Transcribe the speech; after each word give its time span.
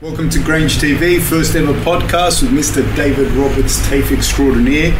Welcome 0.00 0.30
to 0.30 0.42
Grange 0.42 0.78
TV, 0.78 1.20
first 1.20 1.54
ever 1.54 1.74
podcast 1.74 2.40
with 2.40 2.52
Mr. 2.52 2.80
David 2.96 3.30
Roberts, 3.32 3.86
TAFE 3.86 4.12
extraordinaire, 4.12 4.92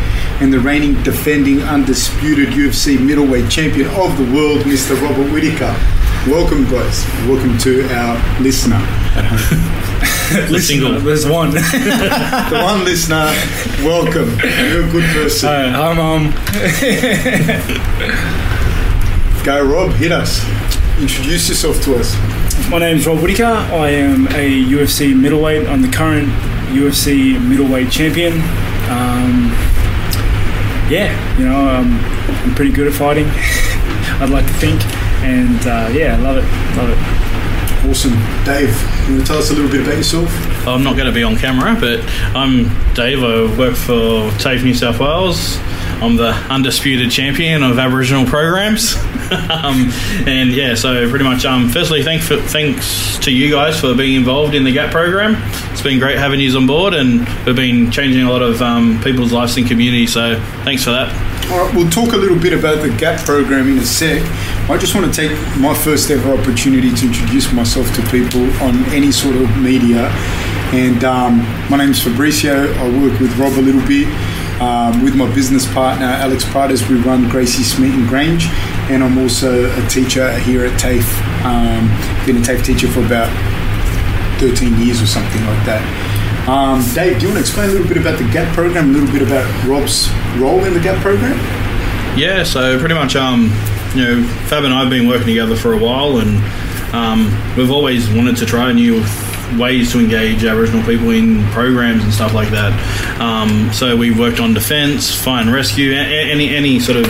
and 0.42 0.52
the 0.52 0.60
reigning, 0.60 1.02
defending, 1.02 1.62
undisputed 1.62 2.50
UFC 2.50 3.00
middleweight 3.00 3.50
champion 3.50 3.88
of 3.88 4.14
the 4.18 4.30
world, 4.34 4.60
Mr. 4.66 5.00
Robert 5.00 5.32
Whittaker. 5.32 5.74
Welcome, 6.30 6.64
guys. 6.64 7.06
Welcome 7.26 7.56
to 7.60 7.88
our 7.94 8.42
listener 8.42 8.76
at 8.76 9.24
home. 9.24 9.86
The 10.52 10.60
single. 10.60 11.00
There's 11.00 11.26
one. 11.26 11.50
the 11.54 12.60
one 12.62 12.84
listener, 12.84 13.32
welcome. 13.82 14.28
You're 14.70 14.86
a 14.86 14.90
good 14.92 15.04
person. 15.14 15.48
Hi, 15.48 15.70
hi, 15.70 15.94
mom. 15.94 16.30
Go, 19.44 19.64
Rob, 19.64 19.92
hit 19.92 20.12
us. 20.12 20.44
Introduce 21.00 21.48
yourself 21.48 21.82
to 21.84 21.96
us. 21.96 22.39
My 22.68 22.78
name's 22.78 23.06
Rob 23.06 23.20
Whittaker. 23.22 23.44
I 23.44 23.90
am 23.90 24.26
a 24.28 24.64
UFC 24.64 25.18
middleweight. 25.18 25.66
I'm 25.68 25.82
the 25.82 25.88
current 25.88 26.28
UFC 26.68 27.40
middleweight 27.40 27.90
champion. 27.90 28.34
Um, 28.90 29.50
yeah, 30.88 31.38
you 31.38 31.46
know, 31.46 31.68
um, 31.68 31.98
I'm 32.44 32.54
pretty 32.54 32.72
good 32.72 32.86
at 32.86 32.92
fighting. 32.92 33.26
I'd 34.20 34.30
like 34.30 34.46
to 34.46 34.52
think, 34.54 34.84
and 35.22 35.58
uh, 35.66 35.90
yeah, 35.92 36.16
I 36.16 36.18
love 36.18 36.36
it, 36.36 36.76
love 36.76 36.90
it. 36.90 37.88
Awesome. 37.88 38.12
Dave, 38.44 38.68
can 38.76 39.12
you 39.12 39.14
want 39.16 39.26
to 39.26 39.32
tell 39.32 39.38
us 39.38 39.50
a 39.50 39.54
little 39.54 39.70
bit 39.70 39.80
about 39.80 39.96
yourself? 39.96 40.28
I'm 40.66 40.84
not 40.84 40.96
going 40.96 41.06
to 41.06 41.12
be 41.12 41.22
on 41.22 41.36
camera, 41.36 41.76
but 41.80 42.00
I'm 42.36 42.68
Dave. 42.94 43.22
I 43.22 43.56
work 43.56 43.74
for 43.74 44.30
TAFE 44.38 44.62
New 44.62 44.74
South 44.74 45.00
Wales. 45.00 45.58
I'm 46.02 46.16
the 46.16 46.30
undisputed 46.50 47.10
champion 47.10 47.62
of 47.62 47.78
Aboriginal 47.78 48.26
programs. 48.26 48.94
um, 49.50 49.90
and 50.26 50.50
yeah, 50.50 50.74
so 50.74 51.08
pretty 51.08 51.24
much, 51.24 51.44
um, 51.44 51.68
firstly, 51.68 52.02
thank 52.02 52.22
for, 52.22 52.36
thanks 52.36 53.16
to 53.20 53.30
you 53.30 53.50
guys 53.50 53.78
for 53.78 53.94
being 53.94 54.16
involved 54.16 54.54
in 54.54 54.64
the 54.64 54.72
GAP 54.72 54.90
program. 54.90 55.36
It's 55.70 55.82
been 55.82 56.00
great 56.00 56.18
having 56.18 56.40
you 56.40 56.56
on 56.56 56.66
board, 56.66 56.94
and 56.94 57.20
we've 57.46 57.54
been 57.54 57.90
changing 57.92 58.22
a 58.22 58.30
lot 58.30 58.42
of 58.42 58.60
um, 58.60 59.00
people's 59.02 59.32
lives 59.32 59.56
in 59.56 59.66
community. 59.66 60.08
So 60.08 60.40
thanks 60.64 60.82
for 60.82 60.90
that. 60.90 61.14
All 61.50 61.64
right, 61.64 61.74
we'll 61.74 61.90
talk 61.90 62.12
a 62.12 62.16
little 62.16 62.38
bit 62.38 62.52
about 62.52 62.82
the 62.82 62.88
GAP 62.96 63.24
program 63.24 63.68
in 63.68 63.78
a 63.78 63.86
sec. 63.86 64.22
I 64.68 64.76
just 64.78 64.94
want 64.94 65.12
to 65.12 65.12
take 65.12 65.30
my 65.58 65.74
first 65.74 66.10
ever 66.10 66.32
opportunity 66.32 66.92
to 66.92 67.06
introduce 67.06 67.52
myself 67.52 67.86
to 67.94 68.02
people 68.10 68.42
on 68.62 68.84
any 68.86 69.12
sort 69.12 69.36
of 69.36 69.56
media. 69.58 70.08
And 70.72 71.02
um, 71.04 71.38
my 71.70 71.76
name's 71.76 72.02
Fabricio. 72.02 72.72
I 72.74 72.84
work 73.00 73.18
with 73.20 73.36
Rob 73.36 73.52
a 73.58 73.62
little 73.62 73.86
bit. 73.86 74.06
Um, 74.60 75.02
with 75.02 75.16
my 75.16 75.32
business 75.34 75.66
partner 75.72 76.04
Alex 76.04 76.44
Pradas, 76.44 76.86
we 76.86 76.96
run 76.96 77.30
Gracie 77.30 77.64
and 77.82 78.06
Grange, 78.06 78.44
and 78.90 79.02
I'm 79.02 79.16
also 79.16 79.64
a 79.64 79.88
teacher 79.88 80.38
here 80.40 80.66
at 80.66 80.78
TAFE. 80.78 81.08
Um, 81.44 81.88
been 82.26 82.36
a 82.36 82.44
TAFE 82.44 82.62
teacher 82.62 82.86
for 82.88 83.00
about 83.00 83.30
13 84.38 84.78
years 84.78 85.00
or 85.00 85.06
something 85.06 85.40
like 85.46 85.64
that. 85.64 86.46
Um, 86.46 86.84
Dave, 86.94 87.18
do 87.18 87.26
you 87.26 87.32
want 87.32 87.36
to 87.36 87.40
explain 87.40 87.70
a 87.70 87.72
little 87.72 87.88
bit 87.88 87.96
about 87.96 88.18
the 88.18 88.28
GAP 88.32 88.52
program, 88.54 88.90
a 88.90 88.92
little 88.92 89.10
bit 89.10 89.22
about 89.22 89.46
Rob's 89.66 90.10
role 90.36 90.62
in 90.64 90.74
the 90.74 90.80
GAP 90.80 91.00
program? 91.00 91.38
Yeah, 92.18 92.42
so 92.42 92.78
pretty 92.78 92.94
much, 92.94 93.16
um, 93.16 93.44
you 93.94 94.04
know, 94.04 94.22
Fab 94.48 94.64
and 94.64 94.74
I 94.74 94.80
have 94.80 94.90
been 94.90 95.08
working 95.08 95.28
together 95.28 95.56
for 95.56 95.72
a 95.72 95.78
while, 95.78 96.18
and 96.18 96.36
um, 96.94 97.56
we've 97.56 97.70
always 97.70 98.10
wanted 98.10 98.36
to 98.38 98.46
try 98.46 98.70
a 98.70 98.74
new 98.74 99.02
ways 99.58 99.92
to 99.92 100.00
engage 100.00 100.44
Aboriginal 100.44 100.84
people 100.84 101.10
in 101.10 101.44
programs 101.48 102.02
and 102.04 102.12
stuff 102.12 102.34
like 102.34 102.50
that. 102.50 102.72
Um, 103.20 103.72
so 103.72 103.96
we've 103.96 104.18
worked 104.18 104.40
on 104.40 104.54
defence, 104.54 105.14
fire 105.14 105.42
and 105.42 105.52
rescue, 105.52 105.92
any 105.92 106.54
any 106.54 106.80
sort 106.80 106.98
of 106.98 107.06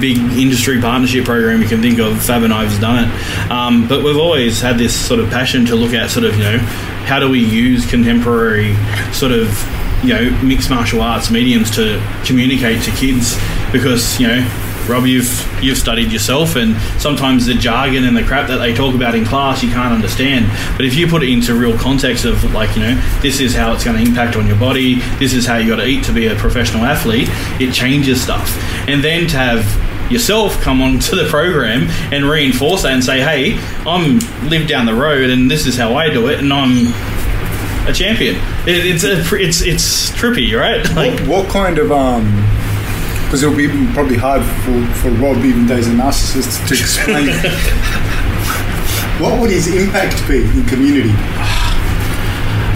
big 0.00 0.18
industry 0.18 0.80
partnership 0.80 1.24
program 1.24 1.62
you 1.62 1.68
can 1.68 1.80
think 1.80 1.98
of. 1.98 2.22
Fab 2.22 2.42
and 2.42 2.52
I 2.52 2.64
have 2.64 2.80
done 2.80 3.04
it, 3.04 3.50
um, 3.50 3.88
but 3.88 4.02
we've 4.02 4.16
always 4.16 4.60
had 4.60 4.78
this 4.78 4.94
sort 4.94 5.20
of 5.20 5.30
passion 5.30 5.66
to 5.66 5.76
look 5.76 5.92
at 5.92 6.10
sort 6.10 6.24
of 6.24 6.36
you 6.36 6.44
know 6.44 6.58
how 7.04 7.18
do 7.18 7.28
we 7.28 7.40
use 7.40 7.88
contemporary 7.88 8.74
sort 9.12 9.32
of 9.32 9.48
you 10.04 10.14
know 10.14 10.30
mixed 10.42 10.70
martial 10.70 11.00
arts 11.00 11.30
mediums 11.30 11.70
to 11.70 12.02
communicate 12.24 12.82
to 12.82 12.90
kids 12.92 13.38
because 13.72 14.18
you 14.20 14.26
know 14.26 14.63
Rob, 14.88 15.06
you've 15.06 15.62
you've 15.62 15.78
studied 15.78 16.12
yourself, 16.12 16.56
and 16.56 16.76
sometimes 17.00 17.46
the 17.46 17.54
jargon 17.54 18.04
and 18.04 18.16
the 18.16 18.22
crap 18.22 18.48
that 18.48 18.58
they 18.58 18.74
talk 18.74 18.94
about 18.94 19.14
in 19.14 19.24
class 19.24 19.62
you 19.62 19.70
can't 19.70 19.92
understand. 19.92 20.46
But 20.76 20.84
if 20.84 20.94
you 20.94 21.06
put 21.06 21.22
it 21.22 21.30
into 21.30 21.54
real 21.54 21.76
context 21.78 22.24
of 22.24 22.52
like 22.52 22.76
you 22.76 22.82
know, 22.82 23.18
this 23.20 23.40
is 23.40 23.54
how 23.54 23.72
it's 23.72 23.84
going 23.84 23.96
to 23.96 24.08
impact 24.08 24.36
on 24.36 24.46
your 24.46 24.58
body, 24.58 24.96
this 25.18 25.32
is 25.32 25.46
how 25.46 25.56
you 25.56 25.68
got 25.68 25.76
to 25.76 25.86
eat 25.86 26.04
to 26.04 26.12
be 26.12 26.26
a 26.26 26.34
professional 26.34 26.84
athlete, 26.84 27.28
it 27.60 27.72
changes 27.72 28.22
stuff. 28.22 28.56
And 28.88 29.02
then 29.02 29.26
to 29.28 29.36
have 29.36 30.12
yourself 30.12 30.60
come 30.60 30.82
onto 30.82 31.16
the 31.16 31.28
program 31.28 31.88
and 32.12 32.24
reinforce 32.24 32.82
that 32.82 32.92
and 32.92 33.02
say, 33.02 33.20
hey, 33.20 33.58
I'm 33.86 34.18
live 34.48 34.68
down 34.68 34.86
the 34.86 34.94
road, 34.94 35.30
and 35.30 35.50
this 35.50 35.66
is 35.66 35.76
how 35.76 35.94
I 35.96 36.10
do 36.10 36.28
it, 36.28 36.40
and 36.40 36.52
I'm 36.52 36.92
a 37.88 37.92
champion. 37.92 38.36
It, 38.66 38.86
it's 38.86 39.04
a, 39.04 39.20
it's 39.36 39.62
it's 39.62 40.10
trippy, 40.10 40.58
right? 40.58 40.84
Like 40.94 41.18
what, 41.20 41.44
what 41.44 41.48
kind 41.48 41.78
of 41.78 41.90
um 41.90 42.26
because 43.34 43.42
it'll 43.42 43.56
be 43.56 43.92
probably 43.94 44.16
hard 44.16 44.42
for, 44.62 44.94
for 45.00 45.10
Rob, 45.16 45.44
even 45.44 45.66
though 45.66 45.74
he's 45.74 45.88
a 45.88 45.90
narcissist, 45.90 46.68
to 46.68 46.74
explain 46.74 47.26
what 49.20 49.40
would 49.40 49.50
his 49.50 49.66
impact 49.66 50.22
be 50.28 50.44
in 50.44 50.64
community? 50.66 51.10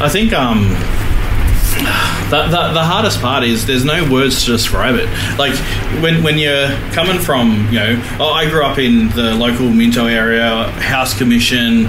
I 0.02 0.08
think 0.10 0.32
um, 0.32 0.64
the, 2.30 2.48
the, 2.50 2.72
the 2.72 2.82
hardest 2.82 3.20
part 3.20 3.44
is 3.44 3.66
there's 3.66 3.84
no 3.84 4.10
words 4.10 4.44
to 4.46 4.50
describe 4.50 4.96
it. 4.96 5.06
Like 5.38 5.54
when 6.02 6.24
when 6.24 6.38
you're 6.38 6.70
coming 6.90 7.20
from, 7.20 7.69
you 7.70 7.78
know, 7.78 8.16
oh, 8.19 8.32
I 8.32 8.50
grew 8.50 8.64
up 8.64 8.78
in 8.78 9.10
the 9.10 9.36
local 9.36 9.70
Minto 9.70 10.06
area, 10.06 10.69
House 10.80 11.16
Commission. 11.16 11.84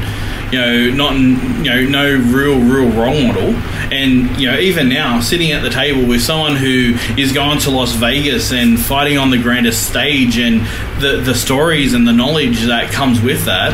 You 0.51 0.59
know, 0.59 0.89
not 0.91 1.15
you 1.15 1.69
know, 1.69 1.85
no 1.85 2.15
real, 2.15 2.59
real 2.59 2.89
role 2.89 3.21
model, 3.21 3.53
and 3.91 4.39
you 4.39 4.49
know, 4.49 4.57
even 4.57 4.89
now, 4.89 5.19
sitting 5.21 5.51
at 5.51 5.61
the 5.61 5.69
table 5.69 6.07
with 6.07 6.21
someone 6.21 6.55
who 6.55 6.95
is 7.17 7.31
going 7.31 7.59
to 7.59 7.71
Las 7.71 7.93
Vegas 7.93 8.51
and 8.51 8.79
fighting 8.79 9.17
on 9.17 9.29
the 9.29 9.37
grandest 9.37 9.87
stage, 9.87 10.37
and 10.37 10.61
the 11.01 11.21
the 11.23 11.35
stories 11.35 11.93
and 11.93 12.07
the 12.07 12.13
knowledge 12.13 12.63
that 12.63 12.91
comes 12.91 13.21
with 13.21 13.45
that, 13.45 13.73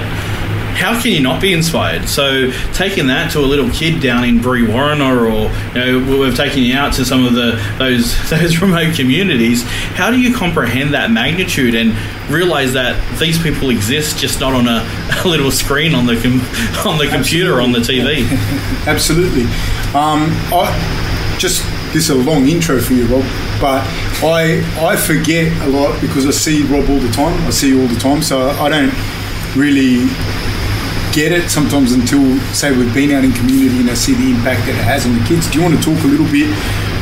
how 0.76 1.00
can 1.02 1.12
you 1.12 1.22
not 1.22 1.42
be 1.42 1.54
inspired? 1.54 2.08
So 2.10 2.52
taking 2.74 3.08
that 3.08 3.32
to 3.32 3.40
a 3.40 3.48
little 3.48 3.70
kid 3.72 4.02
down 4.02 4.26
in 4.26 4.42
Bree 4.42 4.66
Brewarrina, 4.66 5.10
or 5.16 5.26
you 5.78 6.02
know, 6.02 6.20
we've 6.20 6.36
taken 6.36 6.64
you 6.64 6.76
out 6.76 6.94
to 6.94 7.06
some 7.06 7.26
of 7.26 7.34
the 7.34 7.60
those 7.78 8.30
those 8.30 8.62
remote 8.62 8.96
communities. 8.96 9.64
How 9.64 10.12
do 10.12 10.20
you 10.20 10.36
comprehend 10.36 10.94
that 10.94 11.12
magnitude 11.12 11.76
and 11.76 11.96
realize 12.30 12.74
that 12.74 12.96
these 13.20 13.42
people 13.42 13.70
exist, 13.70 14.18
just 14.18 14.42
not 14.42 14.54
on 14.54 14.68
a, 14.68 14.86
a 15.26 15.28
little 15.28 15.52
screen 15.52 15.96
on 15.96 16.06
the 16.06 16.16
com- 16.22 16.42
on 16.92 16.98
the 16.98 17.08
computer 17.08 17.62
on 17.62 17.72
the 17.72 17.80
TV? 17.80 18.28
Absolutely. 18.86 19.44
Um, 19.96 20.30
I 20.52 21.38
just 21.40 21.64
this 21.94 22.10
is 22.10 22.10
a 22.10 22.16
long 22.16 22.48
intro 22.50 22.82
for 22.82 22.94
you, 22.94 23.06
Rob, 23.06 23.24
but 23.62 23.82
I 24.22 24.62
I 24.78 24.98
forget 24.98 25.52
a 25.66 25.70
lot 25.70 26.02
because 26.02 26.28
I 26.28 26.32
see 26.32 26.64
Rob 26.64 26.90
all 26.90 27.00
the 27.00 27.12
time. 27.12 27.42
I 27.48 27.52
see 27.52 27.70
you 27.70 27.82
all 27.82 27.88
the 27.88 28.00
time, 28.00 28.22
so 28.22 28.50
I 28.50 28.68
don't 28.68 28.94
really 29.56 30.06
get 31.16 31.32
it 31.32 31.50
sometimes 31.50 31.94
until 31.94 32.38
say 32.52 32.76
we've 32.76 32.94
been 32.94 33.12
out 33.12 33.24
in 33.24 33.32
community 33.32 33.80
and 33.80 33.90
I 33.90 33.94
see 33.94 34.14
the 34.14 34.36
impact 34.36 34.68
that 34.68 34.76
it 34.76 34.84
has 34.84 35.08
on 35.08 35.18
the 35.18 35.24
kids. 35.24 35.50
Do 35.50 35.58
you 35.58 35.64
want 35.64 35.80
to 35.80 35.82
talk 35.82 36.04
a 36.04 36.08
little 36.12 36.28
bit 36.28 36.52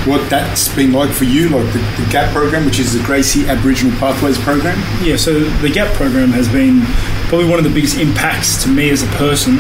what 0.06 0.22
that's 0.30 0.70
been 0.76 0.94
like 0.94 1.10
for 1.10 1.24
you, 1.24 1.50
like 1.50 1.66
the, 1.74 1.82
the 1.98 2.08
GAP 2.12 2.32
program, 2.32 2.64
which 2.64 2.78
is 2.78 2.94
the 2.94 3.02
Gracie 3.04 3.50
Aboriginal 3.50 3.90
Pathways 3.98 4.38
program? 4.38 4.78
Yeah, 5.02 5.18
so 5.18 5.40
the 5.66 5.70
GAP 5.70 5.92
program 5.98 6.30
has 6.30 6.48
been 6.48 6.86
probably 7.26 7.50
one 7.50 7.58
of 7.58 7.66
the 7.66 7.74
biggest 7.74 7.98
impacts 7.98 8.62
to 8.62 8.70
me 8.70 8.92
as 8.92 9.02
a 9.02 9.10
person 9.18 9.58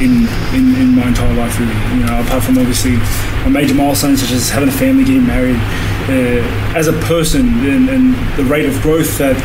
in, 0.00 0.24
in, 0.56 0.72
in 0.80 0.96
my 0.96 1.12
entire 1.12 1.34
life, 1.36 1.60
really. 1.60 1.76
You 1.92 2.08
know, 2.08 2.24
apart 2.24 2.42
from 2.42 2.56
obviously 2.56 2.96
a 3.44 3.50
major 3.50 3.74
milestone 3.74 4.16
such 4.16 4.32
as 4.32 4.48
having 4.48 4.70
a 4.70 4.72
family, 4.72 5.04
getting 5.04 5.26
married, 5.26 5.60
uh, 6.08 6.40
as 6.72 6.88
a 6.88 6.96
person 7.04 7.44
and, 7.68 7.90
and 7.92 8.16
the 8.40 8.44
rate 8.44 8.64
of 8.64 8.80
growth 8.80 9.18
that 9.18 9.36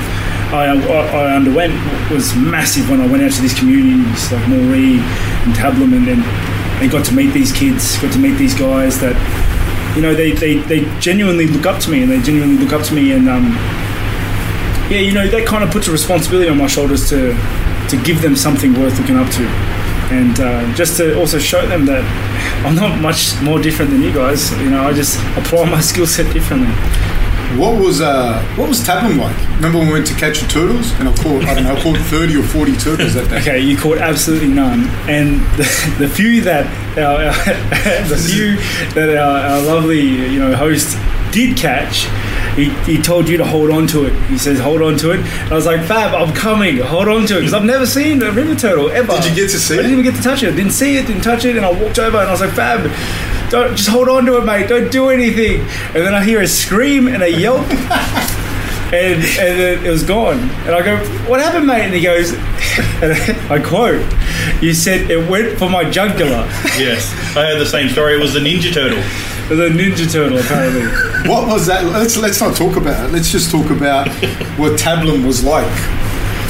I, 0.52 0.66
I, 0.66 1.36
underwent 1.36 1.74
was 2.10 2.36
massive 2.36 2.90
when 2.90 3.02
I 3.02 3.08
went 3.08 3.22
out 3.22 3.32
to 3.32 3.42
these 3.42 3.54
communities 3.54 4.32
like 4.32 4.44
Moree 4.46 4.98
and 4.98 5.54
Tabulam 5.54 5.96
and, 5.96 6.08
and, 6.08 6.24
and 6.82 6.92
got 6.92 7.06
to 7.06 7.14
meet 7.14 7.34
these 7.34 7.52
kids, 7.52 7.98
got 8.00 8.12
to 8.14 8.20
meet 8.20 8.38
these 8.38 8.56
guys 8.56 9.00
that, 9.00 9.16
you 9.96 10.02
know, 10.02 10.16
they, 10.16 10.32
they, 10.32 10.58
they 10.58 10.86
genuinely 11.00 11.46
look 11.46 11.68
up 11.68 11.80
to 11.84 11.92
me 11.92 12.02
and 12.02 12.12
they 12.12 12.20
genuinely 12.22 12.58
look 12.58 12.74
up 12.74 12.84
to 12.88 12.94
me 12.96 13.12
and, 13.12 13.30
um, 13.30 13.54
yeah, 14.90 15.00
you 15.00 15.14
know, 15.14 15.28
that 15.28 15.46
kind 15.46 15.64
of 15.64 15.70
puts 15.70 15.88
a 15.88 15.92
responsibility 15.92 16.50
on 16.50 16.58
my 16.58 16.68
shoulders 16.68 17.08
to, 17.10 17.34
to 17.90 18.02
give 18.04 18.24
them 18.24 18.36
something 18.36 18.74
worth 18.74 19.00
looking 19.00 19.18
up 19.18 19.30
to. 19.34 19.46
And 20.12 20.40
uh, 20.40 20.74
just 20.74 20.98
to 20.98 21.16
also 21.20 21.38
show 21.38 21.64
them 21.68 21.86
that 21.86 22.04
I'm 22.66 22.74
not 22.74 23.00
much 23.00 23.40
more 23.44 23.60
different 23.62 23.92
than 23.92 24.02
you 24.02 24.12
guys. 24.12 24.52
You 24.60 24.72
know, 24.72 24.82
I 24.82 24.94
just 24.94 25.20
apply 25.38 25.70
my 25.70 25.82
skill 25.82 26.08
set 26.08 26.34
differently. 26.34 26.74
What 27.58 27.82
was 27.82 28.00
uh, 28.00 28.42
what 28.56 28.70
was 28.70 28.82
Tabulam 28.82 29.18
like? 29.18 29.38
Remember 29.56 29.80
when 29.80 29.88
we 29.88 29.94
went 29.94 30.08
to 30.08 30.14
catch 30.14 30.40
the 30.40 30.48
turtles 30.48 30.92
and 31.00 31.10
I 31.10 31.16
caught 31.16 31.44
I 31.46 31.56
don't 31.56 31.64
know 31.64 31.76
I 31.76 31.82
caught 31.82 31.98
thirty 31.98 32.36
or 32.36 32.44
forty 32.44 32.76
turtles 32.78 33.16
that 33.16 33.30
day. 33.30 33.40
Okay, 33.40 33.60
you 33.60 33.76
caught 33.76 33.98
absolutely 33.98 34.50
none, 34.50 34.88
and 35.10 35.42
the, 35.58 35.96
the 35.98 36.08
few 36.08 36.42
that 36.42 36.68
our, 36.98 37.26
our 37.26 37.34
the 38.08 38.18
few 38.18 38.58
that 38.94 39.18
our, 39.18 39.40
our, 39.40 39.62
lovely 39.62 40.02
you 40.02 40.40
know 40.40 40.56
host 40.56 40.96
did 41.32 41.58
catch, 41.58 42.08
he, 42.56 42.70
he 42.84 43.02
told 43.02 43.28
you 43.28 43.38
to 43.38 43.46
hold 43.46 43.72
on 43.72 43.88
to 43.88 44.06
it. 44.06 44.14
He 44.30 44.38
says, 44.38 44.60
hold 44.60 44.82
on 44.82 44.98
to 44.98 45.12
it. 45.12 45.20
I 45.52 45.54
was 45.54 45.66
like, 45.66 45.82
Fab, 45.86 46.14
I'm 46.14 46.34
coming. 46.34 46.78
Hold 46.78 47.08
on 47.08 47.26
to 47.28 47.38
it. 47.38 47.40
Because 47.42 47.54
I've 47.54 47.66
never 47.66 47.86
seen 47.86 48.22
a 48.22 48.32
river 48.32 48.56
turtle 48.56 48.90
ever. 48.90 49.14
Did 49.14 49.26
you 49.26 49.36
get 49.36 49.52
to 49.52 49.60
see 49.60 49.76
I 49.76 49.78
didn't 49.78 49.92
even 49.92 50.04
get 50.04 50.16
to 50.16 50.22
touch 50.22 50.44
it. 50.44 50.54
I 50.54 50.56
Didn't 50.56 50.72
see 50.72 50.98
it, 50.98 51.08
didn't 51.08 51.22
touch 51.22 51.46
it. 51.46 51.56
And 51.56 51.66
I 51.66 51.72
walked 51.72 52.00
over 52.00 52.18
and 52.18 52.28
I 52.28 52.32
was 52.32 52.42
like, 52.42 52.52
Fab, 52.52 52.82
don't, 53.50 53.76
just 53.76 53.90
hold 53.90 54.10
on 54.10 54.26
to 54.26 54.38
it, 54.38 54.46
mate. 54.46 54.68
Don't 54.68 54.92
do 54.92 55.10
anything. 55.10 55.62
And 55.62 56.06
then 56.06 56.14
I 56.14 56.24
hear 56.24 56.42
a 56.42 56.48
scream 56.48 57.08
and 57.08 57.24
a 57.24 57.32
yelp. 57.32 57.66
And, 58.92 59.22
and 59.22 59.60
then 59.60 59.86
it 59.86 59.90
was 59.92 60.02
gone. 60.02 60.40
And 60.40 60.72
I 60.72 60.82
go, 60.82 60.98
What 61.30 61.40
happened, 61.40 61.68
mate? 61.68 61.84
And 61.84 61.94
he 61.94 62.02
goes, 62.02 62.34
and 62.34 63.14
I 63.52 63.62
quote, 63.64 64.04
You 64.64 64.74
said 64.74 65.12
it 65.12 65.30
went 65.30 65.60
for 65.60 65.70
my 65.70 65.88
jugular. 65.88 66.50
Yes, 66.76 67.14
I 67.38 67.46
heard 67.46 67.60
the 67.60 67.68
same 67.68 67.90
story. 67.90 68.16
It 68.16 68.20
was 68.20 68.34
the 68.34 68.40
Ninja 68.40 68.74
Turtle. 68.74 68.98
The 69.50 69.70
Ninja 69.70 70.12
Turtle, 70.12 70.40
apparently. 70.40 70.88
What 71.30 71.48
was 71.48 71.68
that? 71.68 71.86
Let's 71.86 72.18
let's 72.18 72.42
not 72.42 72.56
talk 72.56 72.78
about 72.78 73.08
it. 73.08 73.12
Let's 73.12 73.32
just 73.32 73.52
talk 73.52 73.70
about 73.70 74.08
what 74.58 74.80
Tabulam 74.80 75.24
was 75.24 75.44
like. 75.44 75.70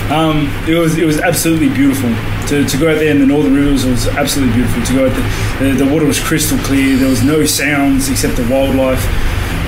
Um, 0.10 0.50
it 0.68 0.74
was 0.74 0.98
it 0.98 1.06
was 1.06 1.20
absolutely 1.20 1.70
beautiful 1.70 2.10
to, 2.48 2.66
to 2.66 2.78
go 2.78 2.90
out 2.90 2.98
there 2.98 3.12
in 3.12 3.20
the 3.20 3.28
northern 3.28 3.54
rivers. 3.54 3.86
Was 3.86 4.08
absolutely 4.08 4.56
beautiful 4.56 4.84
to 4.84 4.94
go 4.94 5.08
out 5.08 5.16
there. 5.16 5.74
The, 5.74 5.86
the 5.86 5.92
water 5.92 6.06
was 6.06 6.20
crystal 6.20 6.58
clear. 6.60 6.98
There 6.98 7.10
was 7.10 7.24
no 7.24 7.46
sounds 7.46 8.10
except 8.10 8.36
the 8.36 8.48
wildlife, 8.50 9.06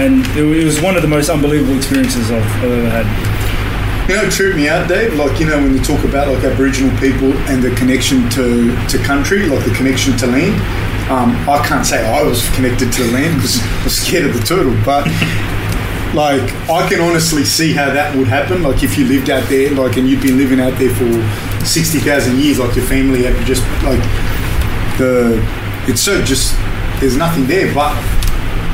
and 0.01 0.25
it, 0.35 0.43
it 0.43 0.65
was 0.65 0.81
one 0.81 0.95
of 0.95 1.03
the 1.03 1.07
most 1.07 1.29
unbelievable 1.29 1.77
experiences 1.77 2.31
I've, 2.31 2.43
I've 2.43 2.71
ever 2.71 2.89
had. 2.89 4.09
You 4.09 4.15
know, 4.15 4.29
tripped 4.31 4.57
me 4.57 4.67
out, 4.67 4.89
Dave. 4.89 5.13
Like 5.13 5.39
you 5.39 5.45
know, 5.45 5.57
when 5.61 5.73
you 5.73 5.83
talk 5.83 6.03
about 6.03 6.27
like 6.27 6.43
Aboriginal 6.43 6.89
people 6.97 7.31
and 7.47 7.61
the 7.61 7.69
connection 7.75 8.27
to 8.31 8.75
to 8.87 8.97
country, 9.03 9.45
like 9.45 9.63
the 9.63 9.75
connection 9.75 10.17
to 10.17 10.27
land. 10.27 10.59
Um, 11.11 11.35
I 11.47 11.63
can't 11.67 11.85
say 11.85 12.07
I 12.07 12.23
was 12.23 12.49
connected 12.55 12.91
to 12.93 13.03
the 13.03 13.11
land 13.11 13.35
because 13.35 13.61
I 13.61 13.83
was 13.83 13.97
scared 14.01 14.25
of 14.25 14.33
the 14.33 14.45
turtle, 14.45 14.75
but 14.85 15.05
like 16.13 16.41
I 16.69 16.87
can 16.89 16.99
honestly 17.01 17.43
see 17.43 17.73
how 17.73 17.91
that 17.91 18.15
would 18.15 18.27
happen. 18.27 18.63
Like 18.63 18.83
if 18.83 18.97
you 18.97 19.05
lived 19.05 19.29
out 19.29 19.47
there, 19.49 19.71
like 19.71 19.97
and 19.97 20.07
you'd 20.09 20.21
been 20.21 20.37
living 20.37 20.59
out 20.59 20.77
there 20.77 20.93
for 20.93 21.65
sixty 21.65 21.99
thousand 21.99 22.39
years, 22.39 22.59
like 22.59 22.75
your 22.75 22.85
family 22.85 23.23
had 23.23 23.45
just 23.45 23.63
like 23.83 24.01
the 24.97 25.39
it's 25.87 26.01
so 26.01 26.21
just 26.23 26.55
there's 26.99 27.17
nothing 27.17 27.47
there 27.47 27.73
but 27.73 27.95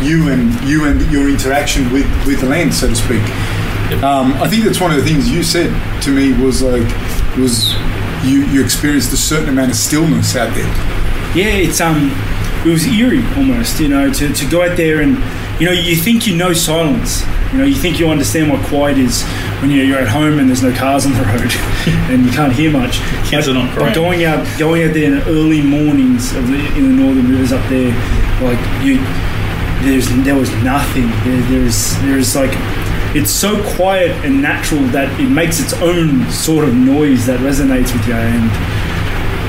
you 0.02 0.30
and 0.30 0.54
you 0.68 0.86
and 0.86 1.02
your 1.12 1.30
interaction 1.30 1.92
with 1.92 2.06
with 2.26 2.42
the 2.42 2.48
land, 2.48 2.74
so 2.74 2.88
to 2.88 2.96
speak. 2.96 3.24
Um, 4.04 4.34
I 4.34 4.48
think 4.50 4.66
that's 4.66 4.82
one 4.82 4.92
of 4.92 4.98
the 4.98 5.04
things 5.04 5.30
you 5.30 5.44
said 5.44 5.72
to 6.02 6.12
me 6.12 6.34
was 6.34 6.62
like 6.62 6.88
was 7.38 7.74
you 8.24 8.46
you 8.48 8.64
experienced 8.64 9.14
a 9.14 9.18
certain 9.18 9.50
amount 9.50 9.72
of 9.72 9.78
stillness 9.78 10.36
out 10.36 10.54
there. 10.54 10.68
Yeah, 11.36 11.54
it's 11.54 11.82
um, 11.82 12.12
it 12.66 12.70
was 12.70 12.86
eerie 12.86 13.26
almost. 13.38 13.80
You 13.80 13.90
know, 13.90 14.12
to, 14.12 14.34
to 14.34 14.46
go 14.50 14.64
out 14.64 14.76
there 14.76 15.02
and 15.02 15.18
you 15.60 15.66
know 15.66 15.72
you 15.72 15.96
think 15.96 16.28
you 16.28 16.36
know 16.36 16.54
silence. 16.54 17.24
You 17.52 17.60
know, 17.60 17.64
you 17.64 17.76
think 17.76 17.98
you 17.98 18.10
understand 18.10 18.52
what 18.52 18.62
quiet 18.66 18.98
is 18.98 19.24
when 19.62 19.72
you're, 19.72 19.86
you're 19.86 20.00
at 20.00 20.10
home 20.10 20.38
and 20.38 20.50
there's 20.50 20.62
no 20.62 20.74
cars 20.74 21.06
on 21.06 21.14
the 21.14 21.22
road 21.22 21.50
and 22.12 22.26
you 22.26 22.32
can't 22.32 22.52
hear 22.52 22.70
much. 22.70 23.00
Kids 23.24 23.48
but, 23.48 23.50
are 23.50 23.54
not 23.54 23.70
but 23.70 23.78
crying. 23.78 23.94
going 23.94 24.24
out, 24.26 24.60
going 24.60 24.84
out 24.84 24.94
there 24.94 25.06
in 25.06 25.16
the 25.20 25.26
early 25.28 25.62
mornings 25.62 26.36
of 26.36 26.46
the, 26.48 26.76
in 26.76 26.84
the 26.84 27.04
northern 27.04 27.32
rivers 27.32 27.54
up 27.54 27.66
there, 27.70 27.92
like 28.44 28.60
you, 28.84 28.98
there's 29.88 30.10
there 30.26 30.36
was 30.36 30.52
nothing. 30.62 31.08
There, 31.24 31.42
there's 31.50 31.98
there's 32.02 32.36
like 32.36 32.52
it's 33.16 33.32
so 33.32 33.64
quiet 33.76 34.12
and 34.26 34.42
natural 34.42 34.82
that 34.90 35.08
it 35.20 35.30
makes 35.30 35.62
its 35.62 35.74
own 35.74 36.30
sort 36.30 36.68
of 36.68 36.76
noise 36.76 37.26
that 37.28 37.40
resonates 37.40 37.94
with 37.94 38.06
you 38.08 38.14
and 38.14 38.87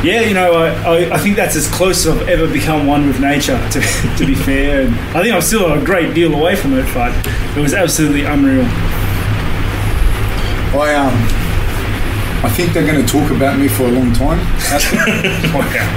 yeah, 0.03 0.21
you 0.21 0.35
know, 0.35 0.53
I, 0.53 1.15
I, 1.15 1.19
think 1.19 1.37
that's 1.37 1.57
as 1.57 1.67
close 1.69 2.07
as 2.07 2.17
I've 2.17 2.29
ever 2.29 2.47
become 2.51 2.87
one 2.87 3.07
with 3.07 3.21
nature, 3.21 3.59
to, 3.71 3.81
to 4.19 4.27
be 4.27 4.35
fair. 4.35 4.87
And 4.87 4.95
I 5.17 5.23
think 5.23 5.35
I'm 5.35 5.43
still 5.43 5.73
a 5.73 5.85
great 5.85 6.15
deal 6.15 6.35
away 6.35 6.57
from 6.57 6.75
it, 6.79 6.87
but 6.95 7.13
it 7.57 7.61
was 7.61 7.75
absolutely 7.75 8.25
unreal. 8.25 8.65
I 10.75 10.95
um 10.95 11.15
I 12.45 12.49
think 12.49 12.73
they're 12.73 12.87
going 12.87 13.05
to 13.05 13.13
talk 13.13 13.33
about 13.33 13.59
me 13.59 13.67
for 13.67 13.83
a 13.85 13.91
long 13.91 14.13
time. 14.13 14.39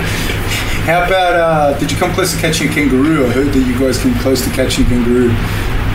How 0.81 1.06
about 1.06 1.36
uh, 1.36 1.77
did 1.77 1.92
you 1.92 1.98
come 1.98 2.12
close 2.13 2.33
to 2.33 2.39
catching 2.39 2.68
a 2.68 2.74
kangaroo? 2.74 3.27
I 3.27 3.30
heard 3.30 3.53
that 3.53 3.59
you 3.59 3.77
guys 3.80 4.00
came 4.01 4.15
close 4.15 4.44
to 4.44 4.50
catching 4.50 4.86
a 4.86 4.89
kangaroo. 4.89 5.30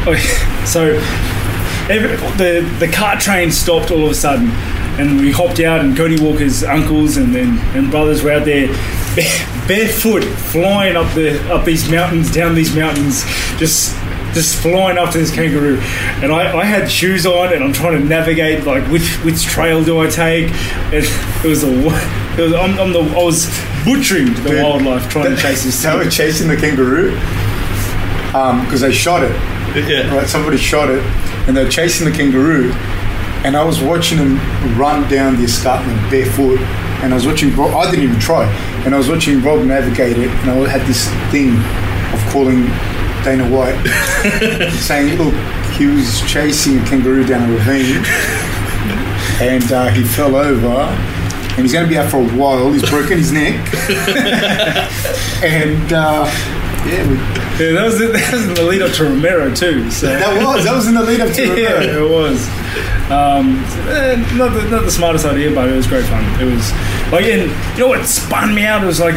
Oh, 0.06 0.14
so 0.64 0.94
every, 1.90 2.16
the 2.36 2.62
the 2.78 2.86
cart 2.86 3.18
train 3.18 3.50
stopped 3.50 3.90
all 3.90 4.04
of 4.04 4.10
a 4.12 4.14
sudden, 4.14 4.46
and 4.98 5.20
we 5.20 5.30
hopped 5.30 5.60
out, 5.60 5.80
and 5.80 5.96
Cody 5.96 6.20
Walker's 6.20 6.64
uncles 6.64 7.16
and 7.16 7.34
then 7.34 7.58
and 7.76 7.90
brothers 7.90 8.22
were 8.22 8.32
out 8.32 8.44
there 8.44 8.68
barefoot, 9.66 10.24
flying 10.24 10.96
up 10.96 11.12
the 11.14 11.40
up 11.52 11.64
these 11.64 11.90
mountains, 11.90 12.32
down 12.32 12.54
these 12.54 12.74
mountains, 12.74 13.24
just 13.58 13.94
just 14.32 14.60
flying 14.60 14.98
after 14.98 15.18
this 15.18 15.34
kangaroo. 15.34 15.78
And 16.22 16.30
I, 16.30 16.58
I 16.58 16.64
had 16.64 16.90
shoes 16.90 17.24
on, 17.26 17.52
and 17.52 17.64
I'm 17.64 17.72
trying 17.72 18.00
to 18.00 18.06
navigate 18.06 18.64
like 18.64 18.84
which 18.90 19.16
which 19.24 19.42
trail 19.44 19.82
do 19.84 19.98
I 20.00 20.08
take? 20.08 20.50
And 20.92 21.04
it 21.44 21.48
was 21.48 21.64
a 21.64 21.72
it 22.38 22.42
was 22.42 22.52
I'm, 22.52 22.78
I'm 22.78 22.92
the 22.92 23.00
I 23.00 23.22
was 23.22 23.46
butchering 23.84 24.34
the 24.42 24.50
Dude, 24.50 24.62
wildlife 24.62 25.08
trying 25.08 25.34
to 25.34 25.40
chase 25.40 25.64
this. 25.64 25.82
They 25.86 25.96
were 25.96 26.10
chasing 26.10 26.48
the 26.48 26.56
kangaroo 26.56 27.16
um, 28.34 28.64
because 28.64 28.80
they 28.80 28.92
shot 28.92 29.22
it. 29.22 29.32
Yeah. 29.76 30.14
Right, 30.14 30.26
somebody 30.26 30.56
shot 30.56 30.90
it, 30.90 31.02
and 31.46 31.56
they're 31.56 31.68
chasing 31.68 32.10
the 32.10 32.16
kangaroo. 32.16 32.72
And 33.46 33.56
I 33.56 33.62
was 33.62 33.80
watching 33.80 34.18
them 34.18 34.38
run 34.76 35.08
down 35.08 35.36
the 35.36 35.44
escarpment 35.44 35.98
barefoot, 36.10 36.58
and 37.02 37.12
I 37.12 37.14
was 37.14 37.26
watching. 37.26 37.54
Rob, 37.54 37.72
I 37.74 37.88
didn't 37.88 38.04
even 38.04 38.18
try, 38.18 38.44
and 38.84 38.92
I 38.92 38.98
was 38.98 39.08
watching 39.08 39.40
Rob 39.40 39.64
navigate 39.64 40.18
it, 40.18 40.28
and 40.28 40.50
I 40.50 40.68
had 40.68 40.82
this 40.82 41.06
thing 41.30 41.54
of 42.12 42.20
calling 42.32 42.66
Dana 43.22 43.46
White, 43.48 43.78
saying, 44.88 45.16
"Look, 45.16 45.34
he 45.78 45.86
was 45.86 46.20
chasing 46.22 46.78
a 46.80 46.84
kangaroo 46.86 47.24
down 47.24 47.48
a 47.48 47.52
ravine, 47.54 48.04
and 49.40 49.70
uh, 49.72 49.88
he 49.90 50.02
fell 50.02 50.34
over." 50.34 50.90
And 51.56 51.64
he's 51.64 51.72
going 51.72 51.86
to 51.86 51.88
be 51.88 51.96
out 51.96 52.10
for 52.10 52.18
a 52.18 52.28
while. 52.36 52.70
He's 52.72 52.82
broken 52.90 53.16
his 53.16 53.32
neck, 53.32 53.54
and 55.42 55.90
uh, 55.92 56.26
yeah, 56.84 57.08
we, 57.08 57.16
Yeah, 57.56 57.72
that 57.72 57.84
was 57.86 57.98
that 57.98 58.30
was 58.32 58.46
in 58.48 58.54
the 58.54 58.62
lead 58.62 58.82
up 58.82 58.92
to 58.94 59.04
Romero 59.04 59.54
too. 59.54 59.90
So 59.90 60.06
that 60.06 60.36
was 60.44 60.64
that 60.64 60.74
was 60.74 60.86
in 60.88 60.94
the 60.94 61.02
lead 61.02 61.20
up 61.20 61.32
to 61.34 61.42
yeah, 61.60 61.72
Romero. 61.72 62.06
it 62.06 62.10
was. 62.10 62.48
Um, 63.10 63.62
eh, 63.88 64.16
not 64.36 64.52
the, 64.52 64.62
not 64.68 64.84
the 64.84 64.90
smartest 64.90 65.24
idea, 65.26 65.54
but 65.54 65.68
it 65.68 65.76
was 65.76 65.86
great 65.86 66.04
fun. 66.06 66.24
It 66.40 66.44
was 66.44 66.72
like, 67.12 67.24
and 67.26 67.50
you 67.76 67.84
know 67.84 67.88
what 67.88 68.04
spun 68.06 68.54
me 68.54 68.64
out? 68.64 68.82
It 68.82 68.86
was 68.86 68.98
like 69.00 69.14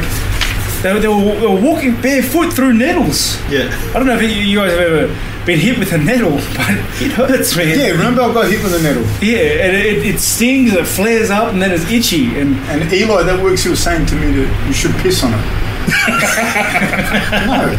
they, 0.83 0.93
were- 0.93 0.99
they, 0.99 1.07
were, 1.07 1.23
they 1.39 1.47
were 1.47 1.59
walking 1.61 1.99
barefoot 2.01 2.53
through 2.53 2.73
nettles. 2.73 3.37
Yeah. 3.49 3.69
I 3.89 3.93
don't 3.93 4.05
know 4.05 4.15
if 4.15 4.21
you 4.21 4.27
you 4.29 4.59
guys 4.59 4.71
have 4.71 4.79
ever 4.79 5.07
been 5.45 5.57
hit 5.59 5.79
with 5.79 5.91
a 5.93 5.97
nettle, 5.97 6.31
but 6.55 6.69
it 7.01 7.11
hurts, 7.13 7.55
man. 7.57 7.79
Yeah, 7.79 7.87
remember 7.89 8.21
I 8.21 8.31
got 8.33 8.47
hit 8.51 8.61
with 8.63 8.75
a 8.75 8.81
nettle. 8.83 9.03
Yeah, 9.25 9.65
and 9.65 9.75
it, 9.75 10.05
it 10.05 10.19
stings, 10.19 10.71
it 10.73 10.85
flares 10.85 11.31
up, 11.31 11.51
and 11.51 11.59
then 11.61 11.71
it's 11.71 11.89
itchy. 11.89 12.39
And 12.39 12.55
And 12.69 12.93
Eli, 12.93 13.23
that 13.23 13.41
works, 13.43 13.63
he 13.63 13.69
was 13.69 13.79
saying 13.81 14.05
to 14.07 14.15
me 14.15 14.31
that 14.31 14.67
you 14.67 14.73
should 14.73 14.93
piss 14.97 15.23
on 15.23 15.33
it. 15.33 15.41
no. 17.47 17.75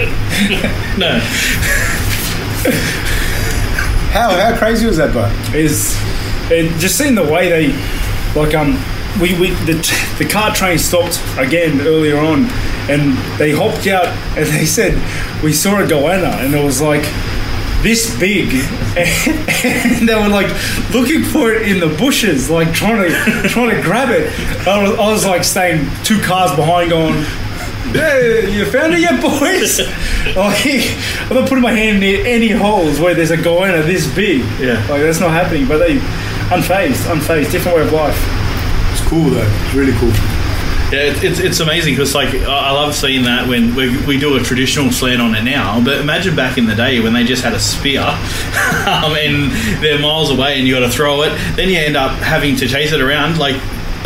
No. 0.99 1.21
How, 4.11 4.31
how 4.31 4.57
crazy 4.59 4.87
was 4.87 4.97
that, 4.97 5.15
bud? 5.15 5.55
is 5.55 5.97
and 6.51 6.69
just 6.81 6.99
seeing 6.99 7.15
the 7.15 7.25
way 7.25 7.49
they 7.49 7.73
like 8.35 8.55
um 8.55 8.73
we, 9.21 9.39
we 9.39 9.51
the, 9.67 9.75
the 10.19 10.25
car 10.25 10.55
train 10.55 10.79
stopped 10.79 11.21
again 11.37 11.81
earlier 11.81 12.19
on 12.19 12.47
and 12.89 13.17
they 13.39 13.53
hopped 13.53 13.87
out 13.87 14.07
and 14.37 14.47
they 14.47 14.65
said 14.67 14.95
we 15.43 15.53
saw 15.53 15.81
a 15.81 15.87
goanna 15.87 16.45
and 16.45 16.55
it 16.55 16.63
was 16.63 16.81
like 16.81 17.03
this 17.83 18.19
big 18.19 18.49
and 18.97 20.09
they 20.09 20.15
were 20.15 20.29
like 20.29 20.49
looking 20.93 21.23
for 21.23 21.53
it 21.53 21.69
in 21.69 21.81
the 21.81 21.89
bushes 21.97 22.51
like 22.51 22.73
trying 22.73 23.09
to 23.09 23.49
trying 23.49 23.75
to 23.75 23.83
grab 23.83 24.11
it 24.11 24.31
I 24.67 24.83
was, 24.83 24.99
I 24.99 25.11
was 25.11 25.27
like 25.27 25.45
staying 25.45 25.89
two 26.05 26.21
cars 26.21 26.55
behind 26.57 26.91
going 26.91 27.25
Hey, 27.93 28.57
you 28.57 28.65
found 28.67 28.95
it 28.95 29.01
yet, 29.01 29.21
boys? 29.21 29.81
like, 30.37 31.31
I'm 31.31 31.37
not 31.37 31.49
putting 31.49 31.63
my 31.63 31.73
hand 31.73 32.01
near 32.01 32.25
any 32.25 32.51
holes 32.51 33.01
where 33.01 33.15
there's 33.15 33.31
a 33.31 33.37
goanna 33.37 33.85
this 33.85 34.13
big. 34.15 34.41
Yeah. 34.61 34.79
Like, 34.89 35.03
that's 35.03 35.21
not 35.21 35.31
happening. 35.31 35.67
But 35.67 35.79
they, 35.79 35.97
unfazed, 36.51 37.05
unfazed, 37.13 37.51
different 37.51 37.79
way 37.79 37.85
of 37.85 37.93
life. 37.93 38.19
It's 38.93 39.01
cool, 39.09 39.31
though. 39.31 39.43
It's 39.43 39.75
really 39.75 39.93
cool. 39.99 40.13
Yeah, 40.93 41.03
it's, 41.03 41.23
it's, 41.23 41.39
it's 41.39 41.61
amazing 41.61 41.95
because 41.95 42.17
like 42.17 42.35
I 42.35 42.71
I 42.71 42.71
love 42.73 42.97
seeing 42.97 43.23
that 43.23 43.47
when 43.47 43.77
we, 43.77 43.97
we 44.07 44.19
do 44.19 44.37
a 44.37 44.41
traditional 44.41 44.91
slant 44.91 45.23
on 45.23 45.37
it 45.37 45.45
now. 45.45 45.81
But 45.81 46.01
imagine 46.01 46.35
back 46.35 46.59
in 46.59 46.67
the 46.67 46.75
day 46.75 46.99
when 46.99 47.13
they 47.13 47.23
just 47.23 47.45
had 47.45 47.53
a 47.53 47.61
spear 47.61 48.01
um, 48.03 49.15
and 49.15 49.53
they're 49.81 50.01
miles 50.01 50.31
away 50.33 50.59
and 50.59 50.67
you 50.67 50.75
got 50.75 50.81
to 50.81 50.91
throw 50.91 51.23
it. 51.23 51.31
Then 51.55 51.69
you 51.69 51.79
end 51.79 51.97
up 51.97 52.19
having 52.19 52.57
to 52.57 52.67
chase 52.67 52.91
it 52.91 53.01
around. 53.01 53.39
Like 53.39 53.55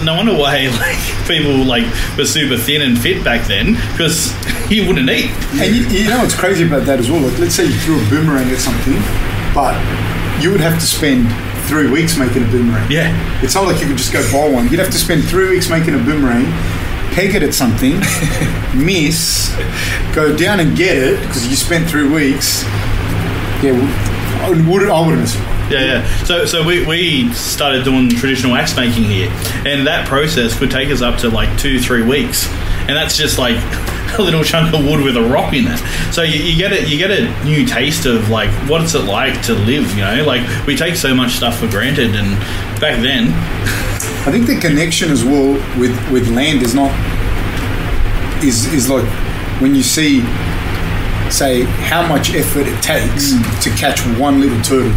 no 0.03 0.15
wonder 0.17 0.35
why 0.35 0.67
like 0.81 1.29
people 1.29 1.65
like 1.65 1.85
were 2.17 2.25
super 2.25 2.57
thin 2.57 2.83
and 2.83 2.99
fit 2.99 3.23
back 3.23 3.47
then 3.47 3.75
because 3.93 4.33
you 4.71 4.87
wouldn't 4.87 5.09
eat. 5.09 5.31
And 5.55 5.75
you, 5.75 5.87
you 5.87 6.11
know 6.11 6.19
what's 6.19 6.35
crazy 6.35 6.67
about 6.67 6.87
that 6.87 6.99
as 6.99 7.11
well? 7.11 7.21
Like, 7.21 7.39
let's 7.39 7.55
say 7.55 7.65
you 7.65 7.79
threw 7.81 8.05
a 8.05 8.11
boomerang 8.11 8.51
at 8.51 8.59
something, 8.59 8.99
but 9.55 9.75
you 10.43 10.51
would 10.51 10.61
have 10.61 10.79
to 10.81 10.87
spend 10.87 11.29
three 11.67 11.91
weeks 11.91 12.19
making 12.19 12.43
a 12.43 12.47
boomerang. 12.47 12.91
Yeah. 12.91 13.13
It's 13.43 13.55
not 13.55 13.65
like 13.65 13.81
you 13.81 13.87
could 13.87 13.97
just 13.97 14.13
go 14.13 14.23
buy 14.33 14.51
one. 14.51 14.69
You'd 14.69 14.81
have 14.81 14.91
to 14.91 14.99
spend 14.99 15.25
three 15.25 15.49
weeks 15.49 15.71
making 15.71 15.95
a 15.95 15.99
boomerang, 15.99 16.45
peg 17.13 17.35
it 17.35 17.43
at 17.43 17.55
something, 17.55 17.99
miss, 18.75 19.55
go 20.15 20.37
down 20.37 20.61
and 20.61 20.77
get 20.77 20.97
it 20.97 21.21
because 21.21 21.49
you 21.49 21.57
spent 21.57 21.89
three 21.89 22.09
weeks. 22.09 22.65
Yeah, 23.63 23.73
I 24.45 24.51
would 24.51 24.89
I 24.89 25.01
wouldn't 25.01 25.21
have 25.21 25.31
survived. 25.31 25.54
Yeah, 25.71 25.81
yeah. 25.81 26.25
So, 26.25 26.45
so 26.45 26.65
we, 26.65 26.85
we 26.87 27.33
started 27.33 27.85
doing 27.85 28.09
traditional 28.11 28.55
axe 28.55 28.77
making 28.77 29.05
here, 29.05 29.31
and 29.65 29.87
that 29.87 30.07
process 30.07 30.59
could 30.59 30.71
take 30.71 30.91
us 30.91 31.01
up 31.01 31.19
to 31.21 31.31
like 31.31 31.59
two, 31.59 31.81
three 31.81 32.03
weeks, 32.03 32.49
and 32.87 32.91
that's 32.91 33.17
just 33.17 33.39
like 33.39 33.57
a 34.19 34.23
little 34.23 34.45
chunk 34.45 34.75
of 34.75 34.85
wood 34.85 35.03
with 35.03 35.17
a 35.17 35.23
rock 35.23 35.53
in 35.55 35.67
it. 35.67 35.79
So 36.13 36.23
you, 36.23 36.39
you 36.39 36.57
get 36.57 36.73
it, 36.73 36.89
you 36.89 36.99
get 36.99 37.11
a 37.11 37.45
new 37.45 37.67
taste 37.67 38.07
of 38.07 38.29
like 38.29 38.51
what's 38.69 38.95
it 38.95 39.05
like 39.05 39.41
to 39.43 39.55
live. 39.55 39.91
You 39.97 40.03
know, 40.03 40.25
like 40.25 40.67
we 40.67 40.77
take 40.77 40.97
so 40.97 41.15
much 41.15 41.33
stuff 41.33 41.59
for 41.59 41.69
granted, 41.69 42.15
and 42.15 42.39
back 42.81 43.01
then, 43.01 43.29
I 44.27 44.31
think 44.31 44.47
the 44.47 44.59
connection 44.61 45.11
as 45.11 45.25
well 45.25 45.55
with 45.79 46.13
with 46.13 46.29
land 46.29 46.63
is 46.63 46.75
not 46.75 46.93
is 48.45 48.67
is 48.73 48.91
like 48.91 49.07
when 49.61 49.75
you 49.75 49.83
see 49.83 50.21
say 51.31 51.63
how 51.63 52.07
much 52.07 52.35
effort 52.35 52.67
it 52.67 52.83
takes 52.83 53.33
mm. 53.33 53.63
to 53.63 53.71
catch 53.71 54.01
one 54.19 54.41
little 54.41 54.61
turtle. 54.63 54.93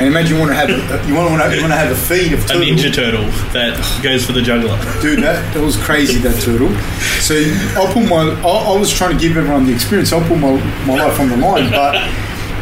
And 0.00 0.08
imagine 0.08 0.36
you 0.36 0.40
want 0.40 0.50
to 0.50 0.56
have 0.56 0.70
a, 0.70 1.06
you 1.06 1.14
want 1.14 1.28
to 1.28 1.54
you 1.54 1.60
want 1.60 1.74
to 1.74 1.76
have 1.76 1.92
a 1.92 1.94
feed 1.94 2.32
of 2.32 2.40
a 2.40 2.54
ninja 2.54 2.90
turtle 2.90 3.24
that 3.52 3.76
goes 4.02 4.24
for 4.24 4.32
the 4.32 4.40
juggler. 4.40 4.80
Dude, 5.02 5.22
that, 5.22 5.52
that 5.52 5.62
was 5.62 5.76
crazy, 5.76 6.18
that 6.20 6.40
turtle. 6.40 6.72
So 7.20 7.36
I'll 7.78 7.92
put 7.92 8.08
my, 8.08 8.32
I, 8.40 8.72
I 8.72 8.78
was 8.78 8.90
trying 8.90 9.12
to 9.12 9.20
give 9.20 9.36
everyone 9.36 9.66
the 9.66 9.74
experience. 9.74 10.10
I'll 10.10 10.26
put 10.26 10.38
my, 10.38 10.56
my 10.86 10.96
life 10.96 11.20
on 11.20 11.28
the 11.28 11.36
line. 11.36 11.70
But 11.70 11.96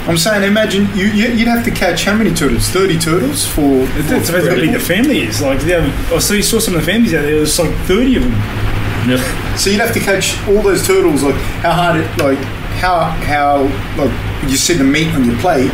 I'm 0.08 0.18
saying, 0.18 0.42
imagine 0.42 0.88
you, 0.96 1.06
you, 1.06 1.28
you'd 1.28 1.46
have 1.46 1.64
to 1.66 1.70
catch 1.70 2.06
how 2.06 2.16
many 2.16 2.34
turtles? 2.34 2.70
30 2.70 2.98
turtles 2.98 3.46
for. 3.46 3.86
That's 4.10 4.30
for 4.30 4.40
how 4.40 4.56
big 4.56 4.72
the 4.72 4.80
family 4.80 5.20
is. 5.20 5.40
Like, 5.40 5.60
they 5.60 5.80
have, 5.80 6.12
I 6.12 6.18
saw 6.18 6.34
you 6.34 6.42
saw 6.42 6.58
some 6.58 6.74
of 6.74 6.80
the 6.80 6.86
families 6.86 7.14
out 7.14 7.22
there. 7.22 7.36
There's 7.36 7.56
like 7.56 7.72
thirty 7.86 8.16
of 8.16 8.24
them. 8.24 8.32
Yep. 9.08 9.58
So 9.58 9.70
you'd 9.70 9.80
have 9.80 9.94
to 9.94 10.00
catch 10.00 10.36
all 10.48 10.60
those 10.60 10.84
turtles. 10.84 11.22
Like 11.22 11.36
how 11.62 11.72
hard 11.72 12.00
it, 12.00 12.08
like 12.18 12.38
how 12.82 13.00
how 13.22 13.62
like 13.96 14.10
you 14.50 14.56
see 14.56 14.74
the 14.74 14.82
meat 14.82 15.14
on 15.14 15.24
your 15.24 15.38
plate. 15.38 15.70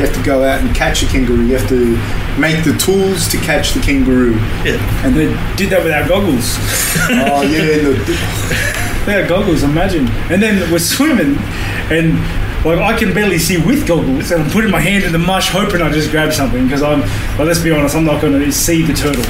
You 0.00 0.06
have 0.06 0.16
to 0.16 0.22
go 0.22 0.42
out 0.44 0.62
and 0.62 0.74
catch 0.74 1.02
a 1.02 1.06
kangaroo. 1.06 1.44
You 1.44 1.58
have 1.58 1.68
to 1.68 2.40
make 2.40 2.64
the 2.64 2.72
tools 2.78 3.28
to 3.28 3.36
catch 3.36 3.74
the 3.74 3.80
kangaroo. 3.80 4.32
Yeah. 4.64 4.80
And 5.04 5.14
They 5.14 5.26
did 5.56 5.68
that 5.68 5.84
without 5.84 6.08
goggles. 6.08 6.56
oh 7.10 7.42
yeah, 7.42 7.92
They 9.04 9.12
had 9.12 9.28
goggles, 9.28 9.62
imagine. 9.62 10.08
And 10.32 10.42
then 10.42 10.72
we're 10.72 10.78
swimming, 10.78 11.36
and 11.92 12.14
like 12.64 12.78
I 12.78 12.98
can 12.98 13.12
barely 13.12 13.36
see 13.36 13.58
with 13.58 13.86
goggles, 13.86 14.30
and 14.30 14.42
I'm 14.42 14.50
putting 14.50 14.70
my 14.70 14.80
hand 14.80 15.04
in 15.04 15.12
the 15.12 15.18
mush, 15.18 15.50
hoping 15.50 15.82
I 15.82 15.92
just 15.92 16.10
grab 16.10 16.32
something 16.32 16.64
because 16.64 16.82
I'm. 16.82 17.00
Well, 17.36 17.46
let's 17.46 17.60
be 17.60 17.70
honest, 17.70 17.94
I'm 17.94 18.06
not 18.06 18.22
going 18.22 18.40
to 18.40 18.50
see 18.50 18.80
the 18.80 18.94
turtle. 18.94 19.24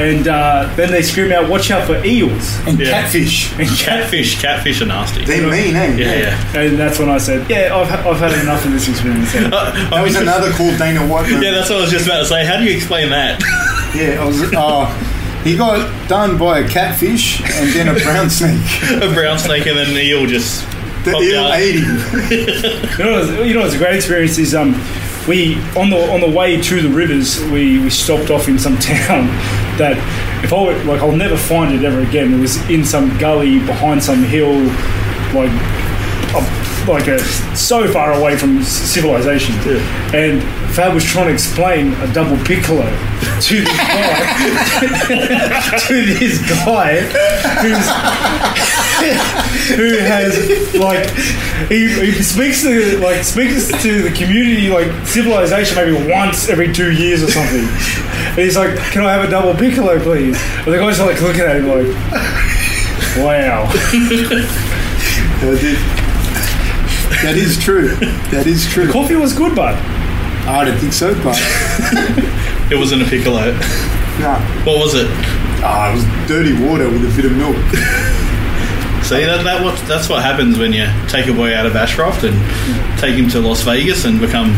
And 0.00 0.26
uh, 0.26 0.72
then 0.74 0.90
they 0.90 1.02
scream 1.02 1.30
out, 1.30 1.48
"Watch 1.48 1.70
out 1.70 1.86
for 1.86 2.04
eels!" 2.04 2.58
and 2.66 2.78
Yeah. 2.80 2.90
catfish. 2.90 3.52
And 3.58 3.68
Catfish, 3.78 4.40
catfish 4.42 4.82
are 4.82 4.86
nasty. 4.86 5.24
They're 5.24 5.42
mean, 5.48 5.76
eh? 5.76 5.94
Yeah, 5.96 6.14
yeah. 6.14 6.54
And 6.60 6.76
that's 6.76 6.98
when 6.98 7.08
I 7.08 7.18
said, 7.18 7.48
"Yeah, 7.48 7.76
I've, 7.76 7.88
ha- 7.88 8.10
I've 8.10 8.18
had 8.18 8.32
enough 8.42 8.64
of 8.64 8.72
this 8.72 8.88
experience." 8.88 9.30
So, 9.32 9.48
That 9.48 10.02
was 10.02 10.16
another 10.16 10.50
cool 10.52 10.76
Dana 10.76 11.00
White. 11.06 11.26
moment. 11.30 11.44
Yeah, 11.44 11.52
that's 11.52 11.70
what 11.70 11.78
I 11.78 11.82
was 11.82 11.90
just 11.92 12.06
about 12.06 12.18
to 12.18 12.26
say. 12.26 12.44
How 12.44 12.56
do 12.56 12.64
you 12.64 12.74
explain 12.74 13.10
that? 13.10 13.40
Yeah, 13.94 14.20
I 14.20 14.26
was. 14.26 14.42
Uh, 14.52 14.86
he 15.44 15.56
got 15.56 16.08
done 16.08 16.38
by 16.38 16.60
a 16.60 16.68
catfish 16.68 17.40
and 17.40 17.68
then 17.70 17.88
a 17.88 18.00
brown 18.00 18.30
snake. 18.30 18.64
a 19.00 19.12
brown 19.14 19.38
snake 19.38 19.66
and 19.66 19.76
then 19.78 19.90
an 19.90 19.96
eel 19.98 20.26
just 20.26 20.62
The 21.04 21.12
popped 21.12 21.24
eel 21.24 21.44
out. 21.44 21.54
ate 21.58 21.76
him. 21.76 21.96
You 22.98 23.04
know, 23.04 23.12
what's- 23.20 23.46
you 23.46 23.54
know, 23.54 23.60
what's 23.60 23.74
a 23.74 23.78
great 23.78 23.94
experience 23.96 24.38
is 24.38 24.54
um, 24.56 24.72
we 25.28 25.54
on 25.76 25.90
the 25.90 25.98
on 26.12 26.20
the 26.20 26.30
way 26.30 26.60
to 26.60 26.82
the 26.82 26.88
rivers, 26.88 27.40
we, 27.44 27.78
we 27.78 27.90
stopped 27.90 28.30
off 28.30 28.48
in 28.48 28.58
some 28.58 28.76
town 28.78 29.28
that 29.78 29.96
if 30.44 30.52
I 30.52 30.60
would, 30.62 30.86
like 30.86 31.00
I'll 31.00 31.16
never 31.16 31.36
find 31.36 31.74
it 31.74 31.84
ever 31.84 32.00
again. 32.00 32.32
It 32.34 32.40
was 32.40 32.56
in 32.68 32.84
some 32.84 33.16
gully 33.18 33.58
behind 33.60 34.02
some 34.02 34.22
hill, 34.22 34.62
like 35.34 35.50
like 36.88 37.06
a, 37.08 37.18
so 37.56 37.88
far 37.92 38.12
away 38.12 38.36
from 38.36 38.62
civilization. 38.62 39.54
And 40.14 40.42
Fab 40.74 40.94
was 40.94 41.04
trying 41.04 41.26
to 41.28 41.32
explain 41.32 41.92
a 41.94 42.12
double 42.12 42.36
piccolo 42.44 42.84
to 43.40 43.60
this 43.60 43.76
guy, 43.76 45.78
to 45.86 45.94
this 46.18 46.38
guy 46.64 47.00
who's 47.62 47.86
who 49.76 49.98
has 49.98 50.74
like 50.74 51.08
he, 51.68 51.88
he 51.88 52.12
speaks 52.22 52.62
to 52.62 52.98
like 52.98 53.22
speaks 53.24 53.68
to 53.82 54.02
the 54.02 54.10
community 54.10 54.68
like 54.68 54.88
civilization 55.06 55.76
maybe 55.76 56.10
once 56.10 56.48
every 56.48 56.72
two 56.72 56.90
years 56.92 57.22
or 57.22 57.30
something. 57.30 57.66
And 58.30 58.38
he's 58.38 58.56
like, 58.56 58.76
"Can 58.90 59.04
I 59.04 59.12
have 59.12 59.24
a 59.24 59.30
double 59.30 59.54
piccolo, 59.54 59.98
please?" 60.00 60.36
And 60.58 60.66
the 60.72 60.78
guys 60.78 60.98
are 61.00 61.06
like 61.06 61.20
looking 61.20 61.42
at 61.42 61.56
him 61.56 61.66
like, 61.68 61.86
"Wow." 63.24 63.70
That 65.40 65.58
is- 65.62 65.93
that 67.22 67.36
is 67.36 67.58
true. 67.58 67.94
That 68.30 68.46
is 68.46 68.66
true. 68.66 68.90
Coffee 68.90 69.16
was 69.16 69.32
good, 69.32 69.54
but 69.54 69.74
I 70.46 70.64
don't 70.64 70.78
think 70.78 70.92
so, 70.92 71.14
but 71.22 71.36
It 72.72 72.76
wasn't 72.78 73.02
a 73.02 73.04
piccolo. 73.04 73.52
nah. 74.20 74.40
What 74.64 74.78
was 74.78 74.94
it? 74.94 75.06
Ah, 75.66 75.92
it 75.92 75.96
was 75.96 76.04
dirty 76.28 76.52
water 76.52 76.88
with 76.88 77.04
a 77.04 77.16
bit 77.16 77.24
of 77.30 77.36
milk. 77.36 77.56
See, 79.04 79.22
that, 79.24 79.44
that 79.44 79.62
what, 79.62 79.76
that's 79.86 80.08
what 80.08 80.22
happens 80.22 80.56
when 80.58 80.72
you 80.72 80.86
take 81.08 81.26
a 81.26 81.32
boy 81.34 81.54
out 81.54 81.66
of 81.66 81.76
Ashcroft 81.76 82.24
and 82.24 82.34
take 82.98 83.14
him 83.16 83.28
to 83.30 83.40
Las 83.40 83.62
Vegas 83.62 84.06
and 84.06 84.18
become. 84.18 84.52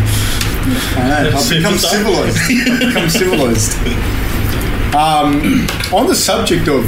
I 0.96 1.28
know. 1.30 1.36
I've 1.36 1.50
become 1.50 1.74
Superstar. 1.74 1.90
civilized. 1.90 2.38
I've 2.70 2.80
become 2.80 3.10
civilized. 3.10 3.76
Um, 4.94 5.66
on 5.92 6.06
the 6.06 6.14
subject 6.14 6.68
of 6.68 6.84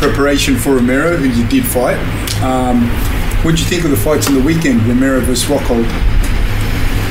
preparation 0.00 0.56
for 0.56 0.76
Romero, 0.76 1.16
who 1.16 1.28
you 1.28 1.46
did 1.48 1.64
fight, 1.66 1.98
um, 2.42 2.88
what 3.42 3.52
did 3.52 3.60
you 3.60 3.66
think 3.66 3.84
of 3.84 3.90
the 3.90 3.96
fights 3.96 4.28
in 4.28 4.34
the 4.34 4.42
weekend, 4.42 4.82
Romero 4.86 5.20
versus 5.20 5.48
Rockhold? 5.48 5.84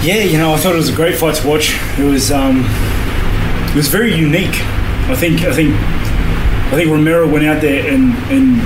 yeah, 0.03 0.24
you 0.24 0.38
know, 0.38 0.53
I 0.53 0.57
thought 0.57 0.74
it 0.74 0.77
was 0.77 0.89
a 0.89 0.95
great 0.95 1.17
fight 1.17 1.36
to 1.36 1.48
watch. 1.48 1.77
It 1.98 2.05
was 2.05 2.31
um, 2.31 2.63
it 3.69 3.75
was 3.75 3.88
very 3.88 4.13
unique. 4.13 4.55
I 5.09 5.15
think 5.15 5.41
I 5.41 5.53
think 5.53 5.75
I 5.75 6.71
think 6.75 6.89
Romero 6.89 7.27
went 7.27 7.45
out 7.45 7.62
there 7.62 7.91
and 7.91 8.13
and 8.31 8.62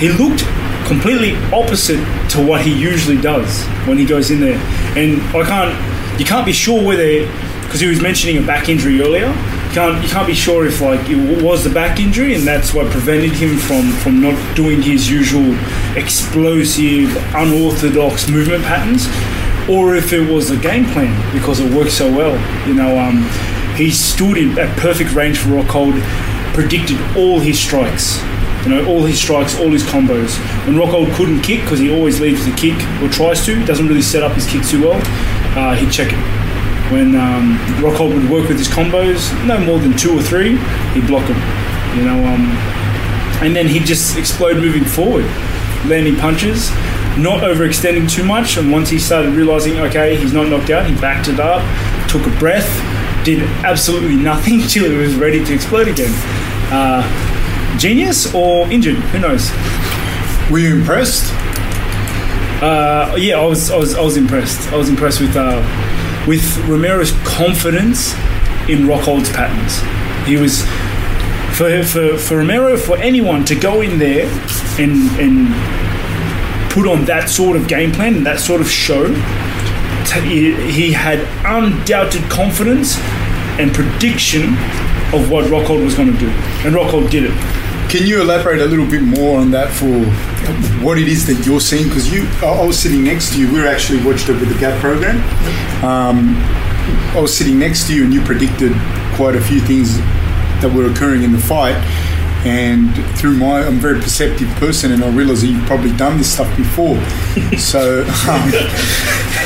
he 0.00 0.08
looked 0.08 0.44
completely 0.86 1.36
opposite 1.52 2.02
to 2.30 2.44
what 2.44 2.62
he 2.62 2.72
usually 2.72 3.20
does 3.20 3.64
when 3.86 3.98
he 3.98 4.04
goes 4.04 4.30
in 4.30 4.40
there. 4.40 4.58
And 4.96 5.22
I 5.36 5.44
can't, 5.44 6.18
you 6.20 6.26
can't 6.26 6.44
be 6.44 6.52
sure 6.52 6.84
whether, 6.84 7.26
because 7.62 7.80
he 7.80 7.86
was 7.86 8.00
mentioning 8.00 8.42
a 8.42 8.46
back 8.46 8.68
injury 8.68 9.00
earlier. 9.00 9.28
Can't, 9.72 10.02
you 10.02 10.08
can't 10.10 10.26
be 10.26 10.34
sure 10.34 10.66
if 10.66 10.82
like 10.82 11.08
it 11.08 11.42
was 11.42 11.64
the 11.64 11.70
back 11.70 11.98
injury 11.98 12.34
and 12.34 12.46
that's 12.46 12.74
what 12.74 12.92
prevented 12.92 13.32
him 13.32 13.56
from 13.56 13.90
from 14.02 14.20
not 14.20 14.36
doing 14.54 14.82
his 14.82 15.10
usual 15.10 15.56
explosive, 15.96 17.16
unorthodox 17.34 18.28
movement 18.28 18.64
patterns, 18.64 19.06
or 19.70 19.94
if 19.96 20.12
it 20.12 20.30
was 20.30 20.50
a 20.50 20.58
game 20.58 20.84
plan 20.92 21.14
because 21.32 21.58
it 21.58 21.72
worked 21.72 21.92
so 21.92 22.14
well. 22.14 22.36
You 22.68 22.74
know, 22.74 22.98
um, 22.98 23.26
he 23.74 23.90
stood 23.90 24.36
in 24.36 24.58
at 24.58 24.76
perfect 24.78 25.14
range 25.14 25.38
for 25.38 25.48
Rockhold, 25.48 25.98
predicted 26.52 27.00
all 27.16 27.40
his 27.40 27.58
strikes. 27.58 28.20
You 28.64 28.68
know, 28.68 28.86
all 28.86 29.02
his 29.04 29.18
strikes, 29.18 29.58
all 29.58 29.70
his 29.70 29.82
combos. 29.84 30.38
When 30.66 30.76
Rockhold 30.76 31.14
couldn't 31.16 31.40
kick, 31.40 31.62
because 31.62 31.78
he 31.78 31.92
always 31.92 32.20
leaves 32.20 32.44
the 32.44 32.52
kick 32.52 32.76
or 33.02 33.08
tries 33.08 33.44
to, 33.46 33.64
doesn't 33.64 33.88
really 33.88 34.02
set 34.02 34.22
up 34.22 34.32
his 34.32 34.46
kick 34.46 34.64
too 34.64 34.82
well, 34.82 35.00
uh, 35.58 35.74
he'd 35.74 35.90
check 35.90 36.12
it. 36.12 36.41
When 36.92 37.16
um, 37.16 37.56
Rockhold 37.80 38.14
would 38.14 38.30
work 38.30 38.48
with 38.48 38.58
his 38.58 38.68
combos, 38.68 39.32
no 39.46 39.58
more 39.58 39.78
than 39.78 39.96
two 39.96 40.16
or 40.18 40.22
three, 40.22 40.58
he'd 40.92 41.06
block 41.06 41.26
them. 41.26 41.38
You 41.96 42.04
know, 42.04 42.24
um, 42.26 42.42
and 43.42 43.56
then 43.56 43.66
he'd 43.66 43.86
just 43.86 44.18
explode 44.18 44.58
moving 44.58 44.84
forward, 44.84 45.24
landing 45.86 46.16
punches, 46.16 46.70
not 47.16 47.42
overextending 47.42 48.10
too 48.10 48.24
much. 48.24 48.56
And 48.56 48.70
once 48.70 48.90
he 48.90 48.98
started 48.98 49.32
realizing, 49.34 49.78
okay, 49.80 50.16
he's 50.16 50.32
not 50.32 50.48
knocked 50.48 50.70
out, 50.70 50.86
he 50.86 50.94
backed 51.00 51.28
it 51.28 51.40
up, 51.40 51.62
took 52.08 52.26
a 52.26 52.38
breath, 52.38 52.68
did 53.24 53.42
absolutely 53.64 54.16
nothing 54.16 54.60
till 54.68 54.90
he 54.90 54.96
was 54.96 55.14
ready 55.16 55.44
to 55.44 55.54
explode 55.54 55.88
again. 55.88 56.12
Uh, 56.70 57.78
genius 57.78 58.34
or 58.34 58.70
injured? 58.70 58.96
Who 58.96 59.18
knows? 59.18 59.50
Were 60.50 60.58
you 60.58 60.76
impressed? 60.76 61.32
Uh, 62.62 63.16
yeah, 63.18 63.40
I 63.40 63.44
was, 63.44 63.70
I 63.70 63.76
was, 63.76 63.94
I 63.96 64.02
was 64.02 64.16
impressed. 64.16 64.72
I 64.72 64.76
was 64.76 64.88
impressed 64.88 65.20
with 65.20 65.34
uh, 65.34 65.60
with 66.26 66.56
Romero's 66.68 67.12
confidence 67.24 68.12
in 68.68 68.86
Rockhold's 68.86 69.30
patterns. 69.30 69.80
He 70.26 70.36
was 70.36 70.62
for, 71.56 71.82
for 71.82 72.16
for 72.16 72.38
Romero 72.38 72.76
for 72.76 72.96
anyone 72.98 73.44
to 73.46 73.54
go 73.54 73.80
in 73.80 73.98
there 73.98 74.26
and 74.78 75.10
and 75.20 75.48
put 76.72 76.88
on 76.88 77.04
that 77.04 77.28
sort 77.28 77.56
of 77.56 77.68
game 77.68 77.92
plan 77.92 78.14
and 78.14 78.26
that 78.26 78.40
sort 78.40 78.60
of 78.60 78.70
show. 78.70 79.12
he 80.22 80.92
had 80.92 81.20
undoubted 81.44 82.22
confidence 82.30 82.98
and 83.58 83.72
prediction 83.74 84.54
of 85.12 85.30
what 85.30 85.44
Rockhold 85.46 85.84
was 85.84 85.94
going 85.94 86.10
to 86.10 86.18
do, 86.18 86.28
and 86.64 86.74
Rockhold 86.74 87.10
did 87.10 87.24
it. 87.24 87.90
Can 87.90 88.06
you 88.06 88.22
elaborate 88.22 88.60
a 88.60 88.64
little 88.64 88.88
bit 88.88 89.02
more 89.02 89.38
on 89.38 89.50
that 89.50 89.70
for 89.70 90.06
what 90.84 90.98
it 90.98 91.08
is 91.08 91.26
that 91.26 91.44
you're 91.46 91.60
seeing? 91.60 91.88
Because 91.88 92.12
you, 92.12 92.26
I 92.42 92.46
I 92.62 92.64
was 92.66 92.78
sitting 92.78 93.04
next 93.04 93.32
to 93.32 93.40
you. 93.40 93.52
We 93.52 93.60
were 93.60 93.66
actually 93.66 94.04
watched 94.04 94.28
over 94.28 94.44
the 94.44 94.58
Gap 94.58 94.80
program. 94.80 95.16
Um, 95.84 96.36
I 97.16 97.20
was 97.20 97.36
sitting 97.36 97.58
next 97.58 97.86
to 97.88 97.94
you, 97.94 98.04
and 98.04 98.12
you 98.12 98.20
predicted 98.22 98.72
quite 99.14 99.36
a 99.36 99.40
few 99.40 99.60
things 99.60 99.98
that 100.62 100.72
were 100.74 100.90
occurring 100.90 101.22
in 101.22 101.32
the 101.32 101.38
fight. 101.38 101.76
And 102.44 102.92
through 103.16 103.36
my, 103.36 103.60
I'm 103.64 103.76
a 103.76 103.80
very 103.80 104.00
perceptive 104.00 104.48
person, 104.56 104.90
and 104.90 105.04
I 105.04 105.08
realise 105.10 105.42
that 105.42 105.46
you've 105.46 105.64
probably 105.66 105.92
done 105.96 106.18
this 106.18 106.32
stuff 106.34 106.50
before. 106.56 106.96
so 107.58 108.02
um, 108.02 108.50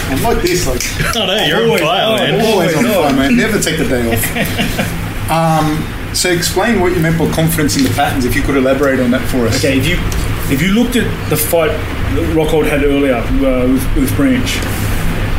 I'm 0.08 0.22
like 0.22 0.40
this, 0.40 0.66
like 0.66 0.80
Oh 1.14 1.26
no, 1.26 1.44
you're 1.44 1.64
Always, 1.66 1.82
on 1.82 1.86
fire, 1.86 2.16
man. 2.32 2.46
always 2.46 2.74
on 2.76 2.84
fire, 2.84 3.12
man. 3.14 3.36
Never 3.36 3.58
take 3.60 3.76
the 3.78 3.84
day 3.88 4.12
off. 4.12 5.02
Um, 5.26 5.82
so 6.14 6.30
explain 6.30 6.78
what 6.80 6.94
you 6.94 7.00
meant 7.00 7.18
by 7.18 7.28
confidence 7.32 7.76
in 7.76 7.82
the 7.82 7.90
patterns. 7.90 8.24
If 8.24 8.36
you 8.36 8.42
could 8.42 8.56
elaborate 8.56 9.00
on 9.00 9.10
that 9.10 9.28
for 9.28 9.38
us. 9.48 9.56
Okay, 9.58 9.76
if 9.76 9.84
you 9.84 9.96
if 10.50 10.62
you 10.62 10.72
looked 10.72 10.94
at 10.94 11.30
the 11.30 11.36
fight 11.36 11.72
Rockhold 12.34 12.68
had 12.68 12.84
earlier 12.84 13.16
uh, 13.16 13.66
with, 13.66 13.96
with 13.96 14.16
Branch, 14.16 14.48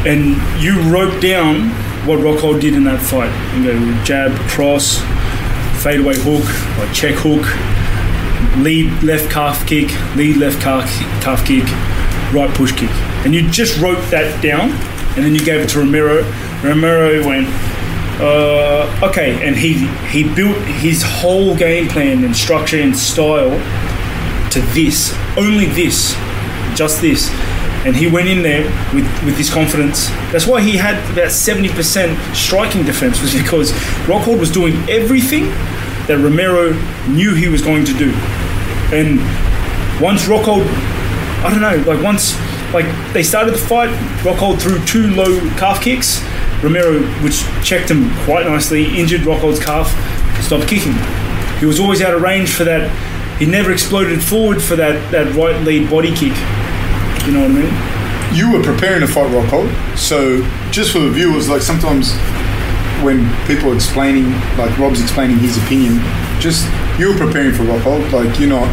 and 0.05 0.35
you 0.61 0.79
wrote 0.91 1.21
down 1.21 1.69
what 2.05 2.19
Rockhold 2.19 2.59
did 2.59 2.73
in 2.73 2.83
that 2.83 3.01
fight, 3.01 3.31
you 3.57 3.63
go 3.63 4.03
jab, 4.03 4.37
cross, 4.49 4.97
fadeaway 5.81 6.15
hook, 6.17 6.43
check 6.93 7.15
hook, 7.15 7.45
lead 8.61 8.91
left 9.01 9.31
calf 9.31 9.65
kick, 9.65 9.89
lead 10.15 10.37
left 10.37 10.61
calf 10.61 10.89
calf 11.23 11.45
kick, 11.45 11.63
right 12.33 12.53
push 12.55 12.73
kick, 12.73 12.91
and 13.25 13.33
you 13.33 13.49
just 13.49 13.79
wrote 13.79 14.01
that 14.11 14.43
down, 14.43 14.71
and 15.15 15.25
then 15.25 15.33
you 15.33 15.43
gave 15.43 15.61
it 15.61 15.69
to 15.69 15.79
Romero. 15.79 16.21
Romero 16.63 17.25
went, 17.25 17.47
uh, 18.19 18.99
okay, 19.09 19.41
and 19.47 19.55
he 19.55 19.87
he 20.09 20.23
built 20.35 20.57
his 20.65 21.01
whole 21.01 21.55
game 21.55 21.87
plan 21.87 22.25
and 22.25 22.35
structure 22.35 22.81
and 22.81 22.95
style 22.97 23.57
to 24.57 24.73
this, 24.73 25.13
only 25.37 25.67
this, 25.67 26.13
just 26.75 26.99
this. 27.01 27.29
And 27.85 27.95
he 27.95 28.07
went 28.07 28.27
in 28.27 28.41
there 28.41 28.63
with, 28.93 29.05
with 29.23 29.37
this 29.37 29.53
confidence. 29.53 30.07
That's 30.31 30.47
why 30.47 30.61
he 30.61 30.75
had 30.75 30.97
about 31.11 31.27
70% 31.27 32.35
striking 32.35 32.83
defense, 32.83 33.21
was 33.21 33.33
because 33.33 33.71
Rockhold 34.07 34.39
was 34.39 34.51
doing 34.51 34.73
everything 34.89 35.45
that 36.07 36.19
Romero 36.19 36.73
knew 37.07 37.35
he 37.35 37.47
was 37.47 37.61
going 37.61 37.85
to 37.85 37.93
do. 37.93 38.11
And 38.91 39.19
once 40.01 40.25
Rockhold, 40.25 40.65
I 41.43 41.49
don't 41.51 41.61
know, 41.61 41.91
like 41.91 42.03
once, 42.03 42.35
like 42.73 42.85
they 43.13 43.23
started 43.23 43.53
the 43.53 43.59
fight, 43.59 43.89
Rockhold 44.23 44.59
threw 44.59 44.83
two 44.85 45.13
low 45.15 45.39
calf 45.51 45.81
kicks. 45.81 46.21
Romero, 46.63 47.03
which 47.21 47.43
checked 47.63 47.91
him 47.91 48.09
quite 48.25 48.47
nicely, 48.47 48.99
injured 48.99 49.21
Rockhold's 49.21 49.63
calf, 49.63 49.87
stopped 50.43 50.67
kicking. 50.67 50.95
He 51.59 51.67
was 51.67 51.79
always 51.79 52.01
out 52.01 52.15
of 52.15 52.23
range 52.23 52.51
for 52.51 52.63
that. 52.63 52.89
He 53.39 53.45
never 53.45 53.71
exploded 53.71 54.23
forward 54.23 54.61
for 54.61 54.75
that, 54.75 55.11
that 55.11 55.33
right 55.35 55.59
lead 55.63 55.89
body 55.89 56.09
kick. 56.09 56.35
You 57.27 57.33
know 57.33 57.41
what 57.41 57.51
I 57.51 57.61
mean? 57.61 57.97
you 58.33 58.51
were 58.51 58.61
preparing 58.61 58.99
to 58.99 59.07
fight 59.07 59.31
Rockhold, 59.31 59.71
so 59.97 60.41
just 60.69 60.91
for 60.91 60.99
the 60.99 61.09
viewers, 61.09 61.47
like 61.49 61.61
sometimes 61.61 62.13
when 63.03 63.23
people 63.47 63.71
are 63.71 63.75
explaining, 63.75 64.29
like 64.57 64.77
Rob's 64.77 65.01
explaining 65.01 65.37
his 65.37 65.57
opinion, 65.63 65.99
just 66.39 66.67
you 66.99 67.07
were 67.07 67.17
preparing 67.17 67.53
for 67.53 67.63
Rockhold, 67.63 68.11
like 68.11 68.37
you're 68.39 68.49
not, 68.49 68.67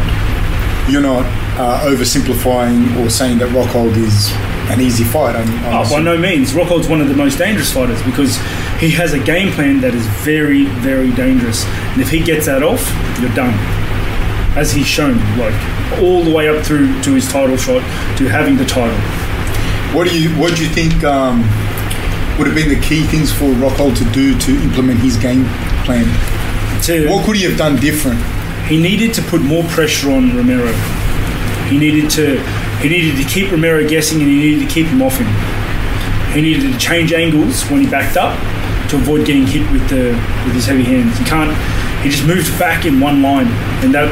you're 0.91 1.01
not 1.01 1.25
uh, 1.57 1.81
oversimplifying 1.85 2.97
or 2.99 3.09
saying 3.09 3.37
that 3.39 3.49
Rockhold 3.49 3.95
is 3.97 4.31
an 4.69 4.81
easy 4.81 5.03
fight. 5.03 5.35
I'm, 5.35 5.47
I'm 5.65 5.85
Oh, 5.85 5.89
by 5.89 6.01
no 6.01 6.17
means. 6.17 6.51
Rockhold's 6.53 6.87
one 6.87 6.99
of 7.01 7.07
the 7.07 7.15
most 7.15 7.37
dangerous 7.37 7.71
fighters 7.71 8.01
because 8.03 8.35
he 8.79 8.89
has 8.91 9.13
a 9.13 9.19
game 9.19 9.51
plan 9.53 9.79
that 9.81 9.93
is 9.95 10.05
very, 10.25 10.65
very 10.65 11.11
dangerous. 11.13 11.63
And 11.65 12.01
if 12.01 12.09
he 12.09 12.19
gets 12.19 12.47
that 12.47 12.61
off, 12.61 12.83
you're 13.21 13.33
done. 13.35 13.53
As 14.55 14.71
he's 14.71 14.87
shown, 14.87 15.17
like 15.37 15.53
all 15.99 16.23
the 16.23 16.31
way 16.31 16.47
up 16.47 16.65
through 16.65 17.01
to 17.03 17.13
his 17.13 17.27
title 17.29 17.57
shot 17.57 17.81
to 18.17 18.27
having 18.29 18.55
the 18.57 18.65
title. 18.65 18.95
What 19.95 20.07
do 20.07 20.17
you 20.17 20.29
What 20.39 20.55
do 20.55 20.63
you 20.63 20.69
think 20.69 21.03
um, 21.03 21.41
would 22.37 22.47
have 22.47 22.55
been 22.55 22.69
the 22.69 22.79
key 22.79 23.03
things 23.03 23.31
for 23.31 23.45
Rockhold 23.55 23.97
to 23.97 24.05
do 24.11 24.37
to 24.39 24.51
implement 24.63 24.99
his 24.99 25.17
game 25.17 25.45
plan? 25.83 26.05
To, 26.83 27.09
What 27.09 27.25
could 27.25 27.35
he 27.35 27.43
have 27.43 27.57
done 27.57 27.75
different? 27.77 28.19
he 28.67 28.81
needed 28.81 29.13
to 29.13 29.21
put 29.23 29.41
more 29.41 29.63
pressure 29.65 30.09
on 30.11 30.35
Romero. 30.35 30.71
He 31.69 31.77
needed 31.77 32.09
to 32.11 32.39
he 32.81 32.89
needed 32.89 33.15
to 33.21 33.29
keep 33.29 33.51
Romero 33.51 33.87
guessing 33.87 34.21
and 34.21 34.29
he 34.29 34.37
needed 34.37 34.67
to 34.67 34.73
keep 34.73 34.87
him 34.87 35.01
off 35.01 35.17
him. 35.17 35.27
He 36.33 36.41
needed 36.41 36.71
to 36.73 36.79
change 36.79 37.13
angles 37.13 37.63
when 37.69 37.81
he 37.81 37.87
backed 37.89 38.17
up 38.17 38.33
to 38.89 38.95
avoid 38.97 39.25
getting 39.25 39.45
hit 39.47 39.69
with 39.71 39.87
the 39.89 40.11
with 40.45 40.55
his 40.55 40.65
heavy 40.65 40.83
hands. 40.83 41.17
He 41.17 41.25
can't 41.25 41.51
he 42.03 42.09
just 42.09 42.25
moved 42.25 42.57
back 42.57 42.85
in 42.85 42.99
one 42.99 43.21
line 43.21 43.47
and 43.83 43.93
that 43.93 44.09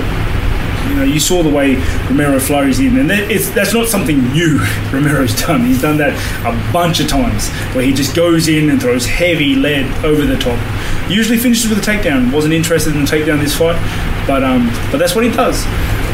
you 0.89 0.95
know, 0.95 1.03
you 1.03 1.19
saw 1.19 1.43
the 1.43 1.49
way 1.49 1.75
Romero 2.09 2.39
flurries 2.39 2.79
in, 2.79 2.97
and 2.97 3.09
that, 3.09 3.27
that's 3.55 3.73
not 3.73 3.87
something 3.87 4.21
new 4.31 4.59
Romero's 4.91 5.35
done. 5.39 5.65
He's 5.65 5.81
done 5.81 5.97
that 5.97 6.13
a 6.45 6.73
bunch 6.73 6.99
of 6.99 7.07
times, 7.07 7.49
where 7.73 7.83
he 7.83 7.93
just 7.93 8.15
goes 8.15 8.47
in 8.47 8.69
and 8.69 8.81
throws 8.81 9.05
heavy 9.05 9.55
lead 9.55 9.85
over 10.05 10.25
the 10.25 10.37
top. 10.37 10.59
Usually 11.09 11.37
finishes 11.37 11.69
with 11.69 11.77
a 11.77 11.81
takedown. 11.81 12.31
Wasn't 12.33 12.53
interested 12.53 12.95
in 12.95 13.01
a 13.01 13.05
takedown 13.05 13.39
this 13.39 13.57
fight, 13.57 13.77
but 14.27 14.43
um, 14.43 14.67
but 14.91 14.97
that's 14.97 15.15
what 15.15 15.23
he 15.23 15.31
does. 15.31 15.63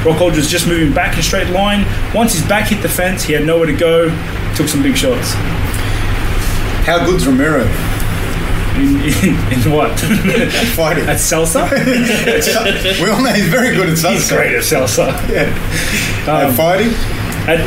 Rockhold 0.03 0.35
was 0.35 0.49
just 0.49 0.67
moving 0.67 0.93
back 0.93 1.17
in 1.17 1.23
straight 1.23 1.49
line. 1.49 1.85
Once 2.13 2.33
his 2.33 2.47
back 2.47 2.69
hit 2.69 2.81
the 2.81 2.89
fence, 2.89 3.23
he 3.23 3.33
had 3.33 3.45
nowhere 3.45 3.67
to 3.67 3.73
go. 3.73 4.09
Took 4.55 4.67
some 4.67 4.81
big 4.81 4.97
shots. 4.97 5.33
How 6.85 7.05
good's 7.05 7.27
Romero 7.27 7.65
In, 8.79 8.95
in, 9.01 9.35
in 9.65 9.71
what? 9.71 9.91
at 9.91 10.51
fighting? 10.75 11.03
At 11.05 11.17
salsa? 11.17 11.69
we 13.03 13.09
all 13.09 13.21
know 13.21 13.33
he's 13.33 13.47
very 13.49 13.75
good 13.75 13.89
at 13.89 13.97
salsa. 13.97 14.11
He's 14.13 14.31
great 14.31 14.55
at 14.55 14.63
salsa. 14.63 15.07
Yeah. 15.29 15.43
Um, 16.31 16.49
at 16.49 16.53
fighting, 16.55 16.89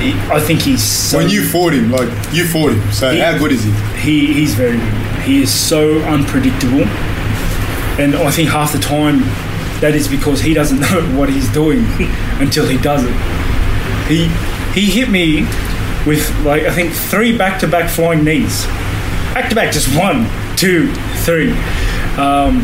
he- 0.01 0.19
I 0.33 0.41
think 0.41 0.61
he's 0.61 0.83
so 0.83 1.19
when 1.19 1.29
you 1.29 1.45
fought 1.47 1.75
him, 1.75 1.91
like 1.91 2.09
you 2.33 2.47
fought 2.47 2.73
him, 2.73 2.93
so 2.93 3.11
He- 3.11 3.19
how 3.21 3.37
good 3.39 3.53
is 3.53 3.63
he? 3.65 3.73
he, 4.01 4.33
he's 4.33 4.55
very 4.55 4.77
good. 4.79 4.93
He 5.23 5.43
is 5.43 5.53
so 5.53 5.99
unpredictable. 6.03 6.85
And 8.01 8.15
I 8.17 8.31
think 8.31 8.49
half 8.49 8.73
the 8.73 8.79
time 8.79 9.21
that 9.81 9.93
is 9.95 10.09
because 10.09 10.41
he 10.41 10.55
doesn't 10.55 10.81
know 10.91 11.03
what 11.19 11.29
he's 11.29 11.49
doing 11.53 11.85
until 12.41 12.67
he 12.67 12.79
does 12.79 13.05
it. 13.05 13.15
He 14.09 14.29
he 14.73 14.91
hit 14.91 15.11
me 15.11 15.43
with 16.07 16.29
like 16.45 16.63
I 16.63 16.71
think 16.73 16.93
three 16.93 17.37
back 17.37 17.61
to 17.61 17.67
back 17.69 17.91
flying 17.91 18.25
knees. 18.25 18.65
Back 19.35 19.49
to 19.51 19.55
back, 19.55 19.73
just 19.73 19.89
one, 19.97 20.27
two, 20.63 20.95
three. 21.25 21.51
Um, 22.17 22.63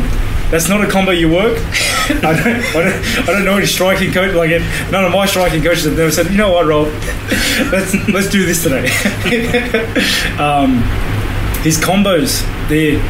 that's 0.49 0.69
not 0.69 0.81
a 0.81 0.89
combo 0.89 1.11
you 1.11 1.29
work. 1.29 1.57
I 2.09 2.15
don't, 2.21 2.37
I 2.37 2.73
don't, 2.73 3.19
I 3.19 3.25
don't 3.25 3.43
know 3.43 3.57
any 3.57 3.65
striking 3.65 4.13
coach 4.13 4.33
like 4.33 4.51
it. 4.51 4.61
None 4.89 5.03
of 5.03 5.11
my 5.11 5.25
striking 5.25 5.61
coaches 5.61 5.83
have 5.83 5.97
never 5.97 6.09
said, 6.09 6.31
you 6.31 6.37
know 6.37 6.53
what, 6.53 6.65
Rob, 6.65 6.87
let's 7.73 7.93
let's 8.07 8.29
do 8.29 8.45
this 8.45 8.63
today. 8.63 8.85
um, 10.39 10.77
his 11.61 11.77
combos, 11.77 12.39
they 12.69 13.01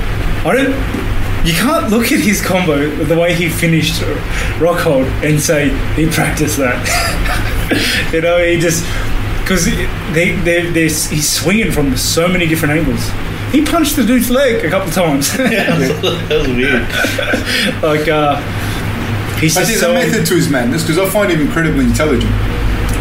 I 0.44 0.56
don't. 0.56 1.46
You 1.46 1.54
can't 1.54 1.92
look 1.92 2.12
at 2.12 2.20
his 2.20 2.44
combo 2.44 2.90
the 2.90 3.16
way 3.16 3.36
he 3.36 3.48
finished 3.48 4.02
Rockhold 4.58 5.06
and 5.24 5.40
say 5.40 5.70
he 5.94 6.10
practiced 6.10 6.58
that. 6.58 8.10
you 8.12 8.22
know, 8.22 8.44
he 8.44 8.60
just 8.60 8.84
because 9.44 9.66
they 9.66 10.32
they 10.32 10.84
he's 10.84 11.30
swinging 11.30 11.72
from 11.72 11.96
so 11.96 12.28
many 12.28 12.48
different 12.48 12.74
angles. 12.74 13.12
He 13.52 13.66
punched 13.66 13.96
the 13.96 14.06
dude's 14.06 14.30
leg 14.30 14.64
a 14.64 14.70
couple 14.70 14.90
of 14.90 14.94
times. 14.94 15.32
that 15.38 16.30
was 16.30 16.48
weird. 16.48 16.84
like 17.82 18.08
uh, 18.08 18.38
he's 19.40 19.56
But 19.56 19.66
there's 19.66 19.80
so 19.80 19.92
a 19.92 19.94
method 19.96 20.26
to 20.28 20.36
his 20.36 20.50
madness 20.50 20.84
because 20.84 21.00
I 21.00 21.10
find 21.10 21.32
him 21.32 21.42
incredibly 21.42 21.86
intelligent. 21.86 22.32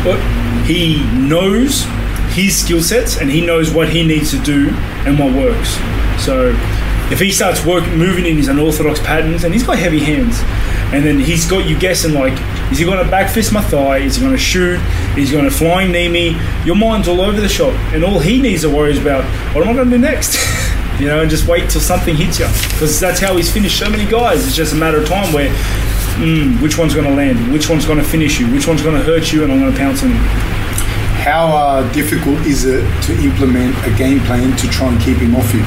But 0.05 0.19
he 0.65 1.05
knows 1.15 1.85
his 2.33 2.57
skill 2.57 2.83
sets 2.83 3.21
and 3.21 3.31
he 3.31 3.45
knows 3.45 3.73
what 3.73 3.89
he 3.89 4.07
needs 4.07 4.31
to 4.31 4.39
do 4.39 4.71
and 5.05 5.19
what 5.19 5.35
works. 5.35 5.71
So 6.25 6.53
if 7.11 7.21
he 7.21 7.33
starts 7.33 7.65
working, 7.65 7.97
moving 7.97 8.27
in 8.27 8.37
his 8.37 8.49
unorthodox 8.49 9.01
patterns, 9.01 9.45
and 9.45 9.55
he's 9.55 9.63
got 9.63 9.79
heavy 9.79 9.99
hands, 9.99 10.39
and 10.93 11.05
then 11.05 11.19
he's 11.19 11.49
got 11.49 11.67
you 11.67 11.79
guessing 11.79 12.13
like, 12.13 12.35
is 12.71 12.79
he 12.79 12.85
going 12.85 13.03
to 13.03 13.11
back 13.11 13.31
fist 13.31 13.53
my 13.53 13.63
thigh? 13.63 13.99
Is 13.99 14.17
he 14.17 14.21
going 14.21 14.35
to 14.35 14.39
shoot? 14.39 14.79
Is 15.17 15.31
he 15.31 15.33
going 15.33 15.45
to 15.45 15.51
flying 15.51 15.91
knee 15.91 16.09
me? 16.09 16.41
Your 16.65 16.77
mind's 16.77 17.09
all 17.09 17.21
over 17.21 17.41
the 17.41 17.49
shop, 17.49 17.73
and 17.95 18.05
all 18.05 18.19
he 18.19 18.43
needs 18.43 18.63
to 18.63 18.71
worry 18.71 18.93
is 18.93 18.99
about 18.99 19.25
what 19.55 19.65
am 19.65 19.71
I 19.71 19.75
going 19.75 19.91
to 19.91 19.97
do 19.97 20.03
next. 20.03 20.37
you 21.01 21.07
know, 21.07 21.21
and 21.21 21.31
just 21.31 21.47
wait 21.47 21.71
till 21.71 21.81
something 21.81 22.15
hits 22.15 22.39
you, 22.39 22.47
because 22.73 23.01
that's 23.01 23.21
how 23.21 23.37
he's 23.37 23.51
finished 23.51 23.79
so 23.79 23.89
many 23.89 24.05
guys. 24.05 24.47
It's 24.47 24.57
just 24.57 24.73
a 24.73 24.77
matter 24.77 24.99
of 24.99 25.09
time 25.09 25.33
where. 25.33 25.51
Mm, 26.19 26.61
which 26.61 26.77
one's 26.77 26.95
going 26.95 27.07
to 27.07 27.15
land? 27.15 27.53
Which 27.53 27.71
one's 27.71 27.87
going 27.87 27.99
to 27.99 28.05
finish 28.05 28.41
you? 28.41 28.53
Which 28.53 28.67
one's 28.67 28.83
going 28.83 28.97
to 28.97 29.03
hurt 29.05 29.33
you? 29.33 29.45
And 29.45 29.53
I'm 29.53 29.61
going 29.61 29.73
to 29.73 29.79
pounce 29.79 30.03
on 30.03 30.11
you. 30.11 30.17
How 30.17 31.47
uh, 31.47 31.93
difficult 31.93 32.39
is 32.41 32.65
it 32.65 32.83
to 33.05 33.13
implement 33.23 33.77
a 33.87 33.97
game 33.97 34.19
plan 34.21 34.57
to 34.57 34.69
try 34.69 34.89
and 34.89 35.01
keep 35.01 35.19
him 35.19 35.37
off 35.37 35.55
you? 35.55 35.63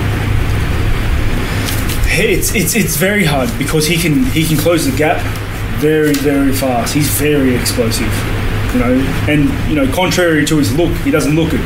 It's 2.14 2.54
it's 2.54 2.76
it's 2.76 2.98
very 2.98 3.24
hard 3.24 3.50
because 3.58 3.88
he 3.88 3.98
can 3.98 4.26
he 4.26 4.46
can 4.46 4.58
close 4.58 4.86
the 4.86 4.96
gap 4.96 5.20
very 5.80 6.14
very 6.14 6.52
fast. 6.54 6.94
He's 6.94 7.10
very 7.10 7.56
explosive, 7.56 8.12
you 8.74 8.80
know. 8.80 8.94
And 9.28 9.50
you 9.70 9.76
know, 9.76 9.92
contrary 9.94 10.46
to 10.46 10.58
his 10.58 10.74
look, 10.76 10.96
he 11.00 11.12
doesn't 11.12 11.36
look 11.36 11.54
it. 11.54 11.62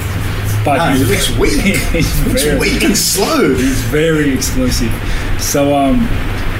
But 0.64 0.78
No, 0.78 0.96
he 0.98 1.04
looks 1.04 1.30
weak. 1.38 1.62
he's 1.94 2.28
Looks 2.28 2.44
very, 2.44 2.60
weak 2.60 2.84
and 2.84 2.98
slow. 3.14 3.54
he's 3.56 3.82
very 3.86 4.34
explosive. 4.34 4.92
So 5.40 5.76
um, 5.76 6.02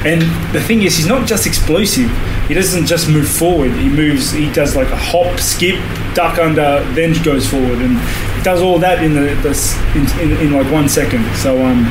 and 0.04 0.22
the 0.54 0.60
thing 0.60 0.82
is, 0.82 0.96
he's 0.96 1.06
not 1.08 1.26
just 1.26 1.46
explosive. 1.46 2.10
He 2.48 2.54
doesn't 2.54 2.86
just 2.86 3.08
move 3.08 3.28
forward. 3.28 3.72
He 3.72 3.88
moves. 3.88 4.30
He 4.32 4.52
does 4.52 4.76
like 4.76 4.88
a 4.90 4.96
hop, 4.96 5.40
skip, 5.40 5.76
duck 6.14 6.38
under, 6.38 6.84
then 6.94 7.20
goes 7.22 7.48
forward, 7.48 7.78
and 7.80 7.98
he 8.36 8.42
does 8.42 8.62
all 8.62 8.78
that 8.80 9.02
in 9.02 9.14
the, 9.14 9.34
the 9.42 9.54
in, 9.98 10.30
in, 10.30 10.46
in 10.46 10.52
like 10.52 10.70
one 10.72 10.88
second. 10.88 11.24
So 11.36 11.64
um, 11.64 11.84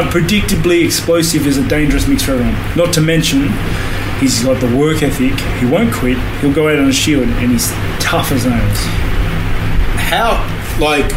unpredictably 0.00 0.84
explosive 0.84 1.46
is 1.46 1.58
a 1.58 1.68
dangerous 1.68 2.06
mix 2.06 2.22
for 2.22 2.32
everyone. 2.32 2.54
Not 2.76 2.92
to 2.94 3.00
mention, 3.00 3.48
He's 4.22 4.44
got 4.44 4.60
the 4.60 4.76
work 4.76 5.02
ethic. 5.02 5.34
He 5.58 5.66
won't 5.66 5.92
quit. 5.92 6.16
He'll 6.40 6.52
go 6.52 6.68
out 6.68 6.78
on 6.78 6.88
a 6.88 6.92
shield, 6.92 7.24
and 7.24 7.50
he's 7.50 7.72
tough 7.98 8.30
as 8.30 8.46
nails. 8.46 8.78
how 9.98 10.38
like 10.78 11.10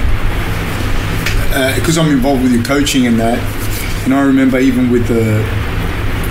uh, 1.54 1.76
because 1.76 2.00
I'm 2.00 2.10
involved 2.10 2.42
with 2.42 2.52
your 2.52 2.64
coaching 2.64 3.06
and 3.06 3.20
that, 3.20 3.38
and 4.06 4.14
I 4.14 4.22
remember 4.22 4.58
even 4.58 4.90
with 4.90 5.08
the 5.08 5.44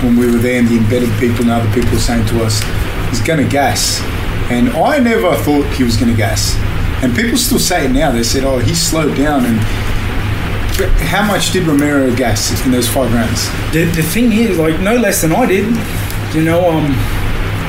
when 0.03 0.17
we 0.17 0.29
were 0.29 0.37
there 0.37 0.59
and 0.59 0.67
the 0.67 0.75
embedded 0.75 1.17
people 1.17 1.43
and 1.43 1.51
other 1.51 1.73
people 1.73 1.97
saying 1.97 2.27
to 2.27 2.43
us, 2.43 2.61
he's 3.09 3.21
going 3.21 3.41
to 3.41 3.49
gas, 3.49 4.01
and 4.51 4.67
I 4.71 4.99
never 4.99 5.33
thought 5.33 5.63
he 5.75 5.85
was 5.85 5.95
going 5.95 6.11
to 6.11 6.17
gas, 6.17 6.57
and 7.01 7.15
people 7.15 7.37
still 7.37 7.57
say 7.57 7.85
it 7.85 7.91
now. 7.91 8.11
They 8.11 8.23
said, 8.23 8.43
oh, 8.43 8.57
he 8.57 8.75
slowed 8.75 9.15
down 9.15 9.45
and. 9.45 9.94
But 10.77 10.89
how 10.99 11.25
much 11.25 11.51
did 11.53 11.65
Romero 11.67 12.13
gas 12.15 12.65
in 12.65 12.71
those 12.71 12.87
five 12.87 13.13
rounds? 13.13 13.47
The, 13.71 13.85
the 13.95 14.03
thing 14.03 14.33
is, 14.33 14.57
like, 14.57 14.79
no 14.81 14.95
less 14.97 15.21
than 15.21 15.31
I 15.31 15.45
did. 15.45 15.65
You 16.35 16.43
know, 16.43 16.69
um, 16.69 16.91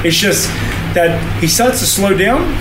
it's 0.04 0.16
just 0.16 0.48
that 0.94 1.20
he 1.40 1.46
starts 1.46 1.78
to 1.80 1.86
slow 1.86 2.16
down 2.16 2.52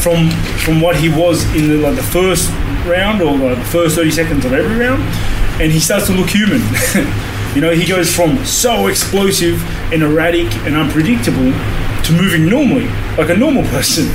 from 0.00 0.30
from 0.64 0.80
what 0.80 0.96
he 0.96 1.10
was 1.10 1.44
in 1.54 1.68
the, 1.68 1.76
like 1.76 1.96
the 1.96 2.02
first 2.02 2.50
round 2.86 3.20
or 3.20 3.36
like 3.36 3.58
the 3.58 3.64
first 3.64 3.96
30 3.96 4.10
seconds 4.10 4.44
of 4.46 4.52
every 4.54 4.76
round, 4.76 5.02
and 5.60 5.70
he 5.70 5.80
starts 5.80 6.06
to 6.06 6.12
look 6.12 6.30
human. 6.30 6.62
you 7.54 7.60
know, 7.60 7.72
he 7.72 7.86
goes 7.86 8.14
from 8.14 8.42
so 8.46 8.86
explosive 8.86 9.62
and 9.92 10.02
erratic 10.02 10.46
and 10.64 10.76
unpredictable 10.76 11.52
to 12.04 12.12
moving 12.12 12.46
normally, 12.48 12.86
like 13.18 13.28
a 13.28 13.36
normal 13.36 13.64
person. 13.64 14.06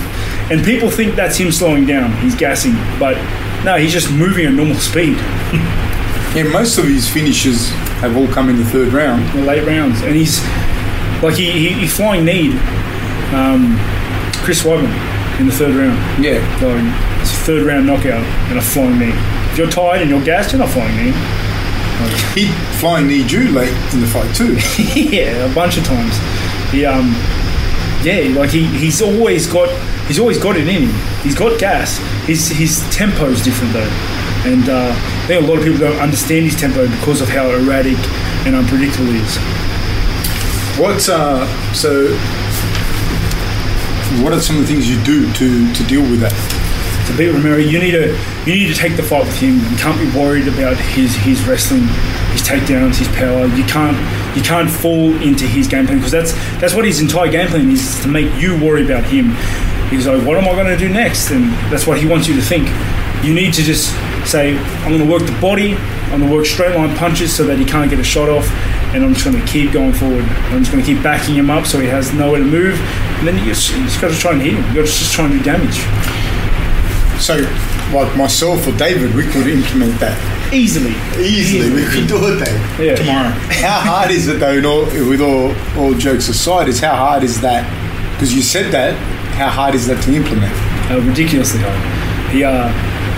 And 0.50 0.64
people 0.64 0.90
think 0.90 1.16
that's 1.16 1.38
him 1.38 1.52
slowing 1.52 1.86
down. 1.86 2.16
He's 2.18 2.36
gassing, 2.36 2.74
but 3.00 3.18
no, 3.66 3.78
he's 3.78 3.92
just 3.92 4.12
moving 4.12 4.46
at 4.46 4.54
normal 4.54 4.76
speed. 4.76 5.18
Yeah, 6.36 6.44
most 6.52 6.78
of 6.78 6.84
his 6.84 7.08
finishes 7.08 7.70
have 8.04 8.18
all 8.18 8.28
come 8.28 8.50
in 8.50 8.58
the 8.58 8.66
third 8.66 8.92
round. 8.92 9.26
the 9.32 9.46
late 9.46 9.66
rounds, 9.66 10.02
and 10.02 10.14
he's 10.14 10.44
like 11.24 11.36
he, 11.36 11.50
he, 11.50 11.70
he 11.70 11.88
flying 11.88 12.26
need 12.26 12.52
um, 13.32 13.78
Chris 14.44 14.62
Weidman 14.64 14.92
in 15.40 15.46
the 15.46 15.54
third 15.54 15.76
round. 15.76 15.96
Yeah, 16.22 16.40
Like 16.60 17.22
it's 17.22 17.32
a 17.32 17.44
third 17.46 17.66
round 17.66 17.88
knockout 17.88 18.22
and 18.52 18.60
a 18.60 18.62
flying 18.62 19.00
knee. 19.00 19.14
If 19.54 19.58
you're 19.58 19.70
tired 19.70 20.02
and 20.02 20.10
you're 20.10 20.26
gassed, 20.26 20.52
you're 20.52 20.60
not 20.60 20.72
flying 20.72 20.94
knee. 20.98 21.14
he 22.36 22.52
flying 22.82 23.08
knee 23.08 23.24
you 23.24 23.48
late 23.52 23.72
in 23.94 24.02
the 24.02 24.08
fight 24.08 24.36
too. 24.36 24.58
yeah, 25.00 25.50
a 25.50 25.56
bunch 25.56 25.78
of 25.78 25.86
times. 25.86 26.18
He 26.70 26.84
um 26.86 27.16
yeah, 28.04 28.38
like 28.38 28.50
he, 28.50 28.66
he's 28.66 29.02
always 29.02 29.48
got 29.48 29.70
he's 30.08 30.20
always 30.20 30.38
got 30.38 30.56
it 30.58 30.68
in 30.68 30.84
him. 30.84 30.96
He's 31.24 31.36
got 31.36 31.60
gas. 31.60 31.98
His 32.26 32.50
his 32.50 32.84
tempo 32.90 33.26
is 33.26 33.44
different 33.44 33.74
though. 33.74 33.92
And 34.46 34.70
uh, 34.70 34.94
I 34.94 35.28
think 35.28 35.44
a 35.44 35.48
lot 35.48 35.58
of 35.58 35.64
people 35.64 35.80
don't 35.80 36.00
understand 36.00 36.46
his 36.46 36.56
tempo 36.56 36.88
because 36.88 37.22
of 37.22 37.30
how 37.30 37.50
erratic 37.50 37.98
and 38.46 38.56
unpredictable 38.56 39.08
he 39.08 39.20
is. 39.20 39.38
What 40.78 41.08
uh, 41.10 41.46
so? 41.74 42.16
What 44.24 44.34
are 44.34 44.40
some 44.40 44.58
of 44.58 44.62
the 44.62 44.68
things 44.68 44.90
you 44.90 45.02
do 45.04 45.32
to, 45.34 45.74
to 45.74 45.84
deal 45.88 46.02
with 46.02 46.22
that? 46.22 46.66
to 47.08 47.18
beat 47.18 47.30
Romero, 47.30 47.58
you 47.58 47.80
need 47.80 47.92
to 47.92 48.18
you 48.46 48.54
need 48.54 48.68
to 48.68 48.74
take 48.74 48.96
the 48.96 49.04
fight 49.04 49.26
with 49.26 49.40
him. 49.40 49.58
You 49.72 49.78
can't 49.78 50.00
be 50.00 50.18
worried 50.18 50.48
about 50.48 50.76
his 50.78 51.16
his 51.16 51.46
wrestling, 51.48 51.88
his 52.34 52.42
takedowns, 52.42 52.98
his 52.98 53.08
power. 53.10 53.46
You 53.46 53.64
can't 53.66 53.98
you 54.36 54.42
can't 54.42 54.70
fall 54.70 55.14
into 55.22 55.46
his 55.46 55.68
game 55.68 55.86
plan 55.86 56.00
because 56.00 56.12
that's 56.12 56.34
that's 56.60 56.74
what 56.74 56.86
his 56.86 57.02
entire 57.02 57.32
game 57.32 57.48
plan 57.48 57.70
is 57.70 58.00
to 58.02 58.08
make 58.08 58.34
you 58.42 58.58
worry 58.60 58.84
about 58.84 59.04
him. 59.06 59.36
He's 59.90 60.08
like, 60.08 60.26
what 60.26 60.38
am 60.38 60.46
I 60.46 60.54
going 60.54 60.68
to 60.68 60.78
do 60.78 60.90
next? 60.90 61.32
And 61.32 61.52
that's 61.72 61.86
what 61.88 61.98
he 62.00 62.08
wants 62.08 62.28
you 62.28 62.36
to 62.36 62.42
think. 62.42 62.68
You 63.24 63.34
need 63.34 63.54
to 63.54 63.62
just 63.64 63.92
say, 64.30 64.58
I'm 64.58 64.90
going 64.92 65.04
to 65.06 65.10
work 65.12 65.24
the 65.26 65.38
body. 65.40 65.76
I'm 66.12 66.20
going 66.20 66.30
to 66.30 66.36
work 66.36 66.46
straight 66.46 66.76
line 66.76 66.96
punches 66.98 67.34
so 67.36 67.44
that 67.46 67.58
he 67.58 67.66
can't 67.66 67.90
get 67.90 68.00
a 68.00 68.04
shot 68.04 68.30
off, 68.30 68.48
and 68.94 69.04
I'm 69.04 69.14
just 69.14 69.26
going 69.26 69.40
to 69.40 69.46
keep 69.52 69.72
going 69.72 69.94
forward. 69.94 70.24
I'm 70.54 70.60
just 70.60 70.72
going 70.72 70.84
to 70.84 70.94
keep 70.94 71.02
backing 71.04 71.36
him 71.36 71.50
up 71.50 71.66
so 71.66 71.80
he 71.80 71.88
has 71.88 72.14
nowhere 72.14 72.40
to 72.40 72.46
move, 72.46 72.80
and 73.20 73.28
then 73.28 73.38
you 73.40 73.46
just, 73.46 73.72
you 73.76 73.84
just 73.84 74.00
got 74.00 74.12
to 74.12 74.18
try 74.18 74.34
and 74.34 74.42
hit 74.42 74.54
him. 74.54 74.62
You 74.70 74.82
got 74.82 74.88
to 74.88 74.94
just 74.94 75.14
try 75.14 75.26
and 75.26 75.34
do 75.34 75.44
damage. 75.44 75.78
So, 77.22 77.38
like 77.96 78.16
myself 78.18 78.68
or 78.68 78.72
David, 78.78 79.16
we 79.16 79.24
could 79.24 79.48
implement 79.48 80.00
that 80.00 80.18
Easily. 80.54 80.94
easily. 81.18 81.74
We 81.74 81.86
could 81.90 82.08
do 82.08 82.18
it, 82.28 82.44
Dave. 82.46 82.80
Yeah. 82.80 82.96
tomorrow. 82.96 83.30
How 83.64 83.80
hard 83.80 84.12
is 84.12 84.28
it 84.28 84.40
though? 84.40 84.54
In 84.54 84.66
all, 84.66 84.86
with 84.86 85.22
all 85.22 85.56
all 85.78 85.94
jokes 85.96 86.28
aside, 86.30 86.68
is 86.68 86.80
how 86.80 86.96
hard 86.96 87.24
is 87.24 87.42
that? 87.42 87.64
Because 88.14 88.34
you 88.36 88.42
said 88.42 88.72
that. 88.74 88.94
How 89.36 89.50
hard 89.50 89.76
is 89.76 89.86
that 89.88 90.02
to 90.04 90.14
implement? 90.16 90.54
uh, 90.92 91.02
ridiculously 91.02 91.60
hard. 91.64 92.32
He 92.32 92.44
uh, 92.44 92.70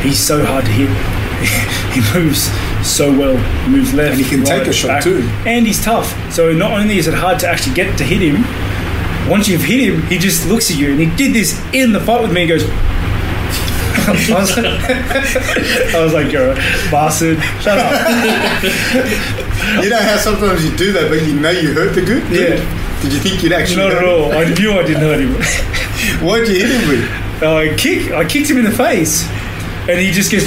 he's 0.01 0.19
so 0.19 0.43
hard 0.45 0.65
to 0.65 0.71
hit. 0.71 0.89
he 1.93 2.01
moves 2.17 2.49
so 2.88 3.12
well. 3.15 3.38
He 3.65 3.69
moves 3.69 3.93
left, 3.93 4.13
And 4.17 4.21
he 4.21 4.27
can 4.30 4.43
take 4.43 4.65
a 4.67 4.73
shot 4.73 4.88
back. 4.88 5.03
too. 5.03 5.21
And 5.45 5.67
he's 5.67 5.84
tough. 5.84 6.08
So 6.34 6.51
not 6.53 6.71
only 6.71 6.97
is 6.97 7.08
it 7.08 7.13
hard 7.13 7.39
to 7.41 7.47
actually 7.47 7.75
get 7.75 7.97
to 7.99 8.03
hit 8.03 8.21
him, 8.21 8.43
once 9.30 9.47
you've 9.47 9.62
hit 9.63 9.80
him, 9.82 10.01
he 10.08 10.17
just 10.17 10.47
looks 10.47 10.71
at 10.71 10.77
you. 10.77 10.91
And 10.91 10.99
he 10.99 11.06
did 11.15 11.34
this 11.36 11.60
in 11.73 11.91
the 11.93 11.99
fight 11.99 12.21
with 12.21 12.32
me. 12.34 12.41
He 12.41 12.47
goes. 12.47 12.63
I 14.08 14.12
was, 14.39 14.51
I 14.58 16.01
was 16.03 16.13
like, 16.13 16.32
you're 16.32 16.51
a 16.51 16.56
bastard. 16.89 17.38
Shut 17.62 17.77
up. 17.77 17.91
You 19.84 19.89
know 19.89 19.99
how 19.99 20.15
sometimes 20.17 20.63
you 20.63 20.75
do 20.77 20.93
that, 20.93 21.10
but 21.10 21.21
you 21.27 21.38
know 21.39 21.49
you 21.51 21.73
hurt 21.73 21.93
the 21.93 22.01
good. 22.01 22.23
dude? 22.30 22.58
Yeah. 22.60 23.01
Did 23.01 23.12
you 23.13 23.19
think 23.19 23.43
you'd 23.43 23.51
actually? 23.51 23.84
Not 23.84 23.91
hurt 23.91 24.03
at 24.03 24.08
all. 24.08 24.32
I 24.32 24.45
knew 24.53 24.71
I 24.80 24.84
didn't 24.84 25.01
hurt 25.01 25.19
him. 25.19 25.36
What'd 26.21 26.47
you 26.47 26.56
hit 26.65 26.69
him 26.82 26.89
with? 26.89 27.43
I 27.43 27.75
kick, 27.77 28.12
I 28.12 28.25
kicked 28.27 28.49
him 28.49 28.58
in 28.58 28.65
the 28.65 28.71
face, 28.71 29.27
and 29.88 29.99
he 29.99 30.12
just 30.12 30.32
gets. 30.32 30.45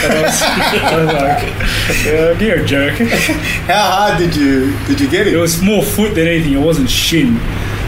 And 0.00 0.12
I 0.12 0.22
was, 0.22 0.42
I 0.42 0.96
was 1.04 1.06
like, 1.14 2.04
yeah, 2.06 2.38
"You're 2.38 2.62
a 2.62 2.66
jerk." 2.66 2.94
How 3.66 3.90
hard 3.90 4.18
did 4.18 4.34
you 4.36 4.76
did 4.86 5.00
you 5.00 5.08
get 5.10 5.26
It 5.26 5.34
it? 5.34 5.36
was 5.36 5.60
more 5.62 5.82
foot 5.82 6.14
than 6.14 6.26
anything. 6.26 6.52
It 6.52 6.60
wasn't 6.60 6.88
shin. 6.90 7.36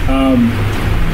Um, 0.08 0.50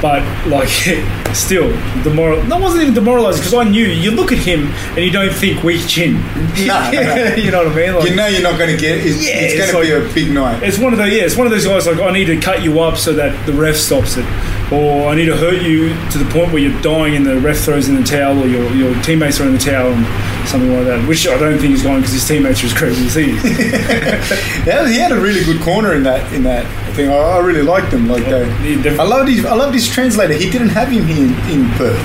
but 0.00 0.22
like, 0.46 0.68
still, 1.34 1.70
demoral. 2.04 2.46
That 2.48 2.60
wasn't 2.60 2.82
even 2.82 2.94
demoralizing 2.94 3.40
because 3.42 3.54
I 3.54 3.64
knew 3.64 3.84
you 3.86 4.10
look 4.10 4.32
at 4.32 4.38
him 4.38 4.66
and 4.68 4.98
you 4.98 5.10
don't 5.10 5.32
think 5.32 5.62
weak 5.62 5.86
chin. 5.86 6.16
No, 6.66 6.90
no, 6.90 7.02
no. 7.02 7.34
you 7.34 7.50
know 7.50 7.64
what 7.64 7.72
I 7.72 7.76
mean? 7.76 7.94
Like, 7.94 8.08
You 8.08 8.16
know 8.16 8.26
you're 8.26 8.42
not 8.42 8.58
going 8.58 8.74
to 8.74 8.80
get. 8.80 8.98
It's, 9.04 9.22
Yeah, 9.26 9.34
it's 9.40 9.54
it's 9.54 9.72
going 9.72 9.86
to 9.86 10.02
be 10.02 10.10
a 10.10 10.14
big 10.14 10.32
night. 10.34 10.62
It's 10.62 10.78
one 10.78 10.92
of 10.94 10.98
those, 10.98 11.12
yeah, 11.12 11.24
it's 11.24 11.36
one 11.36 11.46
of 11.46 11.50
those 11.52 11.66
guys 11.66 11.86
like 11.86 11.98
I 11.98 12.10
need 12.12 12.26
to 12.26 12.38
cut 12.40 12.62
you 12.62 12.80
up 12.80 12.96
so 12.96 13.12
that 13.14 13.44
the 13.46 13.52
ref 13.52 13.76
stops 13.76 14.16
it, 14.16 14.24
or 14.72 15.08
I 15.08 15.14
need 15.14 15.26
to 15.26 15.36
hurt 15.36 15.62
you 15.62 15.90
to 16.10 16.18
the 16.18 16.24
point 16.30 16.52
where 16.52 16.58
you're 16.62 16.80
dying 16.82 17.14
and 17.16 17.24
the 17.24 17.38
ref 17.38 17.58
throws 17.58 17.88
in 17.88 17.94
the 17.94 18.02
towel, 18.02 18.38
or 18.42 18.46
your, 18.46 18.68
your 18.74 19.00
teammates 19.02 19.38
are 19.40 19.44
in 19.46 19.52
the 19.52 19.58
towel, 19.58 19.92
and 19.92 20.48
something 20.48 20.72
like 20.74 20.86
that. 20.86 21.06
Which 21.08 21.26
I 21.28 21.38
don't 21.38 21.58
think 21.58 21.72
is 21.74 21.82
going 21.82 22.00
because 22.00 22.12
his 22.14 22.26
teammates 22.26 22.62
are 22.62 22.66
as 22.66 22.72
crazy 22.74 23.06
as 23.06 23.14
he 23.14 23.30
is. 23.30 23.42
Yeah, 24.66 24.88
he 24.88 24.98
had 24.98 25.12
a 25.12 25.20
really 25.20 25.44
good 25.44 25.60
corner 25.62 25.94
in 25.94 26.02
that 26.04 26.32
in 26.32 26.42
that 26.44 26.66
thing. 26.96 27.08
I, 27.08 27.14
I 27.14 27.38
really 27.38 27.62
liked 27.62 27.92
him. 27.92 28.08
Like, 28.08 28.26
uh, 28.26 28.44
He 28.62 28.74
I 28.88 29.04
loved 29.04 29.28
his 29.28 29.44
I 29.44 29.54
loved 29.54 29.74
his 29.74 29.88
translator. 29.88 30.34
He 30.34 30.50
didn't 30.50 30.70
have 30.70 30.88
him 30.88 31.06
here 31.06 31.24
in, 31.26 31.60
in 31.60 31.70
Perth. 31.72 32.00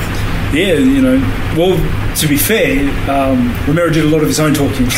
yeah, 0.54 0.74
you 0.74 1.02
know. 1.02 1.18
Well, 1.58 1.76
to 2.18 2.28
be 2.28 2.38
fair, 2.38 2.88
um, 3.10 3.50
Romero 3.68 3.90
did 3.90 4.06
a 4.06 4.08
lot 4.10 4.22
of 4.22 4.28
his 4.28 4.40
own 4.40 4.54
talking. 4.54 4.86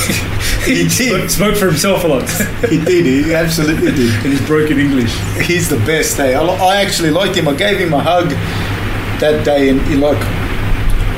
He 0.66 0.88
did. 0.88 0.92
Spoke- 0.92 1.30
Spoke 1.30 1.56
for 1.58 1.68
himself 1.68 2.04
a 2.04 2.08
lot 2.08 2.30
He 2.70 2.84
did. 2.84 3.06
He 3.06 3.34
absolutely 3.34 3.92
did. 3.92 4.26
in 4.26 4.32
his 4.32 4.42
broken 4.48 4.80
English. 4.80 5.14
He's 5.42 5.70
the 5.70 5.78
best. 5.78 6.20
Eh? 6.20 6.34
I, 6.34 6.42
I 6.44 6.76
actually 6.82 7.12
liked 7.12 7.36
him. 7.36 7.48
I 7.48 7.54
gave 7.56 7.78
him 7.80 7.94
a 7.94 8.00
hug 8.00 8.30
that 9.20 9.44
day, 9.46 9.70
and 9.70 9.82
he 9.88 9.96
like 9.96 10.18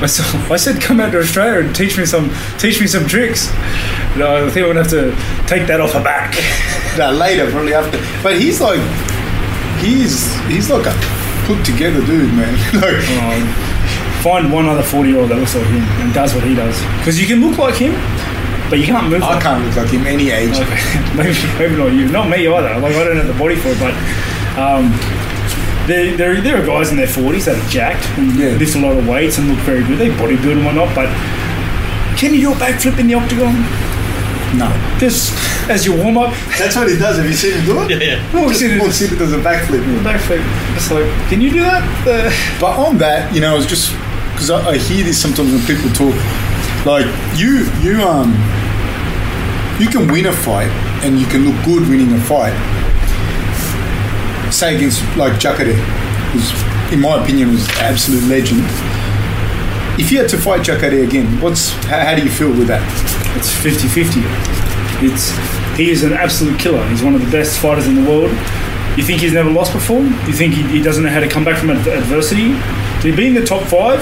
I, 0.01 0.07
saw, 0.07 0.23
I 0.53 0.57
said, 0.57 0.81
"Come 0.81 0.99
out 0.99 1.11
to 1.11 1.19
Australia 1.19 1.65
and 1.65 1.75
teach 1.75 1.97
me 1.97 2.05
some, 2.05 2.29
teach 2.59 2.81
me 2.81 2.87
some 2.87 3.05
tricks." 3.07 3.47
No, 4.17 4.45
I 4.45 4.49
think 4.49 4.65
I'm 4.65 4.73
gonna 4.75 4.83
have 4.83 4.91
to 4.91 5.11
take 5.47 5.67
that 5.67 5.79
off 5.79 5.93
her 5.93 6.03
back. 6.03 6.35
no, 6.97 7.11
later, 7.11 7.49
probably 7.51 7.73
after. 7.73 7.97
But 8.23 8.39
he's 8.39 8.59
like 8.61 8.81
he's 9.79 10.33
he's 10.47 10.69
like 10.69 10.85
a 10.85 10.93
put 11.45 11.63
together 11.65 12.03
dude, 12.05 12.33
man. 12.33 12.53
like 12.81 13.03
Um, 13.21 13.47
find 14.23 14.51
one 14.51 14.65
other 14.65 14.83
40 14.83 15.09
year 15.09 15.19
old 15.19 15.29
that 15.29 15.37
looks 15.37 15.55
like 15.55 15.65
him 15.67 15.83
and 16.01 16.13
does 16.13 16.33
what 16.33 16.43
he 16.43 16.55
does. 16.55 16.77
Because 16.99 17.19
you 17.21 17.27
can 17.27 17.39
look 17.41 17.57
like 17.57 17.75
him, 17.75 17.93
but 18.69 18.79
you 18.79 18.85
can't 18.85 19.09
move 19.09 19.21
I 19.23 19.35
like 19.35 19.43
can't 19.43 19.63
look 19.65 19.75
like 19.75 19.89
him 19.89 20.05
any 20.07 20.31
age. 20.31 20.55
Okay. 20.57 20.81
maybe, 21.15 21.37
maybe 21.59 21.75
not 21.77 21.93
you. 21.93 22.07
Not 22.09 22.29
me 22.29 22.47
either. 22.47 22.79
Like, 22.79 22.95
I 22.95 23.03
don't 23.03 23.17
have 23.17 23.27
the 23.27 23.33
body 23.39 23.55
for 23.55 23.69
it, 23.69 23.79
but. 23.79 23.93
Um, 24.57 24.91
there, 25.85 26.17
there, 26.17 26.41
there 26.41 26.57
are 26.61 26.65
guys 26.65 26.89
in 26.89 26.97
their 26.97 27.05
40s 27.05 27.45
that 27.45 27.55
are 27.61 27.69
jacked 27.69 28.05
and 28.17 28.33
Yeah. 28.39 28.57
lift 28.57 28.75
a 28.75 28.79
lot 28.79 28.97
of 28.97 29.07
weights 29.07 29.37
and 29.37 29.49
look 29.49 29.59
very 29.59 29.83
good. 29.83 29.99
They 29.99 30.09
bodybuild 30.09 30.57
and 30.57 30.65
whatnot, 30.65 30.95
but 30.95 31.05
can 32.17 32.33
you 32.33 32.41
do 32.41 32.51
a 32.53 32.55
backflip 32.55 32.97
in 32.97 33.05
the 33.07 33.13
octagon? 33.13 33.53
No, 34.57 34.71
Just 34.97 35.33
as 35.69 35.85
your 35.85 35.97
warm 35.97 36.17
up, 36.17 36.33
that's 36.57 36.75
what 36.75 36.89
he 36.89 36.97
does. 36.97 37.17
Have 37.17 37.25
you 37.27 37.33
seen 37.33 37.53
him 37.53 37.65
do 37.65 37.81
it? 37.83 37.91
Yeah, 38.01 38.15
yeah. 38.17 38.41
walks 38.41 38.61
in 38.61 38.71
and 38.71 38.81
Walks 38.81 39.01
in 39.01 39.09
and 39.09 39.19
does 39.19 39.33
a 39.33 39.37
backflip. 39.37 39.83
backflip. 40.01 40.41
It's 40.77 40.89
like, 40.89 41.05
can 41.29 41.41
you 41.41 41.51
do 41.51 41.59
that? 41.59 41.83
Uh, 42.07 42.31
But 42.59 42.79
on 42.79 42.97
that, 42.99 43.33
you 43.35 43.41
know, 43.41 43.57
it's 43.57 43.65
just 43.67 43.91
because 44.33 44.49
I, 44.49 44.69
I 44.71 44.77
hear 44.77 45.03
this 45.03 45.21
sometimes 45.21 45.51
when 45.51 45.61
people 45.67 45.91
talk. 45.91 46.15
Like 46.85 47.05
you, 47.37 47.65
you 47.81 48.01
um, 48.03 48.31
you 49.79 49.89
can 49.89 50.07
win 50.11 50.27
a 50.27 50.33
fight 50.33 50.69
and 51.03 51.19
you 51.19 51.25
can 51.25 51.43
look 51.43 51.65
good 51.65 51.89
winning 51.89 52.13
a 52.13 52.21
fight. 52.21 52.53
Say 54.53 54.75
against 54.75 55.01
like 55.17 55.39
Jacare, 55.39 55.73
who's 55.73 56.51
in 56.93 57.01
my 57.01 57.21
opinion 57.21 57.51
was 57.51 57.67
an 57.69 57.75
absolute 57.77 58.23
legend. 58.25 58.61
If 59.99 60.11
you 60.11 60.19
had 60.19 60.29
to 60.29 60.37
fight 60.37 60.63
Jacare 60.63 61.03
again, 61.03 61.41
what's 61.41 61.71
how, 61.85 61.99
how 61.99 62.15
do 62.15 62.23
you 62.23 62.29
feel 62.29 62.49
with 62.49 62.67
that? 62.67 62.83
it's 63.35 63.51
50 63.51 63.87
50. 63.87 64.21
It's, 65.05 65.31
he 65.77 65.91
is 65.91 66.03
an 66.03 66.13
absolute 66.13 66.57
killer. 66.59 66.87
He's 66.87 67.03
one 67.03 67.15
of 67.15 67.21
the 67.23 67.31
best 67.31 67.59
fighters 67.59 67.87
in 67.87 67.95
the 67.95 68.09
world. 68.09 68.31
You 68.97 69.03
think 69.03 69.19
he's 69.19 69.33
never 69.33 69.49
lost 69.49 69.73
before? 69.73 70.01
You 70.01 70.33
think 70.33 70.53
he, 70.53 70.63
he 70.63 70.81
doesn't 70.81 71.03
know 71.03 71.09
how 71.09 71.19
to 71.19 71.27
come 71.27 71.43
back 71.43 71.59
from 71.59 71.69
ad- 71.69 71.87
adversity? 71.87 72.53
To 73.01 73.15
be 73.15 73.27
in 73.27 73.33
the 73.33 73.45
top 73.45 73.63
five, 73.67 73.99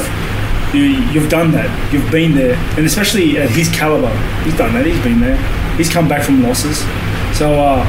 you, 0.74 0.84
you've 1.12 1.30
done 1.30 1.52
that. 1.52 1.70
You've 1.94 2.10
been 2.12 2.36
there, 2.36 2.56
and 2.78 2.86
especially 2.86 3.38
at 3.38 3.50
his 3.50 3.70
caliber, 3.70 4.14
he's 4.44 4.58
done 4.58 4.74
that. 4.74 4.86
He's 4.86 5.02
been 5.04 5.20
there. 5.20 5.38
He's 5.78 5.90
come 5.90 6.08
back 6.08 6.24
from 6.24 6.44
losses. 6.44 6.80
So 7.38 7.54
uh, 7.60 7.84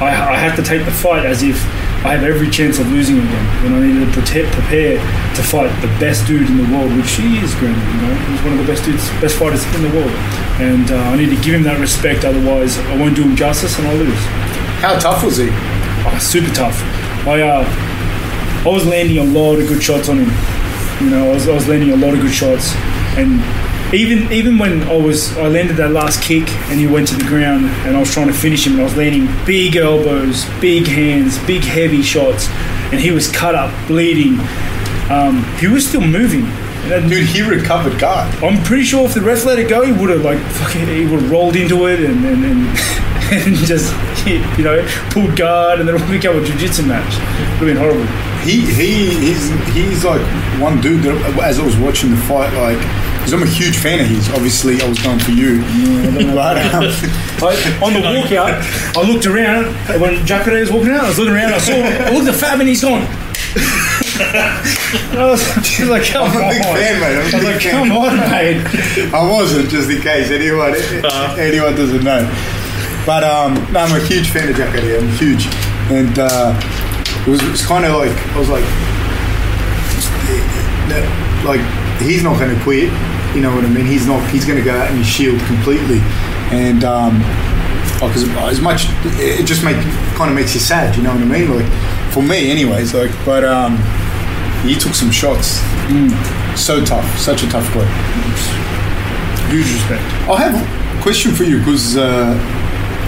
I, 0.00 0.32
I 0.32 0.36
had 0.36 0.56
to 0.56 0.62
take 0.62 0.84
the 0.84 0.90
fight 0.90 1.26
as 1.26 1.42
if 1.42 1.56
I 2.06 2.14
have 2.14 2.22
every 2.22 2.48
chance 2.48 2.78
of 2.78 2.86
losing 2.92 3.18
again, 3.18 3.46
and 3.66 3.74
I 3.74 3.80
needed 3.86 4.06
to 4.06 4.20
protect, 4.20 4.54
prepare 4.54 4.96
to 4.98 5.42
fight 5.42 5.68
the 5.82 5.88
best 5.98 6.26
dude 6.26 6.46
in 6.46 6.56
the 6.56 6.68
world, 6.70 6.94
which 6.96 7.10
he 7.18 7.38
is, 7.38 7.54
granted. 7.56 7.82
You 7.82 8.00
know, 8.06 8.14
he's 8.30 8.42
one 8.42 8.52
of 8.54 8.58
the 8.64 8.70
best 8.70 8.84
dudes, 8.84 9.10
best 9.20 9.36
fighters 9.36 9.66
in 9.74 9.82
the 9.82 9.90
world, 9.90 10.14
and 10.62 10.90
uh, 10.90 10.94
I 10.94 11.16
need 11.16 11.30
to 11.34 11.40
give 11.42 11.54
him 11.54 11.64
that 11.64 11.80
respect. 11.80 12.24
Otherwise, 12.24 12.78
I 12.78 12.96
won't 12.96 13.16
do 13.16 13.24
him 13.24 13.34
justice, 13.34 13.76
and 13.78 13.88
I'll 13.88 13.96
lose. 13.96 14.22
How 14.78 14.98
tough 14.98 15.24
was 15.24 15.38
he? 15.38 15.48
Oh, 15.50 16.18
super 16.22 16.54
tough. 16.54 16.78
I 17.26 17.42
uh, 17.42 17.66
I 18.64 18.68
was 18.68 18.86
landing 18.86 19.18
a 19.18 19.24
lot 19.24 19.58
of 19.58 19.66
good 19.66 19.82
shots 19.82 20.08
on 20.08 20.18
him. 20.18 20.57
You 21.00 21.10
know, 21.10 21.30
I 21.30 21.34
was, 21.34 21.48
I 21.48 21.54
was 21.54 21.68
landing 21.68 21.90
a 21.92 21.96
lot 21.96 22.14
of 22.14 22.20
good 22.20 22.32
shots, 22.34 22.74
and 23.16 23.40
even 23.94 24.30
even 24.32 24.58
when 24.58 24.82
I 24.82 24.96
was 24.96 25.36
I 25.38 25.48
landed 25.48 25.76
that 25.76 25.92
last 25.92 26.22
kick 26.22 26.46
and 26.70 26.78
he 26.78 26.86
went 26.86 27.08
to 27.08 27.14
the 27.16 27.24
ground 27.24 27.64
and 27.86 27.96
I 27.96 28.00
was 28.00 28.10
trying 28.12 28.26
to 28.26 28.34
finish 28.34 28.66
him 28.66 28.72
and 28.74 28.82
I 28.82 28.84
was 28.84 28.96
landing 28.96 29.28
big 29.46 29.76
elbows, 29.76 30.44
big 30.60 30.86
hands, 30.86 31.38
big 31.46 31.62
heavy 31.64 32.02
shots, 32.02 32.48
and 32.92 33.00
he 33.00 33.10
was 33.12 33.30
cut 33.30 33.54
up, 33.54 33.72
bleeding. 33.86 34.38
Um, 35.10 35.42
he 35.58 35.68
was 35.68 35.88
still 35.88 36.02
moving. 36.02 36.44
And 36.44 36.90
that- 36.90 37.08
Dude, 37.08 37.26
he 37.26 37.40
recovered 37.42 37.98
guard. 37.98 38.34
I'm 38.42 38.62
pretty 38.64 38.82
sure 38.84 39.06
if 39.06 39.14
the 39.14 39.20
ref 39.22 39.44
let 39.46 39.58
it 39.58 39.68
go, 39.68 39.82
he 39.84 39.92
would 39.92 40.10
have 40.10 40.22
like 40.22 40.38
fucking 40.40 40.86
he 40.86 41.06
would 41.06 41.22
have 41.22 41.30
rolled 41.30 41.56
into 41.56 41.86
it 41.86 42.00
and 42.00 42.24
and, 42.26 42.44
and, 42.44 42.68
and 43.32 43.56
just 43.56 43.94
you 44.26 44.64
know 44.64 44.84
pulled 45.10 45.34
guard 45.36 45.78
and 45.80 45.88
then 45.88 45.94
it 45.96 46.00
would 46.02 46.10
become 46.10 46.36
a 46.36 46.44
jiu-jitsu 46.44 46.82
match. 46.82 47.14
It 47.14 47.60
would 47.60 47.68
have 47.68 47.76
been 47.76 47.76
horrible. 47.78 48.04
He 48.48 48.64
he 48.64 49.10
he's 49.20 49.50
he's 49.76 50.04
like 50.06 50.22
one 50.58 50.80
dude 50.80 51.02
that 51.02 51.20
as 51.44 51.60
I 51.60 51.64
was 51.66 51.76
watching 51.76 52.08
the 52.08 52.16
fight, 52.16 52.48
like 52.56 52.78
because 53.18 53.34
I'm 53.34 53.42
a 53.42 53.46
huge 53.46 53.76
fan 53.76 54.00
of 54.00 54.06
his. 54.06 54.26
Obviously, 54.30 54.80
I 54.80 54.88
was 54.88 54.98
going 55.02 55.18
for 55.18 55.32
you, 55.32 55.60
but 56.32 56.56
um, 56.72 56.88
I, 57.44 57.52
on 57.84 57.92
the 57.92 58.00
walkout, 58.00 58.56
I 58.96 59.02
looked 59.04 59.26
around 59.26 59.66
when 60.00 60.24
Jacare 60.24 60.60
was 60.60 60.72
walking 60.72 60.92
out. 60.92 61.04
I 61.04 61.08
was 61.08 61.18
looking 61.18 61.34
around. 61.34 61.52
I 61.52 61.58
saw 61.58 61.74
I 61.74 62.08
looked 62.08 62.26
at 62.26 62.36
Fab 62.36 62.58
and 62.60 62.68
he's 62.70 62.80
gone. 62.80 63.02
I 64.20 65.28
was, 65.28 65.44
I 65.44 65.60
was 65.60 65.88
like, 65.90 66.04
come 66.08 66.30
I'm 66.30 66.36
a 66.36 66.44
on, 66.44 66.50
big 66.50 66.62
fan, 66.64 67.00
mate. 67.00 67.16
I'm 67.18 67.24
was 67.24 67.32
big 67.32 67.44
like, 67.44 67.60
fan. 67.60 67.88
come 67.88 67.92
on, 67.92 68.16
mate. 68.16 69.12
I 69.12 69.30
wasn't 69.30 69.68
just 69.68 69.90
in 69.90 70.00
case 70.00 70.30
anyone 70.30 70.72
anyone 71.36 71.76
doesn't 71.76 72.02
know. 72.02 72.24
But 73.04 73.24
um, 73.24 73.54
no, 73.74 73.80
I'm 73.80 73.94
a 74.00 74.04
huge 74.06 74.30
fan 74.30 74.48
of 74.48 74.58
Eddie. 74.58 74.96
I'm 74.96 75.08
huge, 75.20 75.44
and 75.92 76.18
uh, 76.18 76.56
it 77.28 77.30
was, 77.30 77.42
was 77.44 77.66
kind 77.66 77.84
of 77.84 77.92
like 77.92 78.16
I 78.34 78.38
was 78.38 78.48
like, 78.48 78.64
that- 80.88 81.04
like 81.44 81.60
he's 82.00 82.22
not 82.22 82.38
going 82.38 82.56
to 82.56 82.62
quit. 82.62 82.90
You 83.34 83.42
know 83.42 83.54
what 83.54 83.64
I 83.64 83.68
mean? 83.68 83.86
He's 83.86 84.06
not. 84.06 84.26
He's 84.30 84.44
going 84.46 84.58
to 84.58 84.64
go 84.64 84.72
out 84.74 84.90
and 84.90 85.04
shield 85.04 85.38
completely, 85.42 86.00
and 86.50 86.82
um, 86.82 87.18
because 88.00 88.24
as 88.48 88.60
much 88.60 88.86
it 89.20 89.44
just 89.46 89.62
make 89.62 89.76
kind 90.16 90.30
of 90.30 90.34
makes 90.34 90.54
you 90.54 90.60
sad. 90.60 90.96
You 90.96 91.02
know 91.02 91.12
what 91.12 91.20
I 91.20 91.26
mean? 91.26 91.54
Like 91.54 91.68
for 92.12 92.22
me, 92.22 92.50
anyways. 92.50 92.94
Like, 92.94 93.10
but 93.26 93.44
um, 93.44 93.76
he 94.66 94.74
took 94.74 94.94
some 94.94 95.10
shots. 95.10 95.60
So 96.58 96.82
tough, 96.84 97.06
such 97.18 97.42
a 97.44 97.48
tough 97.48 97.68
guy. 97.74 97.84
Huge 99.50 99.70
respect. 99.72 100.02
I 100.28 100.36
have 100.40 100.54
a 100.98 101.02
question 101.02 101.32
for 101.32 101.44
you 101.44 101.58
because 101.58 101.96
uh, 101.96 102.34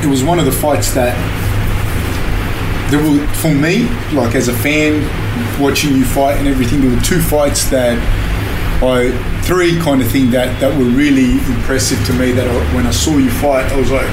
it 0.04 0.06
was 0.06 0.22
one 0.22 0.38
of 0.38 0.44
the 0.44 0.52
fights 0.52 0.92
that 0.94 1.16
there 2.90 3.02
were 3.02 3.24
for 3.34 3.54
me, 3.54 3.88
like 4.12 4.34
as 4.34 4.48
a 4.48 4.52
fan, 4.52 5.02
watching 5.60 5.94
you 5.94 6.04
fight 6.04 6.38
and 6.38 6.48
everything. 6.48 6.80
There 6.80 6.90
were 6.90 7.02
two 7.02 7.20
fights 7.20 7.70
that 7.70 7.96
I, 8.82 9.10
three 9.42 9.78
kind 9.80 10.02
of 10.02 10.10
thing 10.10 10.30
that 10.32 10.60
that 10.60 10.76
were 10.76 10.90
really 10.90 11.32
impressive 11.54 12.04
to 12.06 12.12
me. 12.14 12.32
That 12.32 12.48
I, 12.48 12.74
when 12.74 12.86
I 12.86 12.90
saw 12.90 13.16
you 13.16 13.30
fight, 13.30 13.70
I 13.72 13.76
was 13.78 13.90
like, 13.90 14.08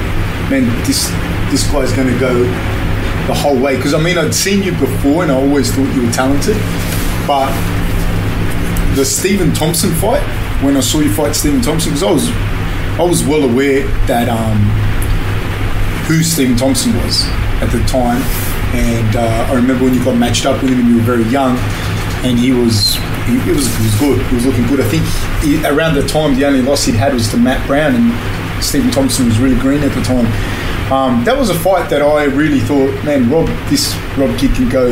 man, 0.50 0.64
this 0.86 1.08
this 1.50 1.70
guy's 1.70 1.92
going 1.92 2.12
to 2.12 2.18
go 2.20 2.44
the 3.26 3.34
whole 3.34 3.58
way. 3.58 3.76
Because 3.76 3.94
I 3.94 4.00
mean, 4.00 4.16
I'd 4.16 4.34
seen 4.34 4.62
you 4.62 4.72
before, 4.72 5.22
and 5.24 5.32
I 5.32 5.34
always 5.34 5.74
thought 5.74 5.92
you 5.94 6.06
were 6.06 6.12
talented, 6.12 6.56
but 7.26 7.50
the 8.94 9.04
Stephen 9.04 9.52
Thompson 9.52 9.90
fight 9.94 10.22
when 10.62 10.76
I 10.76 10.80
saw 10.80 11.00
you 11.00 11.12
fight 11.12 11.36
Stephen 11.36 11.60
Thompson 11.60 11.92
because 11.92 12.02
I 12.02 12.10
was 12.10 12.28
I 12.98 13.02
was 13.02 13.24
well 13.24 13.48
aware 13.48 13.86
that 14.06 14.28
um, 14.28 14.58
who 16.06 16.22
Stephen 16.22 16.56
Thompson 16.56 16.94
was 16.96 17.24
at 17.62 17.70
the 17.70 17.78
time, 17.86 18.22
and 18.74 19.16
uh, 19.16 19.48
I 19.50 19.54
remember 19.54 19.84
when 19.84 19.94
you 19.94 20.04
got 20.04 20.16
matched 20.16 20.46
up 20.46 20.60
with 20.62 20.70
him 20.70 20.80
and 20.80 20.88
you 20.88 20.96
were 20.96 21.02
very 21.02 21.24
young, 21.24 21.56
and 22.24 22.38
he 22.38 22.52
was 22.52 22.96
he, 23.26 23.36
was 23.52 23.66
he 23.76 23.84
was 23.84 23.94
good. 23.98 24.26
He 24.26 24.34
was 24.34 24.46
looking 24.46 24.66
good. 24.66 24.80
I 24.80 24.88
think 24.88 25.04
he, 25.42 25.64
around 25.66 25.94
the 25.94 26.06
time 26.06 26.34
the 26.34 26.44
only 26.44 26.62
loss 26.62 26.84
he'd 26.84 26.94
had 26.94 27.14
was 27.14 27.28
to 27.30 27.36
Matt 27.36 27.66
Brown, 27.66 27.94
and 27.94 28.64
Stephen 28.64 28.90
Thompson 28.90 29.26
was 29.26 29.38
really 29.38 29.58
green 29.58 29.82
at 29.82 29.92
the 29.92 30.02
time. 30.02 30.26
Um, 30.92 31.24
that 31.24 31.36
was 31.36 31.50
a 31.50 31.54
fight 31.54 31.90
that 31.90 32.00
I 32.00 32.24
really 32.24 32.60
thought, 32.60 33.04
man, 33.04 33.30
Rob, 33.30 33.46
this 33.68 33.94
Rob 34.16 34.36
kid 34.38 34.54
can 34.54 34.70
go 34.70 34.88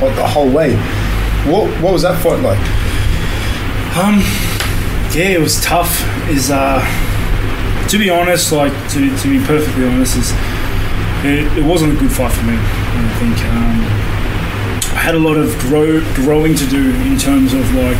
like, 0.00 0.16
the 0.16 0.26
whole 0.26 0.50
way. 0.50 0.74
What 1.44 1.70
what 1.82 1.92
was 1.92 2.02
that 2.02 2.20
fight 2.22 2.40
like? 2.40 2.60
Um, 3.96 4.20
yeah, 5.14 5.36
it 5.36 5.40
was 5.40 5.60
tough. 5.60 6.00
Is 6.28 6.50
uh, 6.50 6.80
to 7.88 7.98
be 7.98 8.08
honest, 8.08 8.52
like 8.52 8.72
to, 8.90 9.16
to 9.18 9.28
be 9.28 9.44
perfectly 9.44 9.86
honest, 9.86 10.16
is 10.16 10.32
it, 11.24 11.58
it 11.58 11.64
wasn't 11.64 11.92
a 11.92 11.96
good 11.96 12.10
fight 12.10 12.32
for 12.32 12.44
me. 12.44 12.81
I 12.94 13.18
think 13.18 13.38
um, 13.46 14.12
I 14.96 15.00
had 15.00 15.14
a 15.14 15.18
lot 15.18 15.36
of 15.36 15.56
grow, 15.58 16.00
growing 16.14 16.54
to 16.54 16.66
do 16.66 16.90
in 17.02 17.18
terms 17.18 17.54
of 17.54 17.74
like 17.74 17.96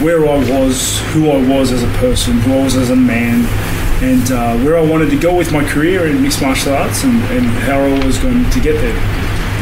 where 0.00 0.26
I 0.28 0.36
was, 0.36 1.00
who 1.12 1.30
I 1.30 1.40
was 1.48 1.72
as 1.72 1.82
a 1.82 1.92
person, 1.98 2.38
who 2.40 2.52
I 2.52 2.64
was 2.64 2.76
as 2.76 2.90
a 2.90 2.96
man, 2.96 3.46
and 4.04 4.30
uh, 4.30 4.56
where 4.64 4.76
I 4.76 4.82
wanted 4.82 5.10
to 5.10 5.18
go 5.18 5.34
with 5.34 5.52
my 5.52 5.64
career 5.64 6.06
in 6.06 6.22
mixed 6.22 6.42
martial 6.42 6.74
arts, 6.74 7.04
and, 7.04 7.16
and 7.32 7.46
how 7.64 7.80
I 7.80 8.04
was 8.04 8.18
going 8.18 8.48
to 8.50 8.60
get 8.60 8.74
there. 8.74 8.96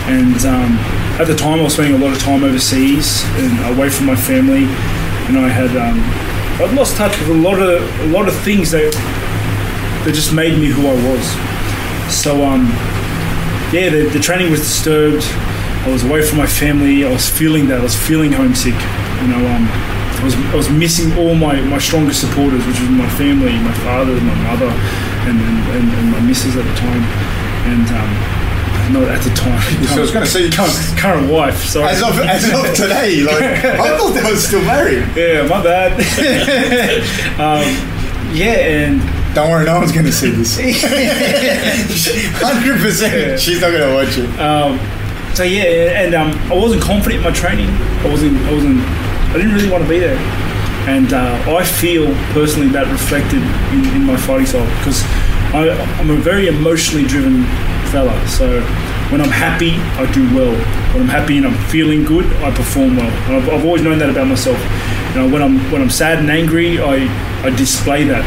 And 0.06 0.44
um, 0.44 0.78
at 1.20 1.26
the 1.26 1.36
time, 1.36 1.60
I 1.60 1.62
was 1.62 1.74
spending 1.74 1.94
a 1.94 2.04
lot 2.04 2.12
of 2.12 2.18
time 2.18 2.42
overseas 2.42 3.22
and 3.36 3.76
away 3.76 3.88
from 3.88 4.06
my 4.06 4.16
family, 4.16 4.64
and 5.28 5.38
I 5.38 5.48
had 5.48 5.70
um, 5.76 6.00
I'd 6.60 6.74
lost 6.74 6.96
touch 6.96 7.18
with 7.20 7.30
a 7.30 7.34
lot 7.34 7.60
of 7.60 8.00
a 8.00 8.06
lot 8.06 8.28
of 8.28 8.36
things 8.40 8.70
that 8.72 8.92
that 10.04 10.12
just 10.12 10.32
made 10.32 10.58
me 10.58 10.66
who 10.66 10.86
I 10.86 10.94
was. 10.94 11.24
So 12.12 12.44
um, 12.44 12.66
yeah, 13.74 13.90
the, 13.90 14.08
the 14.08 14.20
training 14.20 14.52
was 14.52 14.60
disturbed. 14.60 15.24
I 15.84 15.90
was 15.90 16.04
away 16.04 16.22
from 16.22 16.38
my 16.38 16.46
family. 16.46 17.04
I 17.04 17.10
was 17.10 17.28
feeling 17.28 17.66
that. 17.68 17.80
I 17.80 17.82
was 17.82 17.96
feeling 17.96 18.30
homesick. 18.30 18.78
You 19.20 19.28
know, 19.34 19.42
um, 19.50 19.66
I 19.66 20.20
was 20.22 20.34
I 20.34 20.54
was 20.54 20.70
missing 20.70 21.10
all 21.18 21.34
my, 21.34 21.60
my 21.60 21.78
strongest 21.78 22.20
supporters, 22.20 22.64
which 22.66 22.78
was 22.78 22.88
my 22.88 23.08
family, 23.18 23.52
my 23.58 23.74
father, 23.82 24.14
my 24.14 24.34
mother, 24.46 24.70
and 25.26 25.36
and, 25.74 25.90
and, 25.90 26.10
my 26.12 26.20
missus 26.20 26.56
at 26.56 26.64
the 26.64 26.74
time, 26.78 27.02
and 27.66 27.86
um, 27.90 28.94
not 28.94 29.10
at 29.10 29.22
the 29.26 29.34
time. 29.34 29.60
So 29.86 29.96
I 29.96 30.00
was 30.00 30.12
gonna 30.12 30.26
say- 30.26 30.50
current, 30.50 30.72
current 30.96 31.30
wife. 31.30 31.58
Sorry. 31.64 31.88
As 31.90 32.02
of 32.02 32.18
as 32.20 32.44
of 32.54 32.74
today, 32.76 33.22
like 33.22 33.42
I 33.82 33.98
thought 33.98 34.14
they 34.14 34.22
were 34.22 34.36
still 34.36 34.62
married. 34.62 35.04
yeah, 35.16 35.46
my 35.48 35.62
bad. 35.62 35.98
um, 37.42 37.66
yeah, 38.34 38.54
and 38.54 39.13
Don't 39.34 39.50
worry, 39.50 39.64
no 39.64 39.78
one's 39.80 39.92
gonna 39.92 40.12
see 40.12 40.30
this. 40.30 40.56
Hundred 42.40 42.80
percent, 42.80 43.40
she's 43.40 43.60
not 43.60 43.72
gonna 43.72 43.92
watch 43.92 44.16
it. 44.16 44.28
Um, 44.38 44.78
so 45.34 45.42
yeah, 45.42 46.00
and 46.00 46.14
um, 46.14 46.30
I 46.52 46.54
wasn't 46.54 46.82
confident 46.82 47.24
in 47.24 47.32
my 47.32 47.36
training. 47.36 47.68
I 47.68 48.08
wasn't. 48.08 48.36
I 48.46 48.52
wasn't. 48.52 48.78
I 48.80 49.32
didn't 49.34 49.52
really 49.54 49.70
want 49.70 49.82
to 49.82 49.90
be 49.90 49.98
there. 49.98 50.16
And 50.86 51.12
uh, 51.12 51.42
I 51.48 51.64
feel 51.64 52.06
personally 52.32 52.68
that 52.68 52.86
reflected 52.86 53.42
in, 53.72 53.96
in 53.96 54.04
my 54.04 54.16
fighting 54.16 54.46
style 54.46 54.66
because 54.78 55.02
I, 55.52 55.70
I'm 55.98 56.10
a 56.10 56.16
very 56.16 56.46
emotionally 56.46 57.04
driven 57.04 57.42
fella. 57.90 58.14
So 58.28 58.60
when 59.10 59.20
I'm 59.20 59.30
happy, 59.30 59.72
I 59.98 60.10
do 60.12 60.22
well. 60.36 60.52
When 60.92 61.02
I'm 61.02 61.08
happy 61.08 61.38
and 61.38 61.46
I'm 61.46 61.58
feeling 61.68 62.04
good, 62.04 62.26
I 62.44 62.54
perform 62.54 62.96
well. 62.96 63.10
And 63.10 63.36
I've, 63.36 63.48
I've 63.48 63.64
always 63.64 63.82
known 63.82 63.98
that 63.98 64.10
about 64.10 64.28
myself. 64.28 64.58
You 65.14 65.22
know, 65.22 65.32
when 65.32 65.42
I'm 65.42 65.58
when 65.72 65.82
I'm 65.82 65.90
sad 65.90 66.18
and 66.18 66.30
angry, 66.30 66.78
I, 66.78 67.08
I 67.42 67.50
display 67.50 68.04
that. 68.04 68.22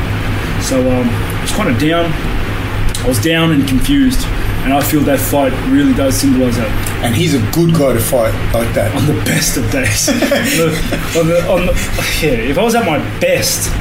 So 0.67 0.81
um, 0.91 1.07
I 1.07 1.41
was 1.41 1.51
kind 1.51 1.69
of 1.69 1.79
down. 1.79 2.11
I 2.11 3.07
was 3.07 3.21
down 3.21 3.53
and 3.53 3.65
confused, 3.65 4.25
and 4.65 4.73
I 4.73 4.81
feel 4.83 4.99
that 5.01 5.17
fight 5.17 5.53
really 5.71 5.93
does 5.93 6.19
symbolise 6.19 6.57
that 6.57 6.67
And 7.05 7.15
he's 7.15 7.33
a 7.33 7.39
good 7.55 7.71
guy 7.73 7.93
to 7.93 7.99
fight 8.01 8.33
like 8.53 8.73
that. 8.75 8.91
on 8.93 9.07
the 9.07 9.15
best 9.23 9.55
of 9.55 9.63
days. 9.71 10.09
on 10.11 10.19
the, 10.19 10.67
on 11.15 11.27
the, 11.27 11.39
on 11.47 11.65
the, 11.67 11.73
yeah, 12.19 12.51
if 12.51 12.57
I 12.57 12.63
was 12.63 12.75
at 12.75 12.85
my 12.85 12.97
best, 13.21 13.71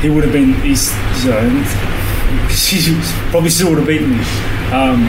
he 0.00 0.08
would 0.08 0.24
have 0.24 0.32
been. 0.32 0.54
He's, 0.62 0.88
you 1.22 1.32
know, 1.36 1.44
he 2.48 2.80
probably 3.30 3.50
still 3.50 3.68
would 3.68 3.78
have 3.78 3.86
beaten 3.86 4.16
me. 4.16 4.24
Um, 4.72 5.04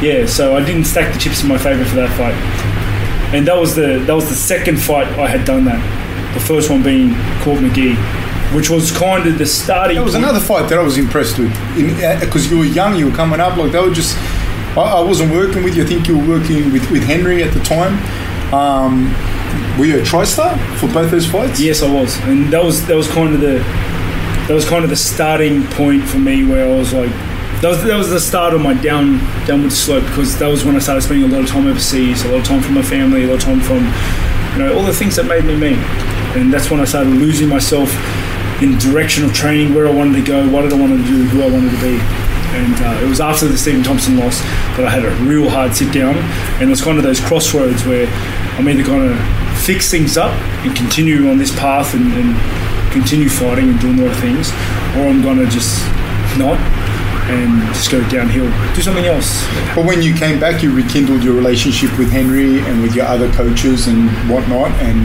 yeah, 0.00 0.24
so 0.24 0.56
I 0.56 0.64
didn't 0.64 0.84
stack 0.84 1.12
the 1.12 1.18
chips 1.20 1.42
in 1.42 1.48
my 1.50 1.58
favour 1.58 1.84
for 1.84 1.96
that 1.96 2.08
fight, 2.16 2.34
and 3.36 3.46
that 3.46 3.60
was 3.60 3.74
the 3.76 3.98
that 4.06 4.14
was 4.14 4.30
the 4.30 4.34
second 4.34 4.80
fight 4.80 5.06
I 5.18 5.28
had 5.28 5.44
done 5.44 5.66
that. 5.66 5.80
The 6.32 6.40
first 6.40 6.70
one 6.70 6.82
being 6.82 7.12
Court 7.44 7.60
McGee, 7.60 7.94
which 8.52 8.70
was 8.70 8.90
kind 8.90 9.26
of 9.26 9.38
the 9.38 9.46
starting. 9.46 9.96
There 9.96 10.04
was 10.04 10.14
point. 10.14 10.24
another 10.24 10.40
fight 10.40 10.68
that 10.68 10.78
I 10.78 10.82
was 10.82 10.98
impressed 10.98 11.38
with 11.38 11.52
because 12.20 12.50
you 12.50 12.58
were 12.58 12.64
young, 12.64 12.96
you 12.96 13.10
were 13.10 13.16
coming 13.16 13.40
up. 13.40 13.56
Like 13.56 13.72
they 13.72 13.80
were 13.80 13.94
just 13.94 14.16
I, 14.76 14.98
I 14.98 15.00
wasn't 15.00 15.32
working 15.32 15.62
with 15.62 15.76
you. 15.76 15.84
I 15.84 15.86
think 15.86 16.08
you 16.08 16.18
were 16.18 16.26
working 16.26 16.72
with, 16.72 16.90
with 16.90 17.04
Henry 17.04 17.42
at 17.42 17.54
the 17.54 17.60
time. 17.60 17.94
Um, 18.52 19.12
were 19.78 19.84
you 19.84 19.98
a 19.98 20.02
TriStar 20.02 20.58
for 20.78 20.88
both 20.88 21.10
those 21.10 21.26
fights? 21.26 21.60
Yes, 21.60 21.82
I 21.82 21.92
was, 21.92 22.18
and 22.22 22.52
that 22.52 22.62
was 22.62 22.84
that 22.86 22.96
was 22.96 23.08
kind 23.08 23.34
of 23.34 23.40
the 23.40 23.58
that 24.48 24.54
was 24.54 24.68
kind 24.68 24.84
of 24.84 24.90
the 24.90 24.96
starting 24.96 25.64
point 25.68 26.04
for 26.04 26.18
me 26.18 26.44
where 26.44 26.66
I 26.66 26.76
was 26.76 26.92
like. 26.92 27.12
That 27.62 27.70
was, 27.70 27.84
that 27.84 27.96
was 27.96 28.10
the 28.10 28.20
start 28.20 28.52
of 28.52 28.60
my 28.60 28.74
down 28.74 29.18
downward 29.46 29.72
slope 29.72 30.04
because 30.04 30.38
that 30.38 30.48
was 30.48 30.66
when 30.66 30.76
I 30.76 30.80
started 30.80 31.00
spending 31.00 31.30
a 31.30 31.32
lot 31.32 31.44
of 31.44 31.48
time 31.48 31.66
overseas, 31.66 32.22
a 32.24 32.28
lot 32.28 32.40
of 32.40 32.44
time 32.44 32.60
from 32.60 32.74
my 32.74 32.82
family, 32.82 33.24
a 33.24 33.26
lot 33.26 33.36
of 33.36 33.42
time 33.42 33.60
from 33.60 33.84
you 34.52 34.58
know 34.58 34.76
all 34.76 34.84
the 34.84 34.92
things 34.92 35.16
that 35.16 35.24
made 35.24 35.44
me 35.44 35.56
me, 35.56 35.74
and 36.38 36.52
that's 36.52 36.70
when 36.70 36.80
I 36.80 36.84
started 36.84 37.10
losing 37.14 37.48
myself 37.48 37.88
in 38.64 38.78
direction 38.78 39.24
of 39.24 39.34
training, 39.34 39.74
where 39.74 39.86
I 39.86 39.90
wanted 39.90 40.16
to 40.16 40.24
go, 40.24 40.48
what 40.48 40.62
did 40.62 40.72
I 40.72 40.80
want 40.80 40.92
to 40.96 41.04
do, 41.06 41.24
who 41.24 41.42
I 41.42 41.50
wanted 41.50 41.70
to 41.70 41.80
be. 41.80 42.00
And 42.56 42.74
uh, 42.80 43.04
it 43.04 43.08
was 43.08 43.20
after 43.20 43.46
the 43.46 43.58
Stephen 43.58 43.82
Thompson 43.82 44.16
loss 44.16 44.40
that 44.76 44.86
I 44.86 44.90
had 44.90 45.04
a 45.04 45.10
real 45.28 45.50
hard 45.50 45.74
sit 45.74 45.92
down, 45.92 46.16
and 46.56 46.62
it 46.62 46.70
was 46.70 46.80
kind 46.80 46.96
of 46.96 47.04
those 47.04 47.20
crossroads 47.20 47.84
where 47.84 48.06
I'm 48.56 48.66
either 48.66 48.82
going 48.82 49.06
to 49.06 49.16
fix 49.66 49.90
things 49.90 50.16
up 50.16 50.32
and 50.64 50.74
continue 50.74 51.28
on 51.28 51.36
this 51.36 51.52
path 51.58 51.92
and, 51.94 52.10
and 52.14 52.92
continue 52.92 53.28
fighting 53.28 53.68
and 53.68 53.78
doing 53.80 53.96
more 53.96 54.14
things, 54.14 54.50
or 54.96 55.12
I'm 55.12 55.20
going 55.20 55.38
to 55.38 55.46
just 55.46 55.84
not 56.38 56.58
and 57.28 57.60
just 57.74 57.90
go 57.90 58.00
downhill, 58.08 58.48
do 58.74 58.82
something 58.82 59.06
else. 59.06 59.44
But 59.74 59.84
when 59.84 60.00
you 60.00 60.14
came 60.14 60.40
back, 60.40 60.62
you 60.62 60.74
rekindled 60.74 61.22
your 61.22 61.34
relationship 61.34 61.98
with 61.98 62.10
Henry 62.10 62.60
and 62.60 62.82
with 62.82 62.94
your 62.94 63.06
other 63.06 63.30
coaches 63.32 63.88
and 63.88 64.08
whatnot, 64.30 64.70
and 64.80 65.04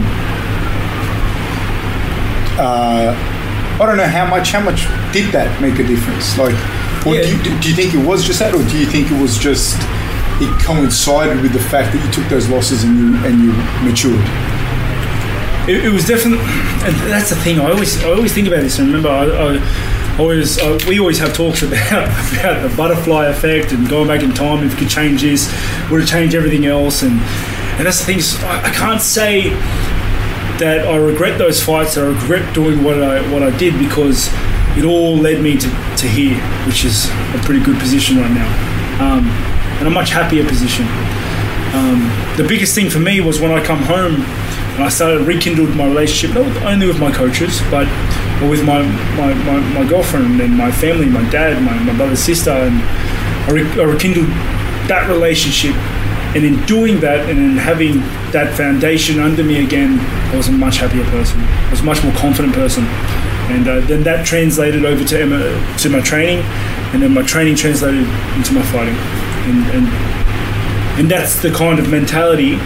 uh, 2.60 3.29
I 3.80 3.86
don't 3.86 3.96
know 3.96 4.06
how 4.06 4.26
much. 4.26 4.52
How 4.52 4.60
much 4.60 4.82
did 5.12 5.32
that 5.32 5.48
make 5.60 5.78
a 5.78 5.84
difference? 5.86 6.36
Like, 6.36 6.54
or 7.06 7.14
Yeah. 7.16 7.22
do, 7.22 7.28
you, 7.50 7.60
do 7.60 7.68
you 7.70 7.74
think 7.74 7.94
it 7.94 8.04
was 8.06 8.22
just 8.24 8.38
that, 8.40 8.54
or 8.54 8.62
do 8.68 8.78
you 8.78 8.86
think 8.86 9.10
it 9.10 9.20
was 9.20 9.38
just 9.38 9.76
it 10.40 10.52
coincided 10.62 11.40
with 11.42 11.52
the 11.52 11.60
fact 11.72 11.92
that 11.94 12.04
you 12.04 12.10
took 12.12 12.28
those 12.28 12.48
losses 12.48 12.84
and 12.84 12.96
you 12.98 13.16
and 13.24 13.42
you 13.42 13.52
matured? 13.82 14.20
it, 15.68 15.84
it 15.86 15.92
was 15.92 16.04
definitely, 16.06 16.44
and 16.84 16.94
that's 17.10 17.30
the 17.30 17.36
thing. 17.36 17.58
I 17.60 17.70
always, 17.70 18.02
I 18.04 18.10
always 18.12 18.32
think 18.32 18.48
about 18.48 18.60
this. 18.62 18.78
And 18.78 18.88
remember, 18.88 19.08
I, 19.08 19.24
I 19.56 20.18
always, 20.18 20.58
uh, 20.58 20.78
we 20.88 20.98
always 21.00 21.18
have 21.18 21.32
talks 21.34 21.62
about 21.66 22.04
about 22.38 22.68
the 22.68 22.74
butterfly 22.76 23.26
effect 23.26 23.72
and 23.72 23.88
going 23.88 24.08
back 24.08 24.22
in 24.22 24.32
time. 24.34 24.64
If 24.64 24.72
you 24.72 24.78
could 24.80 24.90
change 24.90 25.22
this, 25.22 25.48
would 25.90 26.02
it 26.02 26.06
change 26.06 26.34
everything 26.34 26.66
else? 26.66 27.02
And 27.02 27.12
and 27.78 27.86
that's 27.86 28.04
the 28.04 28.12
thing. 28.12 28.20
I, 28.44 28.68
I 28.68 28.70
can't 28.70 29.00
say 29.00 29.50
that 30.58 30.86
I 30.86 30.96
regret 30.96 31.38
those 31.38 31.62
fights. 31.62 31.96
I 31.96 32.06
regret 32.06 32.54
doing 32.54 32.82
what 32.82 33.02
I 33.02 33.20
what 33.32 33.42
I 33.42 33.56
did 33.56 33.78
because 33.78 34.28
it 34.76 34.84
all 34.84 35.16
led 35.16 35.42
me 35.42 35.56
to, 35.58 35.68
to 35.96 36.06
here, 36.06 36.38
which 36.66 36.84
is 36.84 37.08
a 37.34 37.40
pretty 37.44 37.62
good 37.64 37.78
position 37.78 38.18
right 38.18 38.30
now, 38.30 38.48
um, 39.02 39.26
and 39.78 39.88
a 39.88 39.90
much 39.90 40.10
happier 40.10 40.46
position. 40.46 40.86
Um, 41.74 42.10
the 42.36 42.44
biggest 42.46 42.74
thing 42.74 42.90
for 42.90 42.98
me 42.98 43.20
was 43.20 43.40
when 43.40 43.52
I 43.52 43.64
come 43.64 43.82
home 43.82 44.22
and 44.74 44.82
I 44.82 44.88
started 44.88 45.26
rekindled 45.26 45.76
my 45.76 45.86
relationship, 45.86 46.34
not 46.34 46.62
only 46.64 46.86
with 46.86 46.98
my 46.98 47.12
coaches, 47.12 47.60
but 47.70 47.86
with 48.48 48.64
my, 48.64 48.82
my, 49.16 49.34
my, 49.34 49.60
my 49.74 49.88
girlfriend 49.88 50.40
and 50.40 50.56
my 50.56 50.72
family, 50.72 51.06
my 51.06 51.28
dad, 51.30 51.62
my, 51.62 51.78
my 51.84 51.96
brother, 51.96 52.16
sister, 52.16 52.50
and 52.50 52.80
I, 53.46 53.50
re- 53.52 53.80
I 53.80 53.84
rekindled 53.84 54.26
that 54.88 55.08
relationship. 55.08 55.74
And 56.34 56.44
in 56.44 56.64
doing 56.66 57.00
that 57.00 57.28
and 57.28 57.38
in 57.38 57.56
having 57.56 57.98
that 58.32 58.56
foundation 58.56 59.18
under 59.18 59.42
me 59.42 59.64
again, 59.64 59.98
I 60.32 60.36
was 60.36 60.48
a 60.48 60.52
much 60.52 60.76
happier 60.76 61.04
person. 61.04 61.40
I 61.40 61.70
was 61.70 61.80
a 61.80 61.84
much 61.84 62.02
more 62.04 62.12
confident 62.14 62.54
person. 62.54 62.84
And 63.50 63.66
uh, 63.66 63.80
then 63.80 64.04
that 64.04 64.24
translated 64.24 64.84
over 64.84 65.04
to, 65.04 65.20
Emma, 65.20 65.76
to 65.78 65.88
my 65.88 66.00
training, 66.00 66.38
and 66.92 67.02
then 67.02 67.12
my 67.12 67.22
training 67.22 67.56
translated 67.56 68.06
into 68.36 68.52
my 68.52 68.62
fighting. 68.62 68.94
And, 69.50 69.66
and 69.74 70.10
and 71.00 71.10
that's 71.10 71.40
the 71.40 71.50
kind 71.50 71.78
of 71.78 71.88
mentality 71.88 72.56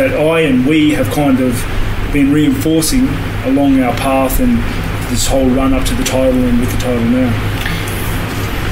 that 0.00 0.16
I 0.18 0.40
and 0.40 0.66
we 0.66 0.92
have 0.92 1.06
kind 1.10 1.38
of 1.38 1.52
been 2.14 2.32
reinforcing 2.32 3.06
along 3.44 3.80
our 3.80 3.92
path 3.96 4.40
and 4.40 4.56
this 5.12 5.26
whole 5.26 5.46
run 5.50 5.74
up 5.74 5.84
to 5.86 5.94
the 5.94 6.04
title 6.04 6.40
and 6.40 6.60
with 6.60 6.70
the 6.72 6.78
title 6.78 7.04
now. 7.04 7.28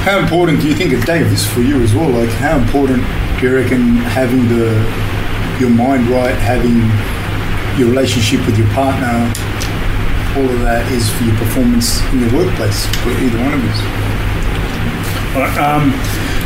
How 0.00 0.18
important 0.18 0.62
do 0.62 0.68
you 0.68 0.74
think 0.74 0.94
a 0.94 1.04
day 1.04 1.20
of 1.20 1.28
this 1.28 1.44
for 1.46 1.60
you 1.60 1.82
as 1.82 1.94
well? 1.94 2.08
Like, 2.08 2.30
how 2.30 2.58
important 2.58 3.02
do 3.40 3.46
you 3.46 3.54
reckon 3.54 3.96
having 3.96 4.48
the 4.48 4.72
your 5.60 5.70
mind 5.70 6.08
right, 6.08 6.34
having 6.36 6.76
your 7.78 7.90
relationship 7.90 8.44
with 8.46 8.58
your 8.58 8.68
partner, 8.68 9.28
all 10.36 10.48
of 10.48 10.60
that 10.60 10.90
is 10.92 11.10
for 11.12 11.24
your 11.24 11.36
performance 11.36 12.00
in 12.12 12.20
the 12.20 12.36
workplace 12.36 12.86
for 13.04 13.10
either 13.10 13.38
one 13.40 13.52
of 13.52 13.60
us? 13.64 13.80
Right, 15.36 15.58
um, 15.60 15.92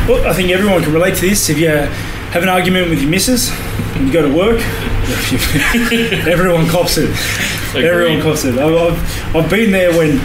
well, 0.07 0.27
I 0.27 0.33
think 0.33 0.49
everyone 0.51 0.83
can 0.83 0.91
relate 0.91 1.15
to 1.15 1.21
this. 1.21 1.49
If 1.49 1.57
you 1.57 1.69
have 1.69 2.43
an 2.43 2.49
argument 2.49 2.89
with 2.89 3.01
your 3.01 3.09
missus 3.09 3.51
and 3.95 4.07
you 4.07 4.13
go 4.13 4.21
to 4.21 4.33
work, 4.33 4.59
everyone 6.27 6.67
cops 6.67 6.97
it. 6.97 7.09
Everyone 7.75 8.21
cops 8.21 8.43
it. 8.43 8.57
I've, 8.57 8.75
I've, 8.75 9.35
I've 9.35 9.49
been 9.49 9.71
there 9.71 9.91
when 9.97 10.19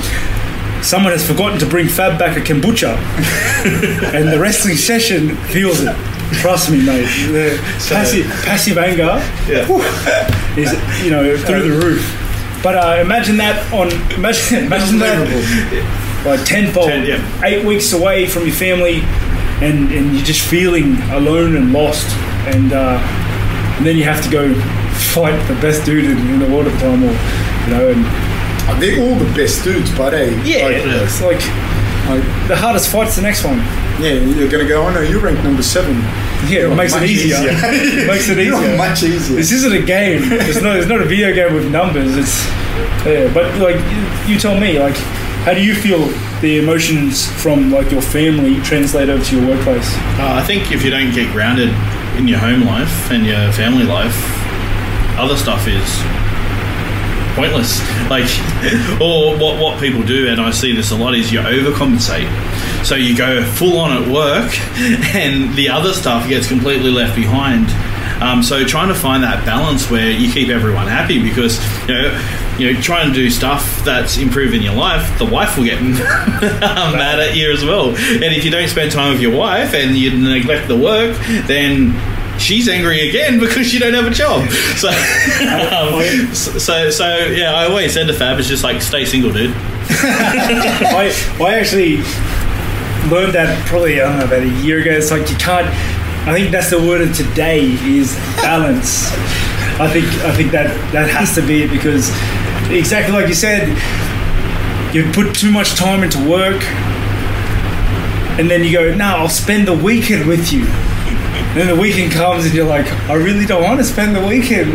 someone 0.83 1.12
has 1.12 1.26
forgotten 1.26 1.61
to 1.61 1.66
bring 1.66 1.88
Fab 1.88 2.18
back 2.18 2.37
a 2.37 2.40
kombucha 2.40 2.96
and 4.14 4.29
the 4.29 4.38
wrestling 4.38 4.76
session 4.76 5.37
feels 5.37 5.81
it. 5.81 6.15
Trust 6.32 6.70
me, 6.70 6.84
mate. 6.84 7.06
The 7.32 7.58
passive, 7.88 8.26
passive 8.44 8.78
anger 8.78 9.20
is, 10.60 10.72
you 11.04 11.10
know, 11.10 11.36
through 11.36 11.62
the 11.68 11.78
roof. 11.84 12.22
But 12.62 12.76
uh, 12.76 13.00
imagine 13.00 13.36
that 13.36 13.72
on 13.72 13.92
imagine, 14.14 14.64
imagine 14.66 14.98
that 14.98 16.24
like 16.26 16.44
tenfold, 16.44 16.88
Ten, 16.88 17.06
yeah. 17.06 17.44
eight 17.44 17.64
weeks 17.64 17.92
away 17.92 18.26
from 18.26 18.44
your 18.46 18.54
family, 18.54 19.00
and, 19.62 19.92
and 19.92 20.14
you're 20.14 20.24
just 20.24 20.44
feeling 20.46 20.96
alone 21.12 21.54
and 21.56 21.72
lost, 21.72 22.06
and 22.48 22.72
uh, 22.72 22.98
and 23.76 23.86
then 23.86 23.96
you 23.96 24.04
have 24.04 24.22
to 24.24 24.30
go 24.30 24.52
fight 25.14 25.36
the 25.46 25.54
best 25.60 25.84
dude 25.84 26.04
in, 26.04 26.18
in 26.18 26.38
the 26.40 26.46
world 26.46 26.66
at 26.66 26.72
the 26.72 26.80
time, 26.80 27.04
or 27.04 27.12
you 27.12 27.70
know, 27.70 27.88
and 27.92 28.82
They're 28.82 29.00
all 29.00 29.14
the 29.14 29.32
best 29.36 29.62
dudes, 29.62 29.96
but 29.96 30.12
hey, 30.12 30.30
yeah, 30.44 30.64
like, 30.64 30.76
it's 31.04 31.22
like 31.22 31.40
like, 32.09 32.49
the 32.49 32.57
hardest 32.57 32.88
fight's 32.90 33.16
the 33.16 33.23
next 33.23 33.45
one. 33.45 33.59
yeah, 34.01 34.12
you're 34.14 34.49
gonna 34.49 34.66
go. 34.69 34.83
Oh 34.87 34.90
no, 34.92 35.01
you're 35.01 35.21
ranked 35.21 35.42
number 35.45 35.62
seven. 35.62 35.97
Yeah, 36.49 36.71
it 36.71 36.77
makes 36.77 36.95
it 36.95 37.01
Much 37.01 37.09
easier. 37.11 37.37
easier. 37.38 38.07
makes 38.07 38.29
it 38.29 38.38
You're 38.38 38.57
easier. 38.62 38.77
much 38.77 39.03
easier. 39.03 39.37
This 39.37 39.53
isn't 39.53 39.73
a 39.73 39.83
game. 39.83 40.21
It's 40.33 40.61
not. 40.62 40.77
It's 40.77 40.87
not 40.88 41.01
a 41.01 41.05
video 41.07 41.33
game 41.35 41.55
with 41.55 41.71
numbers. 41.71 42.16
It's 42.16 42.47
yeah. 43.07 43.33
But 43.33 43.57
like, 43.59 43.77
you, 44.27 44.35
you 44.35 44.38
tell 44.38 44.59
me, 44.59 44.79
like, 44.79 44.97
how 45.47 45.55
do 45.55 45.62
you 45.64 45.75
feel 45.75 46.07
the 46.42 46.59
emotions 46.59 47.27
from 47.42 47.71
like 47.73 47.90
your 47.90 48.03
family 48.03 48.61
translate 48.62 49.09
over 49.09 49.25
to 49.25 49.37
your 49.40 49.49
workplace? 49.49 49.88
Uh, 50.21 50.35
I 50.40 50.42
think 50.45 50.71
if 50.73 50.85
you 50.85 50.90
don't 50.90 51.12
get 51.14 51.33
grounded 51.33 51.71
in 52.19 52.29
your 52.29 52.38
home 52.38 52.62
life 52.64 53.11
and 53.11 53.25
your 53.27 53.51
family 53.53 53.85
life, 53.85 54.14
other 55.19 55.37
stuff 55.37 55.66
is 55.66 55.88
pointless. 57.37 57.81
Like, 58.07 58.31
or 59.01 59.37
what 59.37 59.61
what 59.61 59.81
people 59.81 60.05
do, 60.05 60.29
and 60.29 60.40
I 60.40 60.53
see 60.53 60.72
this 60.72 60.92
a 60.92 60.96
lot, 60.96 61.16
is 61.16 61.33
you 61.33 61.40
overcompensate. 61.40 62.31
So 62.85 62.94
you 62.94 63.16
go 63.16 63.44
full 63.44 63.79
on 63.79 64.01
at 64.01 64.09
work, 64.09 64.57
and 65.14 65.53
the 65.57 65.68
other 65.70 65.92
stuff 65.92 66.29
gets 66.29 66.46
completely 66.46 66.90
left 66.90 67.16
behind. 67.16 67.68
Um, 68.22 68.44
so 68.44 68.64
trying 68.64 68.88
to 68.88 68.94
find 68.94 69.25
that 69.25 69.44
balance 69.44 69.90
where 69.90 70.11
you 70.11 70.33
keep 70.33 70.49
everyone 70.49 70.87
happy 70.87 71.22
because 71.22 71.59
you 71.88 71.94
know 71.94 72.29
you 72.59 72.72
know 72.72 72.81
trying 72.81 73.09
to 73.09 73.14
do 73.14 73.29
stuff 73.29 73.85
that's 73.85 74.18
improving 74.18 74.62
your 74.62 74.75
life, 74.75 75.18
the 75.18 75.27
wife 75.27 75.59
will 75.59 75.64
get 75.64 75.83
mad 75.83 77.20
at 77.20 77.37
you 77.37 77.53
as 77.53 77.64
well. 77.64 77.88
And 77.88 78.25
if 78.25 78.44
you 78.44 78.51
don't 78.51 78.68
spend 78.68 78.92
time 78.92 79.12
with 79.12 79.20
your 79.20 79.37
wife 79.37 79.75
and 79.75 79.96
you 79.96 80.16
neglect 80.16 80.68
the 80.68 80.77
work, 80.77 81.16
then 81.46 81.92
she's 82.38 82.68
angry 82.68 83.09
again 83.09 83.38
because 83.40 83.72
you 83.72 83.81
don't 83.81 83.94
have 83.94 84.07
a 84.07 84.11
job. 84.11 84.49
So, 84.77 84.88
um, 84.90 86.35
so, 86.35 86.90
so 86.90 87.16
yeah, 87.27 87.55
I 87.55 87.66
always 87.66 87.92
said 87.92 88.07
to 88.07 88.12
Fab, 88.12 88.38
it's 88.38 88.49
just 88.49 88.64
like 88.64 88.83
stay 88.83 89.05
single, 89.05 89.33
dude. 89.33 89.55
I 89.88 91.12
I 91.40 91.59
actually 91.59 91.99
learned 93.09 93.35
that 93.35 93.64
probably 93.66 94.01
I 94.01 94.09
don't 94.09 94.18
know 94.18 94.25
about 94.25 94.42
a 94.42 94.62
year 94.64 94.81
ago. 94.81 94.90
It's 94.90 95.11
like 95.11 95.31
you 95.31 95.37
can't. 95.37 95.66
I 96.29 96.35
think 96.35 96.51
that's 96.51 96.70
the 96.70 96.79
word 96.79 97.03
of 97.03 97.14
today 97.14 97.61
is 97.85 98.16
balance. 98.42 99.12
I 99.79 99.88
think 99.92 100.07
I 100.25 100.35
think 100.35 100.51
that 100.53 100.66
that 100.92 101.09
has 101.11 101.35
to 101.37 101.46
be 101.46 101.62
it 101.62 101.70
because 101.70 102.11
exactly 102.70 103.14
like 103.14 103.29
you 103.29 103.35
said, 103.35 103.68
you 104.94 105.11
put 105.12 105.35
too 105.35 105.53
much 105.53 105.77
time 105.77 106.03
into 106.03 106.18
work, 106.29 106.62
and 108.38 108.51
then 108.51 108.64
you 108.64 108.72
go, 108.72 108.94
"No, 108.94 109.05
I'll 109.05 109.29
spend 109.29 109.68
the 109.68 109.77
weekend 109.77 110.27
with 110.27 110.52
you." 110.52 110.67
And 111.57 111.61
then 111.67 111.75
the 111.75 111.81
weekend 111.81 112.13
comes, 112.13 112.44
and 112.44 112.52
you're 112.54 112.67
like, 112.67 112.85
"I 113.09 113.15
really 113.15 113.46
don't 113.46 113.63
want 113.63 113.79
to 113.81 113.85
spend 113.85 114.15
the 114.15 114.21
weekend 114.21 114.75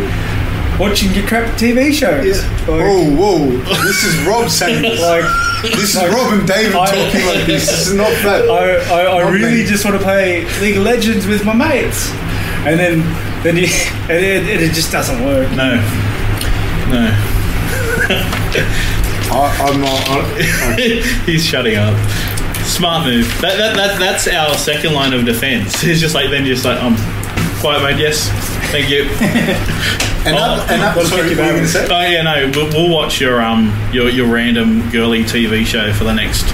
watching 0.80 1.12
your 1.12 1.24
crap 1.28 1.46
TV 1.56 1.92
shows." 1.92 2.42
Like, 2.66 2.66
Whoa, 2.68 3.04
whoa! 3.14 3.50
This 3.86 4.02
is 4.02 4.26
Rob 4.26 4.50
saying 4.50 4.82
this. 4.82 5.00
like 5.00 5.24
This 5.62 5.94
is 5.94 5.96
like, 5.96 6.10
Rob 6.10 6.32
and 6.32 6.46
David 6.48 6.74
I- 6.74 6.86
talking 6.86 7.24
like 7.26 7.46
this. 7.46 7.66
This 7.70 7.86
is 7.86 7.94
not 7.94 8.10
that. 8.24 8.48
I, 8.50 9.02
I, 9.02 9.18
I 9.20 9.30
really 9.30 9.62
me. 9.62 9.64
just 9.64 9.84
want 9.84 9.96
to 9.96 10.02
play 10.02 10.44
League 10.60 10.76
of 10.76 10.82
Legends 10.82 11.24
with 11.28 11.44
my 11.44 11.54
mates, 11.54 12.10
and 12.66 12.80
then 12.80 12.98
then 13.44 13.56
you, 13.56 13.66
and 14.10 14.18
it, 14.18 14.48
it, 14.48 14.62
it 14.62 14.72
just 14.72 14.90
doesn't 14.90 15.24
work. 15.24 15.48
No, 15.52 15.76
no, 16.90 17.14
I, 19.30 19.66
I'm 19.70 19.80
not. 19.80 20.02
I, 20.08 20.76
he's 21.26 21.44
shutting 21.46 21.76
up. 21.76 21.94
Smart 22.64 23.04
move. 23.06 23.26
That, 23.40 23.56
that, 23.58 23.76
that, 23.76 23.98
that's 23.98 24.26
our 24.28 24.54
second 24.56 24.94
line 24.94 25.12
of 25.12 25.24
defense. 25.24 25.82
It's 25.84 26.00
just 26.00 26.14
like, 26.14 26.30
then 26.30 26.44
just 26.46 26.64
like, 26.64 26.80
um, 26.82 26.96
quiet, 27.60 27.82
mate, 27.82 27.98
yes. 28.00 28.28
Thank 28.72 28.88
you. 28.90 29.08
And 30.24 30.36
Oh, 30.36 30.54
that, 30.54 30.70
and 30.70 30.80
that, 30.82 30.96
what 30.96 31.06
sorry, 31.08 31.22
what 31.22 31.30
you 31.32 31.36
were 31.36 31.42
going 31.48 31.62
to 31.62 31.68
say? 31.68 31.84
Oh 31.90 32.00
yeah, 32.08 32.22
no, 32.22 32.48
we'll, 32.54 32.68
we'll 32.68 32.94
watch 32.94 33.20
your 33.20 33.42
um 33.42 33.74
your 33.92 34.08
your 34.08 34.32
random 34.32 34.88
girly 34.90 35.24
TV 35.24 35.66
show 35.66 35.92
for 35.92 36.04
the 36.04 36.12
next 36.14 36.44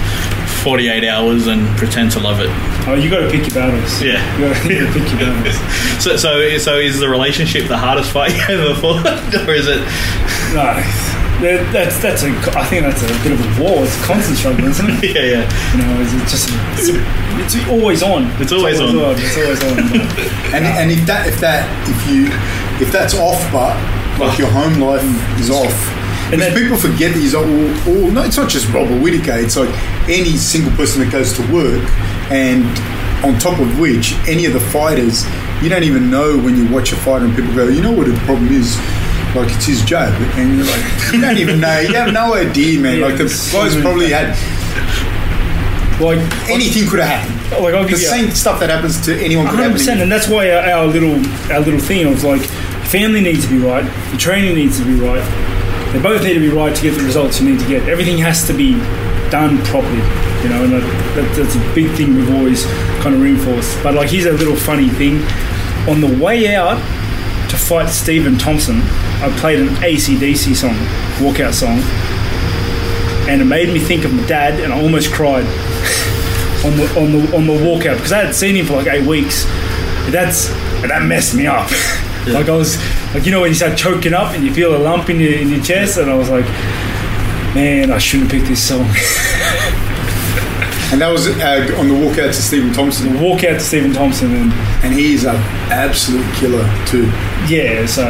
forty 0.63 0.89
eight 0.89 1.03
hours 1.07 1.45
and 1.45 1.67
pretend 1.77 2.09
to 2.13 2.19
love 2.19 2.39
it. 2.39 2.49
Oh, 2.87 2.95
you 2.95 3.11
got 3.11 3.19
to 3.19 3.29
pick 3.29 3.41
your 3.41 3.53
battles. 3.61 4.01
Yeah. 4.01 4.17
you 4.37 4.79
got 4.79 4.91
to 4.91 4.99
pick 4.99 5.07
your 5.11 5.19
battles. 5.19 5.55
So 6.03 6.17
so 6.17 6.57
so 6.57 6.77
is 6.79 6.97
the 6.99 7.07
relationship 7.09 7.67
the 7.67 7.77
hardest 7.77 8.09
fight 8.11 8.31
you 8.35 8.41
ever 8.57 8.73
fought, 8.73 9.05
or 9.47 9.53
is 9.53 9.67
it? 9.67 9.77
No, 9.77 10.65
that- 10.73 11.18
that's 11.41 11.99
that's 12.01 12.23
a. 12.23 12.29
I 12.57 12.65
think 12.65 12.83
that's 12.83 13.01
a 13.03 13.07
bit 13.23 13.31
of 13.31 13.39
a 13.39 13.63
war. 13.63 13.83
It's 13.83 13.95
a 13.97 14.03
constant 14.03 14.37
struggle, 14.37 14.65
isn't 14.65 14.89
it? 14.89 14.99
Yeah, 15.15 15.43
yeah. 15.43 15.73
You 15.73 15.77
know, 15.83 16.01
it's 16.01 16.13
it's 16.13 16.31
just 16.31 16.49
it's, 16.77 17.55
it's 17.55 17.69
always 17.69 18.03
on. 18.03 18.27
It's 18.41 18.51
always 18.51 18.79
on. 18.79 18.95
It's 19.17 19.37
always 19.37 19.63
on. 19.63 19.75
but- 19.89 20.19
And, 20.55 20.65
and 20.65 20.91
if 20.91 21.05
that 21.05 21.27
if 21.27 21.39
that 21.39 21.63
if 21.87 21.97
you 22.11 22.27
if 22.85 22.91
that's 22.91 23.13
off, 23.15 23.39
but 23.51 23.75
like 24.19 24.37
your 24.37 24.49
home 24.49 24.79
life 24.81 25.03
is 25.39 25.49
off. 25.49 25.71
And 26.31 26.37
Because 26.41 26.53
then- 26.53 26.61
people 26.61 26.77
forget 26.77 27.13
that 27.13 27.19
he's 27.19 27.33
all, 27.35 27.45
all. 27.87 28.11
No, 28.11 28.23
it's 28.23 28.37
not 28.37 28.49
just 28.49 28.67
Robert 28.73 29.01
Whittaker. 29.01 29.37
It's 29.39 29.55
like 29.55 29.69
any 30.09 30.35
single 30.37 30.71
person 30.73 31.01
that 31.01 31.11
goes 31.11 31.33
to 31.33 31.41
work, 31.53 31.81
and 32.31 32.65
on 33.25 33.39
top 33.39 33.59
of 33.59 33.79
which, 33.79 34.13
any 34.27 34.45
of 34.45 34.53
the 34.53 34.59
fighters, 34.59 35.25
you 35.63 35.69
don't 35.69 35.83
even 35.83 36.09
know 36.11 36.37
when 36.37 36.55
you 36.55 36.67
watch 36.71 36.91
a 36.91 36.95
fighter 36.97 37.25
and 37.25 37.35
people 37.35 37.53
go, 37.53 37.67
you 37.67 37.81
know 37.81 37.91
what 37.91 38.07
the 38.07 38.15
problem 38.25 38.47
is. 38.51 38.77
Like 39.35 39.53
it's 39.55 39.65
his 39.65 39.83
job, 39.85 40.11
and 40.37 40.57
you're 40.57 40.65
like, 40.65 40.83
you 41.13 41.21
don't 41.21 41.37
even 41.37 41.59
know. 41.59 41.79
You 41.79 41.93
have 41.95 42.11
no 42.13 42.33
idea, 42.33 42.79
man. 42.79 42.97
Yeah, 42.99 43.05
like 43.05 43.17
the 43.17 43.25
guys 43.25 43.73
so 43.73 43.81
probably 43.81 44.09
had 44.09 44.33
like 46.01 46.19
anything 46.49 46.87
could 46.89 46.99
have 46.99 47.09
happened. 47.27 47.63
Like 47.63 47.73
I'll 47.73 47.83
The 47.83 47.89
give 47.89 47.99
you 48.01 48.07
a- 48.07 48.09
same 48.09 48.31
stuff 48.31 48.59
that 48.61 48.69
happens 48.69 48.99
to 49.05 49.15
anyone 49.19 49.47
could 49.47 49.59
hundred 49.59 49.73
percent, 49.73 50.01
and 50.01 50.11
that's 50.11 50.27
why 50.27 50.49
our, 50.51 50.61
our 50.79 50.85
little 50.87 51.15
our 51.51 51.59
little 51.59 51.79
thing 51.79 52.07
of 52.11 52.23
like 52.23 52.41
family 52.89 53.21
needs 53.21 53.45
to 53.45 53.51
be 53.51 53.59
right, 53.59 53.83
the 54.11 54.17
training 54.17 54.55
needs 54.55 54.79
to 54.79 54.85
be 54.85 54.93
right. 54.95 55.23
They 55.93 56.01
both 56.01 56.23
need 56.23 56.35
to 56.35 56.39
be 56.39 56.49
right 56.49 56.75
to 56.75 56.81
get 56.81 56.95
the 56.97 57.03
results 57.03 57.41
you 57.41 57.49
need 57.49 57.59
to 57.59 57.67
get. 57.67 57.89
Everything 57.89 58.17
has 58.19 58.45
to 58.47 58.53
be 58.53 58.73
done 59.29 59.57
properly, 59.65 59.97
you 60.43 60.49
know, 60.49 60.63
and 60.63 60.73
that, 60.73 61.15
that, 61.15 61.35
that's 61.35 61.55
a 61.55 61.73
big 61.75 61.89
thing 61.97 62.15
we've 62.15 62.33
always 62.35 62.65
kind 63.01 63.13
of 63.15 63.21
reinforced. 63.21 63.81
But 63.83 63.93
like, 63.95 64.09
here's 64.09 64.25
a 64.25 64.31
little 64.33 64.55
funny 64.55 64.89
thing: 64.89 65.21
on 65.89 65.99
the 66.01 66.17
way 66.23 66.55
out 66.55 66.77
to 67.49 67.57
fight 67.57 67.89
Stephen 67.89 68.37
Thompson, 68.37 68.81
I 69.21 69.29
played 69.37 69.59
an 69.59 69.67
ACDC 69.67 70.55
song, 70.55 70.75
walkout 71.17 71.53
song, 71.53 71.79
and 73.29 73.41
it 73.41 73.45
made 73.45 73.67
me 73.73 73.79
think 73.79 74.05
of 74.05 74.13
my 74.13 74.25
dad, 74.27 74.59
and 74.61 74.71
I 74.71 74.81
almost 74.81 75.11
cried 75.11 75.43
on 76.65 76.77
the 76.77 76.93
on 76.97 77.11
the 77.11 77.35
on 77.35 77.45
the 77.45 77.53
walkout 77.53 77.97
because 77.97 78.13
I 78.13 78.17
hadn't 78.19 78.35
seen 78.35 78.55
him 78.55 78.65
for 78.65 78.77
like 78.77 78.87
eight 78.87 79.05
weeks. 79.05 79.43
That's 80.09 80.47
that 80.87 81.03
messed 81.03 81.35
me 81.35 81.47
up. 81.47 81.69
like 82.27 82.47
I 82.47 82.55
was 82.55 82.77
like 83.13 83.25
you 83.25 83.31
know 83.31 83.41
when 83.41 83.49
you 83.49 83.55
start 83.55 83.77
choking 83.77 84.13
up 84.13 84.33
and 84.35 84.43
you 84.43 84.53
feel 84.53 84.75
a 84.75 84.79
lump 84.79 85.09
in 85.09 85.19
your 85.19 85.33
in 85.33 85.49
your 85.49 85.63
chest, 85.63 85.97
and 85.97 86.09
I 86.09 86.15
was 86.15 86.29
like, 86.29 86.45
man, 87.53 87.91
I 87.91 87.97
shouldn't 87.97 88.31
pick 88.31 88.43
this 88.43 88.65
song. 88.65 88.87
And 90.91 91.01
that 91.01 91.11
was 91.11 91.27
uh, 91.27 91.77
on 91.77 91.87
the 91.87 91.93
walkout 91.93 92.33
to 92.33 92.33
Stephen 92.33 92.73
Thompson, 92.73 93.09
walkout 93.17 93.41
to 93.41 93.59
Stephen 93.59 93.93
Thompson, 93.93 94.33
and 94.33 94.51
and 94.83 94.91
he 94.91 95.13
is 95.13 95.23
an 95.23 95.35
absolute 95.69 96.25
killer 96.33 96.65
too. 96.87 97.05
yeah, 97.47 97.85
so 97.85 98.01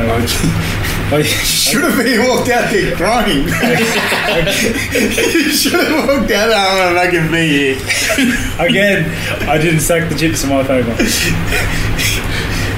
I, 1.12 1.24
Should 1.24 1.84
have 1.84 1.98
been 1.98 2.22
walked 2.28 2.50
out 2.50 2.70
there 2.72 2.96
crying. 2.96 3.46
you 3.46 3.52
should 5.52 5.74
have 5.74 6.08
walked 6.08 6.32
out 6.32 6.50
there. 6.50 6.56
I'm 6.56 6.94
not 6.94 7.12
gonna 7.12 7.32
be 7.32 7.48
here. 7.48 7.78
again, 8.60 9.10
I 9.50 9.58
didn't 9.58 9.80
stack 9.80 10.08
the 10.10 10.16
chips 10.16 10.44
in 10.44 10.50
my 10.50 10.64
favour. 10.64 10.92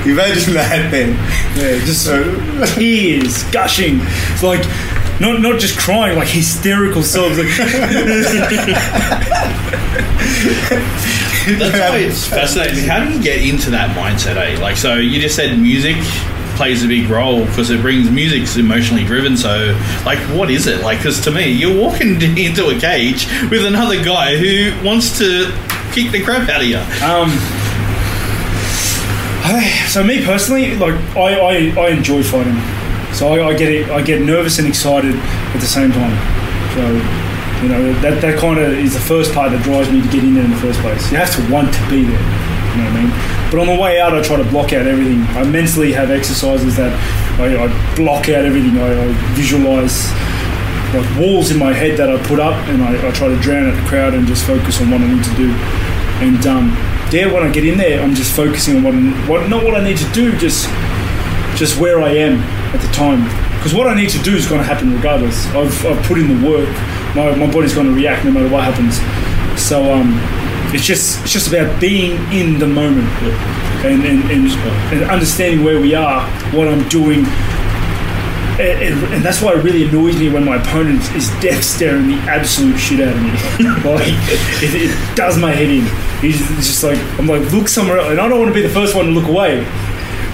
Imagine 0.09 0.53
that, 0.55 0.89
then. 0.91 1.09
Yeah, 1.57 1.83
just 1.85 2.05
So, 2.05 2.23
tears 2.75 3.43
gushing. 3.51 3.99
It's 4.01 4.43
like 4.43 4.65
not 5.19 5.41
not 5.41 5.59
just 5.59 5.77
crying, 5.77 6.17
like 6.17 6.29
hysterical 6.29 7.03
sobs. 7.03 7.37
Like 7.37 7.47
That's 11.59 11.73
why 11.73 11.97
it's 11.97 12.27
fascinating. 12.27 12.85
How 12.87 13.03
do 13.03 13.11
you 13.11 13.21
get 13.21 13.41
into 13.45 13.71
that 13.71 13.95
mindset? 13.95 14.37
Eh? 14.37 14.59
Like, 14.61 14.77
so 14.77 14.95
you 14.95 15.19
just 15.19 15.35
said 15.35 15.57
music 15.59 15.97
plays 16.55 16.83
a 16.83 16.87
big 16.87 17.09
role 17.09 17.45
because 17.45 17.69
it 17.69 17.81
brings 17.81 18.09
music's 18.09 18.57
emotionally 18.57 19.03
driven. 19.03 19.37
So, 19.37 19.77
like, 20.05 20.19
what 20.35 20.49
is 20.49 20.67
it? 20.67 20.81
Like, 20.81 20.99
because 20.99 21.19
to 21.21 21.31
me, 21.31 21.51
you're 21.51 21.79
walking 21.79 22.21
into 22.37 22.67
a 22.67 22.79
cage 22.79 23.27
with 23.49 23.65
another 23.65 24.03
guy 24.03 24.37
who 24.37 24.73
wants 24.85 25.17
to 25.19 25.51
kick 25.91 26.11
the 26.11 26.23
crap 26.23 26.49
out 26.49 26.61
of 26.61 26.67
you. 26.67 26.77
Um, 27.05 27.29
so 29.87 30.03
me 30.03 30.23
personally, 30.23 30.75
like 30.77 30.95
I, 31.17 31.35
I, 31.35 31.53
I 31.77 31.89
enjoy 31.89 32.23
fighting. 32.23 32.55
So 33.13 33.33
I, 33.33 33.49
I 33.49 33.57
get 33.57 33.69
it, 33.69 33.89
I 33.89 34.01
get 34.01 34.21
nervous 34.21 34.57
and 34.59 34.67
excited 34.67 35.15
at 35.15 35.59
the 35.59 35.67
same 35.67 35.91
time. 35.91 36.15
So 36.75 36.81
you 37.61 37.69
know 37.69 37.93
that 38.01 38.21
that 38.21 38.39
kind 38.39 38.57
of 38.59 38.71
is 38.73 38.93
the 38.93 39.01
first 39.01 39.33
part 39.33 39.51
that 39.51 39.61
drives 39.63 39.91
me 39.91 40.01
to 40.01 40.07
get 40.07 40.23
in 40.23 40.35
there 40.35 40.45
in 40.45 40.51
the 40.51 40.57
first 40.57 40.79
place. 40.79 41.11
You 41.11 41.17
have 41.17 41.35
to 41.35 41.51
want 41.51 41.73
to 41.73 41.89
be 41.89 42.05
there. 42.05 42.50
You 42.71 42.77
know 42.77 42.89
what 42.89 42.93
I 42.93 43.03
mean? 43.03 43.51
But 43.51 43.59
on 43.59 43.67
the 43.67 43.81
way 43.81 43.99
out, 43.99 44.13
I 44.13 44.21
try 44.21 44.37
to 44.37 44.49
block 44.49 44.71
out 44.73 44.87
everything. 44.87 45.21
I 45.35 45.43
mentally 45.43 45.91
have 45.93 46.09
exercises 46.09 46.77
that 46.77 46.93
I, 47.39 47.65
I 47.65 47.95
block 47.95 48.29
out 48.29 48.45
everything. 48.45 48.79
I, 48.79 48.91
I 48.93 49.07
visualize 49.35 50.09
like 50.95 51.07
walls 51.19 51.51
in 51.51 51.57
my 51.57 51.73
head 51.73 51.97
that 51.97 52.09
I 52.09 52.21
put 52.23 52.39
up, 52.39 52.55
and 52.67 52.81
I, 52.83 52.95
I 53.07 53.11
try 53.11 53.27
to 53.27 53.39
drown 53.39 53.69
out 53.69 53.75
the 53.75 53.87
crowd 53.87 54.13
and 54.13 54.27
just 54.27 54.45
focus 54.45 54.81
on 54.81 54.91
what 54.91 55.01
I 55.01 55.13
need 55.13 55.23
to 55.23 55.35
do. 55.35 55.51
And 56.23 56.45
um, 56.47 56.71
yeah, 57.11 57.31
when 57.31 57.43
I 57.43 57.51
get 57.51 57.65
in 57.65 57.77
there, 57.77 58.01
I'm 58.01 58.15
just 58.15 58.35
focusing 58.35 58.77
on 58.77 58.83
what, 58.83 58.93
what 59.27 59.49
not 59.49 59.63
what 59.63 59.75
I 59.75 59.83
need 59.83 59.97
to 59.97 60.09
do, 60.11 60.31
just 60.37 60.67
just 61.55 61.79
where 61.79 62.01
I 62.01 62.09
am 62.09 62.39
at 62.73 62.81
the 62.81 62.91
time. 62.93 63.23
Because 63.57 63.75
what 63.75 63.87
I 63.87 63.93
need 63.93 64.09
to 64.11 64.19
do 64.23 64.33
is 64.35 64.47
going 64.47 64.61
to 64.61 64.65
happen 64.65 64.93
regardless. 64.93 65.45
I've, 65.47 65.85
I've 65.85 66.03
put 66.05 66.17
in 66.17 66.27
the 66.27 66.49
work. 66.49 66.69
My, 67.15 67.35
my 67.35 67.51
body's 67.51 67.75
going 67.75 67.87
to 67.87 67.93
react 67.93 68.25
no 68.25 68.31
matter 68.31 68.49
what 68.49 68.63
happens. 68.63 68.97
So 69.61 69.93
um, 69.93 70.17
it's 70.73 70.85
just 70.85 71.21
it's 71.21 71.33
just 71.33 71.47
about 71.47 71.79
being 71.79 72.13
in 72.31 72.59
the 72.59 72.67
moment 72.67 73.07
and, 73.83 74.03
and, 74.05 74.31
and, 74.31 74.47
and 74.93 75.09
understanding 75.09 75.63
where 75.63 75.81
we 75.81 75.95
are, 75.95 76.21
what 76.51 76.67
I'm 76.67 76.87
doing, 76.89 77.25
and, 78.61 78.81
and, 78.83 79.13
and 79.13 79.25
that's 79.25 79.41
why 79.41 79.53
it 79.53 79.63
really 79.63 79.87
annoys 79.87 80.17
me 80.17 80.29
when 80.29 80.45
my 80.45 80.57
opponent 80.57 81.01
is 81.15 81.29
death 81.41 81.63
staring 81.63 82.07
the 82.07 82.15
absolute 82.29 82.77
shit 82.77 82.99
out 82.99 83.15
of 83.15 83.21
me. 83.21 83.31
like 83.89 84.07
it, 84.61 84.91
it 84.91 85.15
does 85.15 85.37
my 85.37 85.51
head 85.51 85.69
in. 85.69 85.83
He's 86.21 86.37
just 86.57 86.83
like 86.83 86.99
I'm 87.19 87.27
like 87.27 87.51
look 87.51 87.67
somewhere 87.67 87.97
else, 87.97 88.11
and 88.11 88.19
I 88.19 88.27
don't 88.27 88.39
want 88.39 88.49
to 88.49 88.55
be 88.55 88.61
the 88.61 88.73
first 88.73 88.95
one 88.95 89.05
to 89.05 89.11
look 89.11 89.27
away. 89.27 89.65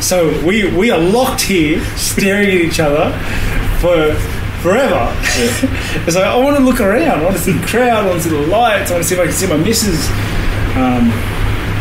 So 0.01 0.29
we 0.45 0.69
we 0.75 0.91
are 0.91 0.99
locked 0.99 1.41
here, 1.41 1.83
staring 1.95 2.49
at 2.49 2.61
each 2.61 2.79
other 2.79 3.11
for 3.79 4.13
forever. 4.61 5.13
it's 6.05 6.15
like 6.15 6.25
I 6.25 6.35
want 6.35 6.57
to 6.57 6.63
look 6.63 6.79
around. 6.79 7.19
I 7.19 7.23
want 7.23 7.35
to 7.35 7.41
see 7.41 7.53
the 7.53 7.65
crowd. 7.67 8.05
I 8.05 8.07
want 8.07 8.21
to 8.21 8.29
see 8.29 8.35
the 8.35 8.47
lights. 8.47 8.91
I 8.91 8.95
want 8.95 9.03
to 9.03 9.09
see 9.09 9.15
if 9.15 9.21
I 9.21 9.25
can 9.25 9.33
see 9.33 9.47
my 9.47 9.57
misses. 9.57 10.07
Um, 10.75 11.09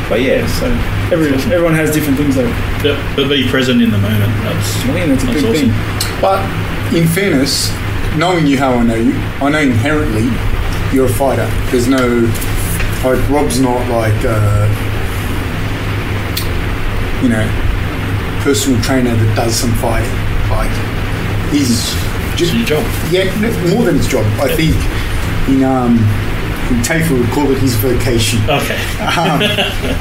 but 0.09 0.21
yeah, 0.23 0.47
so 0.59 0.67
every, 1.13 1.35
everyone 1.53 1.75
has 1.75 1.93
different 1.93 2.17
things 2.17 2.37
though. 2.37 2.49
But, 2.83 2.97
but 3.17 3.29
be 3.29 3.49
present 3.49 3.83
in 3.83 3.91
the 3.91 3.99
moment. 3.99 4.33
That's, 4.45 4.77
I 4.85 4.93
think 4.93 5.09
that's 5.11 5.25
a 5.25 5.27
that's 5.27 5.43
big 5.43 5.51
awesome. 5.51 5.71
thing. 5.71 6.21
but 6.23 6.41
in 6.95 7.09
fairness, 7.09 7.71
knowing 8.17 8.47
you 8.47 8.57
how 8.57 8.75
I 8.75 8.83
know 8.85 8.95
you, 8.95 9.13
I 9.43 9.51
know 9.51 9.59
inherently 9.59 10.31
you're 10.95 11.07
a 11.07 11.13
fighter. 11.13 11.47
There's 11.71 11.89
no 11.89 12.31
like 13.05 13.29
Rob's 13.31 13.61
not 13.61 13.89
like 13.91 14.19
uh, 14.25 14.67
you 17.23 17.29
know 17.29 17.45
personal 18.43 18.81
trainer 18.83 19.15
that 19.15 19.37
does 19.37 19.55
some 19.55 19.73
fighting. 19.75 20.11
Like 20.51 20.71
he's 21.51 21.95
It's 22.39 22.53
your 22.53 22.65
job. 22.65 22.85
Yeah, 23.11 23.33
more 23.73 23.85
than 23.85 23.97
his 23.97 24.07
job. 24.09 24.25
I 24.41 24.55
think 24.55 24.77
in 25.49 25.65
um 25.65 25.97
in 26.71 26.83
TAFE 26.83 27.11
would 27.11 27.31
call 27.31 27.51
it 27.51 27.59
his 27.59 27.75
vocation. 27.77 28.41
Okay. 28.51 28.77
Um, 29.01 29.41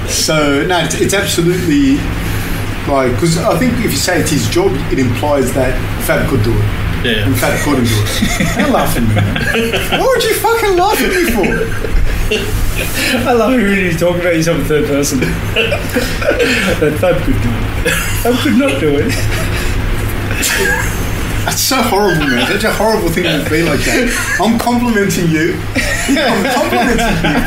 so 0.09 0.65
no, 0.65 0.79
it's, 0.83 0.95
it's 0.95 1.13
absolutely 1.13 1.95
like 2.91 3.11
because 3.13 3.37
I 3.37 3.57
think 3.57 3.73
if 3.85 3.91
you 3.91 3.97
say 3.97 4.19
it's 4.19 4.31
his 4.31 4.49
job, 4.49 4.71
it 4.91 4.99
implies 4.99 5.53
that 5.53 5.73
Fab 6.05 6.27
could 6.29 6.43
do 6.43 6.51
it. 6.51 6.65
Yeah. 7.05 7.27
And 7.27 7.37
Fab 7.37 7.57
couldn't 7.63 7.85
do 7.85 7.93
it. 7.95 8.57
You're 8.57 8.69
laughing 8.71 9.05
at 9.15 9.53
me. 9.53 9.71
What 9.97 10.09
would 10.09 10.23
you 10.23 10.33
fucking 10.35 10.75
laugh 10.75 10.99
at 10.99 11.13
me 11.13 11.31
for? 11.31 11.45
I 13.29 13.33
love 13.33 13.53
it 13.53 13.63
when 13.63 13.77
you 13.79 13.93
talk 13.97 14.15
about 14.15 14.33
yourself 14.35 14.57
in 14.59 14.65
third 14.65 14.87
person. 14.87 15.19
that 15.21 16.97
Fab 16.99 17.21
could 17.23 17.39
do 17.41 17.49
it. 17.49 17.93
Fab 18.25 18.35
could 18.43 18.57
not 18.57 18.79
do 18.81 18.97
it. 18.99 19.13
That's 21.45 21.61
so 21.61 21.77
horrible, 21.77 22.25
man. 22.25 22.47
Such 22.51 22.63
a 22.63 22.73
horrible 22.73 23.09
thing 23.09 23.23
to 23.23 23.49
be 23.49 23.61
like 23.61 23.79
that. 23.85 24.09
I'm 24.41 24.57
complimenting 24.57 25.29
you. 25.29 25.61
I'm 26.09 26.41
complimenting 26.57 27.21
you. 27.21 27.37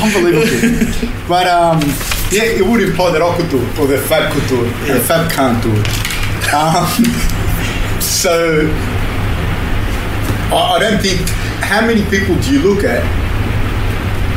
Unbelievable. 0.00 1.28
But 1.28 1.46
um, 1.46 1.80
yeah, 2.32 2.56
it 2.56 2.64
would 2.64 2.80
imply 2.80 3.12
that 3.12 3.20
I 3.20 3.36
could 3.36 3.50
do 3.50 3.60
it, 3.60 3.78
or 3.78 3.86
that 3.88 4.00
Fab 4.08 4.32
could 4.32 4.48
do 4.48 4.64
it, 4.64 4.72
and 4.88 5.02
Fab 5.02 5.30
can't 5.30 5.62
do 5.62 5.70
it. 5.76 5.86
Um, 6.54 6.88
so 8.00 8.66
I, 10.52 10.76
I 10.76 10.78
don't 10.78 11.00
think. 11.00 11.20
How 11.64 11.80
many 11.80 12.04
people 12.10 12.36
do 12.42 12.52
you 12.52 12.60
look 12.60 12.84
at 12.84 13.02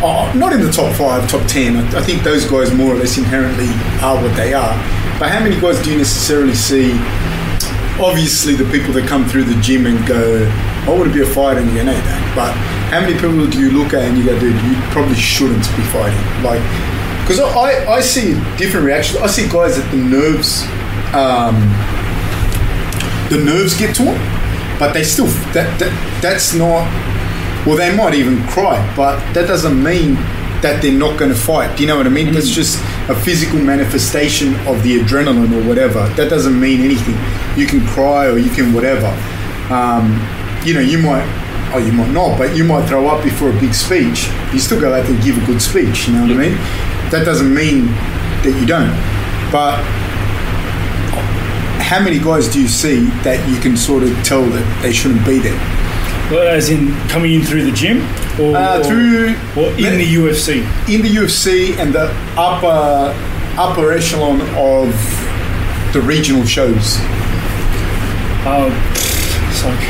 oh, 0.02 0.32
not 0.36 0.54
in 0.54 0.62
the 0.62 0.72
top 0.72 0.96
five, 0.96 1.30
top 1.30 1.46
ten. 1.48 1.78
I 1.96 2.02
think 2.02 2.24
those 2.24 2.46
guys 2.46 2.74
more 2.74 2.94
or 2.94 2.98
less 2.98 3.18
inherently 3.18 3.68
are 4.02 4.16
what 4.22 4.36
they 4.36 4.54
are. 4.54 4.76
But 5.20 5.30
how 5.30 5.40
many 5.40 5.60
guys 5.60 5.82
do 5.82 5.92
you 5.92 5.98
necessarily 5.98 6.56
see? 6.56 6.92
Obviously, 8.00 8.56
the 8.56 8.70
people 8.72 8.94
that 8.94 9.08
come 9.08 9.28
through 9.28 9.46
the 9.46 9.60
gym 9.62 9.86
and 9.86 10.06
go, 10.08 10.46
"I 10.86 10.90
want 10.90 11.12
to 11.12 11.14
be 11.14 11.22
a 11.22 11.34
fighter," 11.34 11.60
and 11.60 11.70
you 11.76 11.84
know 11.84 11.94
that. 11.94 12.36
But 12.36 12.54
how 12.92 13.02
many 13.02 13.14
people 13.14 13.48
do 13.48 13.60
you 13.60 13.72
look 13.72 13.94
at 13.94 14.04
and 14.04 14.18
you 14.18 14.24
go, 14.24 14.40
"Dude, 14.40 14.54
you 14.54 14.76
probably 14.92 15.16
shouldn't 15.16 15.66
be 15.76 15.84
fighting"? 15.90 16.44
Like, 16.44 16.62
because 17.22 17.40
I, 17.40 17.92
I 17.92 18.00
see 18.00 18.36
different 18.58 18.86
reactions. 18.86 19.20
I 19.20 19.28
see 19.28 19.50
guys 19.50 19.76
that 19.76 19.90
the 19.92 19.98
nerves, 19.98 20.64
um, 21.14 21.58
the 23.30 23.44
nerves 23.44 23.76
get 23.78 23.96
to 23.98 24.04
them, 24.04 24.80
but 24.80 24.94
they 24.94 25.04
still 25.04 25.26
that, 25.54 25.78
that 25.80 26.22
that's 26.22 26.54
not. 26.54 26.88
Well, 27.66 27.76
they 27.76 27.94
might 27.94 28.14
even 28.14 28.42
cry, 28.48 28.78
but 28.96 29.20
that 29.34 29.48
doesn't 29.48 29.84
mean 29.84 30.16
that 30.62 30.82
they're 30.82 30.92
not 30.92 31.20
going 31.20 31.32
to 31.32 31.38
fight. 31.38 31.76
Do 31.76 31.84
you 31.84 31.88
know 31.88 31.98
what 31.98 32.06
I 32.06 32.10
mean? 32.10 32.34
That's 32.34 32.50
just 32.50 32.80
a 33.10 33.16
physical 33.16 33.60
manifestation 33.60 34.56
of 34.68 34.84
the 34.84 35.00
adrenaline 35.00 35.54
or 35.54 35.68
whatever. 35.68 36.08
That 36.16 36.30
doesn't 36.30 36.60
mean 36.60 36.82
anything. 36.82 37.16
You 37.60 37.66
can 37.66 37.86
cry 37.88 38.28
or 38.28 38.38
you 38.38 38.50
can 38.50 38.74
whatever. 38.74 39.08
Um, 39.74 40.20
you 40.66 40.74
know, 40.74 40.82
you 40.82 40.98
might, 40.98 41.24
oh, 41.74 41.78
you 41.80 41.94
might 41.94 42.12
not, 42.12 42.38
but 42.38 42.56
you 42.56 42.64
might 42.64 42.88
throw 42.88 43.08
up 43.08 43.24
before 43.24 43.50
a 43.50 43.60
big 43.60 43.74
speech. 43.74 44.30
You 44.52 44.60
still 44.60 44.80
go 44.80 44.94
out 44.94 45.04
there 45.04 45.16
and 45.16 45.24
give 45.24 45.42
a 45.42 45.46
good 45.46 45.62
speech. 45.62 46.08
You 46.08 46.16
know 46.16 46.22
what 46.24 46.32
I 46.32 46.50
mean? 46.50 46.54
That 47.12 47.24
doesn't 47.24 47.54
mean 47.54 47.86
that 48.44 48.58
you 48.60 48.66
don't. 48.66 48.92
But 49.52 49.82
how 51.82 52.04
many 52.04 52.20
guys 52.20 52.50
do 52.50 52.62
you 52.62 52.68
see 52.68 53.06
that 53.24 53.48
you 53.50 53.58
can 53.62 53.78
sort 53.78 54.04
of 54.04 54.12
tell 54.24 54.44
that 54.44 54.82
they 54.82 54.92
shouldn't 54.92 55.26
be 55.26 55.40
there? 55.40 55.58
Well, 56.30 56.48
as 56.48 56.70
in 56.70 56.92
coming 57.08 57.32
in 57.34 57.42
through 57.42 57.64
the 57.64 57.72
gym, 57.72 58.00
or, 58.40 58.56
Uh, 58.56 58.80
or- 58.80 58.84
through 58.84 59.36
or 59.56 59.70
in 59.78 59.98
the 59.98 60.06
UFC. 60.16 60.64
in 60.88 61.02
the 61.02 61.10
UFC 61.10 61.76
and 61.80 61.94
the 61.94 62.10
upper 62.38 63.14
upper 63.58 63.92
echelon 63.92 64.42
of 64.56 64.94
the 65.94 66.02
regional 66.02 66.46
shows. 66.46 67.00
Uh, 68.46 68.70
it's 69.50 69.64
like 69.66 69.84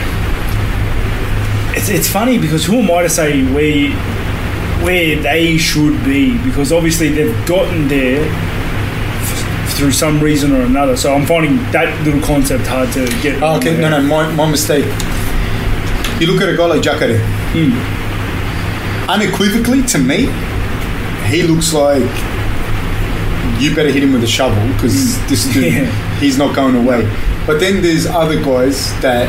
it's, 1.77 1.89
it's 1.89 2.09
funny 2.09 2.37
because 2.37 2.65
who 2.65 2.79
am 2.79 2.89
I 2.91 3.03
to 3.03 3.09
say 3.09 3.43
where 3.43 3.89
where 4.83 5.15
they 5.21 5.57
should 5.57 6.03
be? 6.05 6.37
Because 6.43 6.71
obviously 6.71 7.09
they've 7.09 7.35
gotten 7.45 7.87
there 7.87 8.23
through 9.75 9.91
some 9.91 10.19
reason 10.19 10.53
or 10.55 10.61
another. 10.61 10.95
So 10.97 11.13
I'm 11.13 11.25
finding 11.25 11.57
that 11.71 11.89
little 12.05 12.21
concept 12.21 12.65
hard 12.67 12.91
to 12.93 13.05
get. 13.21 13.41
Oh, 13.43 13.57
okay, 13.57 13.75
no, 13.79 13.89
no, 13.89 14.01
my, 14.01 14.31
my 14.33 14.49
mistake. 14.49 14.85
You 16.19 16.27
look 16.27 16.41
at 16.41 16.49
a 16.49 16.55
guy 16.57 16.65
like 16.65 16.81
Jacare. 16.81 17.19
Unequivocally, 19.09 19.83
to 19.83 19.97
me, 19.97 20.27
he 21.29 21.43
looks 21.43 21.73
like 21.73 22.03
you 23.61 23.73
better 23.73 23.89
hit 23.89 24.03
him 24.03 24.13
with 24.13 24.23
a 24.23 24.27
shovel 24.27 24.61
because 24.73 25.15
mm. 25.15 25.29
this 25.29 25.51
dude, 25.53 25.73
Yeah. 25.73 26.19
he's 26.19 26.37
not 26.37 26.55
going 26.55 26.75
away. 26.75 27.03
But 27.45 27.59
then 27.59 27.81
there's 27.81 28.05
other 28.05 28.41
guys 28.43 28.91
that. 29.01 29.27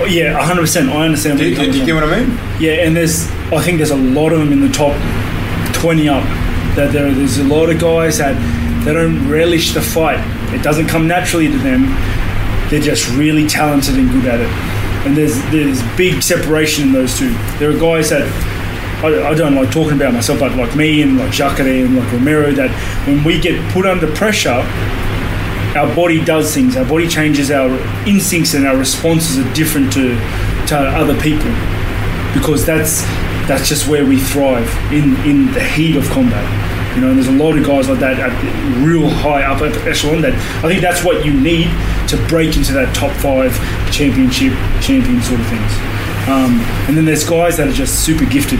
Oh, 0.00 0.04
yeah, 0.06 0.36
100. 0.36 0.60
percent 0.60 0.90
I 0.90 1.06
understand. 1.06 1.38
Do, 1.38 1.48
you're 1.48 1.72
do 1.72 1.78
you 1.78 1.86
get 1.86 1.94
what 1.94 2.04
I 2.04 2.20
mean? 2.20 2.38
Yeah, 2.60 2.84
and 2.84 2.94
there's 2.94 3.30
I 3.52 3.62
think 3.62 3.78
there's 3.78 3.90
a 3.90 3.96
lot 3.96 4.32
of 4.32 4.38
them 4.40 4.52
in 4.52 4.60
the 4.60 4.68
top 4.68 4.94
20 5.74 6.08
up. 6.08 6.24
That 6.76 6.92
there, 6.92 7.10
there's 7.12 7.38
a 7.38 7.44
lot 7.44 7.70
of 7.70 7.78
guys 7.80 8.18
that 8.18 8.34
they 8.84 8.92
don't 8.92 9.28
relish 9.28 9.72
the 9.72 9.80
fight. 9.80 10.18
It 10.52 10.62
doesn't 10.62 10.86
come 10.88 11.06
naturally 11.08 11.48
to 11.48 11.58
them. 11.58 11.86
They're 12.68 12.80
just 12.80 13.08
really 13.10 13.46
talented 13.46 13.94
and 13.96 14.10
good 14.10 14.26
at 14.26 14.40
it. 14.40 14.73
And 15.04 15.16
there's 15.16 15.40
there's 15.50 15.82
big 15.96 16.22
separation 16.22 16.88
in 16.88 16.92
those 16.92 17.18
two. 17.18 17.30
There 17.58 17.70
are 17.70 17.78
guys 17.78 18.10
that 18.10 18.26
I, 19.04 19.28
I 19.28 19.34
don't 19.34 19.54
like 19.54 19.70
talking 19.70 19.92
about 19.92 20.14
myself, 20.14 20.40
but 20.40 20.56
like 20.56 20.74
me 20.74 21.02
and 21.02 21.18
like 21.18 21.30
Jacare 21.30 21.84
and 21.84 21.96
like 21.96 22.10
Romero, 22.10 22.52
that 22.52 22.70
when 23.06 23.22
we 23.22 23.38
get 23.38 23.60
put 23.72 23.84
under 23.84 24.10
pressure, 24.14 24.64
our 25.76 25.94
body 25.94 26.24
does 26.24 26.54
things. 26.54 26.76
Our 26.76 26.86
body 26.86 27.06
changes. 27.06 27.50
Our 27.50 27.70
instincts 28.06 28.54
and 28.54 28.66
our 28.66 28.76
responses 28.76 29.44
are 29.44 29.54
different 29.54 29.92
to 29.94 30.14
to 30.68 30.78
other 30.78 31.20
people 31.20 31.50
because 32.32 32.64
that's 32.64 33.02
that's 33.46 33.68
just 33.68 33.86
where 33.88 34.06
we 34.06 34.18
thrive 34.18 34.68
in 34.92 35.16
in 35.26 35.52
the 35.52 35.62
heat 35.62 35.96
of 35.96 36.08
combat. 36.10 36.44
You 36.94 37.00
know, 37.00 37.08
and 37.08 37.18
there's 37.18 37.28
a 37.28 37.32
lot 37.32 37.58
of 37.58 37.66
guys 37.66 37.88
like 37.88 37.98
that 37.98 38.20
at 38.20 38.84
real 38.86 39.10
high 39.10 39.42
up 39.42 39.60
echelon. 39.84 40.22
That 40.22 40.34
I 40.64 40.68
think 40.68 40.80
that's 40.80 41.04
what 41.04 41.26
you 41.26 41.34
need 41.34 41.66
to 42.14 42.28
break 42.28 42.56
into 42.56 42.72
that 42.72 42.94
top 42.94 43.10
five 43.16 43.52
championship 43.90 44.52
champion 44.80 45.20
sort 45.22 45.40
of 45.40 45.46
things. 45.46 45.72
Um, 46.28 46.60
and 46.88 46.96
then 46.96 47.04
there's 47.04 47.28
guys 47.28 47.56
that 47.58 47.68
are 47.68 47.72
just 47.72 48.04
super 48.04 48.24
gifted, 48.24 48.58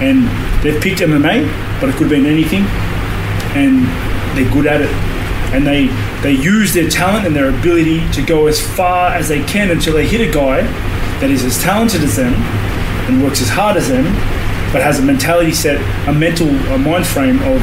and 0.00 0.24
they've 0.64 0.80
picked 0.80 1.00
MMA, 1.00 1.44
but 1.80 1.90
it 1.90 1.92
could 1.96 2.08
have 2.08 2.10
been 2.10 2.26
anything, 2.26 2.64
and 3.54 3.84
they're 4.36 4.50
good 4.50 4.66
at 4.66 4.80
it. 4.80 4.90
And 5.52 5.66
they 5.66 5.88
they 6.22 6.32
use 6.32 6.72
their 6.72 6.88
talent 6.88 7.26
and 7.26 7.36
their 7.36 7.50
ability 7.50 8.08
to 8.12 8.22
go 8.22 8.46
as 8.46 8.60
far 8.60 9.10
as 9.10 9.28
they 9.28 9.44
can 9.44 9.70
until 9.70 9.94
they 9.94 10.06
hit 10.06 10.26
a 10.26 10.32
guy 10.32 10.62
that 11.20 11.30
is 11.30 11.44
as 11.44 11.60
talented 11.62 12.02
as 12.02 12.16
them 12.16 12.32
and 13.08 13.22
works 13.22 13.42
as 13.42 13.50
hard 13.50 13.76
as 13.76 13.88
them, 13.88 14.04
but 14.72 14.80
has 14.80 14.98
a 14.98 15.02
mentality 15.02 15.52
set, 15.52 15.76
a 16.08 16.12
mental 16.12 16.48
a 16.48 16.78
mind 16.78 17.06
frame 17.06 17.38
of, 17.42 17.60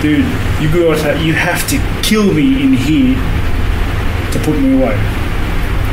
dude, 0.00 0.24
you 0.62 0.70
go 0.72 0.92
out, 0.92 1.20
you 1.20 1.32
have 1.32 1.68
to 1.68 1.78
kill 2.06 2.32
me 2.32 2.62
in 2.62 2.72
here 2.72 3.16
to 4.38 4.44
put 4.44 4.60
me 4.60 4.80
away. 4.80 4.94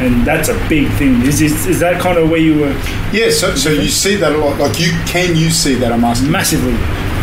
And 0.03 0.25
that's 0.25 0.49
a 0.49 0.67
big 0.67 0.91
thing. 0.93 1.21
Is, 1.21 1.41
is, 1.41 1.65
is 1.67 1.79
that 1.79 2.01
kind 2.01 2.17
of 2.17 2.29
where 2.29 2.39
you 2.39 2.59
were 2.59 2.73
Yeah, 3.13 3.31
so, 3.31 3.55
so 3.55 3.69
you 3.69 3.87
see 3.87 4.17
that 4.17 4.33
a 4.33 4.37
lot. 4.37 4.59
Like, 4.59 4.79
you 4.79 4.91
can 5.05 5.35
you 5.35 5.49
see 5.49 5.75
that? 5.75 5.91
I'm 5.91 6.03
asking. 6.03 6.31
massively? 6.31 6.73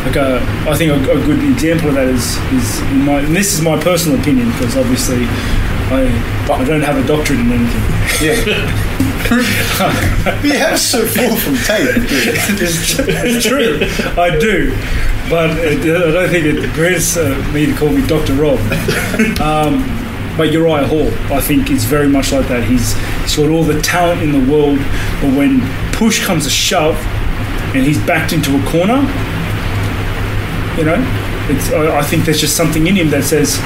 Like 0.07 0.16
a, 0.16 0.41
I 0.68 0.75
think 0.75 0.91
a, 0.91 1.12
a 1.12 1.20
good 1.25 1.45
example 1.53 1.91
of 1.91 1.95
that 1.95 2.09
is, 2.09 2.37
is 2.53 2.81
my, 3.07 3.20
and 3.20 3.37
this 3.37 3.55
is 3.55 3.61
my 3.61 3.81
personal 3.81 4.18
opinion 4.18 4.51
because 4.53 4.77
obviously 4.77 5.27
I, 5.93 6.09
I 6.51 6.64
don't 6.64 6.81
have 6.81 6.97
a 6.97 7.07
doctorate 7.07 7.39
in 7.39 7.53
anything. 7.53 7.83
Yeah. 8.25 8.83
you 10.43 10.59
have 10.59 10.79
so 10.79 11.07
far 11.07 11.37
from 11.37 11.55
tape. 11.57 11.89
it's, 12.61 12.99
it's 12.99 13.47
true, 13.47 13.79
I 14.20 14.37
do, 14.39 14.70
but 15.29 15.51
it, 15.59 15.81
I 15.81 16.11
don't 16.11 16.31
think 16.31 16.47
it 16.47 16.73
grants 16.73 17.16
uh, 17.16 17.37
me 17.53 17.66
to 17.66 17.75
call 17.77 17.91
me 17.91 18.07
Dr. 18.07 18.35
Rob. 18.35 18.59
Um, 19.41 19.85
but 20.37 20.53
Uriah 20.53 20.87
Hall, 20.87 21.09
I 21.35 21.41
think, 21.41 21.70
is 21.70 21.85
very 21.85 22.09
much 22.09 22.33
like 22.33 22.49
that. 22.49 22.64
He's, 22.64 22.95
he's 23.22 23.37
got 23.37 23.51
all 23.51 23.64
the 23.64 23.80
talent 23.83 24.22
in 24.22 24.33
the 24.33 24.51
world, 24.51 24.78
but 25.20 25.37
when 25.37 25.61
push 25.93 26.24
comes 26.24 26.45
to 26.45 26.51
shove 26.51 26.97
and 27.74 27.85
he's 27.85 27.99
backed 28.07 28.33
into 28.33 28.51
a 28.51 28.70
corner, 28.70 29.01
you 30.78 30.85
know, 30.85 30.97
I, 30.97 31.99
I 31.99 32.03
think 32.03 32.24
there's 32.24 32.41
just 32.41 32.57
something 32.57 32.87
in 32.87 32.97
him 32.97 33.11
that 33.11 33.24
says, 33.24 33.59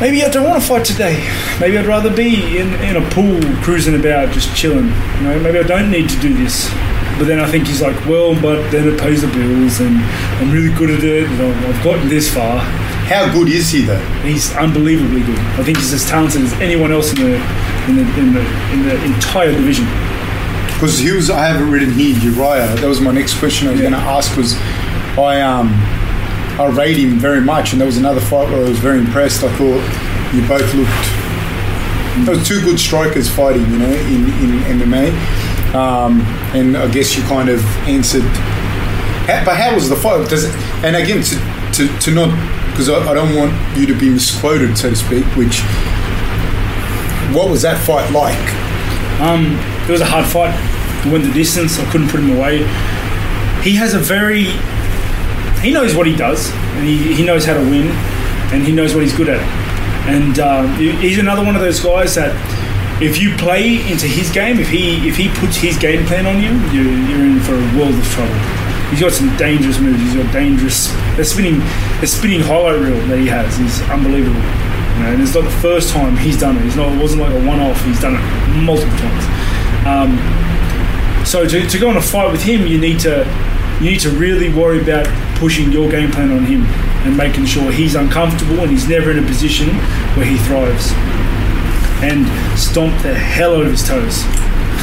maybe 0.00 0.22
I 0.22 0.28
don't 0.28 0.48
want 0.48 0.62
to 0.62 0.68
fight 0.68 0.84
today. 0.84 1.18
Maybe 1.60 1.76
I'd 1.76 1.86
rather 1.86 2.14
be 2.14 2.58
in, 2.58 2.72
in 2.82 2.96
a 2.96 3.10
pool 3.10 3.40
cruising 3.62 3.98
about, 3.98 4.32
just 4.32 4.54
chilling. 4.54 4.86
You 4.86 5.22
know, 5.22 5.40
maybe 5.40 5.58
I 5.58 5.64
don't 5.64 5.90
need 5.90 6.08
to 6.10 6.20
do 6.20 6.34
this. 6.34 6.70
But 7.18 7.24
then 7.26 7.40
I 7.40 7.50
think 7.50 7.66
he's 7.66 7.82
like, 7.82 7.96
well, 8.06 8.34
but 8.40 8.70
then 8.70 8.88
it 8.88 8.98
pays 8.98 9.22
the 9.22 9.28
bills, 9.28 9.80
and 9.80 9.96
I'm 10.40 10.50
really 10.50 10.74
good 10.74 10.90
at 10.90 11.04
it. 11.04 11.28
And 11.28 11.66
I've 11.66 11.84
gotten 11.84 12.08
this 12.08 12.32
far. 12.32 12.58
How 13.08 13.30
good 13.32 13.48
is 13.48 13.70
he 13.70 13.82
though? 13.82 13.98
He's 14.22 14.54
unbelievably 14.56 15.20
good. 15.22 15.38
I 15.38 15.62
think 15.64 15.78
he's 15.78 15.92
as 15.92 16.08
talented 16.08 16.42
as 16.42 16.52
anyone 16.54 16.92
else 16.92 17.10
in 17.12 17.18
the 17.20 17.34
in 17.88 17.96
the 17.96 18.02
in 18.18 18.32
the, 18.34 18.40
in 18.72 18.82
the 18.88 19.04
entire 19.04 19.52
division. 19.52 19.84
Because 20.74 20.98
he 20.98 21.12
was, 21.12 21.30
I 21.30 21.46
have 21.46 21.60
it 21.60 21.64
written 21.70 21.92
here, 21.92 22.16
Uriah. 22.18 22.74
That 22.76 22.88
was 22.88 23.00
my 23.00 23.12
next 23.12 23.38
question 23.38 23.68
I 23.68 23.72
was 23.72 23.80
Yeah. 23.80 23.90
going 23.90 24.02
to 24.02 24.08
ask. 24.08 24.36
Was 24.36 24.54
I 25.18 25.40
um 25.40 25.68
I 26.58 26.66
rate 26.74 26.96
him 26.96 27.18
very 27.18 27.40
much, 27.40 27.72
and 27.72 27.80
there 27.80 27.86
was 27.86 27.96
another 27.98 28.20
fight 28.20 28.48
where 28.48 28.64
I 28.64 28.68
was 28.68 28.78
very 28.78 28.98
impressed. 28.98 29.42
I 29.42 29.48
thought 29.56 29.82
you 30.34 30.46
both 30.48 30.74
looked. 30.74 32.26
There 32.26 32.36
was 32.36 32.46
two 32.46 32.60
good 32.62 32.78
strikers 32.78 33.28
fighting, 33.28 33.62
you 33.70 33.78
know, 33.78 33.86
in, 33.90 34.24
in 34.44 34.78
MMA, 34.80 35.74
um, 35.74 36.20
and 36.54 36.76
I 36.76 36.86
guess 36.90 37.16
you 37.16 37.22
kind 37.24 37.48
of 37.48 37.64
answered. 37.88 38.22
But 39.46 39.56
how 39.56 39.74
was 39.74 39.88
the 39.88 39.96
fight? 39.96 40.28
Does 40.28 40.44
it, 40.44 40.54
and 40.84 40.94
again, 40.94 41.22
to, 41.22 41.36
to, 41.72 41.98
to 42.00 42.10
not 42.10 42.28
because 42.72 42.88
I, 42.88 42.98
I 43.10 43.14
don't 43.14 43.36
want 43.36 43.52
you 43.78 43.86
to 43.86 43.94
be 43.98 44.10
misquoted, 44.10 44.76
so 44.76 44.90
to 44.90 44.96
speak. 44.96 45.24
Which 45.36 45.60
what 47.34 47.48
was 47.50 47.62
that 47.62 47.78
fight 47.80 48.10
like? 48.12 48.36
Um, 49.20 49.56
it 49.88 49.92
was 49.92 50.00
a 50.00 50.04
hard 50.06 50.26
fight. 50.26 50.52
He 51.04 51.10
went 51.10 51.24
the 51.24 51.32
distance. 51.32 51.78
I 51.78 51.90
couldn't 51.90 52.08
put 52.08 52.20
him 52.20 52.36
away. 52.36 52.58
He 53.62 53.76
has 53.76 53.94
a 53.94 53.98
very. 53.98 54.44
He 55.62 55.72
knows 55.72 55.94
what 55.94 56.06
he 56.06 56.16
does, 56.16 56.50
and 56.76 56.84
he, 56.86 57.14
he 57.14 57.24
knows 57.24 57.44
how 57.44 57.54
to 57.54 57.60
win, 57.60 57.86
and 58.52 58.62
he 58.64 58.72
knows 58.72 58.94
what 58.94 59.02
he's 59.04 59.14
good 59.16 59.28
at. 59.28 59.40
And 60.08 60.34
he- 60.78 60.90
he's 60.96 61.18
another 61.18 61.44
one 61.44 61.54
of 61.54 61.62
those 61.62 61.78
guys 61.78 62.16
that, 62.16 62.34
if 63.00 63.20
you 63.22 63.36
play 63.36 63.76
into 63.90 64.06
his 64.06 64.30
game, 64.30 64.58
if 64.58 64.68
he 64.68 65.08
if 65.08 65.16
he 65.16 65.28
puts 65.38 65.56
his 65.56 65.78
game 65.78 66.04
plan 66.06 66.26
on 66.26 66.42
you, 66.42 66.50
you're, 66.74 66.92
you're 67.08 67.24
in 67.24 67.40
for 67.40 67.54
a 67.54 67.78
world 67.78 67.94
of 67.94 68.04
trouble. 68.10 68.34
He's 68.92 69.00
got 69.00 69.12
some 69.12 69.34
dangerous 69.36 69.80
moves. 69.80 69.98
He's 70.00 70.14
got 70.14 70.30
dangerous. 70.32 70.92
The 71.16 71.24
spinning, 71.24 71.58
the 72.00 72.06
spinning 72.06 72.40
highlight 72.40 72.78
reel 72.78 73.00
that 73.08 73.18
he 73.18 73.26
has 73.26 73.58
is 73.58 73.80
unbelievable. 73.88 74.36
You 74.36 75.02
know, 75.02 75.12
and 75.16 75.22
it's 75.22 75.34
not 75.34 75.44
the 75.44 75.58
first 75.64 75.90
time 75.90 76.16
he's 76.16 76.38
done 76.38 76.58
it. 76.58 76.66
It's 76.66 76.76
not. 76.76 76.92
It 76.92 77.00
wasn't 77.00 77.22
like 77.22 77.32
a 77.32 77.40
one-off. 77.46 77.82
He's 77.84 78.00
done 78.00 78.14
it 78.14 78.22
multiple 78.62 78.92
times. 79.00 79.24
Um, 79.88 81.24
So 81.24 81.48
to, 81.48 81.66
to 81.66 81.78
go 81.78 81.88
on 81.88 81.96
a 81.96 82.02
fight 82.02 82.30
with 82.30 82.42
him, 82.42 82.66
you 82.66 82.78
need 82.78 83.00
to 83.00 83.24
you 83.80 83.90
need 83.90 84.00
to 84.00 84.10
really 84.10 84.52
worry 84.52 84.80
about 84.82 85.06
pushing 85.38 85.72
your 85.72 85.90
game 85.90 86.10
plan 86.12 86.30
on 86.30 86.44
him 86.44 86.62
and 87.06 87.16
making 87.16 87.46
sure 87.46 87.72
he's 87.72 87.94
uncomfortable 87.96 88.60
and 88.60 88.70
he's 88.70 88.86
never 88.86 89.10
in 89.10 89.18
a 89.18 89.26
position 89.26 89.68
where 90.14 90.26
he 90.26 90.36
thrives. 90.38 90.92
And 92.04 92.26
stomp 92.58 93.00
the 93.02 93.14
hell 93.14 93.54
out 93.56 93.62
of 93.66 93.70
his 93.72 93.86
toes. 93.88 94.22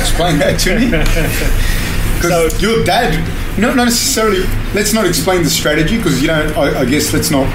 Explain 0.02 0.40
that 0.40 0.60
to 0.62 0.80
me. 0.80 0.90
Because 2.20 2.54
So- 2.54 2.58
your 2.60 2.84
dad, 2.84 3.16
not 3.60 3.76
not 3.76 3.86
necessarily. 3.86 4.42
Let's 4.74 4.94
not 4.94 5.06
explain 5.06 5.44
the 5.44 5.50
strategy 5.50 5.98
because 5.98 6.22
you 6.22 6.28
don't. 6.28 6.56
I, 6.58 6.82
I 6.82 6.86
guess 6.86 7.14
let's 7.14 7.32
not. 7.32 7.48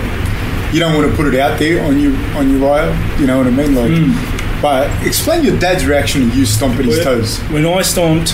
You 0.72 0.80
don't 0.80 0.94
want 0.94 1.08
to 1.08 1.16
put 1.16 1.32
it 1.32 1.38
out 1.38 1.58
there 1.58 1.84
on 1.84 2.00
you 2.00 2.14
on 2.36 2.50
your 2.50 2.60
bio. 2.60 2.90
You 3.18 3.26
know 3.26 3.38
what 3.38 3.46
I 3.46 3.50
mean? 3.50 3.74
Like, 3.74 3.92
hmm. 3.92 4.60
but 4.60 4.90
explain 5.06 5.44
your 5.44 5.58
dad's 5.58 5.86
reaction 5.86 6.30
to 6.30 6.36
you 6.36 6.46
stomping 6.46 6.86
his 6.86 7.04
toes. 7.04 7.38
When 7.50 7.66
I 7.66 7.82
stomped 7.82 8.32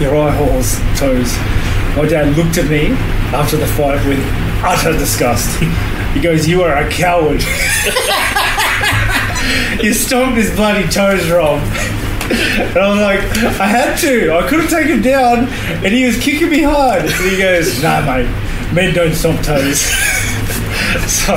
Uriah 0.00 0.32
Hall's 0.32 0.78
toes, 0.98 1.36
my 1.96 2.06
dad 2.08 2.36
looked 2.36 2.58
at 2.58 2.70
me 2.70 2.92
after 3.34 3.56
the 3.56 3.66
fight 3.66 4.04
with 4.06 4.20
utter 4.62 4.92
disgust. 4.92 5.58
He 6.08 6.22
goes, 6.22 6.48
"You 6.48 6.62
are 6.62 6.74
a 6.74 6.88
coward. 6.90 7.42
you 9.84 9.92
stomped 9.92 10.38
his 10.38 10.50
bloody 10.56 10.88
toes, 10.88 11.30
Rob." 11.30 11.60
And 12.30 12.76
I 12.76 12.88
was 12.90 13.00
like, 13.00 13.20
I 13.60 13.66
had 13.66 13.96
to. 14.00 14.34
I 14.34 14.48
couldn't 14.48 14.68
taken 14.68 14.98
him 14.98 15.02
down, 15.02 15.48
and 15.84 15.94
he 15.94 16.04
was 16.06 16.18
kicking 16.20 16.50
me 16.50 16.62
hard. 16.62 17.02
And 17.02 17.30
he 17.30 17.38
goes, 17.38 17.82
Nah, 17.82 18.04
mate, 18.04 18.28
men 18.72 18.94
don't 18.94 19.14
stomp 19.14 19.40
toes. 19.42 19.80
so, 21.06 21.34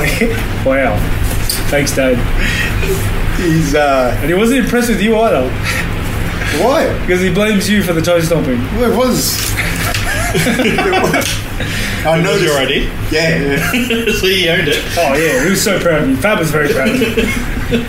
wow. 0.66 0.98
Thanks, 1.70 1.96
Dad. 1.96 2.18
He's 3.40 3.74
uh, 3.74 4.16
And 4.20 4.30
he 4.30 4.34
wasn't 4.34 4.60
impressed 4.66 4.90
with 4.90 5.02
you 5.02 5.18
either, 5.18 5.50
why? 6.62 6.92
because 7.02 7.22
he 7.22 7.34
blames 7.34 7.70
you 7.70 7.82
for 7.82 7.94
the 7.94 8.02
toe 8.02 8.20
stomping. 8.20 8.60
Well, 8.76 8.92
it 8.92 8.98
was. 8.98 9.40
It 10.34 10.78
was. 10.78 11.26
I 12.06 12.20
know 12.22 12.32
That 12.32 12.34
was 12.34 12.44
your 12.44 12.58
idea. 12.58 12.84
Yeah, 13.12 13.38
yeah. 13.38 14.12
so 14.16 14.26
he 14.28 14.48
owned 14.50 14.68
it. 14.68 14.82
Oh 14.98 15.14
yeah, 15.14 15.44
he 15.44 15.50
was 15.50 15.62
so 15.62 15.78
proud 15.80 16.04
of 16.04 16.10
me. 16.10 16.16
Fab 16.16 16.40
was 16.40 16.50
very 16.50 16.72
proud 16.74 16.88
of 16.90 17.00
me. 17.00 17.24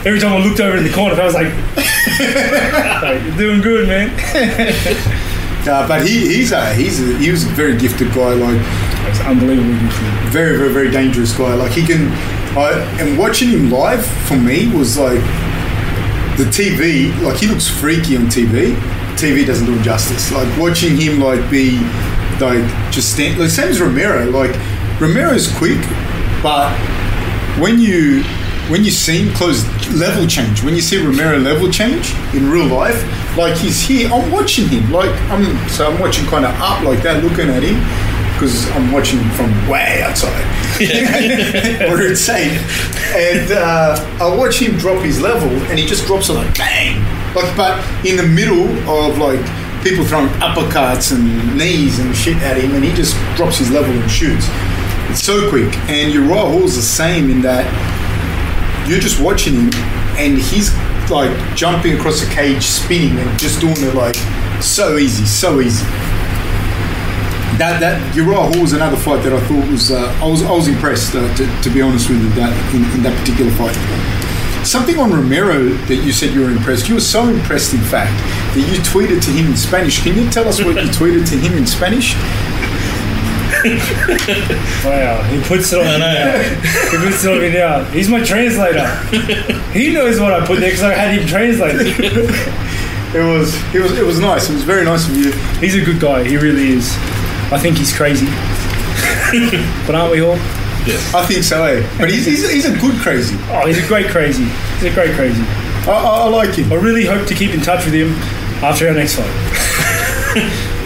Every 0.04 0.18
time 0.18 0.32
I 0.32 0.38
looked 0.44 0.58
over 0.60 0.76
in 0.76 0.82
the 0.84 0.92
corner, 0.92 1.14
I 1.20 1.24
was 1.24 1.34
like, 1.34 1.52
like 3.02 3.22
"You're 3.24 3.36
doing 3.36 3.60
good, 3.60 3.88
man." 3.88 4.10
Uh, 5.62 5.86
but 5.86 6.04
he, 6.04 6.26
he's 6.26 6.50
a 6.50 6.74
he's 6.74 6.98
a, 7.00 7.16
he 7.18 7.30
was 7.30 7.44
a 7.44 7.48
very 7.50 7.76
gifted 7.78 8.08
guy. 8.12 8.34
Like 8.34 8.60
It's 9.08 9.20
unbelievable. 9.20 9.68
gifted. 9.78 10.28
very, 10.32 10.56
very, 10.58 10.72
very 10.72 10.90
dangerous 10.90 11.32
guy. 11.38 11.54
Like 11.54 11.70
he 11.70 11.86
can, 11.86 12.08
I, 12.58 12.72
and 12.98 13.16
watching 13.16 13.50
him 13.50 13.70
live 13.70 14.04
for 14.26 14.34
me 14.36 14.66
was 14.76 14.98
like 14.98 15.20
the 16.36 16.46
TV. 16.50 17.16
Like 17.22 17.36
he 17.38 17.46
looks 17.46 17.68
freaky 17.68 18.16
on 18.16 18.24
TV. 18.24 18.74
TV 19.14 19.46
doesn't 19.46 19.66
do 19.66 19.72
him 19.76 19.82
justice. 19.84 20.32
Like 20.32 20.48
watching 20.58 20.96
him 20.96 21.20
like 21.20 21.48
be 21.48 21.78
like 22.40 22.64
just 22.90 23.12
stand. 23.12 23.38
Like 23.38 23.50
same 23.50 23.68
as 23.68 23.80
Romero. 23.80 24.28
Like 24.30 24.50
Romero's 25.00 25.46
quick, 25.58 25.78
but 26.42 26.74
when 27.60 27.78
you 27.78 28.24
when 28.72 28.84
you 28.84 28.90
see 28.90 29.26
him 29.26 29.34
close 29.34 29.66
level 29.92 30.26
change, 30.26 30.62
when 30.62 30.74
you 30.74 30.80
see 30.80 30.96
Romero 30.96 31.36
level 31.36 31.70
change 31.70 32.14
in 32.32 32.50
real 32.50 32.64
life, 32.64 32.96
like 33.36 33.54
he's 33.54 33.82
here, 33.82 34.08
I'm 34.10 34.32
watching 34.32 34.66
him. 34.66 34.90
Like 34.90 35.10
I'm 35.30 35.68
so 35.68 35.92
I'm 35.92 36.00
watching 36.00 36.26
kind 36.28 36.46
of 36.46 36.54
up 36.58 36.82
like 36.82 37.02
that, 37.02 37.22
looking 37.22 37.50
at 37.50 37.62
him 37.62 37.76
because 38.32 38.66
I'm 38.70 38.90
watching 38.90 39.20
from 39.36 39.52
way 39.68 40.00
outside 40.02 40.32
where 40.80 42.10
it's 42.10 42.22
safe. 42.22 42.56
And 43.14 43.52
uh, 43.52 44.18
I 44.18 44.34
watch 44.34 44.58
him 44.58 44.78
drop 44.78 45.04
his 45.04 45.20
level, 45.20 45.50
and 45.68 45.78
he 45.78 45.84
just 45.84 46.06
drops 46.06 46.30
it 46.30 46.32
like 46.32 46.56
bang, 46.56 46.96
like 47.34 47.54
but 47.54 47.76
in 48.06 48.16
the 48.16 48.26
middle 48.26 48.66
of 48.88 49.18
like 49.18 49.44
people 49.84 50.02
throwing 50.06 50.28
uppercuts 50.40 51.14
and 51.14 51.58
knees 51.58 51.98
and 51.98 52.16
shit 52.16 52.38
at 52.38 52.56
him, 52.56 52.74
and 52.74 52.82
he 52.82 52.94
just 52.94 53.14
drops 53.36 53.58
his 53.58 53.70
level 53.70 53.92
and 53.92 54.10
shoots. 54.10 54.46
It's 55.10 55.22
so 55.22 55.50
quick, 55.50 55.76
and 55.90 56.10
Uriah 56.10 56.46
Hall's 56.46 56.74
the 56.74 56.80
same 56.80 57.28
in 57.28 57.42
that 57.42 57.68
you're 58.86 59.00
just 59.00 59.20
watching 59.20 59.54
him 59.54 59.70
and 60.18 60.38
he's 60.38 60.72
like 61.10 61.32
jumping 61.56 61.98
across 61.98 62.20
the 62.20 62.30
cage, 62.32 62.62
spinning 62.64 63.18
and 63.18 63.38
just 63.38 63.60
doing 63.60 63.76
it 63.78 63.94
like 63.94 64.16
so 64.62 64.96
easy, 64.96 65.24
so 65.24 65.60
easy. 65.60 65.84
That 67.58 67.78
that 67.80 68.14
Uriah 68.16 68.36
Hall 68.36 68.60
was 68.60 68.72
another 68.72 68.96
fight 68.96 69.22
that 69.24 69.32
I 69.32 69.40
thought 69.40 69.70
was 69.70 69.90
uh, 69.90 70.18
I 70.22 70.26
was 70.26 70.42
I 70.42 70.52
was 70.52 70.68
impressed 70.68 71.14
uh, 71.14 71.34
to, 71.36 71.62
to 71.62 71.70
be 71.70 71.82
honest 71.82 72.08
with 72.08 72.22
you 72.22 72.28
that 72.30 72.52
in, 72.74 72.84
in 72.96 73.02
that 73.02 73.16
particular 73.18 73.52
fight. 73.52 73.76
Something 74.64 74.98
on 74.98 75.10
Romero 75.10 75.68
that 75.90 75.96
you 75.96 76.12
said 76.12 76.32
you 76.32 76.42
were 76.42 76.50
impressed. 76.50 76.88
You 76.88 76.94
were 76.94 77.00
so 77.00 77.28
impressed, 77.28 77.74
in 77.74 77.80
fact, 77.80 78.12
that 78.54 78.60
you 78.60 78.78
tweeted 78.78 79.20
to 79.24 79.30
him 79.32 79.46
in 79.46 79.56
Spanish. 79.56 80.00
Can 80.02 80.16
you 80.16 80.30
tell 80.30 80.48
us 80.48 80.62
what 80.62 80.76
you 80.76 80.88
tweeted 80.98 81.28
to 81.30 81.36
him 81.36 81.58
in 81.58 81.66
Spanish? 81.66 82.14
Wow, 84.84 85.22
he 85.30 85.40
puts 85.44 85.72
it 85.72 85.78
on 85.78 85.84
me 85.86 85.98
now. 85.98 86.38
He 86.90 86.96
puts 86.98 87.24
it 87.24 87.30
on 87.32 87.40
me 87.40 87.50
now. 87.52 87.84
He's 87.84 88.08
my 88.08 88.22
translator. 88.24 88.86
He 89.72 89.92
knows 89.92 90.18
what 90.18 90.32
I 90.32 90.44
put 90.44 90.58
there 90.60 90.70
because 90.70 90.82
I 90.82 90.94
had 90.94 91.18
him 91.18 91.26
translate. 91.26 91.76
It 93.14 93.18
was 93.22 93.54
it 93.74 93.82
was 93.82 93.92
it 93.98 94.06
was 94.06 94.18
nice. 94.20 94.48
It 94.48 94.54
was 94.54 94.62
very 94.62 94.86
nice 94.86 95.06
of 95.06 95.14
you. 95.14 95.32
He's 95.60 95.74
a 95.74 95.84
good 95.84 96.00
guy. 96.00 96.24
He 96.24 96.38
really 96.38 96.70
is. 96.70 96.96
I 97.52 97.58
think 97.58 97.76
he's 97.76 97.94
crazy, 97.94 98.24
but 99.86 99.94
aren't 99.94 100.12
we 100.12 100.22
all? 100.22 100.36
Yes. 100.86 101.12
I 101.14 101.22
think 101.26 101.44
so, 101.44 101.62
eh? 101.64 101.86
But 101.98 102.10
he's, 102.10 102.24
he's, 102.24 102.50
he's 102.50 102.64
a 102.64 102.74
good 102.78 102.98
crazy. 103.02 103.36
Oh, 103.50 103.66
he's 103.66 103.76
a 103.84 103.86
great 103.86 104.08
crazy. 104.08 104.44
He's 104.80 104.84
a 104.90 104.94
great 104.94 105.14
crazy. 105.14 105.42
I, 105.42 105.90
I, 105.92 106.24
I 106.24 106.28
like 106.28 106.54
him. 106.54 106.72
I 106.72 106.76
really 106.76 107.04
hope 107.04 107.26
to 107.28 107.34
keep 107.34 107.52
in 107.52 107.60
touch 107.60 107.84
with 107.84 107.92
him 107.92 108.14
after 108.64 108.88
our 108.88 108.94
next 108.94 109.16
fight. 109.16 109.28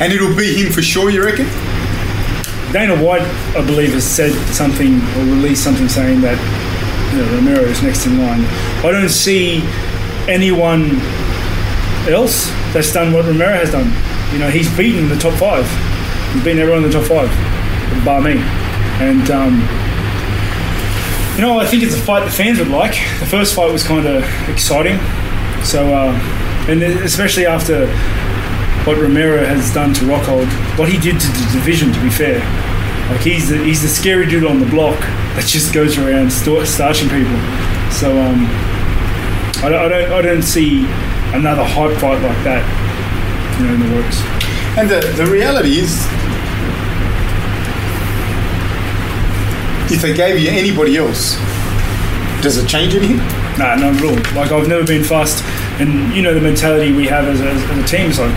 And 0.02 0.12
it'll 0.12 0.34
be 0.34 0.52
him 0.64 0.72
for 0.72 0.82
sure, 0.82 1.10
you 1.10 1.24
reckon? 1.24 1.46
Dana 2.72 3.02
White, 3.02 3.22
I 3.56 3.64
believe, 3.64 3.92
has 3.92 4.04
said 4.04 4.32
something 4.52 5.00
or 5.16 5.24
released 5.24 5.62
something 5.62 5.88
saying 5.88 6.20
that 6.22 6.36
you 7.12 7.22
know, 7.22 7.32
Romero 7.36 7.62
is 7.62 7.82
next 7.82 8.06
in 8.06 8.18
line. 8.18 8.44
I 8.84 8.90
don't 8.90 9.08
see 9.08 9.62
anyone 10.28 11.00
else 12.08 12.48
that's 12.72 12.92
done 12.92 13.12
what 13.12 13.24
Romero 13.24 13.54
has 13.54 13.70
done. 13.70 13.90
You 14.32 14.40
know, 14.40 14.50
he's 14.50 14.74
beaten 14.76 15.08
the 15.08 15.16
top 15.16 15.34
five. 15.38 15.66
He's 16.34 16.44
beaten 16.44 16.58
everyone 16.58 16.84
in 16.84 16.90
the 16.90 16.98
top 16.98 17.06
five, 17.06 17.30
bar 18.04 18.20
me. 18.20 18.34
And 18.98 19.30
um, 19.30 19.54
you 21.36 21.42
know, 21.42 21.58
I 21.58 21.66
think 21.66 21.82
it's 21.82 21.94
a 21.94 22.00
fight 22.00 22.24
the 22.24 22.30
fans 22.30 22.58
would 22.58 22.68
like. 22.68 22.94
The 23.20 23.26
first 23.26 23.54
fight 23.54 23.70
was 23.70 23.82
kind 23.82 24.06
of 24.06 24.24
exciting, 24.48 24.98
so 25.62 25.94
uh, 25.94 26.12
and 26.68 26.82
especially 26.82 27.46
after 27.46 27.86
what 28.86 28.98
Romero 28.98 29.44
has 29.44 29.74
done 29.74 29.92
to 29.94 30.04
Rockhold, 30.04 30.46
what 30.78 30.88
he 30.88 30.96
did 30.96 31.20
to 31.20 31.26
the 31.26 31.50
division. 31.52 31.92
To 31.92 32.00
be 32.00 32.08
fair, 32.08 32.38
like 33.10 33.20
he's 33.20 33.48
the, 33.48 33.58
he's 33.58 33.82
the 33.82 33.88
scary 33.88 34.26
dude 34.26 34.44
on 34.44 34.60
the 34.60 34.66
block 34.66 34.98
that 35.34 35.44
just 35.44 35.74
goes 35.74 35.98
around 35.98 36.30
sta- 36.30 36.64
starching 36.64 37.08
people. 37.08 37.36
So 37.90 38.16
um, 38.16 38.46
I, 39.62 39.68
don't, 39.68 39.74
I 39.74 39.88
don't 39.88 40.12
I 40.12 40.22
don't 40.22 40.42
see 40.42 40.86
another 41.34 41.64
hype 41.64 41.98
fight 41.98 42.22
like 42.22 42.44
that, 42.44 42.62
you 43.58 43.66
know, 43.66 43.74
in 43.74 43.80
the 43.80 43.96
works. 43.96 44.22
And 44.78 44.88
the, 44.88 45.00
the 45.16 45.30
reality 45.30 45.78
is, 45.78 46.06
if 49.90 50.02
they 50.02 50.14
gave 50.14 50.38
you 50.38 50.50
anybody 50.50 50.96
else, 50.96 51.34
does 52.42 52.56
it 52.56 52.68
change 52.68 52.94
anything? 52.94 53.18
Nah, 53.58 53.74
not 53.74 53.96
at 53.96 54.04
all. 54.04 54.36
Like 54.36 54.52
I've 54.52 54.68
never 54.68 54.84
been 54.84 55.02
fussed, 55.02 55.42
and 55.80 56.14
you 56.14 56.22
know 56.22 56.34
the 56.34 56.40
mentality 56.40 56.92
we 56.92 57.06
have 57.06 57.26
as 57.26 57.40
a, 57.40 57.48
as 57.48 57.78
a 57.78 57.86
team 57.86 58.10
is 58.10 58.18
like 58.18 58.34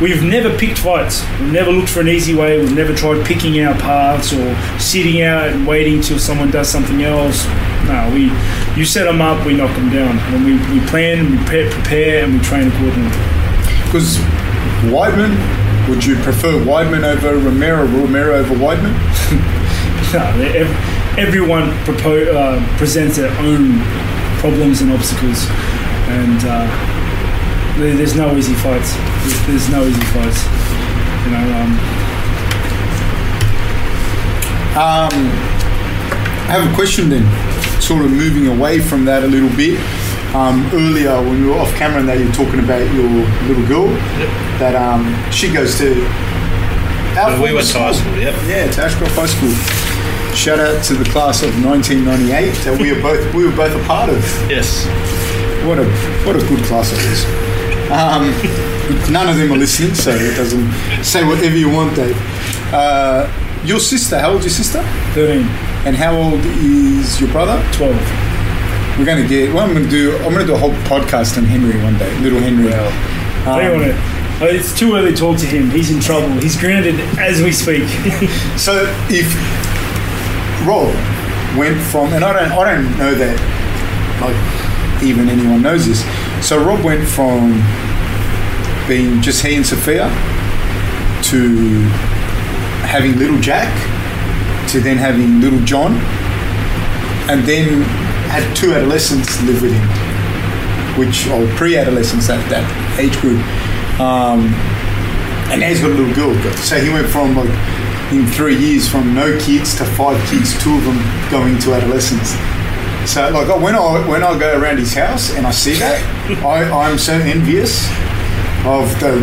we've 0.00 0.22
never 0.22 0.56
picked 0.58 0.78
fights. 0.78 1.22
We've 1.40 1.52
never 1.52 1.70
looked 1.70 1.88
for 1.88 2.00
an 2.00 2.08
easy 2.08 2.34
way. 2.34 2.58
We've 2.58 2.74
never 2.74 2.94
tried 2.94 3.24
picking 3.26 3.60
our 3.64 3.74
paths 3.74 4.32
or 4.32 4.54
sitting 4.78 5.22
out 5.22 5.48
and 5.48 5.66
waiting 5.66 6.00
till 6.00 6.18
someone 6.18 6.50
does 6.50 6.68
something 6.68 7.02
else. 7.02 7.46
No, 7.86 8.10
we 8.12 8.30
you 8.78 8.84
set 8.84 9.04
them 9.04 9.22
up, 9.22 9.46
we 9.46 9.54
knock 9.56 9.74
them 9.76 9.90
down, 9.90 10.18
and 10.34 10.44
we, 10.44 10.54
we 10.78 10.84
plan, 10.88 11.30
we 11.30 11.44
pre- 11.46 11.70
prepare, 11.70 12.24
and 12.24 12.34
we 12.34 12.40
train 12.40 12.68
accordingly. 12.68 13.10
Because 13.84 14.18
Weidman, 14.92 15.32
would 15.88 16.04
you 16.04 16.16
prefer 16.16 16.52
Weidman 16.64 17.04
over 17.04 17.38
Romero, 17.38 17.86
Romero 17.86 18.36
over 18.36 18.54
Weidman? 18.54 18.92
No, 20.12 20.20
ev- 20.22 21.18
everyone 21.18 21.70
propo- 21.84 22.32
uh, 22.34 22.78
presents 22.78 23.16
their 23.16 23.30
own 23.40 23.80
problems 24.38 24.80
and 24.80 24.92
obstacles, 24.92 25.46
and 26.08 26.40
uh, 26.44 26.66
there's 27.76 28.14
no 28.16 28.36
easy 28.36 28.54
fights. 28.54 28.94
There's, 28.94 29.46
there's 29.46 29.68
no 29.70 29.86
easy 29.86 30.00
fights. 30.12 30.44
You 31.24 31.32
know, 31.32 31.62
um, 31.62 31.96
Um, 34.76 35.08
I 35.08 36.52
have 36.52 36.70
a 36.70 36.74
question 36.74 37.08
then, 37.08 37.24
sort 37.80 38.04
of 38.04 38.10
moving 38.10 38.46
away 38.46 38.78
from 38.78 39.06
that 39.06 39.24
a 39.24 39.26
little 39.26 39.48
bit. 39.56 39.80
Um, 40.36 40.68
earlier, 40.74 41.16
when 41.16 41.40
we 41.40 41.48
were 41.48 41.56
off 41.56 41.72
camera, 41.76 42.00
and 42.00 42.08
that 42.10 42.18
you 42.20 42.26
were 42.26 42.36
talking 42.36 42.60
about 42.60 42.84
your 42.92 43.08
little 43.48 43.66
girl, 43.66 43.88
yep. 44.20 44.28
that 44.60 44.76
um, 44.76 45.08
she 45.32 45.50
goes 45.50 45.78
to. 45.78 46.04
our 47.16 47.32
we 47.40 47.48
former 47.48 47.54
went 47.64 47.68
to 47.72 47.78
high 47.78 47.92
school, 47.92 48.20
yep. 48.20 48.36
Yeah, 48.44 48.70
to 48.70 48.82
Ashcroft 48.84 49.16
High 49.16 49.32
School. 49.32 49.56
Shout 50.36 50.60
out 50.60 50.84
to 50.84 50.94
the 50.94 51.08
class 51.08 51.42
of 51.42 51.56
1998 51.64 52.52
that 52.68 52.78
we 52.78 52.92
are 52.92 53.00
both 53.00 53.32
we 53.32 53.46
were 53.48 53.56
both 53.56 53.72
a 53.72 53.82
part 53.88 54.10
of. 54.10 54.20
Yes. 54.52 54.84
What 55.64 55.78
a 55.78 55.88
what 56.28 56.36
a 56.36 56.44
good 56.52 56.62
class 56.68 56.92
it 56.92 57.00
was. 57.00 57.24
Um, 57.90 58.32
None 59.12 59.28
of 59.28 59.36
them 59.36 59.52
are 59.52 59.56
listening, 59.56 59.94
so 59.94 60.10
it 60.12 60.36
doesn't 60.36 60.72
say 61.04 61.24
whatever 61.24 61.56
you 61.56 61.70
want, 61.70 61.94
Dave. 61.96 62.16
Uh, 62.72 63.26
your 63.64 63.80
sister, 63.80 64.18
how 64.18 64.30
old 64.32 64.44
is 64.44 64.56
your 64.58 64.64
sister? 64.64 64.82
13, 65.14 65.42
And 65.86 65.96
how 65.96 66.16
old 66.16 66.40
is 66.44 67.20
your 67.20 67.30
brother? 67.30 67.60
12. 67.72 67.94
We're 68.98 69.04
going 69.04 69.22
to 69.22 69.28
get. 69.28 69.52
What 69.52 69.64
I'm 69.64 69.72
going 69.74 69.84
to 69.84 69.90
do, 69.90 70.16
I'm 70.18 70.32
going 70.32 70.38
to 70.38 70.46
do 70.46 70.54
a 70.54 70.58
whole 70.58 70.72
podcast 70.88 71.36
on 71.36 71.44
Henry 71.44 71.76
one 71.82 71.98
day, 71.98 72.10
little 72.20 72.38
Henry. 72.40 72.64
Well, 72.70 72.88
Um, 73.48 73.54
I 73.58 73.62
don't 73.68 73.80
want 73.80 73.92
to. 73.92 74.54
It's 74.54 74.76
too 74.78 74.94
early 74.96 75.10
to 75.12 75.16
talk 75.16 75.38
to 75.38 75.46
him. 75.46 75.70
He's 75.70 75.90
in 75.90 76.00
trouble. 76.00 76.28
He's 76.40 76.56
grounded 76.60 76.98
as 77.18 77.42
we 77.42 77.52
speak. 77.52 77.84
So 78.58 78.84
if 79.10 79.26
Rob 80.66 80.88
went 81.58 81.80
from, 81.90 82.12
and 82.12 82.24
I 82.24 82.32
don't, 82.32 82.52
I 82.52 82.74
don't 82.74 82.98
know 82.98 83.14
that, 83.14 83.36
like 84.20 85.02
even 85.02 85.28
anyone 85.28 85.62
knows 85.62 85.86
this. 85.86 86.02
So 86.42 86.62
Rob 86.64 86.84
went 86.84 87.06
from 87.08 87.62
being 88.86 89.20
just 89.20 89.44
he 89.44 89.56
and 89.56 89.66
Sophia 89.66 90.08
to 91.24 91.88
having 92.86 93.18
little 93.18 93.40
Jack 93.40 93.72
to 94.70 94.80
then 94.80 94.96
having 94.96 95.40
little 95.40 95.60
John, 95.60 95.94
and 97.30 97.44
then 97.46 97.82
had 98.30 98.54
two 98.56 98.72
adolescents 98.74 99.40
live 99.42 99.62
with 99.62 99.72
him, 99.72 99.88
which 100.98 101.26
or 101.28 101.46
pre-adolescents 101.56 102.26
that 102.28 102.42
that 102.50 102.66
age 102.98 103.16
group. 103.20 103.40
Um, 104.00 104.52
and 105.50 105.60
now 105.60 105.68
he's 105.68 105.80
got 105.80 105.90
a 105.90 105.94
little 105.94 106.14
girl. 106.14 106.34
So 106.56 106.78
he 106.78 106.90
went 106.90 107.08
from 107.08 107.36
like 107.36 107.50
in 108.12 108.26
three 108.26 108.56
years 108.56 108.88
from 108.88 109.14
no 109.14 109.38
kids 109.38 109.76
to 109.78 109.84
five 109.84 110.18
kids, 110.28 110.52
two 110.62 110.74
of 110.74 110.84
them 110.84 110.98
going 111.30 111.58
to 111.60 111.74
adolescence. 111.74 112.34
So 113.06 113.30
like 113.30 113.48
when 113.60 113.74
I 113.74 114.06
when 114.08 114.22
I 114.22 114.38
go 114.38 114.60
around 114.60 114.78
his 114.78 114.92
house 114.92 115.32
and 115.34 115.46
I 115.46 115.50
see 115.50 115.74
that, 115.74 116.42
I, 116.44 116.68
I'm 116.70 116.98
so 116.98 117.14
envious 117.14 117.86
of 118.66 118.90
the 119.00 119.14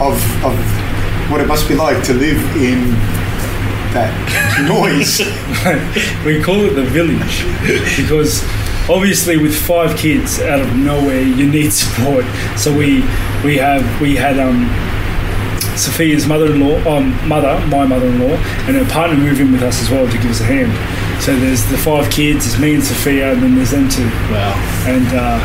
of 0.00 0.16
of 0.42 0.56
what 1.30 1.40
it 1.40 1.46
must 1.46 1.68
be 1.68 1.74
like 1.74 2.02
to 2.04 2.14
live 2.14 2.38
in 2.56 2.90
that 3.92 4.12
noise. 4.68 5.20
we 6.24 6.42
call 6.42 6.64
it 6.64 6.74
the 6.74 6.84
village 6.84 7.44
because 7.96 8.42
obviously 8.88 9.36
with 9.36 9.54
five 9.54 9.96
kids 9.96 10.40
out 10.40 10.60
of 10.60 10.76
nowhere 10.76 11.20
you 11.20 11.46
need 11.46 11.72
support 11.72 12.24
so 12.56 12.74
we 12.74 13.00
we 13.44 13.56
have 13.56 13.84
we 14.00 14.16
had 14.16 14.38
um 14.38 14.64
Sophia's 15.76 16.26
mother-in-law, 16.26 16.90
um, 16.90 17.28
mother, 17.28 17.60
my 17.66 17.84
mother-in-law, 17.86 18.34
and 18.64 18.76
her 18.76 18.84
partner 18.90 19.14
move 19.14 19.40
in 19.40 19.52
with 19.52 19.62
us 19.62 19.82
as 19.82 19.90
well 19.90 20.06
to 20.06 20.12
give 20.16 20.30
us 20.30 20.40
a 20.40 20.44
hand. 20.44 20.72
So 21.26 21.36
there's 21.40 21.68
the 21.72 21.76
five 21.76 22.08
kids, 22.08 22.46
it's 22.46 22.56
me 22.56 22.76
and 22.76 22.84
Sophia, 22.84 23.32
and 23.32 23.42
then 23.42 23.56
there's 23.56 23.72
them 23.72 23.88
two. 23.88 24.04
Wow. 24.30 24.54
And 24.86 25.08
uh, 25.08 25.40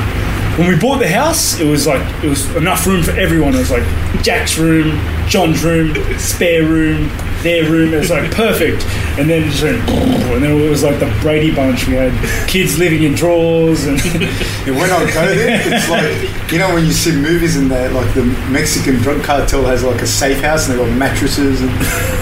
when 0.56 0.70
we 0.70 0.80
bought 0.80 1.00
the 1.00 1.10
house, 1.10 1.60
it 1.60 1.66
was 1.66 1.88
like 1.88 2.04
it 2.24 2.30
was 2.30 2.56
enough 2.56 2.86
room 2.86 3.02
for 3.02 3.10
everyone. 3.14 3.56
It 3.56 3.58
was 3.58 3.72
like 3.72 3.82
Jack's 4.22 4.60
room, 4.60 5.00
John's 5.28 5.64
room, 5.64 5.96
spare 6.20 6.68
room, 6.68 7.10
their 7.44 7.70
room. 7.70 7.94
It 7.94 8.00
was 8.00 8.10
like 8.10 8.32
perfect. 8.32 8.86
And 9.18 9.30
then 9.30 9.44
it 9.44 9.52
just 9.52 9.64
went, 9.64 9.90
and 9.90 10.44
then 10.44 10.60
it 10.60 10.70
was 10.70 10.84
like 10.84 11.00
the 11.00 11.14
Brady 11.22 11.54
Bunch. 11.54 11.88
We 11.88 11.96
had 11.96 12.14
kids 12.48 12.78
living 12.78 13.04
in 13.04 13.14
drawers, 13.14 13.86
and 13.86 14.00
And 14.68 14.76
when 14.76 14.92
I 14.92 15.12
go 15.12 15.26
there, 15.26 15.60
it's 15.66 15.90
like 15.90 16.52
you 16.52 16.60
know 16.60 16.74
when 16.74 16.86
you 16.86 16.92
see 16.92 17.12
movies 17.12 17.56
and 17.56 17.72
that 17.72 17.94
like 17.94 18.14
the 18.14 18.24
Mexican 18.50 18.98
drug 18.98 19.24
cartel 19.24 19.64
has 19.66 19.84
like 19.84 20.02
a 20.02 20.08
safe 20.08 20.42
house 20.42 20.70
and 20.70 20.78
they've 20.78 20.88
got 20.88 20.98
mattresses 20.98 21.62
and 21.62 21.72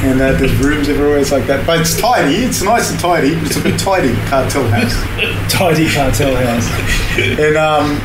and 0.06 0.22
uh, 0.22 0.32
there's 0.34 0.56
rooms 0.56 0.88
everywhere. 0.88 1.18
It's 1.18 1.32
like 1.32 1.48
that, 1.48 1.68
but 1.68 1.82
it's 1.82 2.00
tidy. 2.00 2.36
It's 2.36 2.62
nice 2.62 2.92
and 2.92 3.00
tidy. 3.00 3.34
It's 3.34 3.58
a 3.58 3.62
bit 3.62 3.80
tidy 3.80 4.14
cartel 4.28 4.68
house. 4.70 4.96
tidy 5.52 5.90
cartel 5.90 6.36
house. 6.36 6.70
And 7.18 7.58
um, 7.58 8.00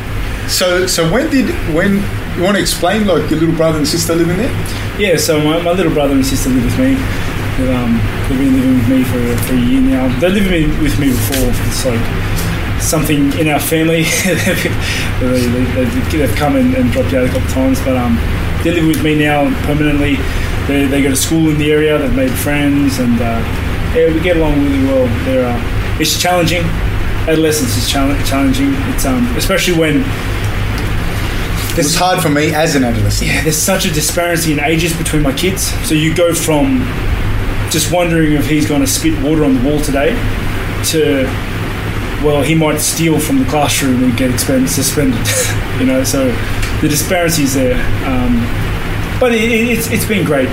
so 0.49 0.87
so 0.87 1.11
when 1.12 1.31
did 1.31 1.49
when 1.75 2.03
you 2.37 2.43
want 2.43 2.57
to 2.57 2.61
explain 2.61 3.07
like 3.07 3.30
your 3.30 3.41
little 3.41 3.55
brother 3.55 3.78
and 3.78 3.87
sister 3.87 4.14
living 4.14 4.37
there? 4.37 4.51
Yeah, 4.99 5.16
so 5.16 5.39
my, 5.39 5.62
my 5.62 5.72
little 5.72 5.93
brother 5.93 6.14
and 6.14 6.26
sister 6.26 6.51
live 6.51 6.64
with 6.64 6.78
me. 6.78 6.95
Um, 7.70 8.01
they've 8.28 8.39
been 8.39 8.55
living 8.55 8.74
with 8.74 8.89
me 8.89 9.05
for, 9.05 9.37
for 9.47 9.55
a 9.55 9.61
year 9.61 9.80
now. 9.80 10.09
They 10.18 10.28
lived 10.28 10.51
with 10.51 10.53
me, 10.53 10.82
with 10.82 10.99
me 10.99 11.11
before. 11.11 11.51
It's 11.66 11.85
like 11.87 12.03
something 12.82 13.32
in 13.39 13.49
our 13.49 13.61
family. 13.61 14.03
they, 15.20 15.47
they've 16.11 16.37
come 16.37 16.57
and, 16.57 16.74
and 16.74 16.91
dropped 16.91 17.14
out 17.14 17.24
a 17.24 17.28
couple 17.28 17.43
of 17.43 17.53
times, 17.53 17.80
but 17.82 17.97
um, 17.97 18.16
they 18.64 18.72
live 18.72 18.87
with 18.87 19.03
me 19.05 19.14
now 19.14 19.47
permanently. 19.66 20.16
They, 20.66 20.87
they 20.87 21.03
go 21.03 21.11
to 21.11 21.16
school 21.16 21.51
in 21.51 21.59
the 21.59 21.70
area. 21.70 21.99
They've 21.99 22.16
made 22.16 22.32
friends, 22.32 22.99
and 22.99 23.20
uh, 23.20 23.39
yeah, 23.95 24.12
we 24.12 24.20
get 24.20 24.37
along 24.37 24.61
really 24.64 24.85
well. 24.85 25.07
They're, 25.24 25.47
uh, 25.47 26.01
it's 26.01 26.20
challenging. 26.20 26.64
Adolescence 27.28 27.76
is 27.76 27.89
challenging. 27.89 28.74
It's 28.93 29.07
um, 29.07 29.24
especially 29.37 29.78
when 29.78 30.03
It 31.75 31.79
was 31.79 31.97
hard 31.97 32.22
for 32.22 32.29
me 32.29 32.55
as 32.55 32.77
an 32.77 32.85
adolescent. 32.85 33.29
yeah, 33.29 33.43
there's 33.43 33.59
such 33.59 33.85
a 33.85 33.91
disparity 33.91 34.53
in 34.53 34.61
ages 34.61 34.97
between 34.97 35.22
my 35.22 35.33
kids. 35.33 35.62
So 35.89 35.95
you 35.95 36.14
go 36.14 36.33
from 36.33 36.79
just 37.68 37.91
wondering 37.91 38.35
if 38.35 38.47
he's 38.47 38.68
going 38.68 38.81
to 38.81 38.87
spit 38.87 39.20
water 39.25 39.45
on 39.45 39.55
the 39.55 39.68
wall 39.68 39.81
today 39.81 40.11
to, 40.91 41.25
well, 42.25 42.43
he 42.43 42.55
might 42.55 42.79
steal 42.79 43.18
from 43.18 43.41
the 43.41 43.45
classroom 43.47 44.05
and 44.05 44.16
get 44.16 44.31
expend- 44.31 44.70
suspended. 44.70 45.18
you 45.81 45.87
know, 45.87 46.05
so 46.05 46.27
the 46.81 46.87
disparities 46.89 47.55
there. 47.55 47.75
Um, 48.07 48.39
but 49.18 49.33
it, 49.33 49.43
it, 49.43 49.77
it's, 49.77 49.91
it's 49.91 50.07
been 50.07 50.25
great. 50.25 50.49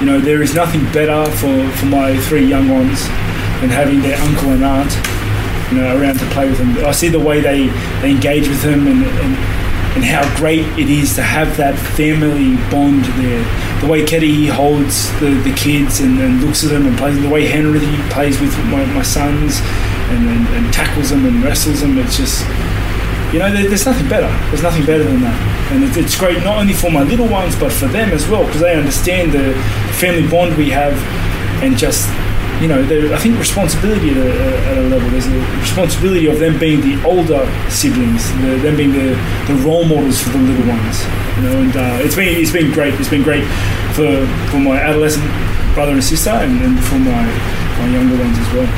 You 0.00 0.06
know, 0.06 0.20
there 0.20 0.40
is 0.40 0.54
nothing 0.54 0.84
better 0.90 1.30
for, 1.32 1.68
for 1.76 1.86
my 1.86 2.18
three 2.20 2.46
young 2.46 2.70
ones 2.70 3.04
than 3.60 3.68
having 3.68 4.00
their 4.00 4.16
uncle 4.16 4.48
and 4.52 4.64
aunt, 4.64 5.70
you 5.70 5.78
know, 5.82 6.00
around 6.00 6.18
to 6.18 6.24
play 6.30 6.48
with 6.48 6.56
them. 6.56 6.78
I 6.86 6.92
see 6.92 7.10
the 7.10 7.20
way 7.20 7.42
they, 7.42 7.66
they 8.00 8.10
engage 8.10 8.48
with 8.48 8.62
them 8.62 8.86
and, 8.86 9.04
and 9.04 9.61
and 9.94 10.04
how 10.04 10.24
great 10.36 10.64
it 10.78 10.88
is 10.88 11.14
to 11.16 11.22
have 11.22 11.56
that 11.58 11.76
family 11.76 12.56
bond 12.70 13.04
there. 13.20 13.44
The 13.82 13.88
way 13.88 14.04
Keddy 14.04 14.48
holds 14.48 15.12
the, 15.20 15.30
the 15.44 15.52
kids 15.54 16.00
and, 16.00 16.18
and 16.18 16.42
looks 16.42 16.64
at 16.64 16.70
them 16.70 16.86
and 16.86 16.96
plays, 16.96 17.20
the 17.20 17.28
way 17.28 17.46
Henry 17.46 17.84
plays 18.08 18.40
with 18.40 18.56
my, 18.72 18.84
my 18.86 19.02
sons 19.02 19.60
and, 20.08 20.28
and, 20.28 20.48
and 20.48 20.72
tackles 20.72 21.10
them 21.10 21.26
and 21.26 21.42
wrestles 21.44 21.82
them, 21.82 21.98
it's 21.98 22.16
just, 22.16 22.40
you 23.34 23.38
know, 23.38 23.52
there, 23.52 23.68
there's 23.68 23.84
nothing 23.84 24.08
better. 24.08 24.32
There's 24.48 24.62
nothing 24.62 24.86
better 24.86 25.04
than 25.04 25.20
that. 25.20 25.72
And 25.72 25.84
it, 25.84 25.96
it's 25.96 26.18
great 26.18 26.42
not 26.42 26.56
only 26.56 26.72
for 26.72 26.90
my 26.90 27.02
little 27.02 27.28
ones, 27.28 27.54
but 27.54 27.70
for 27.70 27.86
them 27.86 28.10
as 28.12 28.26
well, 28.28 28.46
because 28.46 28.62
they 28.62 28.74
understand 28.74 29.32
the 29.32 29.52
family 30.00 30.26
bond 30.26 30.56
we 30.56 30.70
have 30.70 30.96
and 31.62 31.76
just 31.76 32.08
you 32.62 32.68
know, 32.68 32.80
there, 32.84 33.12
I 33.12 33.18
think 33.18 33.36
responsibility 33.38 34.10
at 34.10 34.16
a, 34.16 34.58
at 34.70 34.78
a 34.78 34.82
level. 34.82 35.10
There's 35.10 35.26
a 35.26 35.36
responsibility 35.58 36.28
of 36.28 36.38
them 36.38 36.60
being 36.60 36.80
the 36.80 37.02
older 37.04 37.42
siblings, 37.68 38.30
the, 38.38 38.56
them 38.62 38.76
being 38.76 38.92
the, 38.92 39.18
the 39.50 39.54
role 39.66 39.84
models 39.84 40.22
for 40.22 40.30
the 40.30 40.38
little 40.38 40.68
ones. 40.70 41.02
You 41.36 41.42
know, 41.42 41.58
and 41.58 41.76
uh, 41.76 42.06
it's 42.06 42.14
been 42.14 42.38
it's 42.38 42.52
been 42.52 42.70
great. 42.70 42.94
It's 42.94 43.10
been 43.10 43.24
great 43.24 43.42
for 43.98 44.24
for 44.54 44.58
my 44.62 44.78
adolescent 44.78 45.26
brother 45.74 45.92
and 45.92 46.04
sister, 46.04 46.30
and, 46.30 46.62
and 46.62 46.78
for 46.84 47.02
my 47.02 47.26
my 47.82 47.88
younger 47.90 48.16
ones 48.16 48.38
as 48.38 48.48
well. 48.54 48.70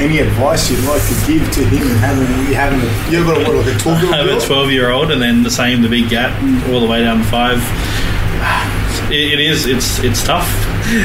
Any 0.00 0.20
advice 0.20 0.70
you'd 0.70 0.84
like 0.84 1.02
to 1.04 1.16
give 1.28 1.44
to 1.52 1.64
him 1.64 1.82
and 1.92 2.00
having 2.00 2.26
having 2.56 2.80
a 2.80 2.90
you've 3.12 3.26
got 3.26 3.36
a, 3.36 3.44
what, 3.44 3.66
like 3.66 3.76
a 3.76 3.78
twelve 3.78 4.00
year 4.00 4.12
I 4.12 4.16
have 4.16 4.28
a 4.28 4.32
old 4.32 4.42
12 4.42 4.70
year 4.70 4.90
old 4.90 5.10
and 5.10 5.20
then 5.20 5.42
the 5.42 5.50
same, 5.50 5.82
the 5.82 5.88
big 5.88 6.08
gap 6.08 6.32
all 6.70 6.80
the 6.80 6.86
way 6.86 7.02
down 7.02 7.18
to 7.18 7.24
five. 7.24 7.60
It, 9.12 9.34
it 9.34 9.40
is, 9.40 9.66
it's 9.66 9.98
it's 10.00 10.24
tough. 10.24 10.48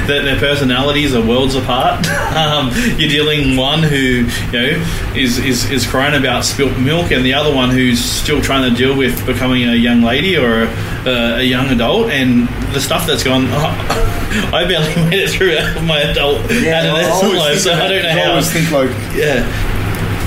that 0.08 0.22
their 0.24 0.38
personalities 0.40 1.14
are 1.16 1.26
worlds 1.26 1.56
apart. 1.56 2.06
Um, 2.32 2.72
you're 2.98 3.10
dealing 3.10 3.58
one 3.58 3.84
who, 3.84 3.98
you 3.98 4.52
know, 4.54 4.84
is, 5.16 5.38
is, 5.40 5.70
is 5.70 5.86
crying 5.86 6.18
about 6.18 6.46
spilt 6.46 6.78
milk 6.80 7.12
and 7.12 7.26
the 7.26 7.34
other 7.34 7.54
one 7.54 7.70
who's 7.70 8.00
still 8.04 8.42
trying 8.42 8.70
to 8.72 8.76
deal 8.76 8.96
with 8.98 9.26
becoming 9.26 9.68
a 9.68 9.74
young 9.76 10.02
lady 10.02 10.38
or 10.38 10.64
a, 11.06 11.40
a 11.40 11.44
young 11.44 11.68
adult 11.68 12.10
and 12.10 12.48
the 12.74 12.80
stuff 12.80 13.06
that's 13.06 13.24
gone. 13.24 13.48
I 13.52 14.64
barely 14.66 14.96
made 15.10 15.20
it 15.20 15.30
through 15.30 15.56
my 15.86 16.00
adult 16.00 16.40
adolescent 16.50 17.34
life, 17.36 17.60
so 17.60 17.74
I 17.74 17.88
don't 17.90 18.02
know 18.04 18.10
I 18.10 18.14
how. 18.14 18.30
always 18.32 18.52
think 18.52 18.72
like, 18.72 18.90
Yeah. 19.14 19.44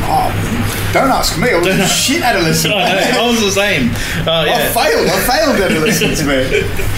oh, 0.07 0.54
don't 0.95 1.11
ask 1.11 1.38
me. 1.38 1.51
I 1.51 1.59
was 1.59 1.66
a 1.66 1.88
shit 1.88 2.22
adolescent. 2.22 2.72
I, 2.76 2.95
know, 2.95 3.24
I 3.24 3.30
was 3.30 3.40
the 3.40 3.51
same. 3.51 3.90
Uh, 4.26 4.47
I 4.49 4.62
failed. 4.72 5.09
I 5.11 5.20
failed 5.26 5.61
adolescence, 5.61 6.22
man. 6.22 6.47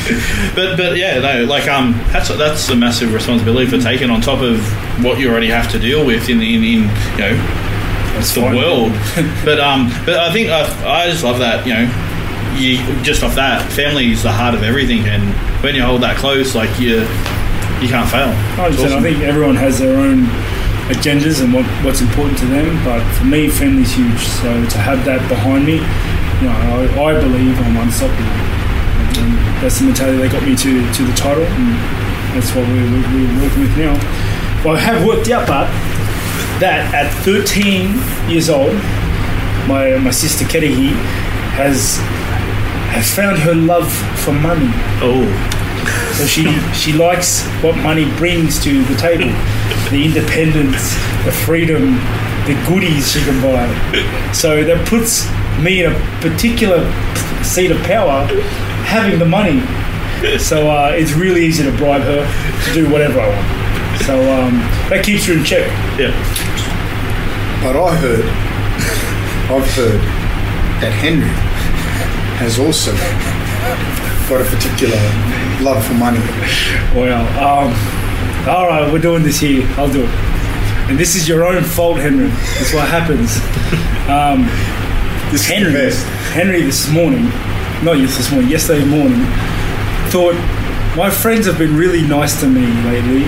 But 0.54 0.76
but 0.76 0.96
yeah, 0.96 1.18
no, 1.18 1.44
like 1.44 1.66
um, 1.68 1.92
that's 2.12 2.28
that's 2.28 2.68
a 2.68 2.76
massive 2.76 3.12
responsibility 3.12 3.66
for 3.66 3.78
taking 3.78 4.08
on 4.08 4.20
top 4.20 4.40
of 4.40 4.60
what 5.02 5.18
you 5.18 5.28
already 5.28 5.48
have 5.48 5.70
to 5.72 5.78
deal 5.78 6.06
with 6.06 6.28
in 6.28 6.40
in, 6.40 6.62
in 6.62 6.62
you 6.62 7.18
know 7.18 7.34
it's 8.16 8.34
the 8.34 8.42
fine. 8.42 8.56
world. 8.56 8.92
but 9.44 9.58
um, 9.58 9.88
but 10.06 10.16
I 10.18 10.32
think 10.32 10.48
I, 10.50 10.62
I 10.86 11.10
just 11.10 11.24
love 11.24 11.38
that 11.40 11.66
you 11.66 11.74
know. 11.74 12.02
You 12.56 12.78
just 13.02 13.22
off 13.22 13.34
that, 13.34 13.70
family 13.72 14.12
is 14.12 14.22
the 14.22 14.32
heart 14.32 14.54
of 14.54 14.62
everything, 14.62 15.00
and 15.06 15.22
when 15.62 15.74
you 15.74 15.82
hold 15.82 16.00
that 16.02 16.16
close, 16.16 16.54
like 16.54 16.70
you, 16.80 17.00
you 17.82 17.88
can't 17.88 18.08
fail. 18.08 18.32
100%. 18.56 18.96
I 18.96 19.02
think 19.02 19.20
everyone 19.20 19.56
has 19.56 19.78
their 19.78 19.98
own 19.98 20.24
agendas 20.88 21.42
and 21.42 21.52
what, 21.52 21.64
what's 21.84 22.00
important 22.00 22.38
to 22.38 22.46
them, 22.46 22.82
but 22.84 23.02
for 23.14 23.24
me, 23.24 23.48
family's 23.48 23.92
huge. 23.92 24.20
So 24.42 24.48
to 24.48 24.78
have 24.78 25.04
that 25.04 25.26
behind 25.28 25.66
me, 25.66 25.82
you 26.40 26.46
know, 26.46 26.54
I, 26.54 27.14
I 27.14 27.20
believe 27.20 27.58
I'm 27.60 27.76
unstoppable. 27.76 28.22
And 29.18 29.34
that's 29.62 29.78
the 29.78 29.86
mentality 29.86 30.18
that 30.22 30.32
got 30.32 30.42
me 30.44 30.54
to, 30.54 30.72
to 30.92 31.02
the 31.02 31.16
title, 31.16 31.44
and 31.44 31.74
that's 32.36 32.54
what 32.54 32.68
we're, 32.68 32.86
we're, 32.86 33.42
working 33.42 33.62
with 33.62 33.76
now. 33.76 33.94
Well, 34.64 34.76
I 34.76 34.80
have 34.80 35.06
worked 35.06 35.28
out, 35.30 35.46
but 35.48 35.66
that 36.60 36.92
at 36.94 37.12
13 37.24 38.30
years 38.30 38.48
old, 38.48 38.74
my, 39.66 39.98
my 39.98 40.10
sister 40.10 40.44
Kerehi 40.44 40.92
has 41.56 41.98
has 42.96 43.14
found 43.14 43.38
her 43.38 43.54
love 43.54 43.92
for 44.24 44.32
money. 44.32 44.70
Oh, 45.04 45.26
So 46.14 46.26
she 46.26 46.44
she 46.72 46.92
likes 46.92 47.44
what 47.62 47.76
money 47.76 48.06
brings 48.16 48.62
to 48.64 48.84
the 48.84 48.94
table, 48.96 49.28
the 49.90 50.04
independence, 50.04 50.94
the 51.24 51.32
freedom, 51.32 51.94
the 52.46 52.54
goodies 52.68 53.10
she 53.12 53.20
can 53.20 53.40
buy. 53.42 53.66
So 54.32 54.64
that 54.64 54.86
puts 54.86 55.26
me 55.62 55.84
in 55.84 55.92
a 55.92 55.94
particular 56.20 56.84
seat 57.42 57.70
of 57.70 57.80
power, 57.82 58.26
having 58.84 59.18
the 59.18 59.26
money. 59.26 59.60
So 60.38 60.70
uh, 60.70 60.92
it's 60.94 61.12
really 61.12 61.44
easy 61.44 61.62
to 61.64 61.76
bribe 61.76 62.02
her 62.02 62.24
to 62.66 62.74
do 62.74 62.90
whatever 62.90 63.20
I 63.20 63.28
want. 63.28 64.02
So 64.04 64.14
um, 64.32 64.58
that 64.90 65.04
keeps 65.04 65.24
her 65.26 65.34
in 65.34 65.44
check. 65.44 65.66
yeah. 65.98 66.12
But 67.62 67.76
I 67.76 67.96
heard, 67.96 68.24
I've 69.50 69.70
heard 69.74 70.00
that 70.82 70.92
Henry 70.92 71.28
has 72.38 72.58
also 72.58 72.92
got 74.28 74.40
a 74.40 74.48
particular 74.50 74.96
love 75.62 75.84
for 75.86 75.94
money. 75.94 76.20
Well, 76.94 77.24
um, 77.38 77.72
all 78.48 78.68
right, 78.68 78.90
we're 78.92 79.00
doing 79.00 79.24
this 79.24 79.40
here. 79.40 79.66
I'll 79.76 79.90
do 79.90 80.04
it. 80.04 80.10
And 80.88 80.96
this 80.96 81.16
is 81.16 81.28
your 81.28 81.44
own 81.44 81.64
fault, 81.64 81.98
Henry. 81.98 82.28
That's 82.28 82.72
what 82.72 82.88
happens. 82.88 83.36
Um, 84.08 84.46
This 85.32 85.44
Henry. 85.44 85.90
Henry 86.30 86.62
this 86.62 86.88
morning, 86.88 87.24
not 87.82 87.98
yes 87.98 88.16
this 88.16 88.30
morning, 88.30 88.48
yesterday 88.48 88.84
morning, 88.84 89.26
thought 90.10 90.34
my 90.96 91.10
friends 91.10 91.46
have 91.46 91.58
been 91.58 91.76
really 91.76 92.06
nice 92.06 92.38
to 92.40 92.46
me 92.46 92.64
lately, 92.84 93.24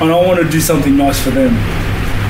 and 0.00 0.10
I 0.10 0.16
want 0.26 0.40
to 0.40 0.48
do 0.48 0.60
something 0.60 0.96
nice 0.96 1.20
for 1.22 1.30
them. 1.30 1.52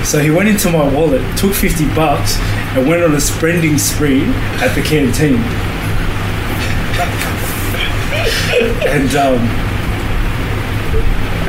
So 0.05 0.18
he 0.18 0.30
went 0.30 0.49
into 0.49 0.68
my 0.70 0.93
wallet, 0.93 1.22
took 1.39 1.55
fifty 1.55 1.87
bucks, 1.95 2.37
and 2.74 2.89
went 2.89 3.05
on 3.05 3.14
a 3.14 3.20
spending 3.20 3.78
spree 3.78 4.24
at 4.59 4.74
the 4.74 4.82
canteen. 4.82 5.37
and 8.91 9.14
um, 9.14 9.74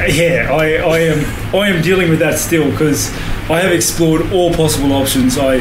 yeah, 0.09 0.49
I, 0.51 0.75
I 0.75 0.99
am 0.99 1.55
I 1.55 1.69
am 1.69 1.81
dealing 1.81 2.09
with 2.09 2.19
that 2.19 2.37
still 2.37 2.69
because 2.69 3.09
I 3.49 3.59
have 3.59 3.71
explored 3.71 4.31
all 4.31 4.53
possible 4.53 4.93
options. 4.93 5.37
I 5.37 5.57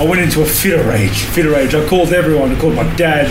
I 0.00 0.04
went 0.04 0.20
into 0.20 0.42
a 0.42 0.44
fit 0.44 0.78
of 0.78 0.86
rage, 0.86 1.22
fit 1.22 1.46
of 1.46 1.52
rage. 1.52 1.74
I 1.74 1.86
called 1.86 2.12
everyone. 2.12 2.50
I 2.50 2.60
called 2.60 2.74
my 2.74 2.96
dad. 2.96 3.26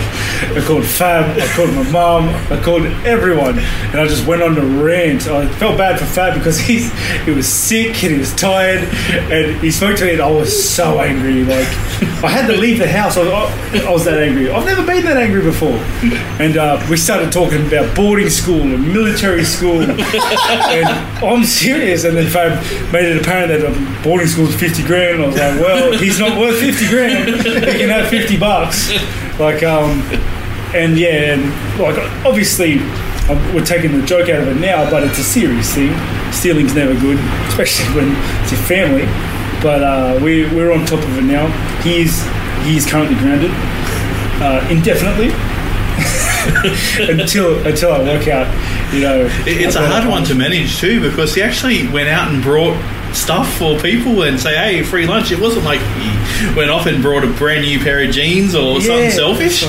I 0.56 0.66
called 0.66 0.86
Fab. 0.86 1.38
I 1.38 1.46
called 1.48 1.74
my 1.74 1.90
mum. 1.90 2.28
I 2.50 2.62
called 2.62 2.84
everyone, 3.04 3.58
and 3.58 4.00
I 4.00 4.06
just 4.06 4.26
went 4.26 4.42
on 4.42 4.56
a 4.56 4.64
rant. 4.82 5.26
I 5.26 5.46
felt 5.54 5.76
bad 5.76 5.98
for 5.98 6.06
Fab 6.06 6.34
because 6.34 6.58
he's 6.58 6.90
he 7.24 7.30
was 7.30 7.46
sick 7.46 8.02
and 8.02 8.12
he 8.12 8.18
was 8.18 8.34
tired, 8.34 8.84
and 9.30 9.60
he 9.60 9.70
spoke 9.70 9.96
to 9.98 10.06
me, 10.06 10.12
and 10.12 10.22
I 10.22 10.30
was 10.30 10.50
so 10.68 11.00
angry. 11.00 11.44
Like 11.44 11.68
I 12.24 12.30
had 12.30 12.46
to 12.46 12.56
leave 12.56 12.78
the 12.78 12.88
house. 12.88 13.16
I 13.16 13.24
was, 13.24 13.84
I 13.84 13.90
was 13.90 14.04
that 14.06 14.18
angry. 14.22 14.50
I've 14.50 14.64
never 14.64 14.84
been 14.84 15.04
that 15.04 15.16
angry 15.16 15.42
before, 15.42 15.76
and 16.40 16.56
uh, 16.56 16.84
we 16.88 16.96
started 16.96 17.30
talking 17.32 17.66
about 17.66 17.94
boarding 17.94 18.30
school 18.30 18.62
and 18.62 18.92
military 18.92 19.44
school, 19.44 19.82
and 19.90 20.86
I'm 21.24 21.44
serious. 21.44 22.04
And 22.04 22.16
then 22.16 22.28
Fab 22.28 22.58
made 22.92 23.04
it 23.04 23.20
apparent 23.20 23.48
that 23.48 24.02
boarding 24.02 24.28
school 24.28 24.46
is 24.46 24.56
50 24.56 24.84
grand. 24.84 25.22
I 25.22 25.26
was 25.26 25.36
like, 25.36 25.60
well, 25.60 25.92
he's 25.98 26.18
not 26.18 26.38
worth 26.38 26.58
50 26.60 26.88
grand. 26.88 27.28
He 27.28 27.78
can 27.78 27.90
have 27.90 28.08
50 28.08 28.38
bucks. 28.38 28.90
Like, 29.38 29.62
um, 29.62 30.00
and 30.74 30.98
yeah, 30.98 31.34
and 31.34 31.78
like 31.80 31.98
obviously 32.24 32.78
we're 33.54 33.64
taking 33.64 33.98
the 33.98 34.06
joke 34.06 34.28
out 34.28 34.42
of 34.42 34.48
it 34.48 34.60
now, 34.60 34.88
but 34.90 35.02
it's 35.04 35.18
a 35.18 35.24
serious 35.24 35.74
thing. 35.74 35.92
Stealing's 36.32 36.74
never 36.74 36.94
good, 36.98 37.18
especially 37.48 37.86
when 37.94 38.14
it's 38.42 38.52
your 38.52 38.60
family. 38.62 39.04
But 39.64 39.82
uh, 39.82 40.20
we, 40.22 40.44
we're 40.54 40.72
on 40.72 40.84
top 40.84 40.98
of 40.98 41.16
it 41.16 41.22
now. 41.22 41.48
He's, 41.80 42.20
is, 42.20 42.66
he 42.66 42.76
is 42.76 42.84
currently 42.84 43.16
grounded 43.16 43.50
uh, 44.42 44.60
indefinitely 44.70 45.28
until 47.08 47.66
until 47.66 47.92
I 47.92 48.02
work 48.02 48.28
out, 48.28 48.46
you 48.92 49.00
know. 49.00 49.26
It's 49.46 49.76
a 49.76 49.86
hard 49.88 50.06
one 50.06 50.24
to 50.24 50.34
manage 50.34 50.78
too 50.80 51.00
because 51.00 51.34
he 51.34 51.40
actually 51.40 51.88
went 51.88 52.10
out 52.10 52.30
and 52.30 52.42
brought 52.42 52.76
stuff 53.14 53.50
for 53.56 53.78
people 53.78 54.24
and 54.24 54.38
say, 54.38 54.54
"Hey, 54.54 54.82
free 54.82 55.06
lunch." 55.06 55.32
It 55.32 55.40
wasn't 55.40 55.64
like 55.64 55.80
he 55.80 56.54
went 56.54 56.70
off 56.70 56.84
and 56.84 57.02
brought 57.02 57.24
a 57.24 57.32
brand 57.32 57.62
new 57.64 57.78
pair 57.78 58.02
of 58.02 58.10
jeans 58.10 58.54
or 58.54 58.82
something 58.82 59.10
selfish. 59.10 59.64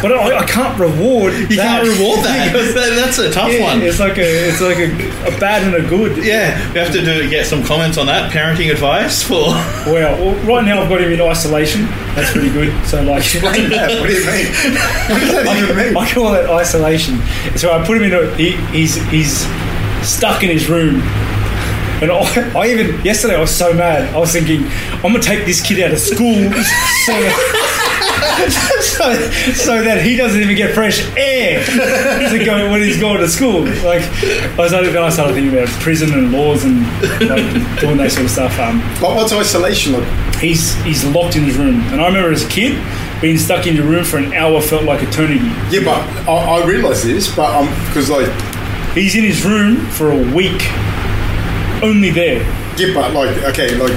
But 0.00 0.12
I, 0.12 0.38
I 0.38 0.44
can't 0.46 0.78
reward. 0.78 1.34
You 1.34 1.46
that. 1.56 1.82
can't 1.82 1.88
reward 1.88 2.20
that. 2.24 2.52
That- 2.78 2.94
That's 2.96 3.18
a 3.18 3.30
tough 3.32 3.52
yeah, 3.52 3.64
one. 3.74 3.82
It's 3.82 3.98
like 3.98 4.16
a 4.18 4.48
it's 4.48 4.60
like 4.60 4.78
a, 4.78 4.90
a 5.26 5.38
bad 5.40 5.62
and 5.64 5.74
a 5.74 5.88
good. 5.88 6.24
Yeah, 6.24 6.54
we 6.72 6.78
have 6.78 6.92
to 6.92 7.04
do 7.04 7.28
get 7.28 7.46
some 7.46 7.62
comments 7.64 7.98
on 7.98 8.06
that 8.06 8.30
parenting 8.32 8.70
advice 8.70 9.22
for. 9.22 9.54
Well, 9.88 10.14
well, 10.20 10.34
right 10.44 10.64
now 10.64 10.82
I've 10.82 10.88
got 10.88 11.00
him 11.00 11.10
in 11.12 11.20
isolation. 11.20 11.86
That's 12.14 12.30
pretty 12.32 12.50
good. 12.50 12.70
So 12.86 13.02
like, 13.02 13.18
Explain 13.22 13.70
that. 13.70 13.98
What 14.00 14.08
do 14.08 14.14
you 14.14 14.26
mean? 14.26 14.46
What 15.08 15.20
does 15.20 15.32
that 15.32 15.56
even 15.62 15.76
mean? 15.76 15.96
I 15.96 16.12
call 16.12 16.34
it 16.34 16.48
isolation. 16.50 17.20
So 17.56 17.72
I 17.72 17.84
put 17.86 17.96
him 17.96 18.02
in 18.04 18.12
a. 18.12 18.36
He, 18.36 18.56
he's 18.76 18.96
he's 19.08 19.46
stuck 20.06 20.42
in 20.42 20.50
his 20.50 20.68
room. 20.68 21.00
And 22.00 22.12
I, 22.12 22.52
I 22.54 22.66
even 22.68 23.02
yesterday 23.04 23.34
I 23.36 23.40
was 23.40 23.50
so 23.54 23.72
mad. 23.72 24.14
I 24.14 24.18
was 24.18 24.30
thinking 24.32 24.64
I'm 25.04 25.12
gonna 25.12 25.20
take 25.20 25.46
this 25.46 25.60
kid 25.66 25.80
out 25.82 25.92
of 25.92 25.98
school 25.98 26.34
so 27.06 27.12
so, 28.80 29.14
so 29.52 29.82
that 29.82 30.02
he 30.02 30.16
doesn't 30.16 30.40
even 30.40 30.56
get 30.56 30.74
fresh 30.74 31.00
air 31.16 31.64
to 31.64 32.44
go 32.44 32.70
when 32.70 32.82
he's 32.82 32.98
going 33.00 33.18
to 33.18 33.28
school. 33.28 33.62
Like 33.84 34.02
I 34.02 34.54
was 34.58 34.72
only 34.72 34.90
then 34.90 35.02
I 35.02 35.08
started 35.10 35.34
thinking 35.34 35.52
about 35.56 35.68
prison 35.80 36.12
and 36.12 36.32
laws 36.32 36.64
and 36.64 36.82
like 37.28 37.80
doing 37.80 37.96
that 37.98 38.10
sort 38.12 38.24
of 38.26 38.30
stuff. 38.30 38.58
Um, 38.58 38.80
But 39.00 39.14
what's 39.16 39.32
isolation 39.32 39.92
like? 39.92 40.34
he's 40.38 40.74
he's 40.84 41.04
locked 41.04 41.36
in 41.36 41.42
his 41.42 41.56
room. 41.56 41.80
And 41.92 42.00
I 42.00 42.06
remember 42.06 42.30
as 42.32 42.44
a 42.44 42.48
kid 42.48 42.78
being 43.20 43.38
stuck 43.38 43.66
in 43.66 43.74
your 43.74 43.86
room 43.86 44.04
for 44.04 44.18
an 44.18 44.32
hour 44.34 44.60
felt 44.60 44.84
like 44.84 45.02
eternity. 45.02 45.44
Yeah, 45.70 45.84
but 45.84 45.98
I, 46.28 46.60
I 46.62 46.66
realise 46.66 47.02
this, 47.02 47.34
but 47.34 47.54
um, 47.54 47.66
because 47.88 48.08
like, 48.10 48.28
He's 48.94 49.14
in 49.14 49.22
his 49.22 49.44
room 49.44 49.76
for 49.90 50.10
a 50.10 50.16
week, 50.34 50.62
only 51.82 52.10
there. 52.10 52.42
yeah, 52.78 52.94
but 52.94 53.12
like, 53.12 53.36
okay, 53.44 53.74
like, 53.76 53.96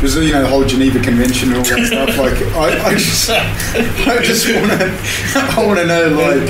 there's 0.00 0.16
you 0.16 0.32
know 0.32 0.42
the 0.42 0.48
whole 0.48 0.64
Geneva 0.64 0.98
Convention 1.00 1.48
and 1.50 1.58
all 1.58 1.64
that 1.64 1.86
stuff. 1.86 2.18
Like, 2.24 2.34
I, 2.54 2.90
I 2.90 2.94
just, 2.94 3.28
I 3.30 4.20
just 4.22 4.46
want 4.48 4.70
to, 4.70 4.90
I 5.34 5.62
want 5.66 5.78
to 5.78 5.86
know 5.86 6.08
like, 6.08 6.48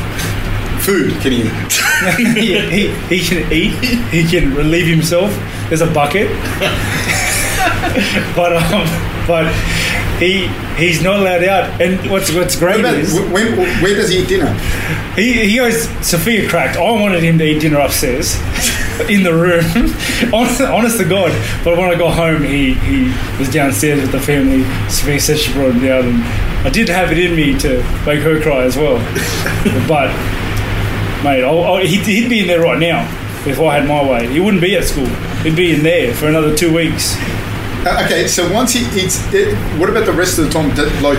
food. 0.81 1.13
Can 1.21 1.33
you? 1.33 1.45
he, 2.17 2.59
he, 2.69 2.89
he 3.09 3.21
can 3.21 3.53
eat. 3.53 3.73
He 4.11 4.25
can 4.25 4.55
relieve 4.55 4.87
himself. 4.87 5.31
There's 5.69 5.81
a 5.81 5.87
bucket, 5.91 6.29
but 8.37 8.53
um, 8.57 8.87
but 9.27 9.53
he 10.19 10.47
he's 10.77 11.03
not 11.03 11.21
allowed 11.21 11.45
out. 11.45 11.81
And 11.81 12.11
what's 12.11 12.33
what's 12.33 12.57
great 12.57 12.81
About, 12.81 12.95
is 12.95 13.15
when, 13.15 13.57
where 13.83 13.95
does 13.95 14.11
he 14.11 14.19
eat 14.23 14.29
dinner? 14.29 14.53
he, 15.17 15.33
he 15.51 15.57
goes. 15.57 15.89
Sophia 16.07 16.49
cracked. 16.49 16.77
I 16.77 16.81
wanted 16.83 17.23
him 17.23 17.39
to 17.39 17.45
eat 17.45 17.61
dinner 17.61 17.81
upstairs. 17.81 18.37
In 19.09 19.25
the 19.25 19.35
room, 19.35 19.65
honest, 20.33 20.61
honest 20.61 20.99
to 20.99 21.05
God. 21.05 21.33
But 21.65 21.77
when 21.77 21.91
I 21.91 21.97
got 21.99 22.15
home, 22.15 22.43
he, 22.43 22.75
he 22.75 23.13
was 23.39 23.51
downstairs 23.51 24.01
with 24.01 24.13
the 24.13 24.21
family. 24.21 24.63
Sophia 24.89 25.19
said 25.19 25.39
she 25.39 25.53
brought 25.53 25.73
him 25.73 25.83
down, 25.83 26.05
and 26.05 26.23
I 26.65 26.71
did 26.71 26.89
have 26.89 27.11
it 27.11 27.19
in 27.19 27.35
me 27.35 27.59
to 27.59 27.79
make 28.07 28.21
her 28.21 28.41
cry 28.41 28.63
as 28.63 28.77
well. 28.77 28.97
but 29.89 30.09
mate, 31.25 31.43
I'll, 31.43 31.65
I'll, 31.65 31.77
he'd, 31.79 32.07
he'd 32.07 32.31
be 32.31 32.41
in 32.41 32.47
there 32.47 32.61
right 32.61 32.79
now 32.79 33.03
if 33.47 33.59
I 33.61 33.81
had 33.81 33.89
my 33.89 34.09
way. 34.09 34.29
He 34.29 34.41
wouldn't 34.41 34.63
be 34.63 34.77
at 34.77 34.85
school. 34.85 35.07
He'd 35.43 35.57
be 35.57 35.75
in 35.75 35.83
there 35.83 36.15
for 36.15 36.29
another 36.29 36.55
two 36.55 36.73
weeks. 36.73 37.17
Uh, 37.85 38.01
okay, 38.05 38.29
so 38.29 38.51
once 38.53 38.73
he 38.73 38.81
eats, 38.99 39.21
it, 39.35 39.55
what 39.79 39.91
about 39.91 40.07
the 40.07 40.13
rest 40.13 40.39
of 40.39 40.47
the 40.47 40.51
time? 40.51 40.69
Like, 41.03 41.19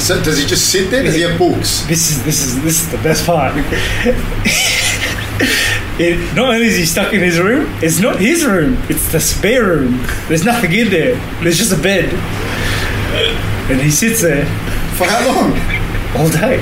so 0.00 0.22
does 0.22 0.38
he 0.38 0.46
just 0.46 0.70
sit 0.70 0.90
there? 0.90 1.02
Does 1.02 1.14
he 1.14 1.22
have 1.22 1.38
books? 1.38 1.82
This 1.86 2.10
is 2.10 2.24
this 2.24 2.42
is 2.42 2.62
this 2.62 2.82
is 2.82 2.90
the 2.90 2.98
best 2.98 3.26
part. 3.26 3.54
It, 5.98 6.18
not 6.34 6.54
only 6.54 6.66
is 6.66 6.76
he 6.76 6.84
stuck 6.84 7.12
in 7.12 7.20
his 7.20 7.38
room, 7.40 7.66
it's 7.82 8.00
not 8.00 8.18
his 8.20 8.44
room. 8.44 8.76
It's 8.88 9.10
the 9.12 9.20
spare 9.20 9.64
room. 9.64 10.00
There's 10.28 10.44
nothing 10.44 10.72
in 10.72 10.90
there. 10.90 11.14
There's 11.42 11.58
just 11.58 11.72
a 11.72 11.80
bed, 11.80 12.12
and 13.70 13.80
he 13.80 13.90
sits 13.90 14.20
there 14.22 14.44
For 14.96 15.06
how 15.06 15.26
long? 15.26 15.52
all 16.16 16.28
day. 16.30 16.58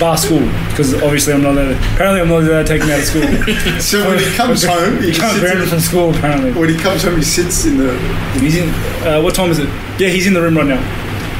Bar 0.00 0.16
school, 0.16 0.40
because 0.70 0.94
obviously 1.02 1.32
I'm 1.32 1.42
not 1.42 1.52
allowed. 1.52 1.76
Apparently, 1.94 2.20
I'm 2.22 2.28
not 2.28 2.42
allowed 2.42 2.66
to 2.66 2.68
take 2.68 2.82
him 2.82 2.90
out 2.90 2.98
of 3.00 3.04
school. 3.04 3.22
So 3.80 4.08
when 4.08 4.18
he 4.18 4.34
comes 4.34 4.64
home, 4.72 5.00
he 5.00 5.08
just 5.12 5.20
can't 5.20 5.38
sits 5.40 5.62
in, 5.62 5.68
from 5.68 5.80
school. 5.80 6.10
Apparently, 6.14 6.52
when 6.52 6.68
he 6.68 6.76
comes 6.76 7.02
home, 7.04 7.16
he 7.16 7.22
sits 7.22 7.66
in 7.66 7.76
the 7.78 7.96
he's 8.40 8.56
in. 8.56 8.68
Uh, 9.06 9.20
what 9.22 9.34
time 9.34 9.50
is 9.50 9.58
it? 9.58 9.68
Yeah, 10.00 10.08
he's 10.08 10.26
in 10.26 10.32
the 10.34 10.40
room 10.42 10.56
right 10.56 10.66
now. 10.66 10.80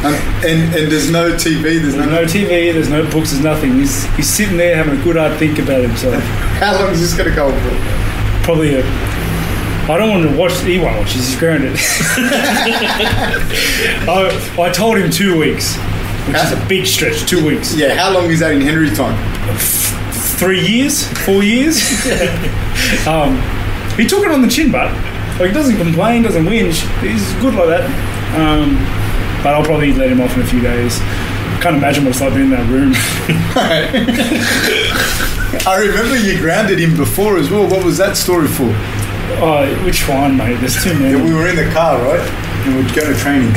Um, 0.04 0.14
and 0.44 0.74
and 0.74 0.90
there's 0.90 1.10
no 1.10 1.32
TV. 1.34 1.80
There's 1.80 1.94
no. 1.94 2.06
There's 2.06 2.34
no 2.34 2.40
TV. 2.40 2.72
There's 2.72 2.88
no 2.88 3.08
books. 3.08 3.30
There's 3.30 3.44
nothing. 3.44 3.74
He's 3.74 4.04
he's 4.16 4.28
sitting 4.28 4.56
there 4.56 4.74
having 4.74 4.98
a 4.98 5.04
good 5.04 5.16
hard 5.16 5.38
think 5.38 5.60
about 5.60 5.80
himself. 5.82 6.20
How 6.58 6.74
long 6.74 6.90
is 6.90 7.00
this 7.00 7.14
going 7.16 7.30
to 7.30 7.34
go 7.34 7.46
on 7.46 7.52
for? 7.52 7.70
Probably 8.44 8.74
a. 8.74 8.84
I 9.88 9.96
don't 9.98 10.10
want 10.10 10.28
to 10.28 10.36
watch. 10.36 10.58
He 10.62 10.80
won't 10.80 10.98
watch. 10.98 11.12
He's 11.12 11.36
grounded. 11.36 11.76
I, 14.08 14.56
I 14.58 14.70
told 14.72 14.98
him 14.98 15.08
two 15.10 15.38
weeks, 15.38 15.76
which 16.26 16.36
is 16.36 16.52
a 16.52 16.66
big 16.68 16.86
stretch. 16.86 17.28
Two 17.28 17.44
weeks. 17.46 17.74
Yeah, 17.76 17.94
how 17.94 18.12
long 18.12 18.28
is 18.30 18.40
that 18.40 18.52
in 18.52 18.60
Henry 18.60 18.90
time? 18.90 19.16
Three 20.10 20.66
years. 20.66 21.06
Four 21.24 21.44
years. 21.44 21.78
um, 23.06 23.40
he 23.96 24.04
took 24.06 24.24
it 24.24 24.32
on 24.32 24.42
the 24.42 24.48
chin, 24.48 24.72
but 24.72 24.90
like 25.38 25.50
he 25.50 25.52
doesn't 25.52 25.76
complain, 25.76 26.22
doesn't 26.22 26.44
whinge. 26.44 26.82
He's 27.00 27.32
good 27.34 27.54
like 27.54 27.68
that. 27.68 27.84
Um, 28.38 28.76
but 29.42 29.54
I'll 29.54 29.64
probably 29.64 29.92
let 29.92 30.10
him 30.10 30.20
off 30.20 30.34
in 30.36 30.42
a 30.42 30.46
few 30.46 30.60
days 30.60 31.00
can't 31.62 31.76
imagine 31.76 32.02
what 32.02 32.10
it's 32.10 32.20
like 32.20 32.34
being 32.34 32.46
in 32.46 32.50
that 32.50 32.68
room. 32.68 32.92
I 35.64 35.78
remember 35.78 36.18
you 36.18 36.36
grounded 36.40 36.80
him 36.80 36.96
before 36.96 37.38
as 37.38 37.50
well. 37.50 37.70
What 37.70 37.84
was 37.84 37.96
that 37.98 38.16
story 38.16 38.48
for? 38.48 38.66
oh, 39.38 39.84
which 39.84 40.08
one, 40.08 40.36
mate? 40.36 40.58
There's 40.58 40.82
too 40.82 40.92
many. 40.98 41.16
Yeah, 41.16 41.24
we 41.24 41.32
were 41.32 41.46
in 41.46 41.54
the 41.54 41.70
car, 41.70 42.02
right? 42.02 42.18
And 42.66 42.74
we'd 42.76 42.92
go 42.96 43.06
to 43.06 43.14
training. 43.18 43.54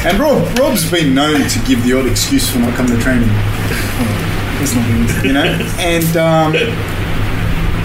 And 0.00 0.18
Rob, 0.18 0.48
Rob's 0.58 0.90
been 0.90 1.14
known 1.14 1.46
to 1.46 1.58
give 1.68 1.84
the 1.84 1.92
odd 1.92 2.06
excuse 2.06 2.50
for 2.50 2.58
not 2.58 2.74
coming 2.74 2.96
to 2.96 3.02
training, 3.02 3.28
There's 4.56 4.74
nothing. 4.74 5.26
you 5.26 5.34
know. 5.34 5.44
And 5.76 6.16
um, 6.16 6.54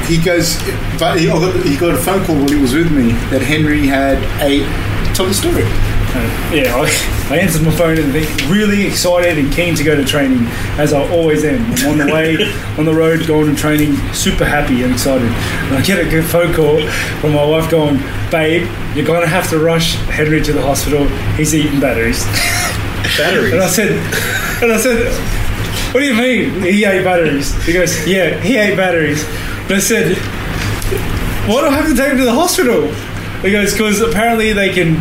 he 0.08 0.18
goes, 0.18 0.56
but 0.98 1.20
he, 1.20 1.28
got, 1.28 1.54
he 1.66 1.76
got 1.76 1.94
a 1.94 1.98
phone 1.98 2.24
call 2.26 2.38
while 2.38 2.48
he 2.48 2.56
was 2.56 2.74
with 2.74 2.90
me 2.90 3.12
that 3.36 3.42
Henry 3.42 3.86
had 3.86 4.18
a. 4.42 4.64
Tell 5.14 5.26
the 5.26 5.34
story. 5.34 5.64
Uh, 5.66 6.52
yeah, 6.56 6.74
I, 6.76 7.17
I 7.30 7.40
answered 7.40 7.64
my 7.64 7.72
phone 7.72 7.98
and 7.98 8.14
think 8.14 8.30
really 8.50 8.88
excited 8.88 9.38
and 9.38 9.52
keen 9.52 9.76
to 9.76 9.84
go 9.84 9.98
to 9.98 10.06
training, 10.06 10.46
as 10.80 10.94
I 10.94 11.06
always 11.12 11.44
am. 11.44 11.62
I'm 11.74 11.88
on 11.90 11.98
the 11.98 12.14
way, 12.14 12.38
on 12.78 12.86
the 12.86 12.94
road, 12.94 13.28
going 13.28 13.54
to 13.54 13.62
training, 13.62 13.98
super 14.14 14.46
happy 14.46 14.82
and 14.84 14.94
excited. 14.94 15.28
And 15.28 15.76
I 15.76 15.82
get 15.82 16.00
a 16.00 16.10
good 16.10 16.24
phone 16.24 16.54
call 16.54 16.80
from 17.20 17.34
my 17.34 17.44
wife 17.44 17.70
going, 17.70 17.98
"Babe, 18.32 18.66
you're 18.96 19.06
going 19.06 19.20
to 19.20 19.28
have 19.28 19.50
to 19.50 19.60
rush 19.60 19.96
Henry 20.06 20.42
to 20.42 20.54
the 20.54 20.62
hospital. 20.62 21.06
He's 21.36 21.54
eating 21.54 21.82
batteries." 21.82 22.24
Batteries. 23.18 23.54
And 23.54 23.62
I 23.62 23.68
said, 23.68 23.92
and 24.64 24.72
I 24.72 24.78
said, 24.78 25.12
"What 25.94 26.00
do 26.00 26.06
you 26.06 26.16
mean 26.16 26.62
he 26.62 26.86
ate 26.86 27.04
batteries?" 27.04 27.54
He 27.66 27.74
goes, 27.74 28.08
"Yeah, 28.08 28.40
he 28.40 28.56
ate 28.56 28.78
batteries." 28.78 29.28
And 29.66 29.74
I 29.74 29.80
said, 29.80 30.16
"Why 31.46 31.60
do 31.60 31.68
I 31.68 31.72
have 31.72 31.88
to 31.88 31.96
take 31.96 32.12
him 32.12 32.20
to 32.20 32.26
the 32.26 32.34
hospital?" 32.34 32.88
He 33.42 33.52
goes, 33.52 33.74
"Because 33.74 34.00
apparently 34.00 34.54
they 34.54 34.72
can, 34.72 34.96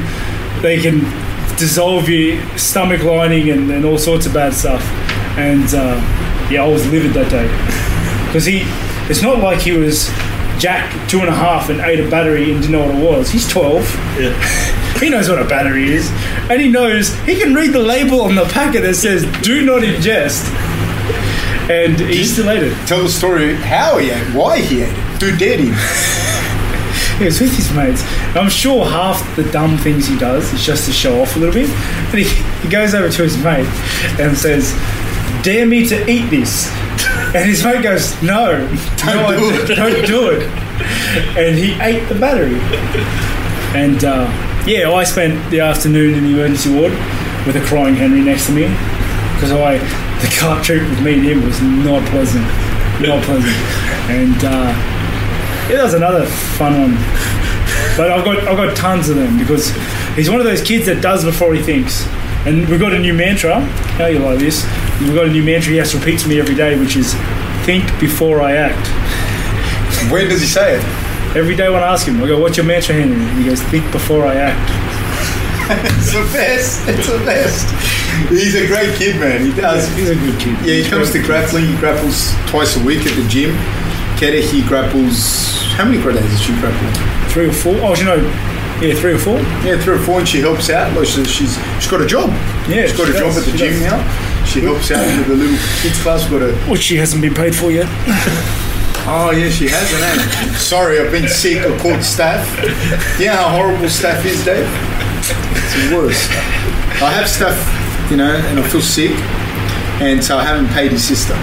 they 0.61 0.81
can 0.81 1.05
dissolve 1.59 2.09
your 2.09 2.41
stomach 2.59 3.03
lining 3.03 3.51
and, 3.51 3.71
and 3.71 3.85
all 3.85 3.99
sorts 3.99 4.27
of 4.27 4.35
bad 4.35 4.55
stuff." 4.55 4.83
And 5.39 5.73
uh, 5.75 5.97
yeah, 6.51 6.65
I 6.65 6.69
was 6.69 6.87
livid 6.91 7.13
that 7.13 7.31
day 7.31 7.47
because 8.27 8.47
he, 8.47 8.63
it's 9.11 9.23
not 9.23 9.39
like 9.39 9.61
he 9.61 9.73
was 9.73 10.09
Jack 10.59 10.91
two 11.09 11.21
and 11.21 11.29
a 11.29 11.35
half 11.35 11.69
and 11.69 11.81
ate 11.81 12.01
a 12.01 12.09
battery 12.09 12.53
and 12.53 12.61
didn't 12.63 12.73
know 12.73 12.87
what 12.87 12.95
it 12.95 13.05
was. 13.05 13.31
He's 13.31 13.49
twelve. 13.49 13.83
Yeah. 14.19 14.73
He 14.97 15.11
knows 15.11 15.29
what 15.29 15.39
a 15.39 15.45
battery 15.45 15.93
is, 15.93 16.11
and 16.49 16.59
he 16.59 16.71
knows 16.71 17.15
he 17.27 17.37
can 17.37 17.55
read 17.55 17.75
the 17.75 17.81
label 17.81 18.23
on 18.23 18.35
the 18.35 18.47
packet 18.47 18.81
that 18.81 18.95
says 18.95 19.25
"Do 19.43 19.61
not 19.63 19.83
ingest," 19.83 20.49
and 21.69 22.01
he 22.01 22.25
still 22.25 22.49
ate 22.49 22.63
it. 22.63 22.75
Tell 22.87 23.03
the 23.03 23.11
story 23.11 23.57
how 23.57 23.99
he 23.99 24.09
ate, 24.09 24.35
why 24.35 24.59
he 24.59 24.81
ate 24.81 24.89
it, 24.89 25.23
who 25.23 25.37
dared 25.37 25.61
him. 25.61 25.75
He 27.19 27.25
was 27.25 27.41
with 27.41 27.57
his 27.57 27.73
mates. 27.73 28.03
And 28.03 28.39
I'm 28.39 28.51
sure 28.51 28.85
half 28.85 29.37
the 29.37 29.45
dumb 29.51 29.79
things 29.79 30.07
he 30.07 30.19
does 30.19 30.53
is 30.53 30.65
just 30.65 30.87
to 30.87 30.93
show 30.93 31.21
off 31.23 31.37
a 31.37 31.39
little 31.39 31.55
bit. 31.55 31.71
But 32.11 32.21
he, 32.21 32.25
he 32.63 32.69
goes 32.69 32.95
over 32.95 33.09
to 33.09 33.23
his 33.23 33.37
mate 33.43 33.67
and 34.21 34.37
says, 34.37 34.73
"Dare 35.43 35.67
me 35.67 35.87
to 35.89 36.11
eat 36.11 36.29
this." 36.29 36.71
And 37.35 37.49
his 37.49 37.65
mate 37.65 37.83
goes, 37.83 38.21
"No, 38.23 38.69
Don't 38.97 39.17
no, 39.17 39.39
do 39.39 39.63
it." 39.63 39.77
Don't 39.77 40.07
do 40.07 40.31
it." 40.31 40.43
And 41.39 41.57
he 41.57 41.73
ate 41.81 42.07
the 42.09 42.15
battery. 42.15 42.61
And 43.75 44.05
uh, 44.05 44.27
yeah, 44.67 44.91
I 44.91 45.05
spent 45.05 45.51
the 45.51 45.61
afternoon 45.61 46.15
in 46.15 46.25
the 46.25 46.31
emergency 46.31 46.75
ward 46.75 46.93
with 47.47 47.57
a 47.57 47.65
crying 47.65 47.95
Henry 47.95 48.21
next 48.21 48.47
to 48.47 48.53
me 48.53 48.69
because 49.35 49.53
I 49.53 49.79
the 50.21 50.35
car 50.39 50.63
trip 50.63 50.83
with 50.89 51.01
me 51.03 51.15
and 51.15 51.25
him 51.25 51.45
was 51.45 51.61
not 51.63 52.03
pleasant, 52.09 52.45
not 53.01 53.23
pleasant. 53.25 53.57
And 54.09 54.37
uh, 54.45 54.96
yeah, 55.69 55.77
that 55.77 55.85
was 55.85 55.95
another 55.95 56.27
fun 56.27 56.81
one. 56.81 56.95
But 57.97 58.13
I've 58.13 58.25
got 58.25 58.39
I've 58.47 58.57
got 58.57 58.77
tons 58.77 59.09
of 59.09 59.17
them 59.17 59.39
because 59.39 59.71
he's 60.15 60.31
one 60.31 60.41
of 60.41 60.45
those 60.47 60.63
kids 60.63 60.87
that 60.87 61.01
does 61.03 61.25
before 61.25 61.55
he 61.55 61.63
thinks. 61.63 62.07
And 62.47 62.69
we've 62.69 62.79
got 62.81 62.93
a 62.93 62.99
new 62.99 63.15
mantra. 63.15 63.61
How 63.99 64.07
you 64.07 64.21
like 64.21 64.39
this? 64.39 64.65
We've 65.01 65.15
got 65.15 65.27
a 65.27 65.31
new 65.31 65.43
mantra 65.43 65.73
he 65.73 65.79
has 65.79 65.91
to 65.93 65.99
repeat 65.99 66.21
to 66.21 66.29
me 66.29 66.39
every 66.39 66.55
day, 66.55 66.79
which 66.79 66.95
is 66.97 67.15
think 67.65 67.85
before 67.99 68.41
I 68.41 68.53
act. 68.53 68.87
When 70.13 70.29
does 70.29 70.41
he 70.41 70.47
say 70.47 70.77
it? 70.77 70.85
Every 71.37 71.57
day 71.57 71.69
when 71.69 71.83
I 71.83 71.93
ask 71.93 72.07
him, 72.07 72.23
I 72.23 72.27
go, 72.27 72.39
"What's 72.39 72.57
your 72.57 72.67
mantra, 72.67 72.95
Henry?" 72.95 73.17
And 73.17 73.39
he 73.39 73.49
goes, 73.49 73.61
"Think 73.63 73.91
before 73.91 74.27
I 74.27 74.35
act." 74.37 74.71
It's 75.69 76.13
the 76.13 76.23
best. 76.33 76.89
It's 76.89 77.09
the 77.09 77.19
best. 77.27 77.67
He's 78.31 78.55
a 78.55 78.67
great 78.69 78.95
kid, 78.95 79.19
man. 79.19 79.45
He 79.45 79.53
does. 79.53 79.89
He's 79.97 80.11
a 80.11 80.15
good 80.15 80.39
kid. 80.39 80.57
Yeah, 80.65 80.75
he 80.83 80.89
comes 80.89 81.11
to 81.11 81.19
grappling. 81.21 81.67
He 81.67 81.77
grapples 81.79 82.33
twice 82.47 82.77
a 82.77 82.85
week 82.85 83.05
at 83.05 83.17
the 83.17 83.29
gym. 83.29 83.51
Keta, 84.17 84.41
he 84.41 84.63
grapples. 84.63 85.63
How 85.77 85.85
many 85.85 86.03
days 86.03 86.23
does 86.23 86.41
she 86.41 86.53
grapple? 86.61 87.17
three 87.37 87.49
or 87.49 87.53
four. 87.53 87.75
Oh, 87.85 87.95
you 87.95 88.05
know, 88.05 88.17
yeah, 88.81 88.95
three 88.95 89.13
or 89.13 89.19
four. 89.19 89.39
Yeah, 89.61 89.79
three 89.79 89.97
or 89.97 89.99
four, 89.99 90.21
and 90.21 90.27
she 90.27 90.41
helps 90.41 90.71
out. 90.71 90.97
Like 90.97 91.07
she's 91.07 91.31
she's, 91.31 91.55
she's 91.77 91.91
got 91.91 92.01
a 92.01 92.07
job. 92.07 92.31
Yeah, 92.67 92.87
she's 92.87 92.97
got 92.97 93.09
she 93.09 93.13
a 93.15 93.19
job 93.19 93.37
at 93.37 93.45
the 93.45 93.53
gym 93.53 93.75
does. 93.75 93.93
now. 93.93 94.45
She 94.47 94.61
helps 94.63 94.91
out 94.91 95.05
with 95.19 95.27
the 95.29 95.35
little 95.35 95.59
kids 95.83 96.01
class. 96.01 96.27
Got 96.31 96.41
a 96.41 96.55
Which 96.71 96.81
she 96.81 96.97
hasn't 96.97 97.21
been 97.21 97.35
paid 97.35 97.55
for 97.55 97.71
yet. 97.71 97.85
oh 99.07 99.33
yeah, 99.37 99.51
she 99.51 99.69
hasn't. 99.69 100.03
Eh? 100.03 100.57
Sorry, 100.57 100.99
I've 100.99 101.13
been 101.13 101.29
sick. 101.29 101.59
I 101.59 101.79
called 101.79 102.03
staff. 102.03 102.41
Yeah, 103.21 103.37
how 103.37 103.51
horrible 103.51 103.91
staff 103.91 104.25
is, 104.25 104.43
Dave. 104.43 104.67
It's 105.53 105.91
the 105.91 105.95
worst. 105.95 106.31
I 107.03 107.13
have 107.13 107.29
staff, 107.29 108.11
you 108.11 108.17
know, 108.17 108.35
and 108.35 108.59
I 108.59 108.67
feel 108.67 108.81
sick, 108.81 109.11
and 110.01 110.25
so 110.25 110.39
I 110.39 110.45
haven't 110.45 110.69
paid 110.69 110.93
his 110.93 111.05
sister. 111.05 111.35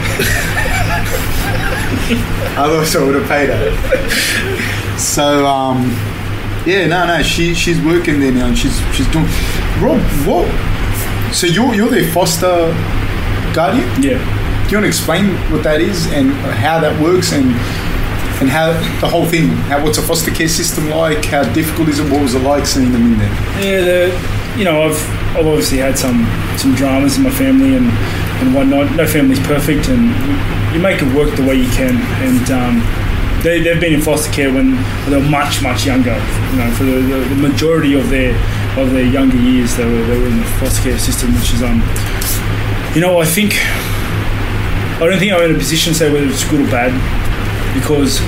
Otherwise, 2.58 2.96
I 2.96 3.04
would 3.04 3.16
have 3.16 3.28
paid 3.28 3.50
her. 3.50 4.98
So, 4.98 5.46
um, 5.46 5.90
yeah, 6.66 6.88
no, 6.88 7.08
no, 7.08 7.22
she 7.24 7.54
she's 7.54 7.80
working 7.82 8.20
there 8.20 8.32
now, 8.32 8.48
and 8.48 8.58
she's 8.58 8.78
she's 8.94 9.08
doing. 9.12 9.26
Rob, 9.80 10.00
what? 10.26 10.48
So 11.34 11.48
you're 11.48 11.74
you're 11.74 11.90
their 11.90 12.12
foster 12.12 12.72
guardian? 13.54 13.88
Yeah. 14.02 14.20
Do 14.66 14.70
you 14.70 14.78
want 14.78 14.84
to 14.84 14.88
explain 14.88 15.34
what 15.52 15.64
that 15.64 15.82
is 15.82 16.06
and 16.14 16.32
how 16.32 16.80
that 16.80 17.00
works 17.02 17.34
and 17.34 17.46
and 18.42 18.50
how 18.50 18.74
the 19.02 19.08
whole 19.08 19.26
thing? 19.26 19.48
How 19.70 19.84
what's 19.84 19.98
a 19.98 20.02
foster 20.02 20.32
care 20.32 20.48
system 20.48 20.90
like? 20.90 21.26
How 21.26 21.44
difficult 21.54 21.90
is 21.90 22.00
it? 22.00 22.12
What 22.12 22.22
was 22.22 22.36
it 22.36 22.44
like 22.44 22.66
seeing 22.66 22.92
them 22.92 23.14
in 23.14 23.18
there? 23.18 23.34
Yeah, 23.62 23.82
the, 23.82 24.58
you 24.58 24.66
know, 24.66 24.84
I've 24.84 25.00
I've 25.36 25.48
obviously 25.48 25.80
had 25.80 25.98
some 25.98 26.26
some 26.58 26.76
dramas 26.76 27.18
in 27.18 27.24
my 27.24 27.32
family 27.32 27.76
and 27.76 27.88
and 28.42 28.54
whatnot. 28.54 28.96
No 28.96 29.08
family's 29.08 29.40
perfect, 29.40 29.90
and 29.90 30.12
you 30.74 30.80
make 30.80 31.02
it 31.02 31.14
work 31.16 31.36
the 31.36 31.46
way 31.46 31.56
you 31.56 31.70
can. 31.72 31.96
And 32.26 32.46
um, 32.52 33.44
they 33.44 33.62
they've 33.62 33.80
been 33.80 33.94
in 33.94 34.02
foster 34.02 34.32
care 34.32 34.52
when 34.52 34.76
they 35.10 35.18
were 35.18 35.30
much 35.30 35.62
much 35.62 35.86
younger. 35.86 36.16
You 36.52 36.58
know, 36.58 36.72
for 36.78 36.84
the, 36.84 37.00
the, 37.02 37.20
the 37.36 37.36
majority 37.36 37.94
of 37.94 38.10
their 38.10 38.34
of 38.78 38.92
their 38.92 39.06
younger 39.06 39.38
years, 39.38 39.76
they 39.76 39.86
were 39.86 40.06
they 40.06 40.18
were 40.18 40.28
in 40.28 40.40
the 40.40 40.46
foster 40.60 40.82
care 40.84 41.00
system, 41.00 41.34
which 41.36 41.54
is 41.54 41.62
um, 41.62 41.82
you 42.96 43.02
know, 43.02 43.20
I 43.20 43.26
think 43.26 43.54
I 45.02 45.08
don't 45.10 45.20
think 45.20 45.34
I'm 45.34 45.50
in 45.50 45.56
a 45.56 45.60
position 45.60 45.94
to 45.94 46.00
say 46.00 46.14
whether 46.14 46.28
it's 46.28 46.48
good 46.50 46.62
or 46.62 46.72
bad 46.72 46.94
because 47.74 48.20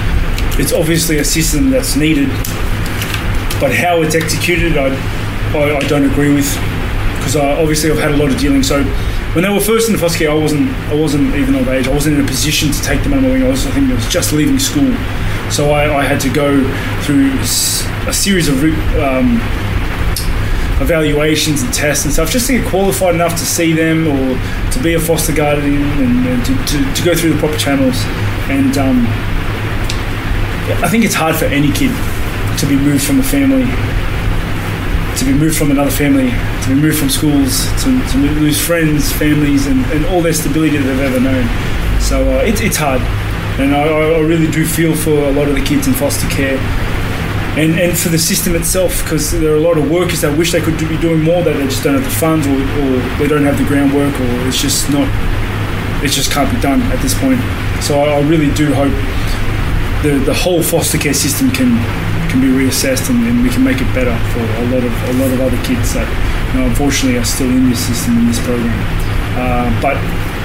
it's 0.59 0.73
obviously 0.73 1.19
a 1.19 1.23
system 1.23 1.69
that's 1.69 1.95
needed, 1.95 2.27
but 3.59 3.73
how 3.73 4.01
it's 4.01 4.15
executed, 4.15 4.77
I, 4.77 4.87
I, 5.53 5.77
I 5.77 5.87
don't 5.87 6.09
agree 6.09 6.33
with 6.33 6.49
because 7.17 7.35
obviously 7.35 7.91
I've 7.91 7.99
had 7.99 8.11
a 8.11 8.17
lot 8.17 8.31
of 8.31 8.37
dealing. 8.39 8.63
So 8.63 8.83
when 9.36 9.43
they 9.43 9.49
were 9.49 9.59
first 9.59 9.88
in 9.89 9.93
the 9.93 9.99
foster 9.99 10.19
care, 10.19 10.31
I 10.31 10.33
wasn't 10.33 10.71
I 10.88 10.95
wasn't 10.95 11.36
even 11.36 11.55
of 11.55 11.67
age. 11.67 11.89
I 11.89 11.93
wasn't 11.93 12.17
in 12.17 12.23
a 12.23 12.27
position 12.27 12.71
to 12.71 12.81
take 12.81 13.03
them 13.03 13.11
under 13.11 13.27
my 13.27 13.33
wing. 13.33 13.43
I 13.43 13.49
was 13.49 13.67
I 13.67 13.71
think 13.71 13.91
I 13.91 13.95
was 13.95 14.07
just 14.07 14.31
leaving 14.31 14.57
school, 14.59 14.95
so 15.51 15.71
I, 15.71 15.93
I 15.93 16.03
had 16.03 16.21
to 16.21 16.29
go 16.29 16.63
through 17.03 17.31
a 18.07 18.13
series 18.13 18.47
of 18.47 18.63
um, 19.03 19.41
evaluations 20.79 21.63
and 21.63 21.73
tests 21.73 22.05
and 22.05 22.13
stuff 22.13 22.31
just 22.31 22.47
to 22.47 22.59
get 22.59 22.67
qualified 22.67 23.13
enough 23.13 23.33
to 23.33 23.45
see 23.45 23.73
them 23.73 24.07
or 24.07 24.71
to 24.71 24.79
be 24.81 24.93
a 24.93 24.99
foster 24.99 25.33
guardian 25.33 25.83
and, 25.83 26.27
and 26.27 26.45
to, 26.45 26.53
to, 26.65 26.93
to 26.93 27.03
go 27.03 27.13
through 27.13 27.33
the 27.33 27.39
proper 27.39 27.57
channels. 27.57 27.95
And 28.47 28.77
um, 28.77 29.05
I 30.81 30.88
think 30.88 31.03
it's 31.03 31.13
hard 31.13 31.36
for 31.36 31.45
any 31.45 31.73
kid 31.73 31.91
to 32.59 32.65
be 32.65 32.77
moved 32.77 33.03
from 33.03 33.19
a 33.19 33.23
family, 33.23 33.67
to 35.18 35.26
be 35.26 35.34
moved 35.34 35.57
from 35.57 35.72
another 35.72 35.91
family, 35.91 36.30
to 36.63 36.68
be 36.68 36.76
moved 36.76 36.99
from 36.99 37.09
schools, 37.09 37.66
to, 37.84 37.89
to 38.11 38.18
lose 38.39 38.59
friends, 38.59 39.11
families, 39.11 39.68
and, 39.68 39.86
and 39.93 40.05
all 40.07 40.22
their 40.22 40.34
stability 40.34 40.78
that 40.78 40.84
they've 40.84 41.07
ever 41.11 41.20
known. 41.20 41.47
So 42.01 42.38
uh, 42.38 42.43
it's 42.43 42.61
it's 42.61 42.78
hard. 42.78 43.01
And 43.59 43.74
I, 43.74 43.88
I 43.88 44.03
I 44.16 44.20
really 44.20 44.51
do 44.51 44.66
feel 44.66 44.95
for 44.95 45.11
a 45.11 45.32
lot 45.32 45.47
of 45.47 45.55
the 45.55 45.63
kids 45.63 45.88
in 45.88 45.93
foster 45.93 46.28
care 46.28 46.59
and, 47.55 47.80
and 47.80 47.97
for 47.97 48.09
the 48.09 48.20
system 48.20 48.53
itself, 48.53 49.01
because 49.03 49.32
there 49.32 49.53
are 49.53 49.55
a 49.55 49.61
lot 49.61 49.78
of 49.78 49.89
workers 49.89 50.20
that 50.20 50.38
wish 50.38 50.51
they 50.51 50.59
could 50.59 50.76
do- 50.78 50.89
be 50.89 50.97
doing 50.97 51.24
more, 51.24 51.41
that 51.41 51.55
they 51.55 51.63
just 51.63 51.84
don't 51.84 51.95
have 51.95 52.03
the 52.03 52.09
funds 52.20 52.45
or, 52.45 52.51
or 52.51 52.99
they 53.18 53.28
don't 53.28 53.43
have 53.43 53.57
the 53.57 53.63
groundwork 53.63 54.13
or 54.20 54.47
it's 54.47 54.59
just 54.59 54.89
not, 54.91 55.07
it 56.03 56.11
just 56.11 56.34
can't 56.34 56.51
be 56.53 56.59
done 56.59 56.82
at 56.91 57.01
this 57.01 57.13
point. 57.16 57.39
So 57.82 58.01
I, 58.03 58.20
I 58.20 58.22
really 58.28 58.53
do 58.55 58.74
hope 58.74 58.91
the, 60.03 60.20
the 60.26 60.34
whole 60.34 60.61
foster 60.61 60.97
care 60.97 61.13
system 61.13 61.49
can 61.49 61.80
can 62.36 62.41
be 62.41 62.65
reassessed 62.65 63.09
and, 63.09 63.25
and 63.25 63.41
we 63.43 63.49
can 63.49 63.63
make 63.63 63.79
it 63.79 63.88
better 63.95 64.15
for 64.33 64.43
a 64.43 64.65
lot 64.67 64.83
of 64.83 64.91
a 64.91 65.13
lot 65.23 65.31
of 65.31 65.39
other 65.39 65.61
kids 65.63 65.93
that 65.93 66.07
you 66.53 66.59
know, 66.59 66.67
unfortunately 66.67 67.17
are 67.17 67.23
still 67.23 67.49
in 67.49 67.69
this 67.69 67.88
system 67.88 68.17
in 68.17 68.27
this 68.27 68.39
program. 68.43 68.75
Uh, 69.39 69.71
but 69.81 69.95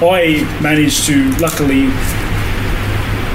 I 0.03 0.47
managed 0.62 1.07
to 1.07 1.30
luckily 1.38 1.91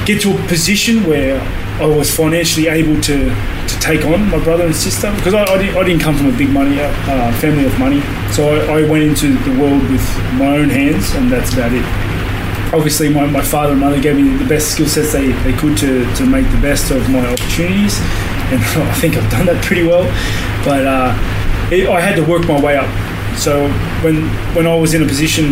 get 0.05 0.21
to 0.21 0.31
a 0.31 0.47
position 0.47 1.03
where 1.03 1.41
I 1.81 1.85
was 1.85 2.15
financially 2.15 2.67
able 2.67 3.01
to 3.01 3.29
to 3.29 3.79
take 3.79 4.05
on 4.05 4.29
my 4.29 4.41
brother 4.41 4.65
and 4.65 4.75
sister 4.75 5.11
because 5.15 5.33
I, 5.33 5.43
I, 5.43 5.57
didn't, 5.57 5.75
I 5.75 5.83
didn't 5.83 6.01
come 6.01 6.15
from 6.15 6.33
a 6.33 6.37
big 6.37 6.49
money 6.49 6.79
uh, 6.79 7.33
family 7.39 7.65
of 7.65 7.77
money. 7.77 8.01
So 8.31 8.55
I, 8.55 8.79
I 8.79 8.89
went 8.89 9.03
into 9.03 9.35
the 9.43 9.59
world 9.59 9.81
with 9.91 10.05
my 10.39 10.57
own 10.57 10.69
hands, 10.69 11.13
and 11.15 11.29
that's 11.31 11.53
about 11.53 11.73
it 11.73 11.85
obviously 12.73 13.07
my, 13.07 13.25
my 13.25 13.41
father 13.41 13.71
and 13.71 13.79
mother 13.79 14.01
gave 14.01 14.17
me 14.17 14.35
the 14.37 14.49
best 14.49 14.71
skill 14.71 14.87
sets 14.87 15.13
they, 15.13 15.31
they 15.43 15.53
could 15.53 15.77
to, 15.77 16.03
to 16.15 16.25
make 16.25 16.49
the 16.51 16.57
best 16.57 16.91
of 16.91 17.09
my 17.09 17.25
opportunities 17.25 18.01
and 18.51 18.61
I 18.91 18.93
think 18.95 19.17
I've 19.17 19.29
done 19.31 19.45
that 19.47 19.63
pretty 19.63 19.87
well. 19.87 20.03
But 20.63 20.85
uh, 20.85 21.13
it, 21.71 21.89
I 21.89 22.01
had 22.01 22.15
to 22.15 22.23
work 22.23 22.47
my 22.47 22.59
way 22.59 22.77
up. 22.77 22.89
So 23.37 23.67
when 24.03 24.27
when 24.55 24.67
I 24.67 24.75
was 24.75 24.93
in 24.93 25.03
a 25.03 25.07
position 25.07 25.51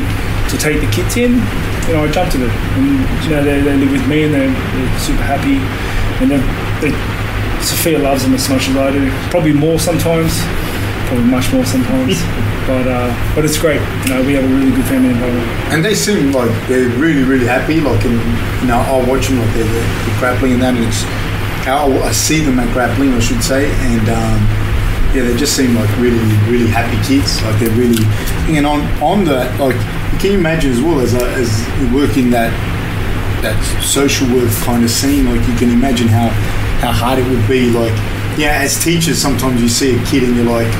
to 0.50 0.58
take 0.58 0.80
the 0.80 0.90
kids 0.92 1.18
in 1.18 1.42
you 1.88 1.94
know 1.94 2.04
I 2.04 2.12
jumped 2.12 2.36
at 2.36 2.42
it 2.42 2.50
and 2.50 3.24
you 3.24 3.30
know 3.32 3.44
they, 3.44 3.60
they 3.62 3.76
live 3.76 3.92
with 3.92 4.08
me 4.08 4.24
and 4.24 4.34
they're, 4.34 4.48
they're 4.48 5.00
super 5.00 5.24
happy. 5.24 5.60
And 6.24 6.32
they, 6.32 6.92
Sophia 7.64 8.00
loves 8.00 8.24
them 8.24 8.34
as 8.34 8.50
much 8.50 8.68
as 8.68 8.76
I 8.76 8.92
do. 8.92 9.10
Probably 9.30 9.54
more 9.54 9.80
sometimes. 9.80 10.40
Probably 11.08 11.26
much 11.26 11.52
more 11.54 11.66
sometimes. 11.66 12.22
But 12.64 12.88
uh, 12.88 13.36
but 13.36 13.44
it's 13.44 13.58
great. 13.58 13.82
You 14.08 14.14
know, 14.14 14.24
we 14.24 14.32
have 14.36 14.46
a 14.46 14.48
really 14.48 14.72
good 14.72 14.86
family 14.86 15.10
environment. 15.10 15.46
And 15.76 15.84
they 15.84 15.94
seem 15.94 16.32
like 16.32 16.48
they're 16.70 16.88
really, 16.98 17.24
really 17.24 17.46
happy. 17.46 17.82
Like, 17.82 18.06
in, 18.06 18.14
you 18.14 18.68
know, 18.72 18.80
I'll 18.88 19.06
watch 19.06 19.28
them 19.28 19.38
like 19.38 19.54
they're, 19.54 19.66
they're 19.66 20.20
grappling 20.20 20.54
and 20.54 20.62
that, 20.62 20.74
and 20.74 20.86
it's 20.88 21.04
I 21.68 22.12
see 22.12 22.42
them 22.42 22.60
at 22.60 22.72
grappling, 22.74 23.14
I 23.14 23.20
should 23.20 23.44
say, 23.44 23.72
and 23.72 24.10
um, 24.10 24.40
yeah, 25.16 25.24
they 25.24 25.36
just 25.38 25.56
seem 25.56 25.76
like 25.76 25.90
really, 25.98 26.20
really 26.50 26.68
happy 26.68 26.98
kids. 27.08 27.42
Like 27.44 27.60
they're 27.60 27.78
really, 27.78 28.04
and 28.56 28.66
on 28.66 28.82
on 29.02 29.24
that, 29.26 29.60
like, 29.60 29.78
can 30.20 30.32
you 30.34 30.38
imagine 30.38 30.72
as 30.72 30.82
well 30.82 31.00
as 31.00 31.14
a, 31.14 31.26
as 31.36 31.50
you 31.80 31.94
work 31.96 32.18
in 32.18 32.30
that 32.32 32.52
that 33.42 33.58
social 33.84 34.28
work 34.34 34.52
kind 34.64 34.84
of 34.84 34.90
scene? 34.90 35.26
Like, 35.26 35.48
you 35.48 35.56
can 35.56 35.70
imagine 35.70 36.08
how 36.08 36.30
how 36.82 36.92
hard 36.92 37.20
it 37.20 37.28
would 37.30 37.48
be. 37.48 37.70
Like, 37.70 37.94
yeah, 38.38 38.60
as 38.62 38.84
teachers, 38.84 39.22
sometimes 39.22 39.62
you 39.62 39.70
see 39.70 39.96
a 39.96 40.06
kid 40.06 40.24
and 40.24 40.36
you're 40.36 40.46
like 40.46 40.72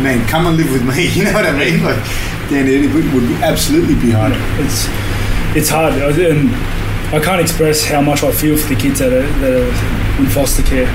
man, 0.00 0.26
come 0.28 0.46
and 0.46 0.56
live 0.56 0.72
with 0.72 0.84
me. 0.84 1.08
You 1.14 1.24
know 1.24 1.32
what 1.32 1.46
I 1.46 1.52
mean? 1.52 1.82
Like, 1.84 2.02
then 2.48 2.66
it 2.66 2.92
would, 2.94 3.12
would 3.12 3.30
absolutely 3.42 3.94
be 3.94 4.10
hard. 4.10 4.32
It's 4.58 4.88
it's 5.56 5.68
hard, 5.68 5.94
and 5.94 6.50
I 7.14 7.20
can't 7.22 7.40
express 7.40 7.84
how 7.84 8.00
much 8.00 8.22
I 8.22 8.32
feel 8.32 8.56
for 8.56 8.68
the 8.72 8.80
kids 8.80 9.00
that 9.00 9.12
are, 9.12 9.26
that 9.40 9.52
are 9.52 9.99
in 10.20 10.30
foster 10.30 10.62
care. 10.62 10.86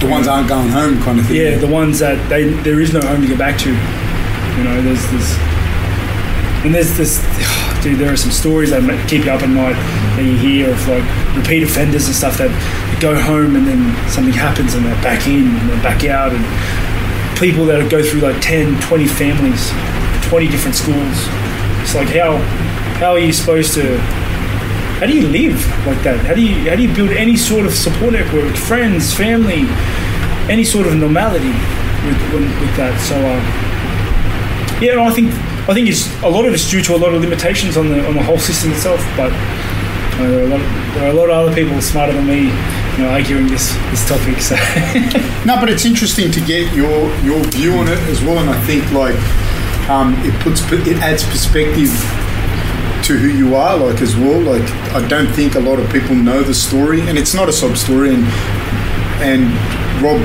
The 0.00 0.08
ones 0.08 0.26
aren't 0.26 0.48
going 0.48 0.68
home, 0.68 1.00
kind 1.02 1.18
of 1.18 1.26
thing. 1.26 1.36
Yeah, 1.36 1.58
the 1.58 1.66
ones 1.66 1.98
that 1.98 2.16
they 2.28 2.44
there 2.44 2.80
is 2.80 2.92
no 2.92 3.00
home 3.00 3.22
to 3.22 3.28
go 3.28 3.36
back 3.36 3.58
to. 3.60 3.70
You 3.70 4.64
know, 4.64 4.80
there's 4.82 5.04
this, 5.10 5.36
and 6.64 6.74
there's 6.74 6.96
this. 6.96 7.20
Dude, 7.80 7.98
there 7.98 8.12
are 8.12 8.16
some 8.16 8.30
stories 8.30 8.70
that 8.70 8.82
keep 9.08 9.24
you 9.24 9.30
up 9.30 9.40
at 9.40 9.48
night 9.48 9.72
that 10.16 10.22
you 10.22 10.36
hear 10.36 10.70
of 10.70 10.86
like 10.86 11.04
repeat 11.34 11.62
offenders 11.62 12.04
and 12.06 12.14
stuff 12.14 12.36
that 12.36 12.52
go 13.00 13.16
home 13.16 13.56
and 13.56 13.66
then 13.66 13.80
something 14.10 14.34
happens 14.34 14.74
and 14.74 14.84
they're 14.84 15.02
back 15.02 15.26
in 15.26 15.48
and 15.48 15.70
they're 15.70 15.82
back 15.82 16.04
out 16.04 16.32
and 16.36 16.44
people 17.40 17.64
that 17.64 17.90
go 17.90 18.04
through 18.04 18.20
like 18.20 18.36
10, 18.42 18.78
20 18.82 19.06
families, 19.06 19.72
20 20.28 20.48
different 20.48 20.76
schools. 20.76 21.16
It's 21.80 21.94
like 21.94 22.08
how 22.08 22.36
how 23.00 23.12
are 23.12 23.18
you 23.18 23.32
supposed 23.32 23.72
to 23.80 23.96
how 25.00 25.06
do 25.06 25.14
you 25.16 25.26
live 25.28 25.56
like 25.86 26.02
that? 26.02 26.20
How 26.26 26.34
do 26.34 26.42
you 26.42 26.68
how 26.68 26.76
do 26.76 26.82
you 26.82 26.94
build 26.94 27.10
any 27.12 27.34
sort 27.34 27.64
of 27.64 27.72
support 27.72 28.12
network, 28.12 28.54
friends, 28.54 29.14
family, 29.14 29.64
any 30.52 30.62
sort 30.62 30.86
of 30.86 30.94
normality 30.94 31.56
with, 32.04 32.20
with 32.60 32.76
that? 32.76 32.92
So 33.00 33.16
uh, 33.16 33.40
yeah, 34.84 35.00
I 35.00 35.10
think 35.10 35.32
I 35.70 35.72
think 35.72 35.88
it's 35.88 36.04
a 36.22 36.28
lot 36.28 36.44
of 36.44 36.52
it's 36.52 36.68
due 36.68 36.82
to 36.82 36.94
a 36.94 37.00
lot 37.00 37.14
of 37.14 37.22
limitations 37.22 37.78
on 37.78 37.88
the 37.88 38.06
on 38.06 38.14
the 38.14 38.22
whole 38.22 38.36
system 38.38 38.72
itself. 38.72 39.00
But 39.16 39.32
uh, 39.32 40.28
there, 40.28 40.40
are 40.40 40.44
a 40.44 40.48
lot, 40.48 40.94
there 40.94 41.04
are 41.06 41.10
a 41.10 41.14
lot 41.14 41.30
of 41.30 41.36
other 41.48 41.54
people 41.54 41.80
smarter 41.80 42.12
than 42.12 42.26
me 42.26 42.52
you 43.00 43.06
know, 43.06 43.10
arguing 43.10 43.46
this 43.46 43.72
this 43.88 44.06
topic. 44.06 44.36
So 44.42 44.54
no, 45.48 45.56
but 45.56 45.70
it's 45.70 45.86
interesting 45.86 46.30
to 46.30 46.40
get 46.40 46.74
your 46.74 47.08
your 47.24 47.40
view 47.56 47.72
on 47.80 47.88
it 47.88 48.00
as 48.12 48.20
well, 48.20 48.36
and 48.36 48.50
I 48.50 48.60
think 48.66 48.84
like 48.92 49.16
um, 49.88 50.12
it 50.28 50.38
puts 50.40 50.60
it 50.72 50.98
adds 50.98 51.24
perspective 51.24 51.88
to 53.04 53.16
who 53.16 53.28
you 53.28 53.54
are, 53.54 53.76
like 53.76 54.00
as 54.00 54.16
well. 54.16 54.40
Like 54.40 54.68
I 54.94 55.06
don't 55.08 55.32
think 55.32 55.54
a 55.54 55.60
lot 55.60 55.78
of 55.78 55.90
people 55.90 56.14
know 56.14 56.42
the 56.42 56.54
story, 56.54 57.00
and 57.08 57.18
it's 57.18 57.34
not 57.34 57.48
a 57.48 57.52
sob 57.52 57.76
story. 57.76 58.14
And 58.14 58.24
and 59.22 59.44
Rob, 60.02 60.20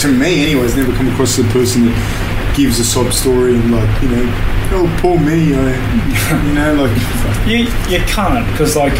to 0.00 0.08
me, 0.08 0.42
anyways, 0.42 0.76
never 0.76 0.92
come 0.92 1.08
across 1.08 1.36
the 1.36 1.44
person 1.44 1.86
that 1.86 2.54
gives 2.56 2.78
a 2.78 2.84
sob 2.84 3.12
story 3.12 3.54
and 3.54 3.72
like 3.72 4.02
you 4.02 4.08
know, 4.08 4.24
oh 4.72 4.98
poor 5.00 5.18
me, 5.18 5.50
know, 5.50 6.42
you 6.46 6.54
know 6.54 6.74
like 6.74 7.46
you 7.46 7.66
you 7.88 8.04
can't 8.06 8.46
because 8.52 8.76
like 8.76 8.94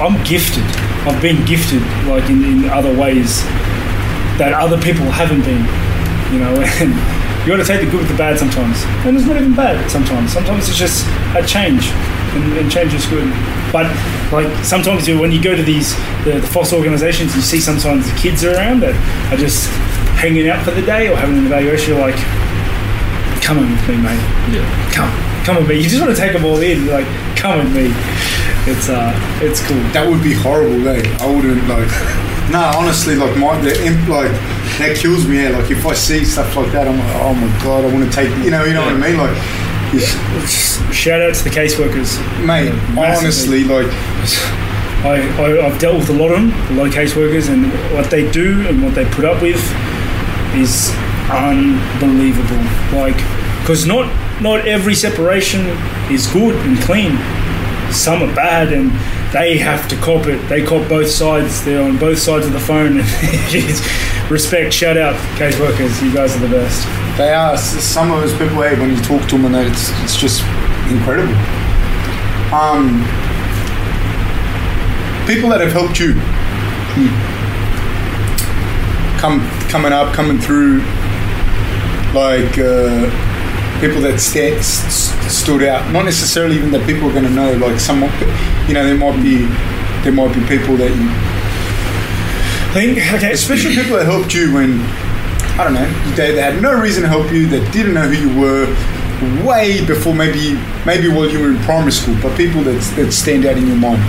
I'm 0.00 0.22
gifted 0.24 0.64
I've 1.06 1.22
been 1.22 1.42
gifted 1.46 1.80
like 2.06 2.28
in, 2.28 2.44
in 2.44 2.68
other 2.68 2.92
ways 2.92 3.42
that 4.36 4.52
other 4.52 4.76
people 4.76 5.08
haven't 5.08 5.40
been, 5.48 5.64
you 6.28 6.40
know, 6.44 6.60
and 6.84 6.92
you 7.40 7.48
got 7.48 7.56
to 7.56 7.64
take 7.64 7.80
the 7.80 7.90
good 7.90 8.00
with 8.00 8.08
the 8.08 8.16
bad 8.16 8.38
sometimes. 8.38 8.82
And 9.06 9.16
it's 9.16 9.26
not 9.26 9.36
even 9.36 9.54
bad 9.54 9.90
sometimes. 9.90 10.32
Sometimes 10.32 10.68
it's 10.68 10.78
just 10.78 11.06
a 11.36 11.44
change, 11.46 11.88
and, 12.36 12.52
and 12.58 12.70
change 12.70 12.94
is 12.94 13.06
good. 13.06 13.28
But 13.72 13.86
like 14.32 14.48
sometimes 14.64 15.08
you, 15.08 15.18
when 15.18 15.32
you 15.32 15.42
go 15.42 15.56
to 15.56 15.62
these 15.62 15.94
the, 16.24 16.40
the 16.40 16.46
foster 16.46 16.76
organisations, 16.76 17.34
you 17.34 17.42
see 17.42 17.60
sometimes 17.60 18.10
the 18.10 18.16
kids 18.18 18.44
are 18.44 18.54
around 18.54 18.80
that 18.80 18.94
are 19.32 19.36
just 19.36 19.68
hanging 20.18 20.48
out 20.48 20.64
for 20.64 20.72
the 20.72 20.82
day 20.82 21.08
or 21.08 21.16
having 21.16 21.38
an 21.38 21.46
evaluation. 21.46 21.94
You're 21.94 22.00
like, 22.00 22.18
come 23.42 23.58
on 23.58 23.70
with 23.70 23.88
me, 23.88 23.96
mate. 23.96 24.20
Yeah. 24.52 24.92
Come, 24.92 25.44
come 25.44 25.56
with 25.56 25.68
me. 25.68 25.76
You 25.76 25.88
just 25.88 26.02
want 26.02 26.14
to 26.14 26.20
take 26.20 26.32
them 26.32 26.44
all 26.44 26.60
in. 26.60 26.86
Like, 26.86 27.06
come 27.36 27.58
with 27.58 27.74
me 27.74 27.94
it's 28.66 28.88
uh, 28.88 29.12
it's 29.40 29.64
cool. 29.66 29.80
That 29.92 30.08
would 30.08 30.22
be 30.22 30.34
horrible, 30.34 30.86
eh? 30.88 31.02
I 31.20 31.26
wouldn't 31.26 31.66
like. 31.68 31.88
No, 32.50 32.58
honestly, 32.74 33.14
like 33.14 33.38
my 33.38 33.56
the 33.60 33.70
imp, 33.86 34.08
like 34.08 34.32
that 34.80 34.96
kills 34.96 35.26
me. 35.26 35.42
Yeah, 35.42 35.50
like 35.50 35.70
if 35.70 35.84
I 35.86 35.94
see 35.94 36.24
stuff 36.24 36.56
like 36.56 36.72
that, 36.72 36.88
I'm 36.88 36.98
like, 36.98 37.16
oh 37.22 37.34
my 37.34 37.62
god, 37.62 37.84
I 37.84 37.92
want 37.92 38.10
to 38.10 38.10
take. 38.10 38.30
You 38.44 38.50
know, 38.50 38.64
you 38.64 38.74
know 38.74 38.84
what 38.84 38.94
I 38.94 38.98
mean? 38.98 39.16
Like, 39.16 39.36
shout 40.92 41.20
out 41.22 41.34
to 41.34 41.44
the 41.44 41.50
caseworkers, 41.50 42.18
mate. 42.44 42.72
honestly, 42.96 43.64
like. 43.64 43.88
I, 45.00 45.14
I, 45.14 45.70
have 45.70 45.80
dealt 45.80 45.96
with 45.96 46.10
a 46.10 46.12
lot 46.12 46.30
of 46.30 46.42
them, 46.42 46.52
a 46.72 46.74
lot 46.74 46.88
of 46.88 46.92
caseworkers, 46.92 47.48
and 47.48 47.72
what 47.94 48.10
they 48.10 48.30
do 48.30 48.68
and 48.68 48.82
what 48.82 48.94
they 48.94 49.06
put 49.06 49.24
up 49.24 49.40
with 49.40 49.56
is 50.54 50.90
unbelievable. 51.30 52.62
Like, 52.92 53.16
because 53.62 53.86
not 53.86 54.12
not 54.42 54.68
every 54.68 54.94
separation 54.94 55.60
is 56.12 56.26
good 56.26 56.54
and 56.66 56.76
clean 56.80 57.16
some 57.92 58.22
are 58.22 58.34
bad 58.34 58.72
and 58.72 58.90
they 59.32 59.58
have 59.58 59.88
to 59.88 59.96
cop 59.96 60.26
it. 60.26 60.38
They 60.48 60.64
cop 60.64 60.88
both 60.88 61.08
sides. 61.08 61.64
They're 61.64 61.82
on 61.82 61.98
both 61.98 62.18
sides 62.18 62.46
of 62.46 62.52
the 62.52 62.60
phone. 62.60 62.96
Respect, 64.30 64.72
shout 64.72 64.96
out, 64.96 65.16
case 65.38 65.58
workers. 65.58 66.02
You 66.02 66.12
guys 66.12 66.34
are 66.36 66.40
the 66.40 66.48
best. 66.48 66.86
They 67.16 67.32
are. 67.32 67.56
Some 67.56 68.10
of 68.10 68.20
those 68.20 68.32
people, 68.32 68.56
when 68.56 68.90
you 68.90 69.02
talk 69.02 69.28
to 69.28 69.38
them, 69.38 69.54
and 69.54 69.56
it's 69.56 69.90
it's 70.02 70.16
just 70.16 70.42
incredible. 70.90 71.34
Um, 72.52 73.02
people 75.26 75.48
that 75.50 75.60
have 75.60 75.72
helped 75.72 76.00
you, 76.00 76.14
hmm. 76.94 77.10
come 79.18 79.40
coming 79.68 79.92
up, 79.92 80.12
coming 80.14 80.38
through, 80.38 80.78
like. 82.12 82.58
Uh, 82.58 83.29
people 83.80 84.00
that 84.02 84.20
st- 84.20 84.62
st- 84.62 85.30
stood 85.32 85.62
out. 85.62 85.90
Not 85.90 86.04
necessarily 86.04 86.56
even 86.56 86.70
that 86.72 86.86
people 86.86 87.08
are 87.08 87.12
going 87.12 87.24
to 87.24 87.30
know. 87.30 87.52
Like 87.54 87.80
someone, 87.80 88.12
you 88.68 88.74
know, 88.74 88.84
there 88.84 88.96
might 88.96 89.16
be 89.22 89.48
there 90.04 90.12
might 90.12 90.34
be 90.34 90.40
people 90.46 90.76
that 90.76 90.92
you 90.92 91.08
think. 92.76 93.00
Okay, 93.16 93.32
especially 93.32 93.74
people 93.74 93.96
that 93.96 94.04
helped 94.04 94.34
you 94.34 94.52
when 94.52 94.80
I 95.58 95.64
don't 95.64 95.74
know 95.74 96.14
they, 96.14 96.32
they 96.32 96.42
had 96.42 96.62
no 96.62 96.78
reason 96.78 97.02
to 97.02 97.08
help 97.08 97.32
you. 97.32 97.48
That 97.48 97.72
didn't 97.72 97.94
know 97.94 98.08
who 98.08 98.28
you 98.28 98.32
were 98.38 98.68
way 99.44 99.84
before 99.84 100.14
maybe 100.14 100.54
maybe 100.84 101.08
while 101.08 101.28
you 101.28 101.40
were 101.40 101.50
in 101.50 101.58
primary 101.64 101.92
school. 101.92 102.16
But 102.22 102.36
people 102.36 102.62
that 102.64 102.80
that 102.96 103.12
stand 103.12 103.46
out 103.46 103.56
in 103.56 103.66
your 103.66 103.76
mind. 103.76 104.02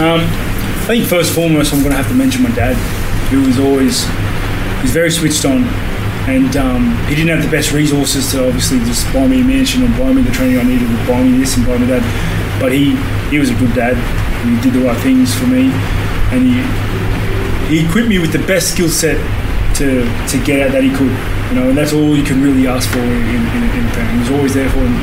Um, 0.00 0.24
I 0.24 0.84
think 0.86 1.04
first 1.06 1.30
and 1.30 1.36
foremost, 1.36 1.72
I'm 1.72 1.80
going 1.80 1.92
to 1.92 1.96
have 1.96 2.08
to 2.08 2.14
mention 2.14 2.42
my 2.42 2.50
dad, 2.56 2.74
who 3.30 3.46
was 3.46 3.58
always 3.58 4.02
he's 4.80 4.90
very 4.90 5.10
switched 5.10 5.44
on 5.44 5.62
and 6.28 6.56
um, 6.56 6.94
he 7.08 7.14
didn't 7.14 7.30
have 7.30 7.42
the 7.42 7.50
best 7.50 7.72
resources 7.72 8.30
to 8.32 8.46
obviously 8.46 8.78
just 8.80 9.10
buy 9.12 9.26
me 9.26 9.40
a 9.40 9.44
mansion 9.44 9.82
and 9.82 9.90
buy 9.98 10.12
me 10.12 10.22
the 10.22 10.30
training 10.30 10.58
I 10.58 10.62
needed, 10.62 10.88
and 10.88 11.08
buy 11.08 11.22
me 11.22 11.38
this 11.38 11.56
and 11.56 11.66
buy 11.66 11.78
me 11.78 11.86
that. 11.86 12.02
But 12.60 12.72
he 12.72 12.94
he 13.30 13.38
was 13.38 13.50
a 13.50 13.54
good 13.54 13.74
dad. 13.74 13.98
He 14.46 14.54
did 14.62 14.72
the 14.78 14.86
right 14.86 14.98
things 15.02 15.34
for 15.34 15.46
me, 15.46 15.70
and 16.30 16.46
he 16.46 16.62
he 17.66 17.86
equipped 17.86 18.08
me 18.08 18.18
with 18.18 18.32
the 18.32 18.44
best 18.46 18.72
skill 18.72 18.88
set 18.88 19.18
to 19.76 20.06
to 20.28 20.36
get 20.44 20.62
out 20.62 20.72
that 20.72 20.84
he 20.84 20.90
could. 20.90 21.10
You 21.50 21.60
know, 21.60 21.68
and 21.68 21.76
that's 21.76 21.92
all 21.92 22.16
you 22.16 22.24
can 22.24 22.40
really 22.40 22.66
ask 22.66 22.88
for 22.88 23.00
in, 23.00 23.10
in, 23.10 23.62
in 23.76 23.82
a 23.84 23.90
parent. 23.92 24.12
He 24.12 24.18
was 24.20 24.30
always 24.30 24.54
there 24.54 24.70
for 24.70 24.78
him. 24.78 24.94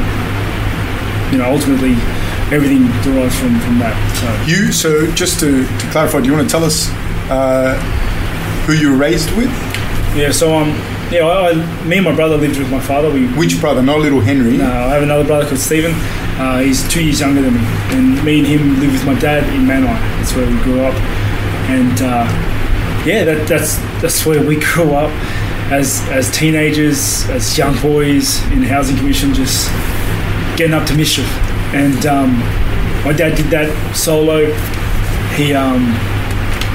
You 1.32 1.38
know, 1.38 1.52
ultimately, 1.52 1.94
everything 2.50 2.88
derives 3.04 3.38
from, 3.38 3.60
from 3.60 3.78
that. 3.78 3.94
So 4.18 4.50
you. 4.50 4.72
So 4.72 5.12
just 5.12 5.40
to, 5.42 5.62
to 5.62 5.86
clarify, 5.92 6.22
do 6.22 6.26
you 6.26 6.34
want 6.34 6.50
to 6.50 6.52
tell 6.52 6.64
us 6.64 6.90
uh, 7.30 7.76
who 8.66 8.74
you 8.74 8.92
were 8.92 8.98
raised 8.98 9.30
with? 9.38 9.52
Yeah. 10.16 10.32
So 10.32 10.56
um 10.56 10.74
yeah, 11.12 11.26
I, 11.26 11.50
I, 11.50 11.84
me 11.86 11.98
and 11.98 12.06
my 12.06 12.16
brother 12.16 12.38
lived 12.38 12.58
with 12.60 12.70
my 12.72 12.80
father. 12.80 13.12
We, 13.12 13.28
Which 13.34 13.60
brother? 13.60 13.82
Not 13.82 14.00
little 14.00 14.22
Henry. 14.22 14.58
No, 14.58 14.66
I 14.66 14.94
have 14.94 15.04
another 15.04 15.24
brother 15.26 15.46
called 15.48 15.60
Stephen. 15.60 15.94
Uh, 16.40 16.60
he's 16.60 16.88
two 16.90 17.04
years 17.04 17.20
younger 17.20 17.42
than 17.42 17.56
me, 17.56 17.62
and 17.90 18.24
me 18.24 18.40
and 18.40 18.48
him 18.48 18.80
live 18.80 18.92
with 18.92 19.06
my 19.06 19.20
dad 19.20 19.44
in 19.54 19.66
Menai. 19.66 20.00
That's 20.18 20.34
where 20.36 20.48
we 20.50 20.62
grew 20.64 20.82
up. 20.82 20.94
and 21.70 22.02
uh, 22.02 22.26
yeah, 23.06 23.24
that, 23.26 23.48
that's 23.48 23.78
that's 24.02 24.26
where 24.26 24.46
we 24.46 24.60
grew 24.74 24.94
up 24.94 25.12
as 25.72 26.02
as 26.10 26.32
teenagers, 26.32 27.28
as 27.30 27.58
young 27.58 27.80
boys 27.82 28.42
in 28.52 28.64
housing 28.64 28.98
commission, 28.98 29.34
just 29.34 29.70
getting 30.58 30.74
up 30.74 30.88
to 30.88 30.96
mischief. 30.96 31.28
And 31.74 32.06
um, 32.06 32.40
my 33.04 33.14
dad 33.14 33.36
did 33.36 33.48
that 33.48 33.70
solo. 33.96 34.46
He 35.36 35.54
um, 35.54 35.94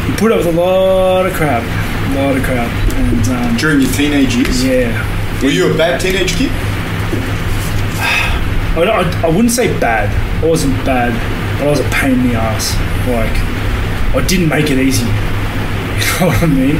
he 0.07 0.17
put 0.17 0.33
up 0.33 0.39
with 0.39 0.49
a 0.49 0.53
lot 0.53 1.27
of 1.27 1.33
crap, 1.33 1.63
a 1.63 2.23
lot 2.23 2.37
of 2.37 2.43
crap, 2.45 2.71
and 2.97 3.29
um, 3.29 3.57
During 3.57 3.81
your 3.81 3.93
teenage 3.93 4.35
years, 4.37 4.63
yeah. 4.65 4.93
were 5.43 5.51
you 5.51 5.73
a 5.73 5.77
bad 5.77 6.01
teenage 6.01 6.35
kid? 6.37 6.51
I, 8.77 8.83
I, 8.83 9.23
I 9.27 9.29
wouldn't 9.29 9.53
say 9.53 9.69
bad. 9.79 10.11
I 10.43 10.47
wasn't 10.49 10.75
bad, 10.85 11.13
but 11.59 11.69
I 11.69 11.71
was 11.71 11.81
a 11.81 11.89
pain 11.91 12.13
in 12.21 12.29
the 12.29 12.35
ass. 12.35 12.75
Like, 13.09 13.35
I 14.21 14.27
didn't 14.27 14.49
make 14.49 14.71
it 14.71 14.79
easy. 14.79 15.07
You 15.95 16.21
know 16.21 16.27
what 16.27 16.43
I 16.43 16.47
mean? 16.47 16.77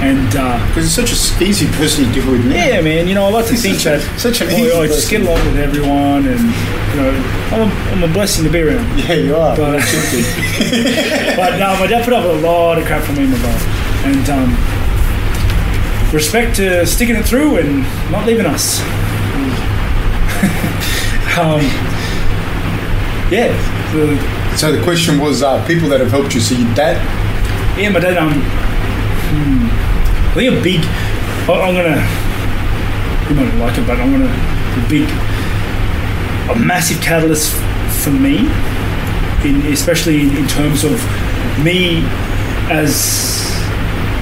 And 0.00 0.28
uh, 0.36 0.56
Because 0.68 0.86
it's 0.86 0.94
such 0.94 1.10
a 1.10 1.14
s- 1.14 1.40
easy 1.40 1.66
person 1.76 2.04
to 2.06 2.12
deal 2.12 2.30
with 2.30 2.44
now. 2.46 2.54
yeah, 2.56 2.80
man, 2.80 3.06
you 3.06 3.14
know, 3.14 3.24
I 3.26 3.30
like 3.30 3.44
to 3.46 3.52
He's 3.52 3.62
think 3.62 3.76
such 3.78 4.00
a- 4.02 4.06
that 4.06 4.18
such 4.20 4.40
an 4.40 4.48
I, 4.48 4.52
easy 4.56 4.72
I 4.72 4.86
just 4.86 5.10
get 5.10 5.20
along 5.22 5.44
with 5.46 5.56
everyone, 5.58 6.26
and 6.26 6.40
you 6.40 6.96
know, 6.96 7.12
I'm 7.52 7.60
a, 7.68 7.72
I'm 7.92 8.02
a 8.10 8.12
blessing 8.12 8.44
to 8.44 8.50
be 8.50 8.60
around. 8.62 8.84
Yeah, 8.98 9.14
you 9.14 9.36
are. 9.36 9.54
But, 9.56 9.80
but 11.36 11.58
no, 11.60 11.76
my 11.80 11.86
dad 11.86 12.04
put 12.04 12.12
up 12.12 12.24
a 12.24 12.40
lot 12.40 12.78
of 12.78 12.84
crap 12.86 13.04
for 13.04 13.12
me 13.12 13.24
and 13.24 13.32
my 13.32 13.38
brother, 13.40 13.64
and 14.08 14.28
um, 14.30 14.56
respect 16.14 16.56
to 16.56 16.86
sticking 16.86 17.16
it 17.16 17.26
through 17.26 17.58
and 17.58 17.82
not 18.10 18.26
leaving 18.26 18.46
us. 18.46 18.80
um, 21.36 21.60
yeah, 23.30 23.52
the, 23.92 24.16
so 24.56 24.70
the 24.70 24.80
question 24.84 25.18
was, 25.18 25.42
uh, 25.42 25.66
people 25.66 25.88
that 25.88 25.98
have 26.00 26.10
helped 26.10 26.34
you. 26.34 26.40
So 26.40 26.54
your 26.54 26.72
dad, 26.74 26.96
yeah, 27.78 27.90
my 27.90 27.98
dad. 27.98 28.16
Um, 28.16 28.32
hmm, 28.32 29.68
I 30.30 30.34
think 30.34 30.54
a 30.54 30.60
big. 30.62 30.80
I, 31.48 31.60
I'm 31.60 31.74
gonna. 31.74 32.00
You 33.28 33.34
might 33.34 33.52
not 33.54 33.66
like 33.66 33.78
it, 33.78 33.86
but 33.86 33.98
I'm 33.98 34.12
gonna. 34.12 34.30
A 34.30 34.86
big. 34.88 35.08
A 36.50 36.54
massive 36.54 37.00
catalyst 37.02 37.52
for 38.04 38.10
me, 38.10 38.46
in 39.44 39.62
especially 39.72 40.22
in 40.22 40.46
terms 40.46 40.84
of 40.84 40.92
me 41.64 42.04
as 42.70 43.53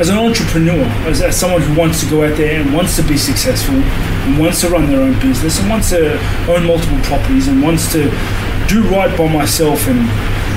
as 0.00 0.08
an 0.08 0.18
entrepreneur, 0.18 0.84
as, 1.06 1.22
as 1.22 1.38
someone 1.38 1.62
who 1.62 1.78
wants 1.78 2.00
to 2.00 2.10
go 2.10 2.24
out 2.24 2.36
there 2.36 2.60
and 2.60 2.72
wants 2.72 2.96
to 2.96 3.02
be 3.02 3.16
successful, 3.16 3.74
and 3.74 4.38
wants 4.38 4.60
to 4.62 4.68
run 4.68 4.86
their 4.86 5.00
own 5.00 5.18
business, 5.20 5.58
and 5.60 5.68
wants 5.68 5.90
to 5.90 6.14
own 6.48 6.66
multiple 6.66 6.98
properties, 7.02 7.48
and 7.48 7.62
wants 7.62 7.92
to 7.92 8.10
do 8.68 8.82
right 8.88 9.16
by 9.16 9.30
myself 9.32 9.86
and 9.88 10.08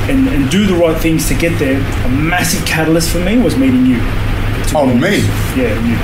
and, 0.10 0.28
and 0.28 0.52
do 0.52 0.68
the 0.68 0.76
right 0.76 1.00
things 1.02 1.28
to 1.28 1.34
get 1.34 1.58
there. 1.58 1.78
A 2.06 2.10
massive 2.10 2.64
catalyst 2.66 3.10
for 3.10 3.20
me 3.20 3.38
was 3.38 3.58
meeting 3.58 3.86
you. 3.86 3.98
Oh, 4.74 4.84
honest. 4.84 5.02
me? 5.02 5.18
Yeah, 5.60 5.74
you. 5.84 5.96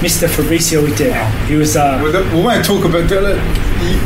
Mr. 0.00 0.28
Fabrizio 0.28 0.86
Ite. 0.86 1.48
He 1.48 1.56
was. 1.56 1.76
Uh, 1.76 1.98
we 2.02 2.10
we 2.36 2.44
won't 2.44 2.64
talk 2.64 2.84
about 2.84 3.08
that. 3.08 3.24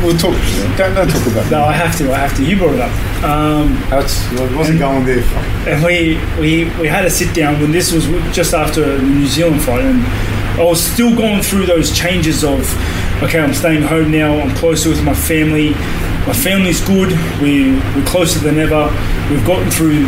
We'll 0.01 0.17
talk. 0.17 0.33
Don't, 0.77 0.95
don't 0.95 1.09
talk 1.09 1.27
about 1.27 1.51
no. 1.51 1.63
I 1.63 1.73
have 1.73 1.95
to. 1.97 2.11
I 2.11 2.17
have 2.17 2.35
to. 2.37 2.45
You 2.45 2.57
brought 2.57 2.75
it 2.75 2.81
up. 2.81 3.12
Um, 3.23 3.79
That's, 3.89 4.29
wasn't 4.53 4.79
going 4.79 5.05
there. 5.05 5.23
and 5.65 5.81
we, 5.81 6.19
we 6.41 6.65
we 6.77 6.87
had 6.87 7.05
a 7.05 7.09
sit 7.09 7.33
down 7.33 7.61
when 7.61 7.71
this 7.71 7.93
was 7.93 8.05
just 8.35 8.53
after 8.53 8.97
the 8.97 9.01
New 9.01 9.27
Zealand 9.27 9.61
fight, 9.61 9.81
and 9.81 10.03
I 10.59 10.63
was 10.63 10.83
still 10.83 11.15
going 11.15 11.41
through 11.41 11.65
those 11.65 11.97
changes 11.97 12.43
of, 12.43 12.59
okay, 13.23 13.39
I'm 13.39 13.53
staying 13.53 13.83
home 13.83 14.11
now. 14.11 14.39
I'm 14.39 14.53
closer 14.55 14.89
with 14.89 15.01
my 15.03 15.13
family. 15.13 15.71
My 16.27 16.33
family's 16.33 16.81
good. 16.85 17.11
We 17.41 17.79
we're 17.95 18.05
closer 18.05 18.39
than 18.39 18.59
ever. 18.59 18.91
We've 19.31 19.45
gotten 19.45 19.71
through 19.71 20.03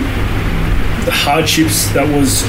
the 1.06 1.12
hardships 1.16 1.88
that 1.94 2.04
was 2.04 2.44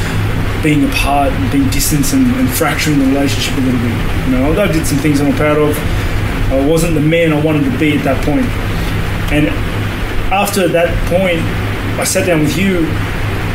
being 0.62 0.82
apart 0.84 1.30
and 1.30 1.52
being 1.52 1.70
distant 1.70 2.12
and, 2.12 2.26
and 2.36 2.48
fracturing 2.50 2.98
the 2.98 3.06
relationship 3.06 3.56
a 3.56 3.60
little 3.60 3.80
bit. 3.80 3.94
You 4.26 4.32
know, 4.34 4.60
I 4.60 4.66
did 4.66 4.84
some 4.84 4.98
things 4.98 5.20
I'm 5.20 5.32
proud 5.36 5.58
of. 5.58 5.78
I 6.50 6.66
wasn't 6.66 6.94
the 6.94 7.00
man 7.00 7.32
I 7.32 7.40
wanted 7.40 7.70
to 7.70 7.78
be 7.78 7.96
at 7.96 8.02
that 8.02 8.18
point. 8.24 8.46
And 9.30 9.46
after 10.32 10.68
that 10.68 10.90
point, 11.08 11.40
I 11.98 12.04
sat 12.04 12.26
down 12.26 12.40
with 12.40 12.56
you, 12.56 12.86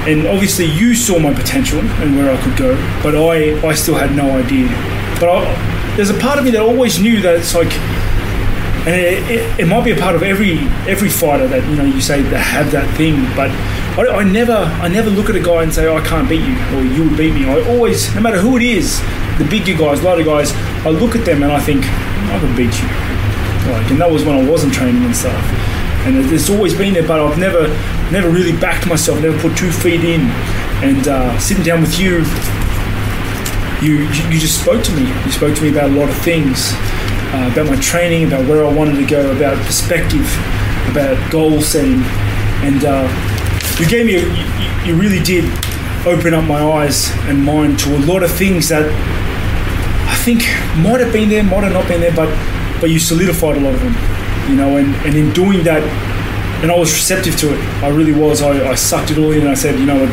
and 0.07 0.27
obviously 0.27 0.65
you 0.65 0.95
saw 0.95 1.19
my 1.19 1.33
potential 1.33 1.79
and 1.79 2.17
where 2.17 2.31
I 2.31 2.41
could 2.41 2.57
go, 2.57 2.75
but 3.03 3.15
I, 3.15 3.59
I 3.67 3.73
still 3.73 3.95
had 3.95 4.15
no 4.15 4.31
idea. 4.37 4.67
But 5.19 5.29
I, 5.29 5.95
there's 5.95 6.09
a 6.09 6.17
part 6.17 6.39
of 6.39 6.45
me 6.45 6.51
that 6.51 6.61
always 6.61 6.99
knew 6.99 7.21
that 7.21 7.35
it's 7.35 7.53
like, 7.53 7.71
and 8.87 8.95
it, 8.95 9.29
it, 9.29 9.59
it 9.59 9.65
might 9.67 9.83
be 9.83 9.91
a 9.91 9.97
part 9.97 10.15
of 10.15 10.23
every 10.23 10.57
every 10.89 11.09
fighter 11.09 11.47
that 11.47 11.63
you 11.69 11.75
know 11.75 11.83
you 11.83 12.01
say 12.01 12.23
they 12.23 12.39
have 12.39 12.71
that 12.71 12.89
thing, 12.97 13.25
but 13.35 13.51
I, 13.99 14.21
I 14.21 14.23
never 14.23 14.53
I 14.53 14.87
never 14.87 15.11
look 15.11 15.29
at 15.29 15.35
a 15.35 15.39
guy 15.39 15.61
and 15.61 15.71
say 15.71 15.85
oh, 15.85 15.97
I 15.97 16.01
can't 16.07 16.27
beat 16.27 16.41
you 16.41 16.57
or 16.75 16.81
you 16.81 17.07
would 17.07 17.17
beat 17.17 17.33
me. 17.35 17.45
I 17.45 17.61
always, 17.69 18.13
no 18.15 18.21
matter 18.21 18.39
who 18.39 18.57
it 18.57 18.63
is, 18.63 18.99
the 19.37 19.45
bigger 19.45 19.77
guys, 19.77 20.03
of 20.03 20.25
guys, 20.25 20.51
I 20.85 20.89
look 20.89 21.15
at 21.15 21.25
them 21.25 21.43
and 21.43 21.51
I 21.51 21.59
think 21.59 21.85
I 21.85 22.39
could 22.39 22.57
beat 22.57 22.73
you. 22.81 22.87
Like, 23.71 23.91
and 23.91 24.01
that 24.01 24.09
was 24.09 24.25
when 24.25 24.35
I 24.35 24.49
wasn't 24.49 24.73
training 24.73 25.03
and 25.05 25.15
stuff. 25.15 25.70
And 26.05 26.17
it- 26.17 26.31
it's 26.33 26.49
always 26.49 26.73
been 26.73 26.93
there, 26.93 27.07
but 27.07 27.19
I've 27.19 27.37
never, 27.37 27.67
never 28.11 28.29
really 28.29 28.53
backed 28.53 28.87
myself, 28.87 29.21
never 29.21 29.37
put 29.39 29.55
two 29.57 29.71
feet 29.71 30.03
in. 30.03 30.21
And 30.83 31.07
uh, 31.07 31.37
sitting 31.39 31.63
down 31.63 31.81
with 31.81 31.99
you, 31.99 32.23
you, 33.81 34.03
you 34.29 34.39
just 34.39 34.61
spoke 34.61 34.83
to 34.83 34.91
me. 34.93 35.07
You 35.25 35.31
spoke 35.31 35.55
to 35.55 35.61
me 35.63 35.69
about 35.69 35.89
a 35.89 35.93
lot 35.93 36.09
of 36.09 36.15
things, 36.17 36.71
uh, 37.33 37.49
about 37.51 37.67
my 37.67 37.75
training, 37.77 38.27
about 38.27 38.45
where 38.47 38.65
I 38.65 38.71
wanted 38.71 38.95
to 38.97 39.05
go, 39.05 39.31
about 39.31 39.57
perspective, 39.65 40.25
about 40.89 41.17
goal 41.31 41.61
setting, 41.61 42.01
and 42.63 42.83
uh, 42.85 43.07
you 43.79 43.87
gave 43.87 44.05
me, 44.05 44.15
a, 44.15 44.21
you, 44.85 44.93
you 44.93 44.95
really 45.01 45.19
did 45.23 45.45
open 46.05 46.33
up 46.33 46.43
my 46.43 46.61
eyes 46.61 47.11
and 47.27 47.43
mind 47.43 47.79
to 47.79 47.95
a 47.95 48.01
lot 48.05 48.23
of 48.23 48.31
things 48.31 48.67
that 48.69 48.85
I 50.09 50.15
think 50.23 50.41
might 50.83 50.99
have 50.99 51.11
been 51.13 51.29
there, 51.29 51.43
might 51.43 51.63
have 51.63 51.73
not 51.73 51.87
been 51.87 52.01
there, 52.01 52.13
but 52.15 52.29
but 52.81 52.89
you 52.89 52.97
solidified 52.99 53.57
a 53.57 53.59
lot 53.59 53.73
of 53.75 53.79
them, 53.81 53.93
you 54.51 54.57
know. 54.57 54.77
And, 54.77 54.93
and 55.05 55.15
in 55.15 55.33
doing 55.33 55.63
that, 55.63 55.81
and 56.61 56.71
I 56.71 56.77
was 56.77 56.93
receptive 56.93 57.35
to 57.37 57.53
it. 57.53 57.59
I 57.81 57.89
really 57.89 58.13
was. 58.13 58.41
I, 58.41 58.69
I 58.69 58.75
sucked 58.75 59.09
it 59.09 59.17
all 59.17 59.31
in. 59.31 59.41
and 59.41 59.49
I 59.49 59.55
said, 59.55 59.79
you 59.79 59.85
know 59.85 60.05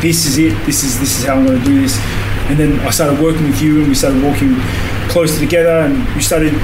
this 0.00 0.26
is 0.26 0.38
it. 0.38 0.54
This 0.64 0.84
is 0.84 1.00
this 1.00 1.18
is 1.18 1.24
how 1.24 1.34
I'm 1.34 1.46
going 1.46 1.58
to 1.58 1.64
do 1.64 1.80
this. 1.80 1.98
And 2.48 2.58
then 2.58 2.78
I 2.80 2.90
started 2.90 3.20
working 3.20 3.44
with 3.44 3.60
you, 3.60 3.80
and 3.80 3.88
we 3.88 3.94
started 3.94 4.22
walking 4.22 4.54
closer 5.10 5.38
together, 5.38 5.84
and 5.84 5.98
you 6.14 6.20
started 6.20 6.54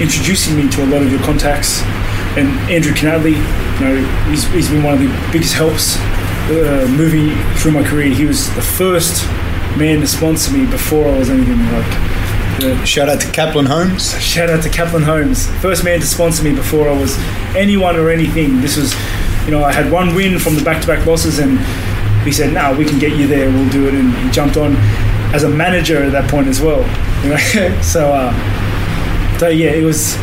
introducing 0.00 0.56
me 0.56 0.68
to 0.70 0.84
a 0.84 0.86
lot 0.86 1.02
of 1.02 1.10
your 1.10 1.20
contacts. 1.22 1.82
And 2.36 2.48
Andrew 2.70 2.92
Canadley, 2.92 3.34
you 3.34 3.84
know, 3.84 4.30
he's, 4.30 4.44
he's 4.52 4.68
been 4.68 4.84
one 4.84 4.94
of 4.94 5.00
the 5.00 5.08
biggest 5.32 5.54
helps 5.54 5.96
uh, 6.50 6.86
moving 6.90 7.34
through 7.56 7.72
my 7.72 7.82
career. 7.82 8.14
He 8.14 8.24
was 8.24 8.54
the 8.54 8.62
first 8.62 9.26
man 9.76 10.00
to 10.00 10.06
sponsor 10.06 10.52
me 10.52 10.70
before 10.70 11.08
I 11.08 11.18
was 11.18 11.30
anything 11.30 11.58
like. 11.72 12.17
Shout 12.58 13.08
out 13.08 13.20
to 13.20 13.30
Kaplan 13.30 13.66
Homes. 13.66 14.20
Shout 14.20 14.50
out 14.50 14.64
to 14.64 14.68
Kaplan 14.68 15.04
Homes, 15.04 15.46
first 15.60 15.84
man 15.84 16.00
to 16.00 16.06
sponsor 16.06 16.42
me 16.42 16.52
before 16.52 16.88
I 16.88 16.98
was 16.98 17.16
anyone 17.54 17.94
or 17.94 18.10
anything. 18.10 18.60
This 18.60 18.76
was, 18.76 18.94
you 19.44 19.52
know, 19.52 19.62
I 19.62 19.72
had 19.72 19.92
one 19.92 20.12
win 20.12 20.40
from 20.40 20.56
the 20.56 20.64
back-to-back 20.64 21.06
losses, 21.06 21.38
and 21.38 21.60
he 22.24 22.32
said, 22.32 22.52
"No, 22.52 22.76
we 22.76 22.84
can 22.84 22.98
get 22.98 23.16
you 23.16 23.28
there. 23.28 23.48
We'll 23.48 23.70
do 23.70 23.86
it." 23.86 23.94
And 23.94 24.12
he 24.12 24.30
jumped 24.32 24.56
on 24.56 24.74
as 25.32 25.44
a 25.44 25.48
manager 25.48 26.02
at 26.02 26.10
that 26.10 26.28
point 26.28 26.48
as 26.48 26.60
well. 26.60 26.82
So, 27.84 28.12
uh, 28.12 29.38
so 29.38 29.48
yeah, 29.48 29.70
it 29.70 29.84
was, 29.84 30.16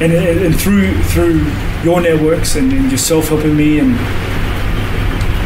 and, 0.00 0.10
and 0.10 0.40
and 0.40 0.58
through 0.58 0.94
through 1.04 1.44
your 1.82 2.00
networks 2.00 2.56
and, 2.56 2.72
and 2.72 2.90
yourself 2.90 3.28
helping 3.28 3.54
me, 3.54 3.78
and 3.78 3.92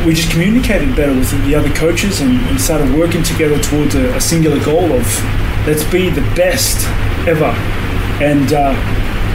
we 0.06 0.14
just 0.14 0.30
communicated 0.30 0.94
better 0.94 1.12
with 1.12 1.30
the 1.46 1.56
other 1.56 1.70
coaches 1.74 2.20
and, 2.20 2.38
and 2.46 2.60
started 2.60 2.94
working 2.94 3.24
together 3.24 3.58
towards 3.58 3.96
a, 3.96 4.14
a 4.14 4.20
singular 4.20 4.64
goal 4.64 4.92
of 4.92 5.47
let's 5.68 5.84
be 5.92 6.08
the 6.08 6.22
best 6.34 6.86
ever. 7.28 7.52
And 8.24 8.54
uh, 8.54 8.74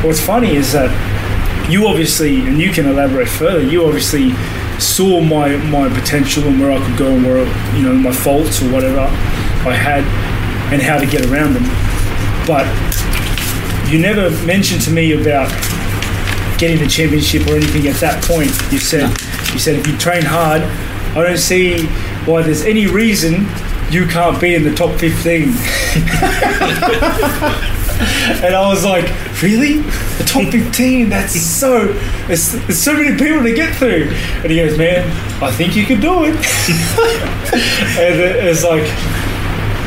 what's 0.01 0.19
funny 0.19 0.55
is 0.55 0.73
that 0.73 0.89
you 1.69 1.87
obviously, 1.87 2.41
and 2.47 2.59
you 2.59 2.71
can 2.71 2.87
elaborate 2.87 3.29
further, 3.29 3.61
you 3.61 3.85
obviously 3.85 4.31
saw 4.79 5.21
my, 5.21 5.55
my 5.57 5.87
potential 5.89 6.43
and 6.45 6.59
where 6.59 6.71
I 6.71 6.83
could 6.83 6.97
go 6.97 7.13
and 7.13 7.23
where, 7.23 7.45
you 7.77 7.83
know, 7.83 7.93
my 7.93 8.11
faults 8.11 8.63
or 8.63 8.71
whatever 8.71 9.01
I 9.01 9.75
had 9.75 10.03
and 10.73 10.81
how 10.81 10.97
to 10.97 11.05
get 11.05 11.23
around 11.27 11.53
them. 11.53 11.65
But 12.47 12.65
you 13.91 13.99
never 13.99 14.31
mentioned 14.43 14.81
to 14.81 14.91
me 14.91 15.13
about 15.13 15.49
getting 16.57 16.79
the 16.79 16.87
championship 16.87 17.45
or 17.45 17.57
anything 17.57 17.87
at 17.87 17.97
that 17.97 18.23
point. 18.23 18.49
You 18.71 18.79
said, 18.79 19.07
you 19.53 19.59
said 19.59 19.75
if 19.75 19.85
you 19.85 19.95
train 19.97 20.23
hard, 20.23 20.63
I 21.15 21.21
don't 21.21 21.37
see 21.37 21.85
why 22.25 22.41
there's 22.41 22.63
any 22.63 22.87
reason 22.87 23.45
you 23.91 24.07
can't 24.07 24.39
be 24.41 24.55
in 24.55 24.63
the 24.63 24.73
top 24.73 24.97
15. 24.99 25.43
and 28.43 28.55
I 28.55 28.67
was 28.67 28.83
like, 28.83 29.05
really? 29.41 29.79
The 30.17 30.23
top 30.25 30.51
15? 30.51 31.09
That's 31.09 31.39
so, 31.39 31.87
there's, 32.27 32.51
there's 32.53 32.81
so 32.81 32.93
many 32.93 33.17
people 33.17 33.43
to 33.43 33.53
get 33.53 33.75
through. 33.75 34.09
And 34.43 34.51
he 34.51 34.57
goes, 34.57 34.77
man, 34.77 35.05
I 35.43 35.51
think 35.51 35.75
you 35.75 35.85
could 35.85 36.01
do 36.01 36.25
it. 36.25 36.35
and 37.99 38.19
it- 38.19 38.45
it's 38.45 38.63
like, 38.63 38.83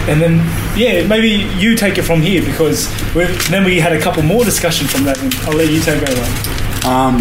and 0.09 0.20
then, 0.23 0.36
yeah, 0.78 1.05
maybe 1.06 1.28
you 1.59 1.74
take 1.77 1.98
it 1.98 2.02
from 2.02 2.23
here 2.23 2.44
because 2.44 2.89
we've, 3.14 3.48
then 3.51 3.64
we 3.64 3.81
had 3.81 3.93
a 3.93 4.01
couple 4.01 4.23
more 4.23 4.44
discussion 4.44 4.86
from 4.86 5.02
that. 5.05 5.18
And 5.20 5.35
I'll 5.48 5.56
let 5.56 5.68
you 5.70 5.81
take 5.81 6.02
over. 6.09 6.24
Um, 6.86 7.16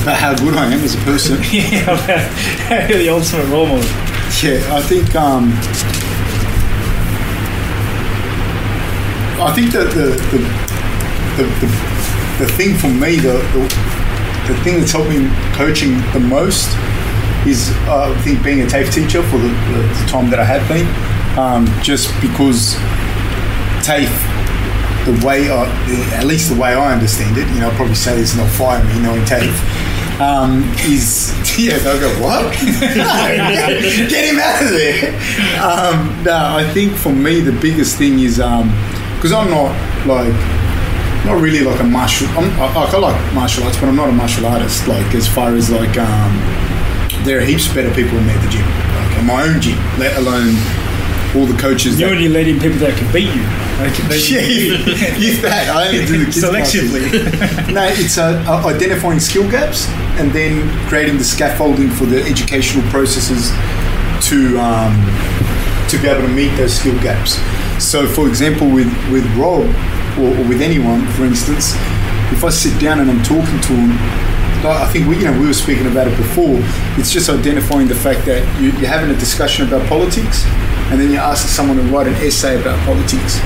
about 0.00 0.16
how 0.16 0.34
good 0.34 0.54
I 0.56 0.64
am 0.72 0.80
as 0.80 0.94
a 0.94 0.98
person. 0.98 1.38
yeah, 1.52 2.88
you're 2.88 2.98
the 2.98 3.10
ultimate 3.10 3.46
role 3.50 3.66
model. 3.66 3.84
Yeah, 4.38 4.74
I 4.74 4.80
think 4.80 5.14
um, 5.16 5.52
I 9.38 9.52
think 9.54 9.72
that 9.72 9.92
the 9.92 10.16
the, 10.30 10.38
the, 11.36 11.44
the, 11.60 12.46
the 12.46 12.52
thing 12.52 12.74
for 12.78 12.88
me, 12.88 13.16
the, 13.16 13.36
the 13.52 13.90
the 14.48 14.64
thing 14.64 14.80
that's 14.80 14.92
helped 14.92 15.10
me 15.10 15.28
coaching 15.54 16.00
the 16.12 16.20
most 16.20 16.74
is 17.46 17.70
uh, 17.86 18.14
I 18.16 18.22
think 18.22 18.42
being 18.42 18.62
a 18.62 18.66
TAFE 18.66 18.92
teacher 18.92 19.22
for 19.22 19.38
the, 19.38 19.48
the, 19.48 20.06
time 20.08 20.30
that 20.30 20.38
I 20.38 20.44
have 20.44 20.66
been, 20.68 20.86
um, 21.38 21.66
just 21.82 22.08
because 22.20 22.74
TAFE, 23.84 24.12
the 25.06 25.26
way 25.26 25.50
I, 25.50 25.64
at 26.16 26.24
least 26.24 26.52
the 26.52 26.60
way 26.60 26.74
I 26.74 26.92
understand 26.92 27.38
it, 27.38 27.48
you 27.48 27.60
know, 27.60 27.70
I'll 27.70 27.76
probably 27.76 27.94
say 27.94 28.16
this 28.16 28.32
and 28.32 28.40
they'll 28.40 28.56
fire 28.56 28.82
me 28.84 29.00
knowing 29.00 29.24
TAFE, 29.24 29.56
um, 30.20 30.62
is, 30.84 31.32
yeah, 31.58 31.78
they'll 31.78 31.98
go, 31.98 32.10
what? 32.20 32.52
Get 32.60 34.24
him 34.28 34.38
out 34.38 34.62
of 34.62 34.70
there. 34.70 35.14
Um, 35.60 36.22
no, 36.24 36.36
I 36.36 36.70
think 36.72 36.94
for 36.94 37.12
me 37.12 37.40
the 37.40 37.52
biggest 37.52 37.96
thing 37.96 38.20
is, 38.20 38.36
because 38.36 39.32
I'm 39.32 39.50
not 39.50 39.72
like, 40.06 40.34
not 41.24 41.40
really 41.40 41.60
like 41.60 41.80
a 41.80 41.84
martial. 41.84 42.26
I'm, 42.28 42.50
I, 42.60 42.72
like, 42.74 42.94
I 42.94 42.98
like 42.98 43.34
martial 43.34 43.64
arts, 43.64 43.78
but 43.78 43.88
I'm 43.88 43.96
not 43.96 44.08
a 44.08 44.12
martial 44.12 44.46
artist. 44.46 44.86
Like 44.86 45.14
as 45.14 45.26
far 45.26 45.54
as 45.54 45.70
like, 45.70 45.96
um, 45.98 46.36
there 47.24 47.38
are 47.38 47.44
heaps 47.44 47.68
of 47.68 47.74
better 47.74 47.92
people 47.94 48.18
in 48.18 48.26
me 48.26 48.32
at 48.32 48.42
the 48.42 48.50
gym, 48.50 48.64
like 48.64 49.18
at 49.18 49.24
my 49.24 49.42
own 49.42 49.60
gym, 49.60 49.78
let 49.98 50.16
alone 50.16 50.54
all 51.36 51.46
the 51.46 51.56
coaches. 51.60 51.98
You 51.98 52.06
that- 52.06 52.12
only 52.16 52.28
let 52.28 52.46
in 52.46 52.58
people 52.58 52.78
that 52.78 52.96
can 52.96 53.10
beat 53.12 53.30
you. 53.30 53.44
They 53.80 53.90
can, 53.96 54.08
they 54.08 54.18
yeah, 54.18 55.16
use 55.16 55.40
that. 55.46 55.68
I 55.74 55.88
only 55.88 56.04
do 56.04 56.18
the 56.18 56.24
kids 56.26 56.42
Selectively. 56.44 57.72
no, 57.72 57.84
it's 57.86 58.18
uh, 58.18 58.44
uh, 58.46 58.66
identifying 58.68 59.20
skill 59.20 59.48
gaps 59.50 59.88
and 60.20 60.30
then 60.32 60.68
creating 60.88 61.16
the 61.16 61.24
scaffolding 61.24 61.88
for 61.90 62.04
the 62.04 62.22
educational 62.24 62.84
processes 62.90 63.48
to 64.28 64.58
um, 64.60 64.92
to 65.88 65.96
be 66.02 66.08
able 66.08 66.22
to 66.22 66.28
meet 66.32 66.54
those 66.56 66.74
skill 66.78 66.94
gaps. 67.00 67.38
So, 67.82 68.06
for 68.06 68.28
example, 68.28 68.68
with 68.70 68.90
with 69.10 69.24
Rob 69.36 69.64
or, 70.18 70.28
or 70.36 70.44
with 70.48 70.60
anyone, 70.60 71.06
for 71.12 71.24
instance, 71.24 71.72
if 72.32 72.44
I 72.44 72.50
sit 72.50 72.78
down 72.80 73.00
and 73.00 73.10
I'm 73.10 73.22
talking 73.22 73.60
to 73.60 73.72
him, 73.72 73.90
I 74.66 74.86
think 74.92 75.08
we 75.08 75.16
you 75.16 75.24
know 75.24 75.40
we 75.40 75.46
were 75.46 75.54
speaking 75.54 75.86
about 75.86 76.06
it 76.06 76.16
before. 76.18 76.58
It's 77.00 77.10
just 77.10 77.30
identifying 77.30 77.88
the 77.88 77.94
fact 77.94 78.26
that 78.26 78.44
you, 78.60 78.72
you're 78.72 78.90
having 78.90 79.08
a 79.14 79.18
discussion 79.18 79.66
about 79.66 79.88
politics, 79.88 80.44
and 80.90 81.00
then 81.00 81.10
you 81.10 81.18
ask 81.18 81.48
someone 81.48 81.76
to 81.76 81.82
write 81.84 82.06
an 82.06 82.14
essay 82.14 82.60
about 82.60 82.78
politics 82.84 83.40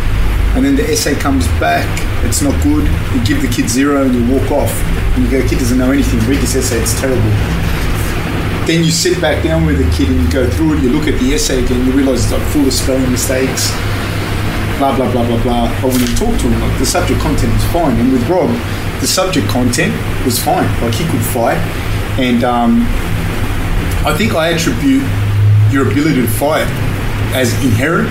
and 0.55 0.65
then 0.65 0.77
the 0.77 0.87
essay 0.87 1.17
comes 1.17 1.49
back, 1.59 1.83
it's 2.25 2.41
not 2.41 2.55
good, 2.63 2.87
you 3.11 3.25
give 3.27 3.43
the 3.43 3.51
kid 3.51 3.69
zero 3.69 4.07
and 4.07 4.15
you 4.15 4.23
walk 4.31 4.53
off. 4.53 4.71
And 5.19 5.25
you 5.25 5.31
go, 5.31 5.43
kid 5.49 5.59
doesn't 5.59 5.77
know 5.77 5.91
anything, 5.91 6.21
read 6.31 6.39
this 6.39 6.55
essay, 6.55 6.79
it's 6.79 6.95
terrible. 7.01 7.35
Then 8.63 8.85
you 8.85 8.93
sit 8.93 9.21
back 9.21 9.43
down 9.43 9.67
with 9.67 9.79
the 9.79 9.91
kid 9.91 10.11
and 10.11 10.23
you 10.23 10.31
go 10.31 10.49
through 10.49 10.79
it, 10.79 10.83
you 10.85 10.91
look 10.91 11.09
at 11.09 11.19
the 11.19 11.35
essay 11.35 11.65
again, 11.65 11.85
you 11.85 11.91
realise 11.91 12.23
it's 12.23 12.33
like 12.33 12.43
full 12.55 12.65
of 12.65 12.73
spelling 12.73 13.11
mistakes, 13.11 13.67
blah, 14.79 14.95
blah, 14.95 15.11
blah, 15.11 15.27
blah, 15.27 15.43
blah. 15.43 15.67
But 15.83 15.91
when 15.91 16.01
you 16.07 16.15
talk 16.15 16.39
to 16.39 16.47
him, 16.47 16.61
like, 16.61 16.79
the 16.79 16.87
subject 16.87 17.19
content 17.19 17.53
is 17.53 17.65
fine. 17.75 17.99
And 17.99 18.13
with 18.13 18.23
Rob, 18.31 18.49
the 19.03 19.09
subject 19.09 19.49
content 19.49 19.91
was 20.25 20.39
fine. 20.39 20.71
Like, 20.81 20.95
he 20.95 21.03
could 21.11 21.25
fight. 21.35 21.59
And 22.15 22.45
um, 22.45 22.87
I 24.07 24.15
think 24.17 24.35
I 24.39 24.55
attribute 24.55 25.03
your 25.75 25.91
ability 25.91 26.23
to 26.23 26.29
fight 26.29 26.71
as 27.35 27.53
inherent. 27.65 28.09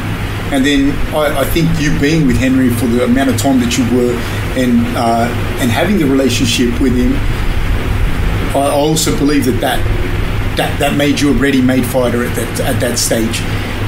And 0.53 0.63
then 0.65 0.91
I, 1.15 1.39
I, 1.39 1.45
think 1.45 1.67
you 1.79 1.97
being 1.99 2.27
with 2.27 2.37
Henry 2.37 2.69
for 2.69 2.85
the 2.85 3.05
amount 3.05 3.29
of 3.29 3.37
time 3.37 3.59
that 3.61 3.77
you 3.77 3.83
were, 3.95 4.13
and 4.59 4.85
uh, 4.95 5.27
and 5.59 5.71
having 5.71 5.97
the 5.97 6.05
relationship 6.05 6.79
with 6.79 6.95
him, 6.95 7.13
I 8.55 8.69
also 8.71 9.17
believe 9.17 9.45
that 9.45 9.59
that 9.61 9.79
that, 10.57 10.77
that 10.79 10.95
made 10.95 11.19
you 11.19 11.31
a 11.31 11.33
ready-made 11.33 11.85
fighter 11.85 12.23
at 12.23 12.35
that 12.35 12.59
at 12.59 12.79
that 12.81 12.99
stage, 12.99 13.41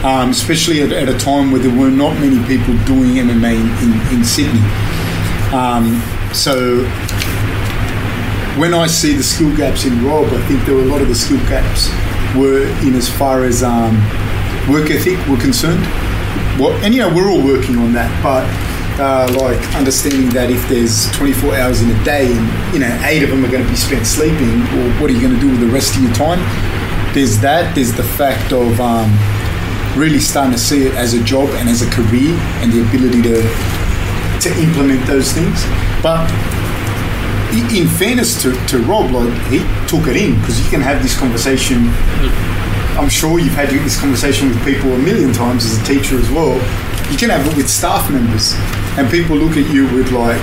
um, 0.04 0.32
especially 0.32 0.82
at, 0.82 0.92
at, 0.92 1.08
a 1.08 1.18
time 1.20 1.52
where 1.52 1.62
there 1.62 1.78
were 1.78 1.92
not 1.92 2.14
many 2.20 2.42
people 2.48 2.74
doing 2.86 3.22
MMA 3.22 3.54
in, 3.54 3.92
in, 3.92 4.18
in 4.18 4.26
Sydney. 4.26 4.66
Um, 5.54 6.02
so 6.34 6.84
when 8.58 8.74
I 8.74 8.88
see 8.88 9.14
the 9.14 9.24
skill 9.24 9.56
gaps 9.56 9.86
in 9.86 10.04
Rob, 10.04 10.26
I 10.26 10.42
think 10.48 10.66
there 10.66 10.76
were 10.76 10.84
a 10.84 10.88
lot 10.88 11.02
of 11.02 11.10
the 11.10 11.16
skill 11.16 11.40
gaps 11.48 11.90
were 12.36 12.66
in 12.88 12.96
as 12.96 13.10
far 13.10 13.44
as 13.44 13.62
um, 13.62 13.96
work 14.70 14.90
ethic 14.90 15.18
were 15.28 15.38
concerned 15.38 15.84
well, 16.60 16.72
and 16.86 16.94
you 16.94 17.02
know 17.02 17.14
we're 17.14 17.30
all 17.30 17.44
working 17.44 17.78
on 17.78 17.92
that, 17.94 18.08
but 18.24 18.48
uh, 19.00 19.28
like 19.36 19.60
understanding 19.76 20.30
that 20.30 20.50
if 20.50 20.64
there's 20.70 21.12
24 21.12 21.56
hours 21.56 21.82
in 21.82 21.92
a 21.92 22.04
day 22.06 22.32
and 22.32 22.74
you 22.74 22.80
know 22.80 22.92
eight 23.04 23.24
of 23.24 23.30
them 23.30 23.44
are 23.44 23.52
going 23.52 23.64
to 23.64 23.70
be 23.70 23.76
spent 23.76 24.08
sleeping, 24.08 24.64
or 24.80 24.88
what 25.02 25.10
are 25.12 25.14
you 25.14 25.20
going 25.20 25.36
to 25.36 25.40
do 25.40 25.52
with 25.52 25.60
the 25.60 25.68
rest 25.68 25.96
of 25.98 26.04
your 26.04 26.14
time? 26.14 26.40
There's 27.14 27.40
that. 27.40 27.76
There's 27.76 27.92
the 27.92 28.04
fact 28.04 28.54
of 28.54 28.80
um, 28.80 29.12
really 30.00 30.20
starting 30.20 30.54
to 30.54 30.60
see 30.60 30.88
it 30.88 30.94
as 30.96 31.14
a 31.14 31.24
job 31.24 31.50
and 31.60 31.68
as 31.68 31.82
a 31.82 31.90
career, 31.92 32.32
and 32.64 32.72
the 32.72 32.88
ability 32.88 33.22
to 33.24 33.44
to 34.48 34.50
implement 34.64 35.06
those 35.08 35.32
things. 35.32 35.60
But 36.00 36.24
in 37.72 37.88
fairness 37.88 38.42
to, 38.44 38.52
to 38.68 38.80
Rob, 38.84 39.12
like 39.12 39.32
he 39.48 39.60
took 39.88 40.08
it 40.08 40.16
in 40.16 40.40
because 40.40 40.60
you 40.64 40.70
can 40.70 40.82
have 40.82 41.02
this 41.02 41.18
conversation 41.18 41.88
I'm 42.98 43.10
sure 43.10 43.40
you've 43.40 43.54
had 43.54 43.70
this 43.70 44.00
conversation 44.00 44.50
with 44.50 44.64
people 44.64 44.94
a 44.94 44.98
million 44.98 45.34
times 45.34 45.66
as 45.66 45.80
a 45.80 45.84
teacher 45.84 46.18
as 46.18 46.30
well. 46.32 46.54
You 47.12 47.18
can 47.18 47.30
have 47.30 47.46
it 47.46 47.56
with 47.56 47.70
staff 47.70 48.10
members, 48.12 48.54
and 48.98 49.10
people 49.12 49.36
look 49.38 49.58
at 49.58 49.70
you 49.72 49.84
with 49.94 50.12
like, 50.12 50.42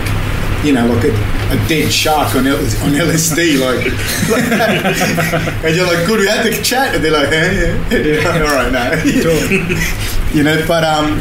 you 0.64 0.72
know, 0.72 0.86
like 0.86 1.04
a, 1.04 1.12
a 1.50 1.68
dead 1.68 1.90
shark 1.92 2.36
on 2.36 2.46
L- 2.46 2.56
on 2.56 2.92
LSD, 2.92 3.58
like, 3.58 3.82
and 5.64 5.74
you're 5.74 5.86
like, 5.86 6.06
"Good, 6.06 6.20
we 6.20 6.26
had 6.28 6.46
the 6.46 6.62
chat," 6.62 6.94
and 6.94 7.02
they're 7.04 7.10
like, 7.10 7.28
eh, 7.32 7.74
yeah, 7.90 8.44
"All 8.46 8.54
right, 8.54 8.70
now," 8.72 8.92
you 10.32 10.42
know. 10.44 10.62
But 10.68 10.84
um, 10.84 11.20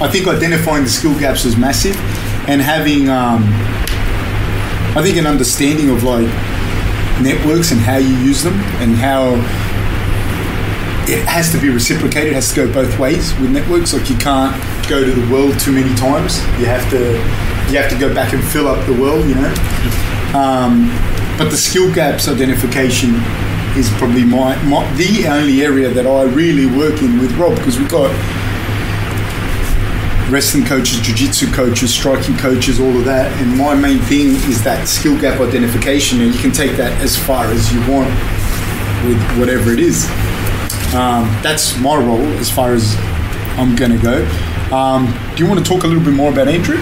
I 0.00 0.08
think 0.10 0.26
identifying 0.26 0.84
the 0.84 0.90
skill 0.90 1.18
gaps 1.18 1.44
is 1.44 1.56
massive, 1.56 1.96
and 2.48 2.62
having, 2.62 3.10
um, 3.10 3.44
I 4.96 5.02
think, 5.02 5.18
an 5.18 5.26
understanding 5.26 5.90
of 5.90 6.02
like 6.02 6.26
networks 7.20 7.72
and 7.72 7.80
how 7.80 7.96
you 7.98 8.14
use 8.24 8.42
them 8.42 8.54
and 8.80 8.94
how 8.94 9.34
it 11.08 11.24
has 11.24 11.50
to 11.52 11.58
be 11.58 11.70
reciprocated. 11.70 12.32
It 12.32 12.34
has 12.34 12.52
to 12.52 12.66
go 12.66 12.72
both 12.72 12.98
ways 12.98 13.32
with 13.40 13.50
networks. 13.50 13.94
Like 13.94 14.10
you 14.10 14.16
can't 14.16 14.54
go 14.88 15.02
to 15.02 15.10
the 15.10 15.32
world 15.32 15.58
too 15.58 15.72
many 15.72 15.94
times. 15.96 16.38
You 16.60 16.66
have 16.66 16.84
to 16.90 17.00
you 17.72 17.78
have 17.80 17.90
to 17.90 17.98
go 17.98 18.12
back 18.14 18.34
and 18.34 18.44
fill 18.44 18.68
up 18.68 18.84
the 18.86 18.92
world. 18.92 19.26
You 19.26 19.34
know. 19.34 19.54
Um, 20.36 20.92
but 21.38 21.50
the 21.50 21.56
skill 21.56 21.92
gaps 21.94 22.28
identification 22.28 23.14
is 23.76 23.88
probably 23.96 24.24
my, 24.24 24.60
my 24.64 24.84
the 24.96 25.26
only 25.28 25.62
area 25.62 25.88
that 25.88 26.06
I 26.06 26.24
really 26.24 26.66
work 26.66 27.00
in 27.00 27.18
with 27.18 27.32
Rob 27.38 27.56
because 27.56 27.78
we've 27.78 27.88
got 27.88 28.12
wrestling 30.30 30.66
coaches, 30.66 31.00
jiu-jitsu 31.00 31.50
coaches, 31.52 31.94
striking 31.94 32.36
coaches, 32.36 32.80
all 32.80 32.94
of 32.94 33.06
that. 33.06 33.32
And 33.40 33.56
my 33.56 33.74
main 33.74 33.98
thing 34.00 34.36
is 34.50 34.62
that 34.64 34.86
skill 34.86 35.18
gap 35.18 35.40
identification, 35.40 36.20
and 36.20 36.34
you 36.34 36.38
can 36.38 36.52
take 36.52 36.76
that 36.76 36.92
as 37.00 37.16
far 37.16 37.46
as 37.46 37.72
you 37.72 37.80
want 37.88 38.12
with 39.08 39.38
whatever 39.38 39.72
it 39.72 39.80
is. 39.80 40.06
Um, 40.94 41.24
that's 41.42 41.78
my 41.78 41.96
role 41.96 42.26
as 42.38 42.50
far 42.50 42.72
as 42.72 42.96
I'm 43.58 43.76
going 43.76 43.90
to 43.92 43.98
go. 43.98 44.24
Um, 44.74 45.06
do 45.36 45.42
you 45.42 45.48
want 45.48 45.64
to 45.64 45.70
talk 45.70 45.84
a 45.84 45.86
little 45.86 46.02
bit 46.02 46.14
more 46.14 46.32
about 46.32 46.48
Andrew? 46.48 46.78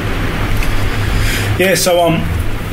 Yeah. 1.59 1.75
So 1.75 2.01
um, 2.01 2.21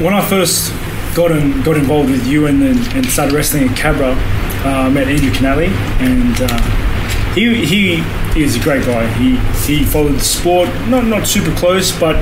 when 0.03 0.13
I 0.13 0.21
first 0.27 0.71
got 1.15 1.31
in, 1.31 1.61
got 1.63 1.77
involved 1.77 2.09
with 2.09 2.25
you 2.27 2.47
and 2.47 2.63
and 2.63 3.05
started 3.05 3.33
wrestling 3.33 3.69
at 3.69 3.77
Cabra, 3.77 4.11
uh, 4.11 4.85
I 4.85 4.89
met 4.89 5.07
Andrew 5.07 5.31
Canali, 5.31 5.69
and 5.99 6.35
uh, 6.41 7.33
he 7.33 7.65
he 7.65 8.03
is 8.41 8.55
a 8.55 8.59
great 8.59 8.85
guy. 8.85 9.07
He 9.13 9.37
he 9.65 9.85
followed 9.85 10.13
the 10.13 10.19
sport, 10.19 10.69
not 10.87 11.05
not 11.05 11.27
super 11.27 11.55
close, 11.55 11.91
but 11.99 12.15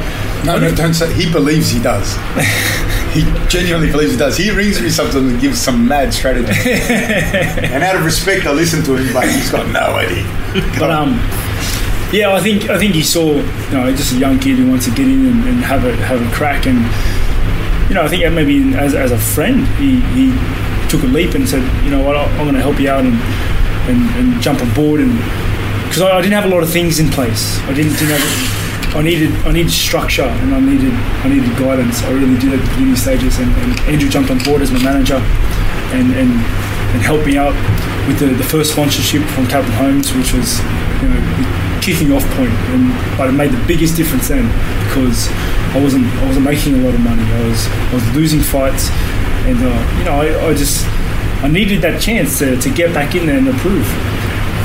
No, 0.45 0.57
no, 0.57 0.73
don't 0.73 0.93
say. 0.93 1.13
He 1.13 1.31
believes 1.31 1.69
he 1.69 1.81
does. 1.81 2.15
he 3.13 3.21
genuinely 3.47 3.91
believes 3.91 4.13
he 4.13 4.17
does. 4.17 4.37
He 4.37 4.49
rings 4.49 4.81
me 4.81 4.89
sometimes 4.89 5.31
and 5.31 5.39
gives 5.39 5.61
some 5.61 5.87
mad 5.87 6.13
strategy. 6.13 6.51
and 6.65 7.83
out 7.83 7.95
of 7.95 8.03
respect, 8.03 8.45
I 8.45 8.51
listen 8.51 8.83
to 8.85 8.95
him, 8.95 9.13
but 9.13 9.29
he's 9.29 9.51
got 9.51 9.67
no 9.71 9.95
idea. 9.95 10.23
But 10.79 10.89
um, 10.89 11.13
yeah, 12.11 12.33
I 12.33 12.39
think 12.39 12.69
I 12.69 12.77
think 12.77 12.95
he 12.95 13.03
saw 13.03 13.35
you 13.35 13.71
know 13.71 13.93
just 13.95 14.13
a 14.13 14.17
young 14.17 14.39
kid 14.39 14.57
who 14.57 14.69
wants 14.69 14.85
to 14.85 14.91
get 14.91 15.07
in 15.07 15.27
and, 15.27 15.47
and 15.47 15.57
have 15.59 15.85
a 15.85 15.95
have 15.97 16.21
a 16.21 16.35
crack, 16.35 16.65
and 16.65 16.79
you 17.87 17.95
know 17.95 18.01
I 18.01 18.07
think 18.07 18.23
maybe 18.33 18.73
as, 18.75 18.95
as 18.95 19.11
a 19.11 19.19
friend 19.19 19.67
he, 19.77 20.01
he 20.17 20.31
took 20.89 21.03
a 21.03 21.07
leap 21.07 21.35
and 21.35 21.47
said 21.47 21.63
you 21.85 21.91
know 21.91 22.03
what 22.03 22.17
I'm 22.17 22.45
going 22.45 22.55
to 22.55 22.61
help 22.61 22.79
you 22.79 22.89
out 22.89 23.05
and 23.05 23.15
and, 23.87 24.09
and 24.15 24.41
jump 24.41 24.61
on 24.61 24.73
board 24.73 24.99
and 24.99 25.13
because 25.85 26.01
I, 26.01 26.17
I 26.17 26.21
didn't 26.21 26.33
have 26.33 26.45
a 26.45 26.53
lot 26.53 26.63
of 26.63 26.69
things 26.69 26.99
in 26.99 27.09
place. 27.09 27.59
I 27.63 27.73
didn't, 27.73 27.93
didn't 27.93 28.19
have. 28.19 28.60
I 28.93 29.01
needed 29.01 29.31
I 29.47 29.53
needed 29.53 29.71
structure 29.71 30.27
and 30.27 30.53
I 30.53 30.59
needed 30.59 30.91
I 31.23 31.29
needed 31.29 31.49
guidance. 31.57 32.03
I 32.03 32.11
really 32.11 32.37
did 32.37 32.53
at 32.53 32.59
the 32.59 32.69
beginning 32.71 32.97
stages, 32.97 33.39
and, 33.39 33.49
and 33.63 33.79
Andrew 33.87 34.09
jumped 34.09 34.29
on 34.31 34.39
board 34.43 34.61
as 34.61 34.71
my 34.71 34.83
manager, 34.83 35.15
and 35.95 36.11
and, 36.11 36.31
and 36.31 37.01
helped 37.01 37.25
me 37.25 37.37
out 37.37 37.55
with 38.07 38.19
the, 38.19 38.35
the 38.35 38.43
first 38.43 38.73
sponsorship 38.73 39.23
from 39.29 39.47
Kaplan 39.47 39.71
Homes, 39.73 40.13
which 40.13 40.33
was 40.33 40.59
you 40.99 41.07
know 41.07 41.79
kicking 41.81 42.11
off 42.11 42.27
point, 42.35 42.51
and 42.75 42.91
but 43.17 43.29
it 43.29 43.31
made 43.31 43.51
the 43.51 43.65
biggest 43.65 43.95
difference 43.95 44.27
then 44.27 44.45
because 44.87 45.29
I 45.71 45.79
wasn't 45.81 46.05
I 46.19 46.27
wasn't 46.27 46.43
making 46.43 46.75
a 46.75 46.83
lot 46.83 46.93
of 46.93 46.99
money. 46.99 47.23
I 47.23 47.47
was 47.47 47.67
I 47.67 47.93
was 47.93 48.05
losing 48.13 48.41
fights, 48.41 48.89
and 49.47 49.57
uh, 49.57 49.95
you 49.99 50.03
know, 50.03 50.19
I, 50.19 50.49
I 50.49 50.53
just 50.53 50.85
I 51.43 51.47
needed 51.47 51.81
that 51.83 52.01
chance 52.01 52.39
to, 52.39 52.59
to 52.59 52.69
get 52.69 52.93
back 52.93 53.15
in 53.15 53.25
there 53.25 53.37
and 53.37 53.47
improve. 53.47 53.87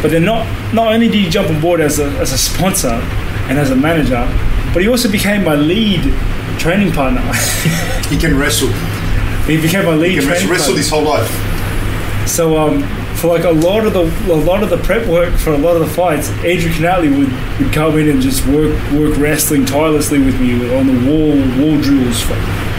But 0.02 0.10
then 0.10 0.24
not 0.24 0.44
not 0.74 0.92
only 0.92 1.06
did 1.06 1.24
he 1.24 1.30
jump 1.30 1.48
on 1.48 1.60
board 1.60 1.80
as 1.80 2.00
a 2.00 2.06
as 2.18 2.32
a 2.32 2.38
sponsor 2.38 3.00
and 3.48 3.58
as 3.58 3.70
a 3.70 3.76
manager, 3.76 4.26
but 4.72 4.82
he 4.82 4.88
also 4.88 5.10
became 5.10 5.44
my 5.44 5.54
lead 5.54 6.12
training 6.58 6.92
partner. 6.92 7.22
He 8.06 8.16
can 8.16 8.38
wrestle. 8.38 8.68
he 9.46 9.60
became 9.60 9.84
my 9.84 9.94
lead 9.94 10.12
He 10.12 10.18
can 10.18 10.28
training 10.28 10.48
wrestle, 10.48 10.76
his 10.76 10.88
whole 10.88 11.02
life. 11.02 11.28
So 12.28 12.56
um, 12.56 12.82
for 13.16 13.28
like 13.28 13.44
a 13.44 13.50
lot 13.50 13.86
of 13.86 13.92
the 13.92 14.04
a 14.32 14.34
lot 14.34 14.62
of 14.62 14.70
the 14.70 14.78
prep 14.78 15.06
work 15.08 15.34
for 15.34 15.52
a 15.52 15.58
lot 15.58 15.74
of 15.74 15.80
the 15.80 15.92
fights, 15.92 16.28
Andrew 16.44 16.70
Canally 16.70 17.10
would, 17.16 17.58
would 17.58 17.72
come 17.72 17.98
in 17.98 18.08
and 18.08 18.20
just 18.20 18.46
work 18.46 18.72
work 18.92 19.16
wrestling 19.18 19.64
tirelessly 19.64 20.20
with 20.20 20.38
me 20.40 20.52
on 20.76 20.86
the 20.86 21.10
wall 21.10 21.34
wall 21.58 21.80
drills 21.80 22.20
for 22.20 22.34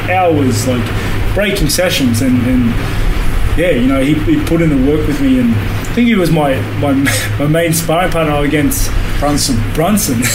hours, 0.09 0.67
like 0.67 1.33
breaking 1.33 1.69
sessions, 1.69 2.21
and, 2.21 2.39
and 2.43 2.69
yeah, 3.57 3.71
you 3.71 3.87
know 3.87 3.99
he, 3.99 4.13
he 4.25 4.43
put 4.45 4.61
in 4.61 4.69
the 4.69 4.91
work 4.91 5.05
with 5.07 5.19
me, 5.21 5.39
and 5.39 5.53
I 5.53 5.93
think 5.93 6.07
he 6.07 6.15
was 6.15 6.31
my 6.31 6.59
my, 6.79 6.93
my 7.39 7.47
main 7.47 7.73
sparring 7.73 8.11
partner 8.11 8.45
against 8.45 8.91
Brunson. 9.19 9.57
Brunson. 9.73 10.21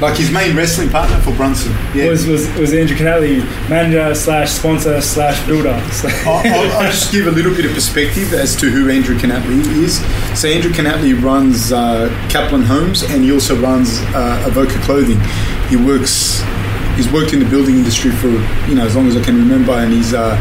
Like 0.00 0.16
his 0.16 0.30
main 0.30 0.56
wrestling 0.56 0.88
partner 0.88 1.18
for 1.18 1.34
Brunson. 1.34 1.72
Yeah. 1.94 2.08
was, 2.08 2.26
was 2.26 2.48
was 2.54 2.72
Andrew 2.72 2.96
Canally, 2.96 3.44
manager 3.68 4.14
slash 4.14 4.50
sponsor 4.50 4.98
slash 5.02 5.46
builder. 5.46 5.78
So, 5.92 6.08
I'll, 6.24 6.38
I'll, 6.46 6.72
I'll 6.78 6.90
just 6.90 7.12
give 7.12 7.26
a 7.26 7.30
little 7.30 7.54
bit 7.54 7.66
of 7.66 7.72
perspective 7.72 8.32
as 8.32 8.56
to 8.56 8.70
who 8.70 8.88
Andrew 8.88 9.14
Canatley 9.18 9.60
is. 9.82 9.98
So 10.40 10.48
Andrew 10.48 10.70
Canatley 10.70 11.20
runs 11.22 11.70
uh, 11.70 12.08
Kaplan 12.30 12.62
Homes 12.62 13.02
and 13.02 13.22
he 13.24 13.30
also 13.30 13.60
runs 13.60 14.00
uh, 14.14 14.42
Avoca 14.46 14.78
Clothing. 14.80 15.20
He 15.68 15.76
works. 15.76 16.42
He's 16.96 17.12
worked 17.12 17.34
in 17.34 17.38
the 17.38 17.48
building 17.50 17.76
industry 17.76 18.10
for 18.10 18.28
you 18.68 18.74
know 18.74 18.86
as 18.86 18.96
long 18.96 19.06
as 19.06 19.16
I 19.18 19.22
can 19.22 19.36
remember, 19.36 19.72
and 19.72 19.92
he's 19.92 20.14
uh, 20.14 20.34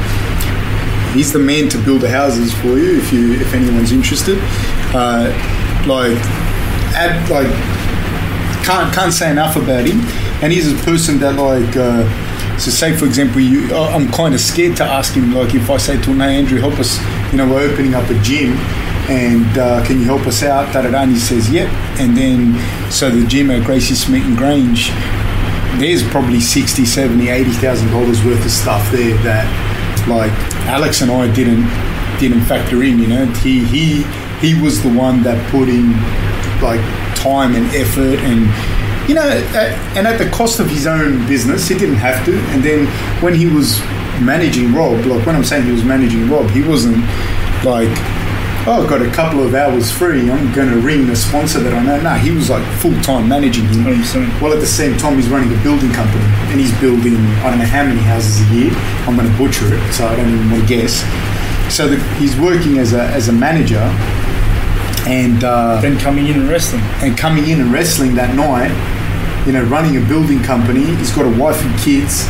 he's 1.14 1.34
the 1.34 1.40
man 1.40 1.68
to 1.70 1.78
build 1.84 2.02
the 2.02 2.10
houses 2.10 2.54
for 2.54 2.78
you 2.78 2.98
if 2.98 3.12
you 3.12 3.34
if 3.34 3.54
anyone's 3.54 3.92
interested. 3.92 4.38
Uh, 4.96 5.28
like, 5.86 6.18
add 6.98 7.30
like 7.30 7.52
can't 8.66 8.94
can't 8.94 9.14
say 9.14 9.32
enough 9.32 9.56
about 9.56 9.86
him. 9.86 10.02
And 10.42 10.52
he's 10.52 10.72
a 10.72 10.76
person 10.84 11.20
that 11.20 11.36
like. 11.36 11.76
Uh, 11.76 12.04
so 12.58 12.72
say 12.72 12.96
for 12.96 13.06
example, 13.06 13.40
you, 13.40 13.74
I'm 13.76 14.12
kind 14.12 14.34
of 14.34 14.42
scared 14.42 14.78
to 14.78 14.84
ask 14.84 15.14
him. 15.14 15.34
Like 15.34 15.54
if 15.54 15.70
I 15.70 15.78
say 15.78 16.02
to 16.02 16.10
him, 16.12 16.20
"Hey 16.20 16.38
Andrew, 16.38 16.60
help 16.60 16.80
us," 16.80 17.00
you 17.32 17.38
know, 17.38 17.48
we're 17.48 17.70
opening 17.70 17.94
up 17.94 18.10
a 18.10 18.20
gym, 18.22 18.54
and 19.10 19.58
uh, 19.58 19.86
can 19.86 20.00
you 20.00 20.06
help 20.06 20.26
us 20.26 20.42
out? 20.42 20.74
Da. 20.74 20.82
And 20.82 21.12
he 21.12 21.20
says, 21.20 21.52
"Yep." 21.52 21.70
And 22.00 22.18
then 22.18 22.92
so 22.92 23.12
the 23.12 23.28
gym 23.28 23.52
at 23.52 23.64
Gracie 23.64 23.94
Smeaton 23.94 24.36
Grange, 24.36 24.90
there's 25.78 26.02
probably 26.10 26.40
60, 26.40 26.84
70, 26.84 27.30
80,000 27.30 27.92
dollars 27.92 28.24
worth 28.24 28.44
of 28.44 28.52
stuff 28.52 28.92
there 28.92 29.16
that 29.22 29.46
like 30.08 30.34
Alex 30.66 31.02
and 31.02 31.12
I 31.12 31.32
didn't 31.32 31.70
didn't 32.20 32.42
factor 32.46 32.82
in. 32.82 32.98
You 32.98 33.08
know, 33.08 33.26
he 33.44 33.64
he 33.66 34.04
he 34.42 34.60
was 34.60 34.82
the 34.82 34.92
one 34.92 35.22
that 35.24 35.38
put 35.52 35.70
in 35.70 35.94
like 36.62 36.82
time 37.16 37.56
and 37.56 37.66
effort 37.76 38.20
and 38.20 38.42
you 39.10 39.16
know 39.16 39.28
at, 39.28 39.74
and 39.98 40.08
at 40.08 40.18
the 40.18 40.30
cost 40.30 40.60
of 40.60 40.70
his 40.70 40.86
own 40.86 41.26
business 41.28 41.68
he 41.68 41.78
didn't 41.78 41.96
have 41.96 42.24
to 42.26 42.38
and 42.52 42.64
then 42.64 42.86
when 43.22 43.34
he 43.34 43.48
was 43.48 43.80
managing 44.22 44.74
rob 44.74 45.06
like 45.06 45.26
when 45.26 45.36
i'm 45.36 45.44
saying 45.44 45.64
he 45.64 45.72
was 45.72 45.84
managing 45.84 46.30
rob 46.30 46.50
he 46.50 46.62
wasn't 46.64 46.98
like 47.64 47.90
oh 48.68 48.82
i've 48.82 48.90
got 48.90 49.02
a 49.02 49.12
couple 49.12 49.44
of 49.44 49.54
hours 49.54 49.92
free 49.92 50.30
i'm 50.30 50.54
going 50.54 50.70
to 50.70 50.80
ring 50.80 51.08
the 51.08 51.16
sponsor 51.16 51.60
that 51.60 51.74
i 51.74 51.84
know 51.84 52.02
no 52.02 52.14
he 52.16 52.32
was 52.32 52.50
like 52.50 52.66
full-time 52.80 53.28
managing 53.28 53.66
him 53.66 53.86
well, 54.42 54.54
at 54.54 54.60
the 54.60 54.68
same 54.68 54.98
time, 54.98 55.16
he's 55.16 55.30
running 55.30 55.52
a 55.58 55.64
building 55.64 55.92
company 55.92 56.24
and 56.52 56.60
he's 56.60 56.74
building, 56.80 57.16
I 57.42 57.50
don't 57.50 57.60
know 57.60 57.66
how 57.66 57.84
many 57.84 58.00
houses 58.02 58.40
a 58.40 58.54
year. 58.54 58.72
I'm 59.08 59.16
going 59.16 59.30
to 59.30 59.38
butcher 59.38 59.66
it, 59.74 59.94
so 59.94 60.06
I 60.06 60.16
don't 60.16 60.30
even 60.30 60.52
want 60.52 60.62
to 60.62 60.68
guess. 60.68 61.02
So 61.74 61.88
the, 61.88 61.98
he's 62.16 62.40
working 62.40 62.78
as 62.78 62.94
a, 62.94 63.02
as 63.02 63.28
a 63.30 63.34
manager 63.34 63.82
and, 65.08 65.44
uh, 65.44 65.80
then 65.82 65.98
coming 66.00 66.28
in 66.28 66.40
and 66.40 66.50
wrestling. 66.50 66.82
and 67.02 67.18
coming 67.18 67.48
in 67.48 67.62
and 67.62 67.72
wrestling 67.72 68.16
that 68.16 68.36
night, 68.36 68.72
you 69.48 69.54
know, 69.54 69.64
running 69.64 69.96
a 69.98 70.06
building 70.08 70.44
company. 70.44 70.84
He's 70.96 71.12
got 71.12 71.26
a 71.26 71.40
wife 71.40 71.64
and 71.64 71.80
kids. 71.80 72.28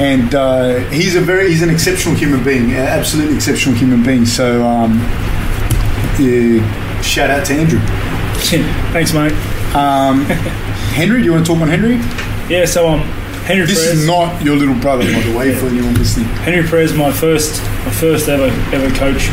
And 0.00 0.34
uh, 0.34 0.78
he's 0.90 1.14
a 1.14 1.20
very, 1.20 1.48
he's 1.50 1.62
an 1.62 1.70
exceptional 1.70 2.14
human 2.14 2.42
being, 2.42 2.72
absolutely 2.72 3.34
exceptional 3.36 3.74
human 3.76 4.02
being. 4.02 4.24
So, 4.24 4.64
um, 4.66 4.98
yeah, 6.18 7.00
shout 7.02 7.30
out 7.30 7.44
to 7.46 7.54
Andrew. 7.54 7.80
Thanks, 8.92 9.12
mate. 9.12 9.32
Um, 9.74 10.24
Henry, 10.94 11.18
do 11.20 11.24
you 11.24 11.32
want 11.32 11.46
to 11.46 11.52
talk 11.52 11.60
on 11.62 11.68
Henry? 11.68 11.96
Yeah, 12.48 12.64
so 12.64 12.88
um, 12.88 13.00
Henry 13.44 13.66
This 13.66 13.84
Perez. 13.84 14.00
is 14.00 14.06
not 14.06 14.42
your 14.42 14.56
little 14.56 14.74
brother, 14.76 15.04
by 15.04 15.20
the 15.20 15.36
way, 15.36 15.54
for 15.54 15.66
anyone 15.66 15.94
listening. 15.94 16.26
Henry 16.44 16.66
Perez, 16.66 16.94
my 16.94 17.12
first, 17.12 17.62
my 17.84 17.90
first 17.92 18.28
ever 18.28 18.48
ever 18.74 18.94
coach. 18.96 19.28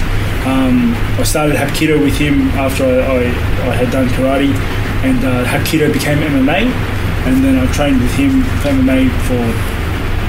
Um, 0.47 0.95
I 1.19 1.23
started 1.23 1.57
Hapkido 1.57 1.99
with 2.01 2.15
him 2.17 2.47
after 2.55 2.85
I, 2.85 3.03
I, 3.03 3.19
I 3.67 3.75
had 3.75 3.91
done 3.91 4.07
karate, 4.15 4.55
and 5.03 5.19
uh, 5.19 5.43
Hapkido 5.43 5.91
became 5.91 6.19
MMA, 6.19 6.71
and 7.27 7.43
then 7.43 7.59
I 7.59 7.69
trained 7.73 7.99
with 7.99 8.15
him 8.15 8.43
for 8.63 8.71
MMA 8.71 9.11
for 9.27 9.43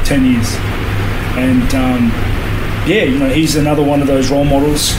ten 0.03 0.27
years. 0.27 0.51
And 1.39 1.71
um, 1.71 2.11
yeah, 2.91 3.05
you 3.05 3.17
know, 3.17 3.29
he's 3.29 3.55
another 3.55 3.85
one 3.85 4.01
of 4.01 4.09
those 4.09 4.29
role 4.29 4.45
models 4.45 4.91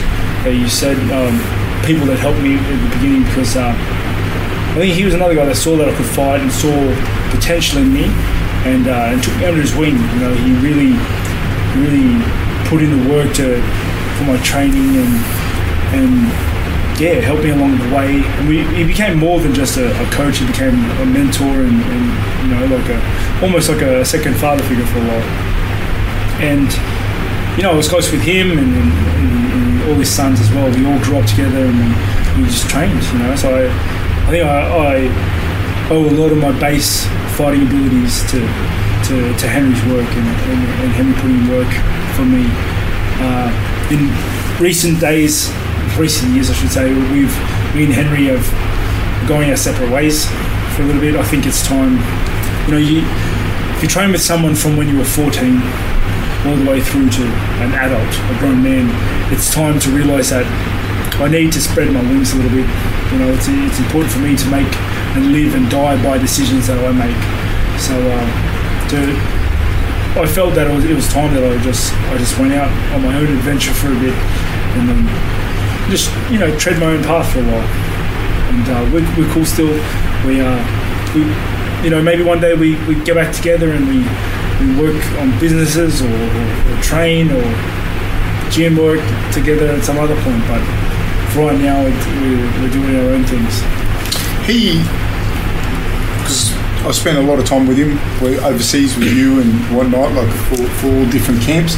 that 0.48 0.56
you 0.56 0.70
said, 0.70 0.96
um, 1.12 1.36
people 1.84 2.06
that 2.06 2.16
helped 2.16 2.40
me 2.40 2.56
at 2.56 2.80
the 2.80 2.96
beginning 2.96 3.28
because 3.28 3.56
uh, 3.60 3.76
I 3.76 4.74
think 4.80 4.94
he 4.96 5.04
was 5.04 5.12
another 5.12 5.34
guy 5.34 5.44
that 5.44 5.56
saw 5.56 5.76
that 5.76 5.88
I 5.88 5.94
could 6.00 6.08
fight 6.16 6.40
and 6.40 6.50
saw 6.50 6.72
potential 7.28 7.76
in 7.84 7.92
me, 7.92 8.08
and 8.64 8.88
uh, 8.88 9.12
and 9.12 9.22
took 9.22 9.36
me 9.36 9.44
under 9.44 9.60
his 9.60 9.76
wing. 9.76 10.00
You 10.00 10.20
know, 10.24 10.32
he 10.32 10.56
really, 10.64 10.96
really 11.76 12.08
put 12.72 12.80
in 12.80 12.88
the 12.88 13.04
work 13.12 13.36
to 13.36 13.60
for 14.20 14.36
my 14.36 14.38
training 14.44 15.00
and 15.00 15.14
and 15.96 16.12
yeah, 17.00 17.16
helped 17.24 17.42
me 17.42 17.50
along 17.50 17.78
the 17.78 17.96
way. 17.96 18.20
And 18.20 18.48
we 18.48 18.62
he 18.76 18.84
became 18.84 19.18
more 19.18 19.40
than 19.40 19.54
just 19.54 19.78
a, 19.78 19.88
a 19.88 20.06
coach. 20.12 20.38
He 20.38 20.46
became 20.46 20.76
a 21.00 21.06
mentor 21.06 21.64
and, 21.64 21.80
and 21.80 22.04
you 22.44 22.48
know 22.52 22.76
like 22.76 22.88
a 22.92 23.00
almost 23.42 23.68
like 23.70 23.80
a 23.80 24.04
second 24.04 24.36
father 24.36 24.62
figure 24.64 24.84
for 24.84 24.98
a 24.98 25.06
while. 25.08 25.28
And 26.44 26.68
you 27.56 27.62
know, 27.64 27.72
I 27.72 27.76
was 27.76 27.88
close 27.88 28.12
with 28.12 28.22
him 28.22 28.52
and, 28.52 28.58
and, 28.60 28.92
and, 28.92 29.82
all 29.88 29.94
his 29.96 30.12
sons 30.12 30.40
as 30.40 30.50
well. 30.50 30.70
We 30.70 30.84
all 30.84 31.00
grew 31.02 31.18
up 31.18 31.26
together 31.26 31.64
and 31.64 31.76
we, 32.36 32.42
we 32.42 32.48
just 32.48 32.68
trained. 32.68 33.02
You 33.02 33.18
know, 33.18 33.34
so 33.34 33.48
I, 33.48 33.64
I 33.64 34.30
think 34.30 34.44
I, 34.44 34.60
I 34.60 35.90
owe 35.90 36.04
a 36.04 36.14
lot 36.14 36.30
of 36.30 36.38
my 36.38 36.52
base 36.60 37.06
fighting 37.36 37.66
abilities 37.66 38.22
to 38.30 38.40
to, 39.08 39.16
to 39.40 39.48
Henry's 39.48 39.82
work 39.90 40.06
and, 40.06 40.28
and, 40.52 40.92
Henry 40.92 41.14
putting 41.14 41.40
in 41.40 41.48
work 41.48 41.72
for 42.14 42.24
me. 42.24 42.44
Uh, 43.18 43.69
in 43.90 44.08
recent 44.62 45.00
days, 45.00 45.50
recent 45.98 46.32
years, 46.32 46.50
I 46.50 46.54
should 46.54 46.70
say, 46.70 46.92
we've 47.12 47.34
me 47.74 47.84
and 47.84 47.94
Henry 47.94 48.26
have 48.26 48.46
going 49.28 49.50
our 49.50 49.56
separate 49.56 49.90
ways 49.90 50.26
for 50.74 50.82
a 50.82 50.86
little 50.86 51.00
bit. 51.00 51.16
I 51.16 51.24
think 51.24 51.46
it's 51.46 51.66
time. 51.66 51.98
You 52.66 52.72
know, 52.72 52.78
you 52.78 53.02
if 53.76 53.82
you 53.82 53.88
train 53.88 54.12
with 54.12 54.22
someone 54.22 54.54
from 54.54 54.76
when 54.76 54.88
you 54.88 54.98
were 54.98 55.04
14 55.04 55.56
all 56.46 56.56
the 56.56 56.70
way 56.70 56.80
through 56.80 57.08
to 57.10 57.22
an 57.64 57.72
adult, 57.72 58.12
a 58.30 58.38
grown 58.38 58.62
man, 58.62 58.88
it's 59.32 59.52
time 59.52 59.78
to 59.80 59.90
realise 59.90 60.30
that 60.30 60.46
I 61.20 61.28
need 61.28 61.52
to 61.52 61.60
spread 61.60 61.92
my 61.92 62.02
wings 62.02 62.32
a 62.32 62.36
little 62.36 62.50
bit. 62.50 62.68
You 63.12 63.18
know, 63.18 63.32
it's, 63.32 63.48
it's 63.48 63.78
important 63.78 64.12
for 64.12 64.20
me 64.20 64.36
to 64.36 64.46
make 64.48 64.72
and 65.16 65.32
live 65.32 65.54
and 65.54 65.70
die 65.70 66.00
by 66.02 66.18
decisions 66.18 66.66
that 66.66 66.78
I 66.78 66.92
make. 66.92 67.16
So, 67.80 67.96
uh, 67.96 68.88
to 68.90 69.39
I 70.16 70.26
felt 70.26 70.54
that 70.54 70.66
it 70.66 70.74
was, 70.74 70.84
it 70.84 70.94
was 70.94 71.08
time 71.08 71.32
that 71.34 71.44
I 71.44 71.62
just 71.62 71.92
I 72.10 72.18
just 72.18 72.38
went 72.38 72.52
out 72.52 72.70
on 72.94 73.02
my 73.02 73.14
own 73.14 73.26
adventure 73.26 73.72
for 73.72 73.88
a 73.88 73.98
bit, 73.98 74.14
and 74.74 74.88
then 74.88 75.06
just 75.90 76.10
you 76.30 76.38
know 76.38 76.50
tread 76.58 76.78
my 76.80 76.92
own 76.98 77.02
path 77.02 77.30
for 77.32 77.40
a 77.40 77.44
while. 77.46 77.68
And 78.50 78.66
uh, 78.66 78.82
we're, 78.92 79.06
we're 79.16 79.32
cool 79.32 79.44
still. 79.46 79.70
We 80.26 80.40
uh, 80.42 80.58
we 81.14 81.22
you 81.84 81.90
know 81.90 82.02
maybe 82.02 82.22
one 82.22 82.40
day 82.40 82.54
we, 82.54 82.74
we 82.86 82.98
get 83.04 83.14
back 83.14 83.34
together 83.34 83.70
and 83.72 83.86
we, 83.86 84.02
we 84.58 84.66
work 84.82 84.98
on 85.22 85.30
businesses 85.38 86.02
or, 86.02 86.10
or, 86.10 86.74
or 86.74 86.82
train 86.82 87.30
or 87.30 87.46
gym 88.50 88.76
work 88.76 89.00
together 89.32 89.68
at 89.68 89.84
some 89.84 89.98
other 89.98 90.18
point. 90.22 90.42
But 90.50 90.62
for 91.32 91.46
right 91.46 91.58
now, 91.58 91.80
it, 91.86 91.94
we're, 92.18 92.50
we're 92.60 92.74
doing 92.74 92.96
our 92.98 93.14
own 93.14 93.24
things. 93.24 93.62
He, 94.44 94.82
I 96.82 96.92
spent 96.92 97.18
a 97.18 97.22
lot 97.22 97.38
of 97.38 97.44
time 97.44 97.66
with 97.66 97.76
him, 97.76 97.98
overseas 98.42 98.96
with 98.96 99.12
you 99.14 99.40
and 99.40 99.52
whatnot, 99.76 100.12
like 100.12 100.30
for, 100.48 100.56
for 100.80 100.86
all 100.86 101.06
different 101.10 101.42
camps, 101.42 101.76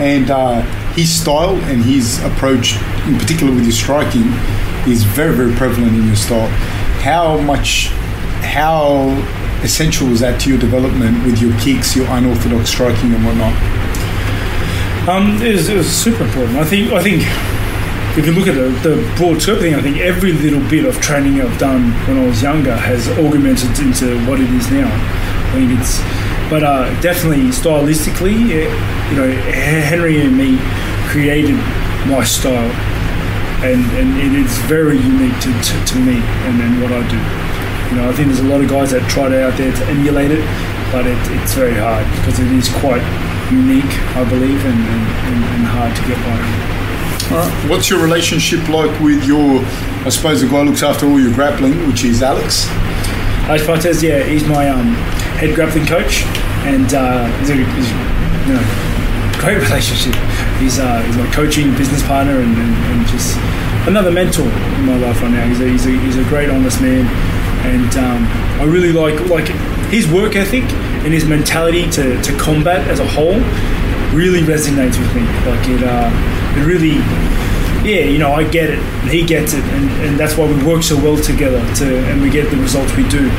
and 0.00 0.30
uh, 0.30 0.62
his 0.94 1.08
style 1.20 1.56
and 1.70 1.82
his 1.82 2.22
approach, 2.24 2.74
in 3.06 3.16
particular 3.16 3.54
with 3.54 3.62
your 3.62 3.72
striking, 3.72 4.26
is 4.90 5.04
very 5.04 5.34
very 5.36 5.54
prevalent 5.54 5.94
in 5.94 6.06
your 6.06 6.16
style. 6.16 6.48
How 7.02 7.38
much, 7.38 7.88
how 8.42 9.08
essential 9.62 10.08
is 10.08 10.20
that 10.20 10.40
to 10.40 10.50
your 10.50 10.58
development 10.58 11.24
with 11.24 11.40
your 11.40 11.56
kicks, 11.60 11.94
your 11.94 12.06
unorthodox 12.08 12.70
striking 12.70 13.14
and 13.14 13.24
whatnot? 13.24 13.54
Um, 15.08 15.40
it, 15.42 15.52
was, 15.52 15.68
it 15.68 15.76
was 15.76 15.88
super 15.88 16.24
important. 16.24 16.58
I 16.58 16.64
think. 16.64 16.92
I 16.92 17.02
think 17.02 17.22
if 18.18 18.26
you 18.26 18.32
look 18.32 18.48
at 18.48 18.54
the, 18.54 18.70
the 18.88 19.14
broad 19.16 19.40
scope 19.40 19.60
thing, 19.60 19.74
I 19.74 19.82
think 19.82 19.98
every 19.98 20.32
little 20.32 20.60
bit 20.68 20.84
of 20.84 21.00
training 21.00 21.40
I've 21.40 21.58
done 21.58 21.92
when 22.06 22.18
I 22.18 22.26
was 22.26 22.42
younger 22.42 22.74
has 22.74 23.08
augmented 23.18 23.78
into 23.78 24.18
what 24.26 24.40
it 24.40 24.50
is 24.50 24.70
now. 24.70 24.90
I 24.90 25.52
think 25.54 25.78
it's 25.78 26.00
but 26.50 26.64
uh, 26.64 27.00
definitely 27.00 27.46
stylistically, 27.54 28.34
you 28.34 29.16
know, 29.16 29.30
Henry 29.52 30.20
and 30.20 30.36
me 30.36 30.58
created 31.06 31.54
my 32.10 32.24
style, 32.24 32.72
and, 33.62 33.80
and 33.94 34.18
it 34.18 34.34
is 34.34 34.58
very 34.66 34.98
unique 34.98 35.38
to, 35.38 35.52
to, 35.52 35.84
to 35.86 35.98
me 36.00 36.18
and, 36.18 36.60
and 36.60 36.82
what 36.82 36.90
I 36.90 37.06
do. 37.06 37.16
You 37.94 38.02
know, 38.02 38.10
I 38.10 38.12
think 38.12 38.34
there's 38.34 38.40
a 38.40 38.50
lot 38.50 38.60
of 38.60 38.68
guys 38.68 38.90
that 38.90 39.08
try 39.08 39.28
to 39.28 39.46
out 39.46 39.56
there 39.56 39.70
to 39.70 39.84
emulate 39.86 40.32
it, 40.32 40.42
but 40.90 41.06
it, 41.06 41.18
it's 41.38 41.54
very 41.54 41.78
hard 41.78 42.04
because 42.18 42.40
it 42.40 42.50
is 42.50 42.68
quite 42.82 43.02
unique, 43.52 43.94
I 44.18 44.28
believe, 44.28 44.64
and, 44.66 44.80
and, 44.80 45.44
and 45.54 45.64
hard 45.70 45.94
to 45.94 46.02
get 46.02 46.18
by. 46.26 46.69
Right. 47.30 47.70
What's 47.70 47.88
your 47.88 48.02
relationship 48.02 48.68
like 48.68 48.90
with 49.00 49.24
your, 49.24 49.60
I 50.04 50.08
suppose, 50.08 50.40
the 50.40 50.48
guy 50.48 50.64
who 50.64 50.70
looks 50.70 50.82
after 50.82 51.06
all 51.06 51.20
your 51.20 51.32
grappling, 51.32 51.86
which 51.86 52.02
is 52.02 52.24
Alex? 52.24 52.66
Alex 53.46 53.62
Barthez, 53.64 54.02
yeah, 54.02 54.24
he's 54.24 54.44
my 54.48 54.68
um, 54.68 54.94
head 55.38 55.54
grappling 55.54 55.86
coach, 55.86 56.24
and 56.66 56.92
uh, 56.92 57.30
he's, 57.38 57.50
a, 57.50 57.54
he's 57.54 57.90
you 58.50 58.54
know, 58.54 59.38
great 59.38 59.62
relationship. 59.62 60.14
He's, 60.58 60.80
uh, 60.80 61.02
he's 61.02 61.16
my 61.16 61.30
coaching 61.32 61.70
business 61.76 62.02
partner 62.02 62.40
and, 62.40 62.56
and, 62.56 62.74
and, 62.74 63.06
just 63.06 63.38
another 63.86 64.10
mentor 64.10 64.50
in 64.50 64.84
my 64.84 64.96
life 64.96 65.22
right 65.22 65.30
now. 65.30 65.46
He's 65.46 65.60
a, 65.60 65.68
he's 65.68 65.86
a, 65.86 65.90
he's 66.00 66.16
a 66.16 66.24
great, 66.24 66.50
honest 66.50 66.82
man, 66.82 67.06
and 67.64 67.96
um, 67.96 68.26
I 68.60 68.64
really 68.64 68.90
like 68.90 69.28
like 69.28 69.46
his 69.90 70.10
work 70.10 70.34
ethic 70.34 70.64
and 71.04 71.14
his 71.14 71.24
mentality 71.24 71.88
to, 71.90 72.20
to 72.22 72.38
combat 72.38 72.86
as 72.88 73.00
a 73.00 73.06
whole 73.06 73.38
really 74.12 74.40
resonates 74.40 74.98
with 74.98 75.14
me. 75.14 75.22
Like 75.46 75.68
it, 75.68 75.82
uh, 75.82 76.10
it 76.58 76.64
really, 76.64 76.98
yeah, 77.88 78.04
you 78.04 78.18
know, 78.18 78.32
I 78.32 78.44
get 78.48 78.70
it, 78.70 78.80
he 79.08 79.24
gets 79.24 79.52
it, 79.54 79.64
and, 79.64 79.90
and 80.02 80.20
that's 80.20 80.36
why 80.36 80.46
we 80.46 80.62
work 80.64 80.82
so 80.82 80.96
well 80.96 81.16
together, 81.16 81.60
to, 81.76 81.98
and 82.10 82.20
we 82.20 82.30
get 82.30 82.50
the 82.50 82.56
results 82.56 82.94
we 82.96 83.08
do. 83.08 83.30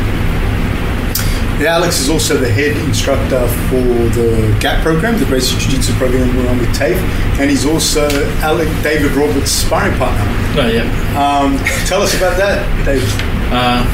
Yeah, 1.62 1.76
Alex 1.76 2.00
is 2.00 2.10
also 2.10 2.38
the 2.38 2.50
head 2.50 2.76
instructor 2.88 3.48
for 3.70 3.84
the 4.18 4.58
GAP 4.60 4.82
program, 4.82 5.20
the 5.20 5.26
Gracie 5.26 5.56
Jiu 5.60 5.78
Jitsu 5.78 5.94
program 5.94 6.36
we're 6.36 6.50
on 6.50 6.58
with 6.58 6.74
TAFE, 6.74 6.98
and 7.40 7.52
he's 7.52 7.66
also 7.68 8.10
Alec 8.42 8.68
David 8.82 9.12
Roberts' 9.12 9.52
sparring 9.52 9.96
partner. 10.00 10.26
Oh, 10.60 10.68
yeah. 10.68 10.90
Um, 11.14 11.60
tell 11.86 12.02
us 12.02 12.18
about 12.18 12.36
that, 12.38 12.66
David. 12.84 13.08
Uh, 13.54 13.86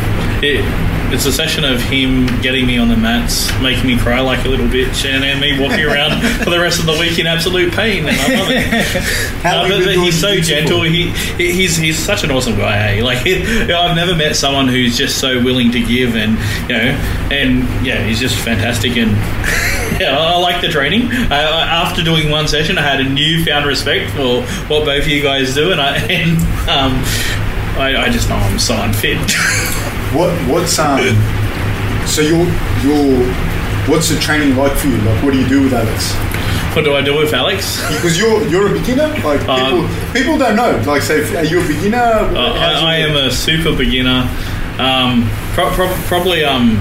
it, 0.41 0.64
it's 1.11 1.25
a 1.25 1.31
session 1.31 1.63
of 1.63 1.81
him 1.81 2.25
getting 2.41 2.65
me 2.65 2.77
on 2.77 2.89
the 2.89 2.97
mats, 2.97 3.51
making 3.61 3.88
me 3.88 3.97
cry 3.97 4.19
like 4.19 4.45
a 4.45 4.49
little 4.49 4.67
bitch, 4.67 5.05
and 5.05 5.23
then 5.23 5.39
me 5.39 5.59
walking 5.59 5.85
around 5.85 6.21
for 6.43 6.49
the 6.49 6.59
rest 6.59 6.79
of 6.79 6.85
the 6.85 6.93
week 6.93 7.17
in 7.19 7.27
absolute 7.27 7.73
pain. 7.73 8.05
And 8.07 8.17
I 8.17 8.39
love 8.39 8.49
it. 8.49 8.65
uh, 9.45 9.67
but, 9.67 9.85
but 9.85 9.95
he's 9.95 10.19
so 10.19 10.39
gentle. 10.39 10.84
He 10.84 11.09
he's 11.38 11.77
he's 11.77 11.97
such 11.97 12.23
an 12.23 12.31
awesome 12.31 12.57
guy. 12.57 12.77
Hey? 12.77 13.01
Like 13.01 13.19
I've 13.27 13.95
never 13.95 14.15
met 14.15 14.35
someone 14.35 14.67
who's 14.67 14.97
just 14.97 15.19
so 15.19 15.41
willing 15.43 15.71
to 15.71 15.84
give, 15.84 16.15
and 16.15 16.34
you 16.69 16.77
know, 16.77 17.29
and 17.31 17.85
yeah, 17.85 18.05
he's 18.05 18.19
just 18.19 18.35
fantastic. 18.35 18.97
And 18.97 19.11
yeah, 19.99 20.17
I 20.17 20.38
like 20.38 20.61
the 20.61 20.69
training. 20.69 21.09
Uh, 21.11 21.31
after 21.31 22.03
doing 22.03 22.29
one 22.29 22.47
session, 22.47 22.77
I 22.77 22.81
had 22.81 22.99
a 22.99 23.09
newfound 23.09 23.65
respect 23.65 24.11
for 24.11 24.43
what 24.67 24.85
both 24.85 25.03
of 25.03 25.07
you 25.07 25.21
guys 25.21 25.55
do, 25.55 25.71
and 25.71 25.79
I 25.79 25.97
and 25.97 26.38
um, 26.69 27.03
I, 27.79 27.95
I 28.05 28.09
just 28.09 28.27
know 28.29 28.35
I'm 28.35 28.59
so 28.59 28.75
unfit. 28.75 29.17
What 30.13 30.31
what's 30.49 30.77
um? 30.79 30.99
so 32.07 32.21
your 32.21 32.45
your 32.84 33.25
what's 33.88 34.09
the 34.09 34.19
training 34.19 34.55
like 34.55 34.77
for 34.77 34.88
you? 34.88 34.97
Like, 34.97 35.23
what 35.23 35.34
do 35.34 35.39
you 35.39 35.47
do 35.47 35.63
with 35.63 35.73
Alex? 35.73 36.13
What 36.75 36.85
do 36.85 36.93
I 36.95 37.01
do 37.01 37.17
with 37.17 37.34
Alex? 37.34 37.81
Because 37.89 38.17
you're 38.17 38.43
you're 38.47 38.67
a 38.67 38.79
beginner. 38.79 39.07
Like 39.23 39.39
people, 39.41 39.51
um, 39.51 40.13
people 40.13 40.38
don't 40.38 40.55
know. 40.55 40.81
Like, 40.85 41.01
say, 41.01 41.35
are 41.35 41.43
you 41.43 41.63
a 41.63 41.67
beginner? 41.67 41.97
Uh, 41.97 42.53
I, 42.53 42.73
I 42.73 42.95
am 42.97 43.15
a 43.15 43.31
super 43.31 43.75
beginner. 43.75 44.29
Um, 44.79 45.27
pro- 45.53 45.71
pro- 45.71 45.93
probably 46.05 46.43
um. 46.43 46.77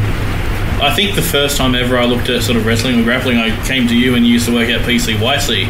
I 0.79 0.93
think 0.95 1.15
the 1.15 1.23
first 1.23 1.57
time 1.57 1.75
ever 1.75 1.97
I 1.97 2.05
looked 2.05 2.29
at 2.29 2.43
sort 2.43 2.59
of 2.59 2.67
wrestling 2.67 3.01
or 3.01 3.03
grappling, 3.03 3.39
I 3.39 3.49
came 3.67 3.89
to 3.89 3.97
you 3.97 4.15
and 4.15 4.27
you 4.27 4.35
used 4.35 4.45
to 4.45 4.53
work 4.55 4.69
at 4.69 4.83
PCYC, 4.83 5.65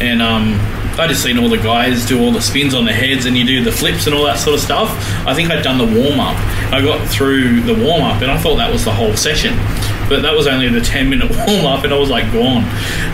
and 0.00 0.20
um, 0.20 0.58
I 0.98 1.06
just 1.06 1.22
seen 1.22 1.38
all 1.38 1.48
the 1.48 1.58
guys 1.58 2.06
do 2.06 2.20
all 2.20 2.32
the 2.32 2.40
spins 2.40 2.74
on 2.74 2.84
the 2.84 2.92
heads 2.92 3.26
and 3.26 3.36
you 3.36 3.44
do 3.44 3.62
the 3.62 3.70
flips 3.70 4.06
and 4.06 4.14
all 4.14 4.24
that 4.24 4.38
sort 4.38 4.54
of 4.54 4.60
stuff. 4.60 4.90
I 5.26 5.34
think 5.34 5.50
I'd 5.50 5.62
done 5.62 5.78
the 5.78 5.84
warm 5.84 6.18
up. 6.18 6.36
I 6.72 6.80
got 6.82 7.08
through 7.08 7.60
the 7.60 7.74
warm 7.74 8.02
up 8.02 8.20
and 8.20 8.30
I 8.30 8.38
thought 8.38 8.56
that 8.56 8.72
was 8.72 8.84
the 8.84 8.92
whole 8.92 9.16
session. 9.16 9.54
But 10.08 10.22
that 10.22 10.34
was 10.34 10.46
only 10.46 10.68
the 10.68 10.80
10 10.80 11.08
minute 11.08 11.30
warm 11.46 11.66
up 11.66 11.84
and 11.84 11.92
I 11.92 11.98
was 11.98 12.10
like 12.10 12.32
gone. 12.32 12.64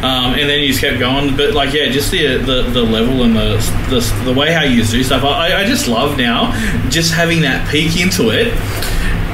Um, 0.02 0.35
and 0.35 0.48
then 0.48 0.61
you 0.61 0.69
just 0.69 0.81
kept 0.81 0.98
going. 0.98 1.36
But 1.36 1.55
like, 1.55 1.74
yeah, 1.74 1.89
just 1.89 2.11
the 2.11 2.39
the, 2.39 2.62
the 2.62 2.82
level 2.82 3.23
and 3.24 3.36
the, 3.36 3.56
the, 3.90 4.24
the 4.24 4.32
way 4.32 4.52
how 4.52 4.62
you 4.62 4.85
do 4.85 5.02
stuff, 5.02 5.23
I, 5.24 5.62
I 5.62 5.65
just 5.65 5.86
love 5.86 6.16
now 6.16 6.52
just 6.89 7.12
having 7.12 7.43
that 7.43 7.69
peek 7.70 8.01
into 8.01 8.31
it 8.31 8.55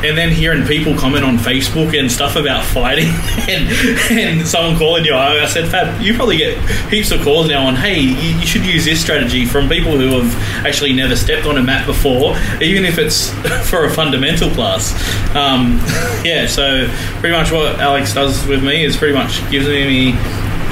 and 0.04 0.16
then 0.16 0.30
hearing 0.30 0.66
people 0.66 0.96
comment 0.96 1.24
on 1.24 1.36
Facebook 1.36 1.98
and 1.98 2.10
stuff 2.10 2.36
about 2.36 2.64
fighting, 2.64 3.08
and, 3.48 3.68
and 4.10 4.46
someone 4.48 4.76
calling 4.76 5.04
you, 5.04 5.14
I 5.14 5.46
said, 5.46 5.68
Fab, 5.68 6.00
you 6.00 6.14
probably 6.14 6.38
get 6.38 6.58
heaps 6.90 7.10
of 7.10 7.22
calls 7.22 7.48
now 7.48 7.66
on, 7.66 7.76
hey, 7.76 8.00
you, 8.00 8.46
should 8.46 8.64
use 8.64 8.84
this 8.84 9.00
strategy 9.00 9.44
from 9.44 9.68
people 9.68 9.92
who 9.98 10.20
have 10.20 10.66
actually 10.66 10.92
never 10.92 11.14
stepped 11.14 11.46
on 11.46 11.58
a 11.58 11.62
mat 11.62 11.86
before, 11.86 12.36
even 12.60 12.84
if 12.84 12.98
it's 12.98 13.30
for 13.70 13.84
a 13.84 13.90
fundamental 13.90 14.50
class. 14.50 14.92
Um, 15.34 15.78
yeah, 16.24 16.46
so 16.46 16.88
pretty 17.20 17.36
much 17.36 17.52
what 17.52 17.78
Alex 17.78 18.14
does 18.14 18.46
with 18.46 18.64
me 18.64 18.84
is 18.84 18.96
pretty 18.96 19.14
much 19.14 19.48
gives 19.50 19.66
me 19.66 20.12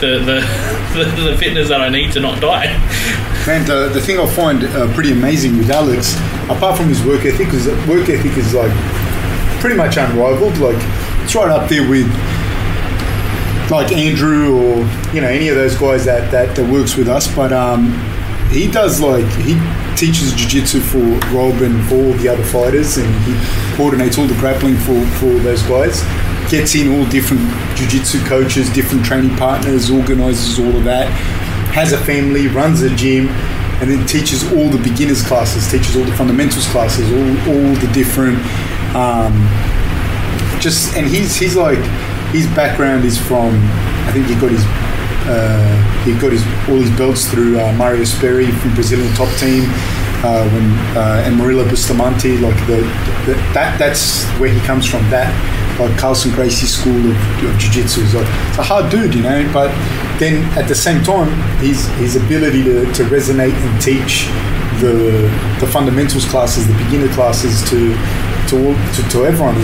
the, 0.01 0.19
the, 0.25 1.05
the, 1.05 1.31
the 1.31 1.37
fitness 1.39 1.69
that 1.69 1.81
I 1.81 1.89
need 1.89 2.13
to 2.13 2.21
not 2.21 2.41
die. 2.41 2.67
Man, 3.47 3.67
the, 3.67 3.89
the 3.89 4.01
thing 4.01 4.19
I 4.19 4.27
find 4.27 4.65
uh, 4.65 4.93
pretty 4.95 5.13
amazing 5.13 5.59
with 5.59 5.71
Alex, 5.71 6.17
apart 6.51 6.77
from 6.77 6.89
his 6.89 7.03
work 7.05 7.25
ethic, 7.25 7.49
is 7.49 7.65
that 7.65 7.89
work 7.89 8.09
ethic 8.09 8.37
is 8.37 8.55
like 8.55 8.73
pretty 9.61 9.77
much 9.77 9.97
unrivaled. 9.97 10.59
Like 10.59 10.77
it's 11.23 11.35
right 11.35 11.51
up 11.51 11.69
there 11.69 11.89
with 11.89 12.07
like 13.71 13.93
Andrew 13.93 14.57
or 14.57 14.77
you 15.13 15.21
know 15.21 15.29
any 15.29 15.49
of 15.49 15.57
those 15.57 15.77
guys 15.77 16.05
that 16.07 16.31
that, 16.31 16.57
that 16.57 16.71
works 16.71 16.97
with 16.97 17.09
us. 17.09 17.33
But 17.35 17.53
um, 17.53 17.93
he 18.51 18.71
does 18.71 19.01
like 19.01 19.27
he 19.43 19.59
teaches 19.97 20.33
jiu-jitsu 20.33 20.81
for 20.81 21.03
Rob 21.35 21.61
and 21.61 21.77
all 21.93 22.13
the 22.15 22.29
other 22.29 22.45
fighters, 22.45 22.97
and 22.97 23.13
he 23.25 23.77
coordinates 23.77 24.17
all 24.19 24.27
the 24.27 24.35
grappling 24.35 24.77
for 24.77 25.01
for 25.19 25.33
those 25.41 25.63
guys. 25.63 26.03
Gets 26.51 26.75
in 26.77 26.89
all 26.89 27.05
different 27.11 27.43
jiu-jitsu 27.77 28.25
coaches, 28.25 28.73
different 28.73 29.05
training 29.05 29.37
partners, 29.37 29.91
organizes 29.91 30.59
all 30.59 30.75
of 30.75 30.85
that. 30.85 31.09
Has 31.75 31.93
a 31.93 31.99
family, 31.99 32.49
runs 32.49 32.81
a 32.81 32.89
gym, 32.97 33.29
and 33.81 33.91
then 33.91 34.07
teaches 34.07 34.51
all 34.53 34.71
the 34.71 34.79
beginners 34.79 35.23
classes, 35.27 35.71
teaches 35.71 35.95
all 35.95 36.05
the 36.05 36.17
fundamentals 36.17 36.67
classes, 36.69 37.07
all, 37.13 37.53
all 37.53 37.75
the 37.75 37.91
different 37.93 38.39
um, 38.95 39.33
just 40.61 40.97
and 40.97 41.07
he's 41.07 41.37
he's 41.37 41.57
like 41.57 41.79
his 42.33 42.47
background 42.55 43.05
is 43.05 43.19
from 43.19 43.55
I 44.07 44.13
think 44.13 44.27
he 44.27 44.35
got 44.35 44.51
his 44.51 44.65
uh, 45.29 46.03
he 46.05 46.13
got 46.19 46.33
his 46.33 46.45
all 46.69 46.81
his 46.81 46.91
belts 46.97 47.29
through 47.31 47.61
uh, 47.61 47.73
Mario 47.75 48.05
Sperry 48.05 48.51
from 48.51 48.75
Brazilian 48.75 49.13
top 49.15 49.29
team 49.39 49.65
uh, 50.25 50.49
when 50.51 50.71
uh, 50.97 51.23
and 51.25 51.37
Murilo 51.39 51.69
Bustamante 51.69 52.39
like 52.39 52.57
the, 52.67 52.81
the, 53.27 53.35
that 53.55 53.79
that's 53.79 54.25
where 54.41 54.51
he 54.51 54.61
comes 54.61 54.87
from 54.87 55.03
that 55.11 55.29
like 55.79 55.97
Carlson 55.97 56.33
Gracie 56.33 56.67
school 56.67 56.99
of, 56.99 57.45
of 57.45 57.59
jiu-jitsu. 57.59 58.01
Is 58.01 58.15
like 58.15 58.27
it's 58.49 58.59
a 58.59 58.63
hard 58.63 58.91
dude 58.91 59.15
you 59.15 59.23
know 59.23 59.49
but 59.53 59.69
then 60.19 60.45
at 60.59 60.67
the 60.67 60.75
same 60.75 61.03
time 61.05 61.31
his 61.59 61.87
his 61.99 62.17
ability 62.17 62.65
to, 62.65 62.85
to 62.95 63.05
resonate 63.05 63.55
and 63.55 63.83
teach 63.83 64.27
the 64.81 65.29
the 65.61 65.67
fundamentals 65.67 66.25
classes 66.27 66.67
the 66.67 66.75
beginner 66.85 67.13
classes 67.15 67.69
to 67.71 67.95
to, 68.49 68.75
to, 68.95 69.09
to 69.11 69.27
everyone. 69.27 69.57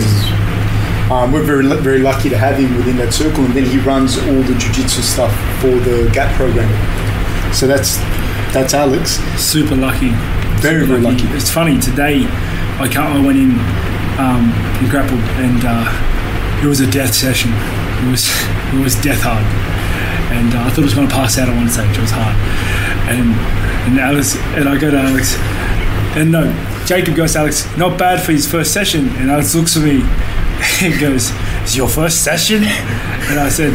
Um, 1.11 1.31
we're 1.31 1.43
very 1.43 1.65
very 1.81 1.99
lucky 1.99 2.29
to 2.29 2.37
have 2.37 2.57
him 2.57 2.75
within 2.77 2.97
that 2.97 3.13
circle, 3.13 3.45
and 3.45 3.53
then 3.53 3.65
he 3.65 3.77
runs 3.77 4.17
all 4.17 4.41
the 4.41 4.55
jiu-jitsu 4.57 5.01
stuff 5.01 5.31
for 5.61 5.69
the 5.85 6.09
GAP 6.11 6.33
program. 6.35 6.69
So 7.53 7.67
that's 7.67 7.97
that's 8.53 8.73
Alex. 8.73 9.17
Super 9.37 9.75
lucky. 9.75 10.09
Very 10.61 10.81
Super 10.81 10.97
very 10.97 11.01
lucky. 11.01 11.23
lucky. 11.25 11.37
It's 11.37 11.49
funny 11.51 11.79
today. 11.79 12.25
I 12.81 12.89
can't, 12.91 13.13
I 13.13 13.21
went 13.25 13.37
in 13.37 13.51
um, 14.17 14.49
and 14.81 14.89
grappled, 14.89 15.21
and 15.45 15.61
uh, 15.63 15.85
it 16.63 16.67
was 16.67 16.79
a 16.81 16.89
death 16.89 17.13
session. 17.13 17.51
It 17.53 18.09
was 18.09 18.25
it 18.73 18.81
was 18.83 18.95
death 19.01 19.21
hard, 19.21 19.45
and 20.33 20.53
uh, 20.55 20.65
I 20.65 20.69
thought 20.69 20.79
I 20.79 20.89
was 20.89 20.95
going 20.95 21.07
to 21.07 21.13
pass 21.13 21.37
out 21.37 21.49
at 21.49 21.55
one 21.55 21.69
stage. 21.69 21.95
It 21.95 22.01
was 22.01 22.11
hard, 22.13 22.35
and 23.13 23.29
and 23.85 23.99
Alex 23.99 24.35
and 24.57 24.67
I 24.67 24.77
go 24.77 24.89
to 24.89 24.97
Alex, 24.97 25.37
and 26.17 26.31
no, 26.31 26.49
Jacob 26.85 27.15
goes, 27.15 27.35
Alex, 27.35 27.65
not 27.77 27.97
bad 27.97 28.23
for 28.23 28.31
his 28.31 28.49
first 28.49 28.71
session. 28.71 29.09
And 29.17 29.31
Alex 29.31 29.55
looks 29.55 29.75
at 29.75 29.83
me 29.83 30.01
and 30.83 30.99
goes, 30.99 31.31
Is 31.63 31.75
your 31.75 31.89
first 31.89 32.23
session? 32.23 32.63
And 32.63 33.39
I 33.39 33.49
said, 33.49 33.73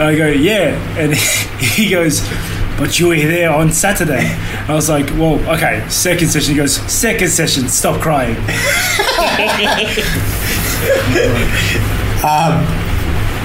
I 0.00 0.16
go, 0.16 0.26
Yeah. 0.26 0.74
And 0.98 1.14
he 1.60 1.88
goes, 1.88 2.28
But 2.76 2.98
you 2.98 3.08
were 3.08 3.16
there 3.16 3.50
on 3.50 3.72
Saturday. 3.72 4.26
And 4.26 4.70
I 4.70 4.74
was 4.74 4.88
like, 4.88 5.06
Well, 5.10 5.38
okay, 5.54 5.86
second 5.88 6.28
session. 6.28 6.54
He 6.54 6.56
goes, 6.56 6.74
Second 6.90 7.28
session, 7.28 7.68
stop 7.68 8.00
crying. 8.00 8.36
um, 12.24 12.66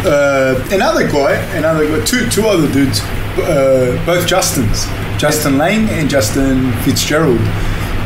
uh, 0.05 0.67
another 0.71 1.07
guy, 1.07 1.35
another 1.55 1.85
guy, 1.87 2.03
two, 2.05 2.27
two 2.29 2.47
other 2.47 2.71
dudes, 2.73 3.01
uh, 3.01 4.01
both 4.03 4.27
Justins, 4.27 4.87
Justin 5.19 5.59
Lane 5.59 5.87
and 5.89 6.09
Justin 6.09 6.71
Fitzgerald. 6.81 7.39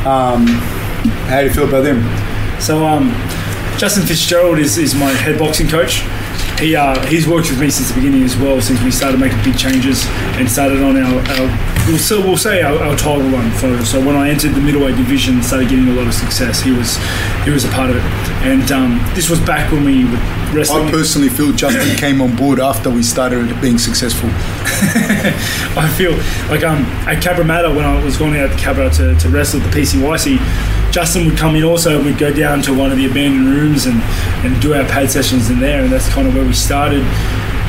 Um, 0.08 0.48
how 1.28 1.42
do 1.42 1.48
you 1.48 1.54
feel 1.54 1.68
about 1.68 1.84
them? 1.84 2.00
So, 2.62 2.86
um, 2.86 3.10
Justin 3.78 4.04
Fitzgerald 4.06 4.58
is, 4.58 4.78
is 4.78 4.96
my 4.96 5.12
head 5.12 5.38
boxing 5.38 5.68
coach. 5.68 6.02
he 6.62 6.78
uh, 6.78 6.98
he's 7.08 7.28
worked 7.28 7.50
with 7.50 7.60
me 7.60 7.70
since 7.70 7.90
the 7.90 7.96
beginning 7.96 8.24
as 8.24 8.38
well, 8.38 8.62
since 8.62 8.82
we 8.84 8.90
started 8.90 9.20
making 9.20 9.44
big 9.44 9.58
changes 9.58 10.06
and 10.40 10.50
started 10.50 10.82
on 10.82 10.96
our, 10.96 11.20
our 11.20 11.77
we'll, 11.88 11.98
say, 11.98 12.18
we'll 12.22 12.38
say 12.38 12.62
our, 12.62 12.78
our 12.78 12.96
title 12.96 13.30
run. 13.30 13.50
For, 13.52 13.84
so 13.86 14.00
when 14.00 14.16
I 14.16 14.30
entered 14.30 14.54
the 14.54 14.62
middleweight 14.62 14.96
division, 14.96 15.42
started 15.42 15.70
getting 15.70 15.88
a 15.88 15.94
lot 15.94 16.08
of 16.08 16.14
success. 16.14 16.62
He 16.62 16.72
was 16.72 16.98
he 17.44 17.52
was 17.52 17.66
a 17.66 17.70
part 17.70 17.90
of 17.90 17.96
it, 17.96 18.04
and 18.44 18.72
um, 18.72 19.02
this 19.16 19.30
was 19.30 19.40
back 19.40 19.72
when 19.72 19.84
we 19.84 20.06
were 20.06 20.20
wrestling. 20.54 20.88
I 20.88 20.92
personally 20.92 21.30
feel 21.30 21.52
Justin 21.54 21.96
came 21.98 22.22
on 22.22 22.36
board 22.36 22.60
after 22.60 22.90
we 22.90 23.04
started 23.04 23.60
being 23.62 23.78
successful. 23.78 24.30
I 25.78 25.92
feel 25.98 26.12
like 26.50 26.64
um, 26.64 26.84
at 27.08 27.24
Cabramatta 27.24 27.74
when 27.76 27.86
I 27.86 28.04
was 28.04 28.18
going 28.18 28.38
out 28.38 28.52
to 28.52 28.58
Cabra 28.58 28.90
to, 28.92 29.16
to 29.16 29.30
wrestle 29.30 29.62
at 29.62 29.72
the 29.72 29.80
PCYC, 29.80 30.92
Justin 30.92 31.26
would 31.28 31.38
come 31.38 31.56
in 31.56 31.64
also 31.64 31.98
and 31.98 32.06
we'd 32.06 32.18
go 32.18 32.34
down 32.34 32.62
to 32.64 32.74
one 32.74 32.92
of 32.92 32.98
the 32.98 33.10
abandoned 33.10 33.48
rooms 33.48 33.86
and, 33.86 34.02
and 34.46 34.62
do 34.62 34.74
our 34.74 34.84
pad 34.86 35.10
sessions 35.10 35.50
in 35.50 35.60
there 35.60 35.84
and 35.84 35.92
that's 35.92 36.10
kind 36.10 36.28
of 36.28 36.36
where 36.36 36.46
we 36.46 36.54
started. 36.54 37.04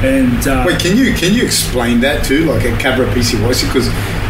And 0.04 0.46
uh, 0.46 0.64
Wait, 0.66 0.78
can 0.78 0.96
you 0.96 1.12
can 1.14 1.34
you 1.34 1.44
explain 1.44 2.00
that 2.00 2.24
too, 2.24 2.44
like 2.44 2.64
at 2.64 2.80
Cabra 2.80 3.06
PCYC? 3.06 3.66
Because 3.66 3.88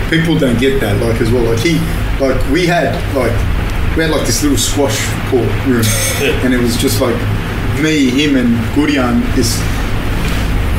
people 0.08 0.38
don't 0.38 0.58
get 0.58 0.80
that, 0.80 1.00
like 1.02 1.20
as 1.20 1.30
well. 1.30 1.44
Like 1.44 1.60
he, 1.60 1.78
like 2.18 2.40
we 2.50 2.66
had 2.66 2.96
like 3.14 3.32
we 3.96 4.02
had 4.02 4.10
like 4.10 4.26
this 4.26 4.42
little 4.42 4.56
squash 4.56 4.96
court 5.28 5.48
room, 5.66 5.84
and 6.44 6.54
it 6.54 6.60
was 6.60 6.76
just 6.78 7.00
like 7.00 7.16
me, 7.82 8.08
him, 8.08 8.36
and 8.36 8.56
Gurian, 8.72 9.20
this 9.36 9.60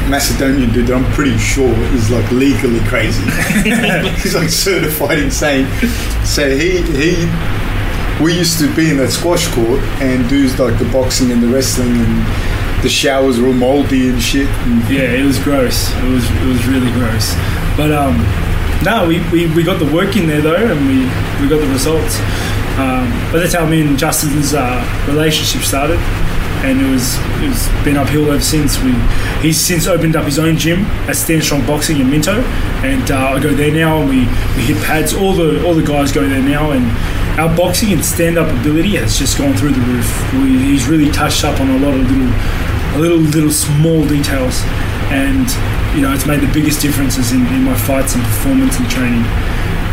Macedonian 0.10 0.74
dude 0.74 0.88
that 0.88 0.96
I'm 0.96 1.06
pretty 1.14 1.38
sure 1.38 1.70
is 1.94 2.10
like 2.10 2.30
legally 2.32 2.82
crazy. 2.90 3.22
He's 4.22 4.34
like 4.34 4.50
certified 4.50 5.20
insane. 5.20 5.68
So 6.26 6.50
he 6.50 6.82
he 6.82 7.30
we 8.24 8.36
used 8.36 8.58
to 8.60 8.74
be 8.76 8.90
in 8.90 8.98
that 8.98 9.12
squash 9.12 9.48
court 9.54 9.80
and 10.02 10.28
do 10.28 10.48
like 10.58 10.78
the 10.80 10.90
boxing 10.92 11.32
and 11.32 11.42
the 11.42 11.48
wrestling 11.48 11.94
and 11.94 12.26
the 12.82 12.90
showers 12.90 13.40
were 13.40 13.48
all 13.48 13.54
moldy 13.54 14.10
and 14.10 14.22
shit. 14.22 14.48
And 14.48 14.82
yeah, 14.90 15.12
it 15.12 15.24
was 15.24 15.40
gross. 15.40 15.92
It 15.96 16.10
was 16.10 16.30
it 16.30 16.48
was 16.48 16.66
really 16.68 16.92
gross. 16.92 17.34
But 17.76 17.92
um, 17.92 18.18
no, 18.84 19.08
we, 19.08 19.20
we, 19.32 19.54
we 19.54 19.64
got 19.64 19.80
the 19.80 19.92
work 19.92 20.16
in 20.16 20.28
there 20.28 20.42
though, 20.42 20.56
and 20.56 20.80
we, 20.88 21.00
we 21.42 21.50
got 21.50 21.60
the 21.60 21.72
results. 21.72 22.20
Um, 22.80 23.12
but 23.32 23.40
that's 23.40 23.54
how 23.54 23.66
me 23.66 23.82
and 23.82 24.00
Justin's 24.00 24.54
uh, 24.54 24.80
relationship 25.06 25.64
started, 25.64 26.00
and 26.64 26.80
it 26.80 26.90
was 26.90 27.18
it 27.44 27.50
was 27.50 27.68
been 27.84 27.98
uphill 27.98 28.32
ever 28.32 28.40
since. 28.40 28.82
We 28.82 28.94
he's 29.42 29.60
since 29.60 29.86
opened 29.86 30.16
up 30.16 30.24
his 30.24 30.40
own 30.40 30.56
gym 30.56 30.86
at 31.10 31.18
Stand 31.18 31.44
Strong 31.44 31.68
Boxing 31.68 32.00
in 32.00 32.10
Minto, 32.10 32.42
and 32.84 33.12
uh, 33.12 33.36
I 33.36 33.40
go 33.42 33.54
there 33.54 33.74
now, 33.74 34.00
and 34.00 34.10
we, 34.10 34.20
we 34.56 34.74
hit 34.74 34.82
pads. 34.86 35.14
All 35.14 35.34
the 35.34 35.66
all 35.66 35.74
the 35.74 35.84
guys 35.84 36.14
go 36.14 36.28
there 36.28 36.42
now, 36.42 36.72
and 36.72 36.86
our 37.38 37.54
boxing 37.56 37.92
and 37.92 38.04
stand 38.04 38.38
up 38.38 38.50
ability 38.62 38.96
has 38.96 39.18
just 39.20 39.38
gone 39.38 39.56
through 39.56 39.72
the 39.72 39.82
roof. 39.82 40.34
We, 40.34 40.58
he's 40.60 40.88
really 40.88 41.12
touched 41.12 41.44
up 41.44 41.60
on 41.60 41.70
a 41.70 41.78
lot 41.80 41.94
of 41.94 42.10
little 42.10 42.69
little 42.98 43.20
little 43.20 43.52
small 43.52 44.06
details, 44.08 44.62
and 45.12 45.46
you 45.96 46.02
know 46.02 46.14
it's 46.14 46.26
made 46.26 46.42
the 46.42 46.52
biggest 46.54 46.82
differences 46.82 47.32
in, 47.32 47.46
in 47.48 47.64
my 47.64 47.78
fights 47.78 48.16
and 48.16 48.24
performance 48.24 48.78
and 48.78 48.90
training. 48.90 49.26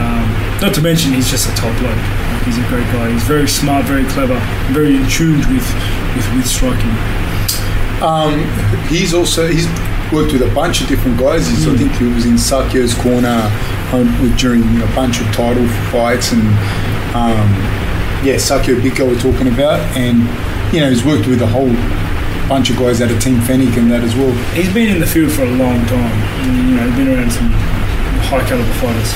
Um, 0.00 0.28
not 0.60 0.74
to 0.74 0.82
mention 0.82 1.12
he's 1.12 1.28
just 1.28 1.48
a 1.48 1.54
top 1.56 1.76
bloke. 1.80 1.98
He's 2.44 2.58
a 2.58 2.66
great 2.68 2.86
guy. 2.92 3.10
He's 3.10 3.24
very 3.24 3.48
smart, 3.48 3.86
very 3.86 4.04
clever, 4.04 4.38
very 4.70 4.96
in 4.96 5.08
tune 5.08 5.38
with, 5.52 5.66
with 6.14 6.26
with 6.34 6.46
striking. 6.46 6.94
Um, 8.02 8.44
he's 8.88 9.14
also 9.14 9.46
he's 9.48 9.66
worked 10.12 10.32
with 10.32 10.42
a 10.42 10.52
bunch 10.54 10.80
of 10.80 10.88
different 10.88 11.18
guys. 11.18 11.48
He's, 11.48 11.66
I 11.66 11.76
think 11.76 11.92
he 11.92 12.04
was 12.04 12.26
in 12.26 12.34
Sakio's 12.34 12.94
corner 12.94 13.50
um, 13.92 14.06
with, 14.22 14.38
during 14.38 14.62
you 14.62 14.78
know, 14.78 14.84
a 14.84 14.94
bunch 14.94 15.20
of 15.20 15.26
title 15.34 15.66
fights 15.90 16.32
and 16.32 16.42
um, 17.16 17.48
yeah, 18.24 18.36
Sakio 18.36 18.76
Bika 18.80 19.06
we're 19.06 19.18
talking 19.20 19.48
about, 19.48 19.80
and 19.96 20.18
you 20.74 20.80
know 20.80 20.90
he's 20.90 21.04
worked 21.04 21.26
with 21.26 21.40
a 21.42 21.46
whole 21.46 21.70
bunch 22.48 22.70
of 22.70 22.76
guys 22.76 23.02
out 23.02 23.10
of 23.10 23.20
Team 23.20 23.38
Fenech 23.40 23.76
and 23.76 23.90
that 23.90 24.02
as 24.02 24.14
well. 24.14 24.32
He's 24.54 24.72
been 24.72 24.88
in 24.88 25.00
the 25.00 25.06
field 25.06 25.32
for 25.32 25.42
a 25.42 25.50
long 25.50 25.84
time. 25.86 26.16
You 26.46 26.76
know, 26.76 26.86
he's 26.86 26.96
been 26.96 27.08
around 27.08 27.30
some 27.32 27.50
high 28.30 28.46
caliber 28.48 28.72
fighters. 28.74 29.10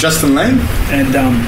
Justin 0.00 0.34
Lang, 0.34 0.58
And 0.90 1.14
um, 1.14 1.38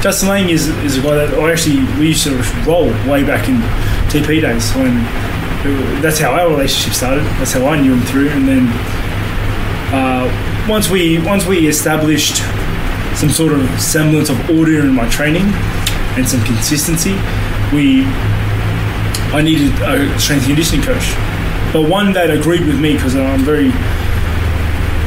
Justin 0.00 0.28
Lang 0.28 0.48
is, 0.48 0.68
is 0.84 0.96
a 0.96 1.02
guy 1.02 1.14
that 1.16 1.34
I 1.34 1.52
actually 1.52 1.84
we 1.98 2.08
used 2.08 2.24
to 2.24 2.34
roll 2.66 2.88
way 3.10 3.24
back 3.24 3.48
in 3.48 3.60
TP 4.08 4.40
days 4.40 4.72
when 4.72 5.04
that's 6.00 6.18
how 6.18 6.32
our 6.32 6.48
relationship 6.48 6.94
started. 6.94 7.24
That's 7.36 7.52
how 7.52 7.66
I 7.66 7.80
knew 7.80 7.92
him 7.92 8.02
through, 8.02 8.30
and 8.30 8.48
then 8.48 8.68
uh, 9.92 10.66
once 10.68 10.88
we 10.88 11.18
once 11.18 11.46
we 11.46 11.66
established 11.66 12.36
some 13.16 13.28
sort 13.28 13.52
of 13.52 13.68
semblance 13.80 14.30
of 14.30 14.38
order 14.50 14.80
in 14.80 14.94
my 14.94 15.08
training 15.10 15.42
and 16.16 16.26
some 16.26 16.42
consistency, 16.44 17.12
we 17.74 18.04
I 19.32 19.42
needed 19.42 19.72
a 19.82 20.18
strength 20.18 20.42
and 20.42 20.56
conditioning 20.56 20.84
coach, 20.84 21.14
but 21.72 21.88
one 21.88 22.12
that 22.12 22.30
agreed 22.30 22.66
with 22.66 22.80
me 22.80 22.94
because 22.94 23.14
I'm 23.14 23.44
very 23.44 23.70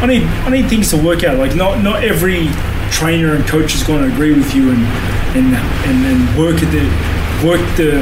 I 0.02 0.08
need 0.08 0.24
I 0.24 0.50
need 0.50 0.68
things 0.70 0.90
to 0.92 0.98
work 0.98 1.24
out. 1.24 1.38
Like 1.38 1.56
not 1.56 1.82
not 1.84 2.04
every 2.04 2.48
trainer 2.92 3.36
and 3.36 3.48
coach 3.48 3.76
is 3.76 3.84
going 3.84 4.08
to 4.08 4.14
agree 4.14 4.34
with 4.34 4.54
you 4.54 4.72
and 4.72 4.84
and 5.38 5.56
and, 5.56 6.06
and 6.06 6.38
work 6.38 6.62
at 6.62 6.72
the 6.72 6.86
work 7.46 7.62
the 7.78 8.02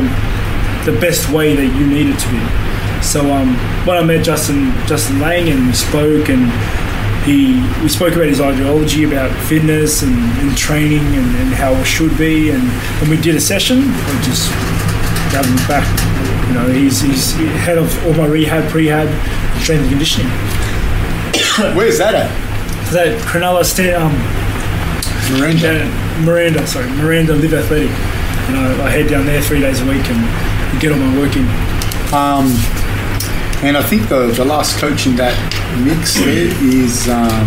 the 0.90 0.98
best 1.00 1.30
way 1.30 1.56
that 1.56 1.78
you 1.78 1.86
need 1.86 2.08
it 2.08 2.18
to 2.20 2.30
be. 2.32 3.04
So 3.04 3.32
um, 3.32 3.56
when 3.86 3.98
I 3.98 4.04
met 4.04 4.24
Justin 4.24 4.72
Justin 4.88 5.20
Lang 5.20 5.50
and 5.50 5.68
we 5.68 5.74
spoke 5.74 6.30
and 6.30 6.50
he 7.24 7.60
we 7.84 7.90
spoke 7.90 8.14
about 8.14 8.28
his 8.28 8.42
ideology 8.42 9.04
about 9.04 9.32
fitness 9.46 10.02
and, 10.02 10.16
and 10.40 10.58
training 10.58 11.06
and, 11.06 11.36
and 11.36 11.54
how 11.54 11.74
it 11.74 11.86
should 11.86 12.18
be 12.18 12.50
and 12.50 12.64
when 13.02 13.10
we 13.10 13.18
did 13.22 13.36
a 13.36 13.42
session 13.42 13.80
I 13.84 14.22
just 14.24 14.50
got 15.34 15.46
him 15.46 15.56
back. 15.68 16.09
You 16.50 16.56
know, 16.56 16.68
he's 16.68 17.00
he's 17.02 17.34
head 17.64 17.78
of 17.78 17.88
all 18.06 18.14
my 18.14 18.26
rehab, 18.26 18.64
prehab, 18.72 19.08
strength 19.62 19.82
and 19.82 19.90
conditioning. 19.90 20.28
where's 21.78 21.98
that 22.00 22.16
at? 22.16 22.30
That 22.92 23.22
Cronulla 23.22 23.64
sta- 23.64 23.94
um, 23.94 24.14
Miranda. 25.38 25.86
uh, 25.86 26.22
Miranda, 26.26 26.66
sorry, 26.68 26.90
Miranda 26.92 27.36
Live 27.36 27.54
Athletic. 27.54 27.90
And 28.50 28.58
I, 28.58 28.88
I 28.88 28.90
head 28.90 29.08
down 29.10 29.26
there 29.28 29.42
three 29.42 29.62
days 29.62 29.80
a 29.82 29.86
week 29.86 30.04
and 30.10 30.82
get 30.82 30.92
all 30.92 30.98
my 30.98 31.18
work 31.20 31.36
in. 31.36 31.46
Um, 32.12 32.50
and 33.64 33.78
I 33.78 33.84
think 33.84 34.10
the, 34.10 34.28
the 34.36 34.44
last 34.44 34.80
coach 34.80 35.06
in 35.06 35.16
that 35.18 35.36
mix 35.86 36.16
there 36.16 36.50
is 36.66 37.08
um, 37.08 37.46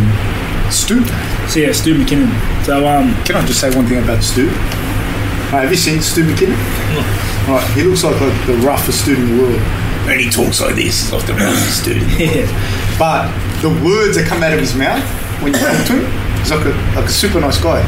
Stu. 0.71 1.05
So 1.49 1.59
yeah, 1.59 1.73
Stu 1.73 1.97
McKinnon. 1.97 2.31
So 2.65 2.87
um, 2.87 3.13
Can 3.25 3.35
I 3.35 3.45
just 3.45 3.61
say 3.61 3.75
one 3.75 3.87
thing 3.87 3.99
about 3.99 4.23
Stu? 4.23 4.47
Uh, 4.49 5.61
have 5.61 5.71
you 5.71 5.77
seen 5.77 6.01
Stu 6.01 6.23
McKinnon? 6.25 7.32
Right, 7.49 7.67
he 7.75 7.83
looks 7.83 8.05
like, 8.05 8.21
like 8.21 8.47
the 8.47 8.55
roughest 8.65 9.05
dude 9.05 9.19
in 9.19 9.37
the 9.37 9.43
world. 9.43 9.61
And 10.09 10.21
he 10.21 10.31
talks 10.31 10.61
like 10.61 10.75
this, 10.75 11.01
he's 11.03 11.13
like 11.13 11.27
the 11.27 11.35
roughest 11.35 11.85
dude 11.87 11.97
in 12.03 12.09
the 12.09 12.15
world. 12.27 12.37
yeah, 12.51 12.99
But 12.99 13.31
the 13.63 13.71
words 13.85 14.17
that 14.17 14.27
come 14.27 14.43
out 14.43 14.53
of 14.53 14.61
his 14.61 14.75
mouth 14.75 15.03
when 15.43 15.53
you 15.55 15.59
talk 15.59 15.87
to 15.87 15.95
him, 15.99 16.07
he's 16.39 16.51
like 16.51 16.65
a, 16.67 16.75
like 16.95 17.07
a 17.07 17.13
super 17.13 17.41
nice 17.41 17.59
guy. 17.61 17.83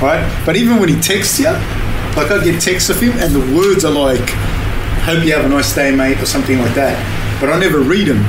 Right? 0.00 0.24
But 0.44 0.56
even 0.56 0.78
when 0.78 0.88
he 0.88 1.00
texts 1.00 1.38
you, 1.38 1.52
like 2.16 2.30
I 2.30 2.42
get 2.44 2.60
texts 2.60 2.90
of 2.90 3.00
him 3.00 3.12
and 3.20 3.34
the 3.34 3.40
words 3.56 3.84
are 3.84 3.92
like, 3.92 4.24
hope 5.04 5.24
you 5.24 5.32
have 5.34 5.44
a 5.44 5.48
nice 5.48 5.74
day, 5.74 5.94
mate, 5.94 6.20
or 6.20 6.26
something 6.26 6.58
like 6.58 6.74
that. 6.74 6.96
But 7.40 7.50
I 7.50 7.58
never 7.58 7.80
read 7.80 8.08
them 8.08 8.20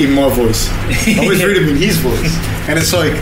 in 0.00 0.12
my 0.14 0.28
voice. 0.30 0.68
I 0.90 1.16
always 1.22 1.42
read 1.44 1.56
them 1.56 1.68
in 1.68 1.76
his 1.76 1.98
voice. 1.98 2.34
And 2.68 2.78
it's 2.78 2.92
like, 2.92 3.14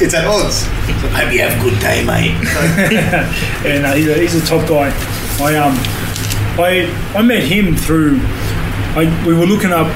it's 0.00 0.14
at 0.14 0.26
odds. 0.26 0.66
It's 0.86 1.02
hope 1.14 1.32
you 1.32 1.40
have 1.42 1.58
a 1.58 1.62
good 1.62 1.78
day, 1.80 2.04
mate. 2.04 2.34
Like, 2.54 3.66
and 3.66 3.86
uh, 3.86 3.92
he's, 3.94 4.08
a, 4.08 4.14
he's 4.18 4.34
a 4.34 4.44
top 4.46 4.68
guy. 4.68 4.90
I 5.42 5.56
um, 5.58 5.74
I 6.54 6.86
I 7.18 7.22
met 7.22 7.42
him 7.42 7.74
through. 7.74 8.20
I, 8.94 9.10
we 9.26 9.34
were 9.34 9.46
looking 9.46 9.72
up 9.72 9.90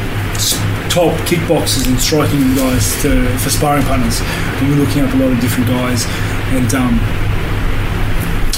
top 0.90 1.14
kickboxers 1.28 1.86
and 1.86 2.00
striking 2.00 2.56
guys 2.56 2.90
to, 3.02 3.28
for 3.38 3.50
sparring 3.50 3.84
partners. 3.84 4.18
We 4.60 4.70
were 4.70 4.82
looking 4.82 5.04
up 5.04 5.12
a 5.14 5.18
lot 5.18 5.30
of 5.30 5.38
different 5.38 5.68
guys, 5.68 6.02
and 6.50 6.72
um, 6.74 6.98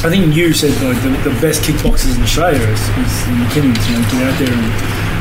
I 0.00 0.08
think 0.08 0.34
you 0.34 0.54
said 0.54 0.72
like 0.80 0.96
the, 1.02 1.10
the 1.28 1.34
best 1.42 1.60
kickboxers 1.60 2.16
in 2.16 2.22
Australia 2.22 2.62
is, 2.72 2.80
is 2.80 3.12
McKinnons. 3.36 3.82
You 3.84 3.98
know, 3.98 4.08
get 4.08 4.22
out 4.24 4.38
there 4.40 4.54
and, 4.54 4.68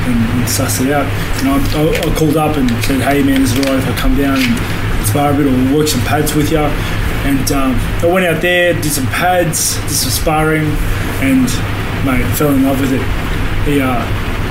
and, 0.07 0.39
and 0.39 0.47
suss 0.47 0.79
it 0.79 0.91
out. 0.93 1.09
And 1.43 1.49
I, 1.49 1.57
I, 1.75 2.11
I 2.11 2.15
called 2.15 2.37
up 2.37 2.55
and 2.55 2.69
said, 2.85 3.01
"Hey 3.01 3.23
man, 3.23 3.41
this 3.41 3.51
is 3.51 3.59
it 3.59 3.67
alright 3.67 3.83
if 3.83 3.89
I 3.91 3.97
come 3.99 4.15
down 4.15 4.39
and 4.39 5.07
spar 5.07 5.33
a 5.33 5.35
bit 5.35 5.47
or 5.47 5.75
work 5.75 5.89
some 5.89 6.01
pads 6.07 6.33
with 6.33 6.49
you?" 6.49 6.63
And 7.27 7.51
um, 7.51 7.75
I 7.99 8.05
went 8.05 8.25
out 8.25 8.41
there, 8.41 8.71
did 8.71 8.89
some 8.89 9.05
pads, 9.07 9.75
did 9.91 9.99
some 9.99 10.11
sparring, 10.11 10.63
and 11.19 11.43
mate, 12.07 12.23
fell 12.37 12.55
in 12.55 12.63
love 12.63 12.79
with 12.79 12.93
it. 12.93 13.03
He, 13.67 13.81
uh, 13.81 13.99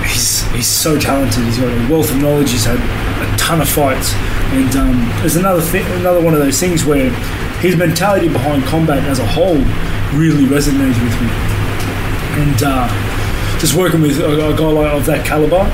he's 0.04 0.42
he's 0.52 0.66
so 0.66 0.98
talented. 0.98 1.42
He's 1.44 1.56
got 1.56 1.72
a 1.72 1.90
wealth 1.90 2.10
of 2.10 2.18
knowledge. 2.18 2.50
He's 2.50 2.66
had 2.66 2.76
a 2.76 3.36
ton 3.38 3.62
of 3.62 3.68
fights, 3.68 4.12
and 4.52 4.76
um, 4.76 5.08
there's 5.24 5.36
another 5.36 5.64
another 5.96 6.20
one 6.20 6.34
of 6.34 6.40
those 6.40 6.60
things 6.60 6.84
where 6.84 7.08
his 7.64 7.76
mentality 7.76 8.28
behind 8.28 8.62
combat 8.64 9.02
as 9.04 9.20
a 9.20 9.26
whole 9.26 9.56
really 10.12 10.44
resonates 10.44 11.00
with 11.00 11.16
me. 11.16 11.32
And 12.44 12.60
uh, 12.60 13.58
just 13.58 13.72
working 13.72 14.02
with 14.02 14.20
a, 14.20 14.52
a 14.52 14.54
guy 14.54 14.68
like, 14.68 14.92
of 14.92 15.06
that 15.06 15.24
caliber, 15.24 15.64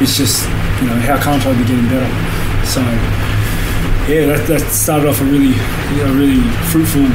it's 0.00 0.16
just 0.16 0.46
you 0.78 0.86
know 0.86 1.02
how 1.02 1.18
can't 1.18 1.44
I 1.44 1.50
be 1.58 1.66
getting 1.66 1.88
better? 1.90 2.06
So 2.62 3.23
yeah, 4.08 4.26
that, 4.26 4.46
that 4.48 4.60
started 4.72 5.08
off 5.08 5.20
a 5.20 5.24
really 5.24 5.54
a 6.04 6.12
really 6.12 6.42
fruitful 6.70 7.06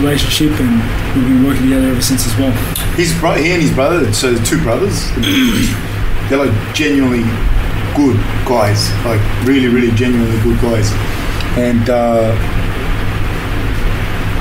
relationship, 0.00 0.52
and 0.60 0.78
we've 1.16 1.26
been 1.26 1.44
working 1.44 1.62
together 1.64 1.88
ever 1.88 2.02
since 2.02 2.26
as 2.26 2.36
well. 2.38 2.52
his 2.94 3.12
bro- 3.18 3.34
he 3.34 3.50
and 3.52 3.62
his 3.62 3.72
brother, 3.72 4.12
so 4.12 4.32
the 4.32 4.44
two 4.44 4.60
brothers, 4.62 5.10
they're 6.28 6.38
like 6.38 6.54
genuinely 6.74 7.24
good 7.96 8.16
guys, 8.46 8.92
like 9.04 9.20
really, 9.46 9.68
really 9.68 9.90
genuinely 9.96 10.38
good 10.42 10.60
guys, 10.60 10.92
and 11.58 11.88
uh, 11.90 12.30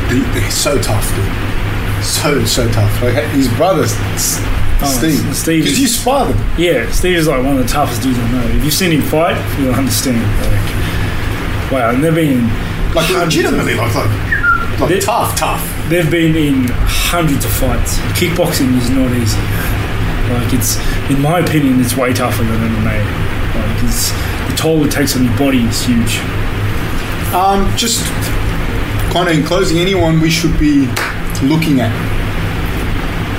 they, 0.09 0.19
they're 0.39 0.51
so 0.51 0.79
tough, 0.81 1.07
dude. 1.15 2.03
So 2.03 2.45
so 2.45 2.69
tough. 2.71 3.01
Like 3.01 3.15
his 3.33 3.47
brother, 3.55 3.83
S- 3.83 4.41
Oh, 4.81 4.91
Steve. 4.99 5.33
Steve 5.33 5.63
because 5.63 5.79
you 5.79 5.87
spar 5.87 6.27
them. 6.27 6.37
Yeah, 6.59 6.91
Steve 6.91 7.15
is 7.15 7.27
like 7.29 7.41
one 7.41 7.55
of 7.55 7.63
the 7.63 7.67
toughest 7.67 8.03
dudes 8.03 8.19
I 8.19 8.29
know. 8.33 8.45
If 8.57 8.63
you've 8.65 8.73
seen 8.73 8.91
him 8.91 9.01
fight, 9.03 9.37
you'll 9.57 9.73
understand. 9.73 10.19
Like, 10.19 10.84
wow, 11.71 11.89
and 11.91 12.03
they've 12.03 12.13
been 12.15 12.47
Like 12.93 13.09
legitimately, 13.09 13.75
like 13.75 13.93
like, 13.95 14.79
like 14.79 14.89
They- 14.89 14.99
tough, 14.99 15.35
tough. 15.37 15.61
They've 15.89 16.09
been 16.09 16.35
in 16.35 16.67
hundreds 16.87 17.45
of 17.45 17.51
fights. 17.51 17.97
Kickboxing 18.17 18.75
is 18.77 18.89
not 18.89 19.11
easy. 19.11 19.37
Like 20.33 20.53
it's, 20.53 20.77
in 21.11 21.21
my 21.21 21.39
opinion, 21.39 21.79
it's 21.81 21.95
way 21.95 22.11
tougher 22.13 22.43
than 22.43 22.59
MMA. 22.59 22.97
Like 23.55 23.83
it's 23.83 24.11
the 24.49 24.55
toll 24.57 24.83
it 24.85 24.91
takes 24.91 25.15
on 25.15 25.23
your 25.23 25.37
body 25.37 25.63
is 25.63 25.81
huge. 25.85 26.19
Um, 27.33 27.69
just 27.77 28.03
kind 29.13 29.27
of 29.29 29.35
in 29.37 29.43
closing, 29.43 29.77
anyone 29.77 30.19
we 30.21 30.29
should 30.29 30.57
be 30.59 30.87
looking 31.43 31.79
at 31.81 31.91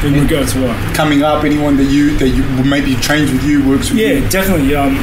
In 0.05 0.15
regards 0.21 0.53
to 0.53 0.63
what? 0.67 0.95
coming 0.95 1.23
up, 1.23 1.45
anyone 1.45 1.77
that 1.79 1.85
you 1.91 2.17
that 2.19 2.29
you 2.29 2.45
maybe 2.65 2.95
trains 2.97 3.33
with 3.33 3.43
you, 3.45 3.67
works 3.69 3.91
with 3.91 3.99
you. 3.99 4.07
Yeah, 4.07 4.29
definitely. 4.29 4.75
Um, 4.77 4.97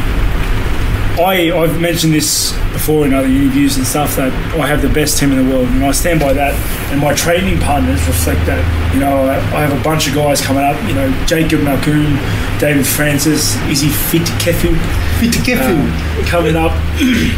I 1.19 1.51
I've 1.51 1.79
mentioned 1.79 2.13
this 2.13 2.53
before 2.71 3.05
in 3.05 3.13
other 3.13 3.27
interviews 3.27 3.77
and 3.77 3.85
stuff 3.85 4.15
that 4.15 4.33
I 4.59 4.67
have 4.67 4.81
the 4.81 4.89
best 4.89 5.19
team 5.19 5.31
in 5.31 5.37
the 5.37 5.53
world, 5.53 5.67
and 5.67 5.85
I 5.85 5.91
stand 5.91 6.19
by 6.19 6.33
that. 6.33 6.53
And 6.91 6.99
my 6.99 7.13
training 7.13 7.59
partners 7.59 8.05
reflect 8.07 8.45
that. 8.47 8.61
You 8.93 8.99
know, 8.99 9.25
I, 9.25 9.35
I 9.55 9.61
have 9.65 9.77
a 9.77 9.83
bunch 9.83 10.07
of 10.07 10.15
guys 10.15 10.41
coming 10.41 10.63
up. 10.63 10.81
You 10.87 10.95
know, 10.95 11.25
Jacob 11.25 11.61
Malkoun, 11.61 12.17
David 12.59 12.87
Francis, 12.87 13.55
Izzy 13.69 13.89
Fit 13.89 14.27
Kefu 14.41 14.73
Fit 15.19 15.33
to 15.33 15.41
get 15.43 15.61
um, 15.61 15.91
coming 16.25 16.55
up, 16.55 16.71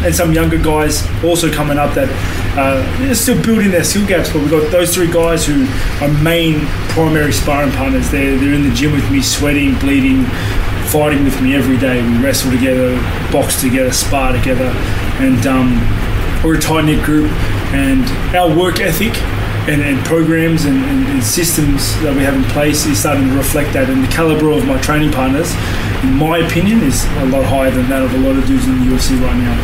and 0.03 0.15
some 0.15 0.31
younger 0.31 0.57
guys 0.57 1.05
also 1.23 1.51
coming 1.51 1.77
up 1.77 1.93
that 1.95 2.09
uh, 2.57 2.81
they're 2.99 3.15
still 3.15 3.41
building 3.43 3.71
their 3.71 3.83
skill 3.83 4.07
gaps. 4.07 4.31
But 4.31 4.41
we've 4.41 4.51
got 4.51 4.71
those 4.71 4.93
three 4.93 5.11
guys 5.11 5.45
who 5.45 5.67
are 6.01 6.11
main 6.23 6.65
primary 6.95 7.33
sparring 7.33 7.71
partners. 7.71 8.09
They're, 8.09 8.37
they're 8.37 8.53
in 8.53 8.63
the 8.67 8.73
gym 8.73 8.93
with 8.93 9.09
me, 9.11 9.21
sweating, 9.21 9.77
bleeding, 9.79 10.23
fighting 10.85 11.23
with 11.23 11.41
me 11.41 11.55
every 11.55 11.77
day. 11.77 12.01
We 12.01 12.23
wrestle 12.23 12.51
together, 12.51 12.95
box 13.31 13.59
together, 13.61 13.91
spar 13.91 14.33
together, 14.33 14.71
and 15.19 15.45
um, 15.45 15.79
we're 16.43 16.57
a 16.57 16.61
tight 16.61 16.85
knit 16.85 17.03
group. 17.03 17.31
And 17.73 18.05
our 18.35 18.55
work 18.55 18.79
ethic 18.79 19.15
and, 19.67 19.81
and 19.81 20.05
programs 20.05 20.65
and, 20.65 20.77
and, 20.77 21.07
and 21.07 21.23
systems 21.23 21.99
that 22.01 22.15
we 22.15 22.21
have 22.21 22.35
in 22.35 22.43
place 22.53 22.85
is 22.85 22.99
starting 22.99 23.27
to 23.27 23.35
reflect 23.35 23.73
that. 23.73 23.89
And 23.89 24.03
the 24.03 24.07
caliber 24.07 24.51
of 24.51 24.65
my 24.65 24.79
training 24.81 25.11
partners, 25.11 25.49
in 26.03 26.13
my 26.13 26.37
opinion, 26.39 26.83
is 26.83 27.03
a 27.17 27.25
lot 27.25 27.43
higher 27.45 27.71
than 27.71 27.89
that 27.89 28.03
of 28.03 28.13
a 28.13 28.17
lot 28.19 28.37
of 28.37 28.45
dudes 28.45 28.67
in 28.67 28.79
the 28.79 28.85
UFC 28.93 29.17
right 29.19 29.37
now. 29.37 29.57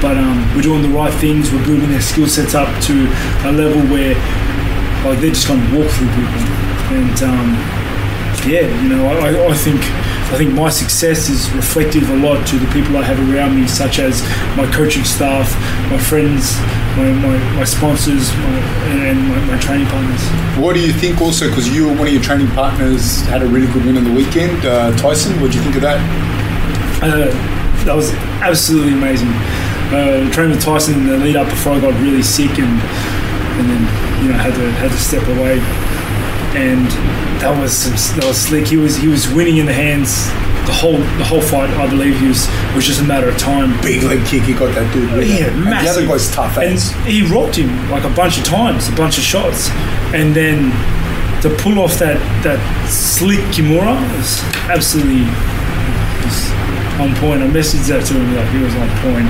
But 0.00 0.16
um, 0.16 0.42
we're 0.56 0.62
doing 0.62 0.82
the 0.82 0.88
right 0.88 1.12
things. 1.12 1.52
We're 1.52 1.64
building 1.64 1.90
their 1.90 2.00
skill 2.00 2.26
sets 2.26 2.54
up 2.54 2.66
to 2.90 3.06
a 3.44 3.52
level 3.52 3.82
where 3.92 4.16
like 5.04 5.20
they're 5.20 5.36
just 5.36 5.46
going 5.46 5.60
to 5.60 5.70
walk 5.78 5.90
through 5.92 6.08
people. 6.16 6.42
And 6.96 7.18
um, 7.22 7.48
yeah, 8.48 8.66
you 8.82 8.88
know, 8.88 9.06
I, 9.06 9.52
I 9.52 9.54
think 9.54 9.78
I 10.32 10.38
think 10.38 10.54
my 10.54 10.70
success 10.70 11.28
is 11.28 11.50
reflective 11.52 12.08
a 12.08 12.16
lot 12.16 12.46
to 12.46 12.58
the 12.58 12.66
people 12.72 12.96
I 12.96 13.02
have 13.02 13.20
around 13.28 13.54
me, 13.54 13.68
such 13.68 13.98
as 13.98 14.22
my 14.56 14.64
coaching 14.72 15.04
staff, 15.04 15.52
my 15.90 15.98
friends, 15.98 16.56
my, 16.96 17.12
my, 17.12 17.36
my 17.52 17.64
sponsors, 17.64 18.32
my, 18.32 18.58
and 19.04 19.28
my, 19.28 19.38
my 19.44 19.58
training 19.60 19.86
partners. 19.88 20.24
What 20.56 20.72
do 20.72 20.80
you 20.80 20.92
think 20.92 21.20
also, 21.20 21.48
because 21.48 21.68
you 21.68 21.86
one 21.88 22.06
of 22.08 22.14
your 22.14 22.22
training 22.22 22.48
partners 22.56 23.20
had 23.28 23.42
a 23.42 23.46
really 23.46 23.70
good 23.74 23.84
win 23.84 23.98
on 23.98 24.04
the 24.04 24.12
weekend, 24.12 24.64
uh, 24.64 24.96
Tyson, 24.96 25.38
what 25.38 25.52
do 25.52 25.58
you 25.58 25.64
think 25.64 25.76
of 25.76 25.82
that? 25.82 26.00
Uh, 27.04 27.28
that 27.84 27.94
was 27.94 28.10
absolutely 28.40 28.94
amazing. 28.94 29.28
Uh, 29.92 30.32
training 30.32 30.56
with 30.56 30.64
Tyson 30.64 30.94
in 30.94 31.06
the 31.08 31.18
lead 31.18 31.36
up 31.36 31.48
before 31.50 31.74
I 31.74 31.80
got 31.80 31.92
really 32.00 32.22
sick 32.22 32.56
and 32.58 32.80
and 33.60 33.68
then 33.68 33.82
you 34.24 34.32
know 34.32 34.38
had 34.38 34.54
to 34.54 34.64
had 34.80 34.90
to 34.90 34.96
step 34.96 35.28
away. 35.36 35.60
And 36.56 36.88
that 37.42 37.50
was 37.60 37.72
some, 37.76 37.92
that 38.16 38.24
was 38.26 38.38
slick. 38.38 38.66
He 38.68 38.76
was 38.76 38.96
he 38.96 39.08
was 39.08 39.26
winning 39.32 39.56
in 39.58 39.66
the 39.66 39.72
hands 39.74 40.30
the 40.66 40.72
whole 40.72 40.98
the 41.18 41.26
whole 41.26 41.40
fight. 41.42 41.68
I 41.74 41.90
believe 41.90 42.18
he 42.20 42.28
was 42.28 42.46
was 42.74 42.86
just 42.86 43.00
a 43.02 43.04
matter 43.04 43.28
of 43.28 43.36
time. 43.36 43.74
Big 43.82 44.02
leg 44.04 44.24
kick, 44.26 44.42
he 44.46 44.54
got 44.54 44.72
that 44.74 44.86
dude. 44.94 45.10
Yeah, 45.26 45.50
And 45.50 45.66
The 45.66 45.90
other 45.90 46.06
guy's 46.06 46.30
tough 46.30 46.56
And 46.58 46.74
ass. 46.78 46.94
he 47.04 47.26
rocked 47.26 47.56
him 47.56 47.70
like 47.90 48.04
a 48.04 48.14
bunch 48.14 48.38
of 48.38 48.44
times, 48.44 48.88
a 48.88 48.94
bunch 48.94 49.18
of 49.18 49.24
shots, 49.24 49.70
and 50.14 50.34
then 50.34 50.70
to 51.42 51.50
pull 51.58 51.78
off 51.82 51.98
that 51.98 52.22
that 52.46 52.62
slick 52.86 53.42
Kimura 53.50 53.98
was 54.14 54.38
absolutely 54.70 55.26
was 56.22 56.38
on 57.02 57.10
point. 57.18 57.42
I 57.42 57.50
messaged 57.50 57.90
that 57.90 58.06
to 58.06 58.14
him 58.14 58.30
like 58.38 58.46
he 58.54 58.62
was 58.62 58.74
on 58.78 58.86
point. 59.02 59.26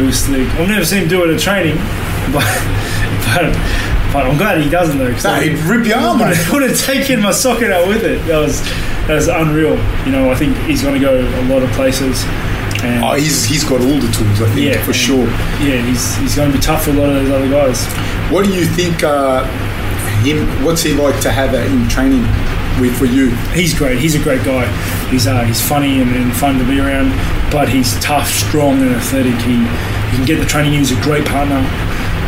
It 0.00 0.04
was 0.10 0.18
slick. 0.18 0.48
I've 0.58 0.66
never 0.66 0.84
seen 0.84 1.06
him 1.06 1.08
do 1.08 1.22
it 1.22 1.30
at 1.30 1.38
training, 1.38 1.78
but 2.34 2.42
but. 3.30 3.93
But 4.14 4.26
I'm 4.26 4.38
glad 4.38 4.62
he 4.62 4.70
doesn't 4.70 4.96
though. 4.96 5.12
'cause 5.12 5.24
Nah, 5.24 5.40
he'd 5.40 5.58
rip 5.64 5.84
your 5.86 5.98
arm 5.98 6.22
I 6.22 6.32
would 6.52 6.62
have 6.62 6.78
taken 6.80 7.20
my 7.20 7.32
socket 7.32 7.70
out 7.72 7.88
with 7.88 8.04
it. 8.04 8.24
That 8.26 8.38
was 8.38 8.62
that 9.08 9.14
was 9.16 9.28
unreal. 9.28 9.76
You 10.06 10.12
know, 10.12 10.30
I 10.30 10.34
think 10.36 10.56
he's 10.64 10.80
going 10.82 10.94
to 10.94 11.00
go 11.00 11.18
a 11.20 11.44
lot 11.52 11.62
of 11.62 11.70
places. 11.72 12.24
And 12.82 13.02
Oh, 13.04 13.14
he's 13.14 13.44
he's 13.44 13.64
got 13.64 13.80
all 13.80 13.98
the 13.98 14.12
tools, 14.12 14.40
I 14.40 14.46
think, 14.54 14.60
Yeah, 14.60 14.80
for 14.84 14.92
sure. 14.94 15.26
yeah, 15.60 15.80
he's, 15.84 16.16
he's 16.18 16.34
going 16.36 16.50
to 16.52 16.56
be 16.56 16.62
tough 16.62 16.84
for 16.84 16.90
a 16.90 16.94
lot 16.94 17.08
of 17.10 17.14
those 17.24 17.30
other 17.32 17.48
guys. 17.50 17.84
What 18.30 18.44
do 18.46 18.52
you 18.52 18.64
think? 18.64 19.02
Uh, 19.02 19.44
him? 20.22 20.46
What's 20.64 20.82
he 20.82 20.92
like 20.94 21.18
to 21.20 21.30
have 21.32 21.52
in 21.54 21.88
training 21.88 22.22
with 22.80 22.96
for 22.96 23.04
you? 23.06 23.30
He's 23.52 23.74
great. 23.74 23.98
He's 23.98 24.14
a 24.14 24.18
great 24.22 24.44
guy. 24.44 24.64
He's 25.10 25.26
uh, 25.26 25.42
he's 25.44 25.60
funny 25.60 26.00
and, 26.00 26.14
and 26.14 26.34
fun 26.36 26.58
to 26.58 26.64
be 26.64 26.78
around, 26.80 27.10
but 27.50 27.68
he's 27.68 27.98
tough, 28.00 28.28
strong, 28.28 28.80
and 28.82 28.94
athletic. 28.94 29.34
He 29.42 29.54
you 29.58 30.18
can 30.20 30.26
get 30.26 30.38
the 30.38 30.46
training 30.46 30.74
in. 30.74 30.78
He's 30.80 30.92
a 30.92 31.00
great 31.02 31.24
partner. 31.26 31.60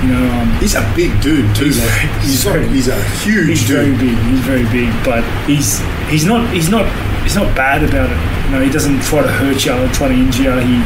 You 0.02 0.08
know, 0.12 0.24
um, 0.40 0.48
He's 0.60 0.74
a 0.74 0.82
big 0.94 1.10
dude 1.20 1.54
too. 1.56 1.64
He's 1.66 1.80
like, 1.80 2.22
he's, 2.22 2.44
very- 2.44 2.68
he's 2.68 2.88
a 2.88 3.02
huge 3.24 3.48
he's 3.48 3.66
dude. 3.66 3.96
very 3.96 4.10
big. 4.10 4.18
He's 4.30 4.40
very 4.40 4.64
big, 4.70 4.92
but 5.04 5.22
he's 5.46 5.80
he's 6.08 6.24
not 6.24 6.52
he's 6.52 6.68
not 6.68 6.84
he's 7.22 7.34
not 7.34 7.54
bad 7.56 7.82
about 7.82 8.10
it. 8.10 8.18
You 8.46 8.52
know, 8.58 8.64
he 8.64 8.70
doesn't 8.70 9.00
try 9.02 9.22
to 9.22 9.28
hurt 9.28 9.64
you 9.64 9.72
or 9.72 9.88
try 9.92 10.08
to 10.08 10.14
injure 10.14 10.42
you. 10.42 10.60
He 10.60 10.76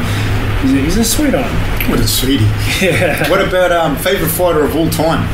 he's 0.62 0.72
a, 0.72 0.76
he's 0.84 0.96
a 0.98 1.04
sweetheart. 1.04 1.50
What 1.90 1.98
a 2.00 2.06
sweetie. 2.08 2.44
Yeah. 2.80 3.28
What 3.28 3.46
about 3.46 3.72
um, 3.72 3.96
favorite 3.96 4.28
fighter 4.30 4.64
of 4.64 4.76
all 4.76 4.88
time? 4.90 5.26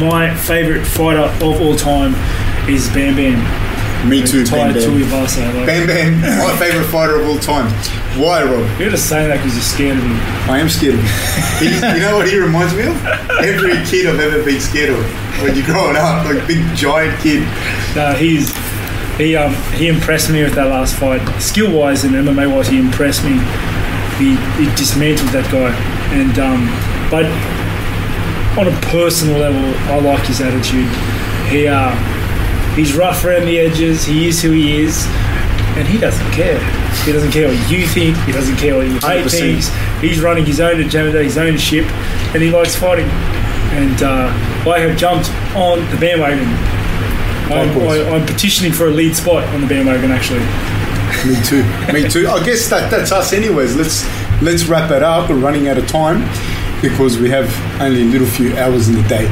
My 0.00 0.34
favorite 0.34 0.84
fighter 0.84 1.20
of 1.20 1.60
all 1.60 1.76
time 1.76 2.14
is 2.68 2.88
Bam 2.90 3.14
Bam. 3.16 3.38
Me 4.08 4.26
too, 4.26 4.44
Tai 4.44 4.56
Bam 4.56 4.74
Bam. 4.74 4.82
Tuivasa. 4.82 5.54
Like, 5.54 5.66
Bam 5.66 5.86
Bam, 5.86 6.20
my 6.20 6.56
favorite 6.58 6.86
fighter 6.86 7.20
of 7.20 7.28
all 7.28 7.38
time. 7.38 7.70
Why, 8.20 8.42
Rob? 8.42 8.68
You're 8.80 8.90
just 8.90 9.08
saying 9.08 9.28
that 9.28 9.36
because 9.36 9.54
you're 9.54 9.62
scared 9.62 9.96
of 9.96 10.04
him. 10.04 10.16
I 10.50 10.58
am 10.58 10.68
scared 10.68 10.94
of 10.94 11.00
him. 11.00 11.08
He's, 11.58 11.80
you 11.80 12.00
know 12.00 12.16
what 12.16 12.28
he 12.28 12.38
reminds 12.38 12.74
me 12.74 12.82
of? 12.86 13.06
Every 13.40 13.78
kid 13.86 14.06
I've 14.06 14.20
ever 14.20 14.42
been 14.44 14.60
scared 14.60 14.90
of 14.90 15.04
when 15.40 15.54
you're 15.54 15.66
growing 15.66 15.96
up, 15.96 16.24
like 16.26 16.46
big 16.46 16.62
giant 16.76 17.18
kid. 17.20 17.46
No, 17.94 18.12
he's 18.14 18.52
he 19.18 19.36
um 19.36 19.54
he 19.74 19.88
impressed 19.88 20.30
me 20.30 20.42
with 20.42 20.54
that 20.54 20.66
last 20.66 20.96
fight. 20.96 21.22
Skill 21.40 21.70
wise 21.70 22.04
and 22.04 22.14
MMA 22.14 22.52
wise, 22.52 22.68
he 22.68 22.78
impressed 22.78 23.24
me. 23.24 23.38
He, 24.18 24.36
he 24.58 24.66
dismantled 24.76 25.30
that 25.30 25.48
guy, 25.50 25.72
and 26.12 26.38
um, 26.38 26.68
but 27.10 27.26
on 28.58 28.68
a 28.68 28.80
personal 28.92 29.38
level, 29.38 29.62
I 29.90 29.98
like 30.00 30.26
his 30.26 30.40
attitude. 30.40 30.88
He 31.48 31.66
uh, 31.66 31.90
he's 32.74 32.94
rough 32.94 33.24
around 33.24 33.46
the 33.46 33.58
edges. 33.58 34.04
He 34.04 34.28
is 34.28 34.40
who 34.42 34.50
he 34.50 34.82
is, 34.82 35.06
and 35.76 35.86
he 35.86 35.98
doesn't 35.98 36.30
care. 36.32 36.58
He 37.04 37.12
doesn't 37.12 37.30
care 37.32 37.48
what 37.48 37.70
you 37.70 37.86
think. 37.86 38.16
He 38.18 38.32
doesn't 38.32 38.56
care 38.56 38.76
what 38.76 38.86
you 38.86 38.94
hate 38.94 39.24
100%. 39.26 39.30
thinks. 39.30 39.68
He's 40.00 40.20
running 40.20 40.44
his 40.44 40.60
own 40.60 40.80
agenda, 40.80 41.22
his 41.22 41.38
own 41.38 41.56
ship, 41.56 41.86
and 42.34 42.42
he 42.42 42.50
likes 42.50 42.74
fighting. 42.76 43.08
And 43.72 44.02
uh, 44.02 44.28
I 44.70 44.80
have 44.80 44.98
jumped 44.98 45.30
on 45.56 45.80
the 45.90 45.96
bandwagon. 45.96 46.46
I'm, 47.52 47.70
I, 47.88 48.16
I'm 48.16 48.26
petitioning 48.26 48.72
for 48.72 48.86
a 48.86 48.90
lead 48.90 49.16
spot 49.16 49.44
on 49.54 49.60
the 49.60 49.66
bandwagon. 49.66 50.10
Actually, 50.10 50.40
Me 51.26 51.40
too. 51.44 51.62
Me 51.92 52.08
too. 52.08 52.28
I 52.28 52.44
guess 52.44 52.68
that 52.70 52.90
that's 52.90 53.12
us, 53.12 53.32
anyways. 53.32 53.76
Let's 53.76 54.04
let's 54.42 54.64
wrap 54.64 54.90
it 54.90 55.02
up. 55.02 55.30
We're 55.30 55.36
running 55.36 55.68
out 55.68 55.78
of 55.78 55.86
time 55.86 56.20
because 56.80 57.18
we 57.18 57.30
have 57.30 57.48
only 57.80 58.02
a 58.02 58.04
little 58.06 58.26
few 58.26 58.56
hours 58.56 58.88
in 58.88 58.94
the 58.96 59.08
day. 59.08 59.26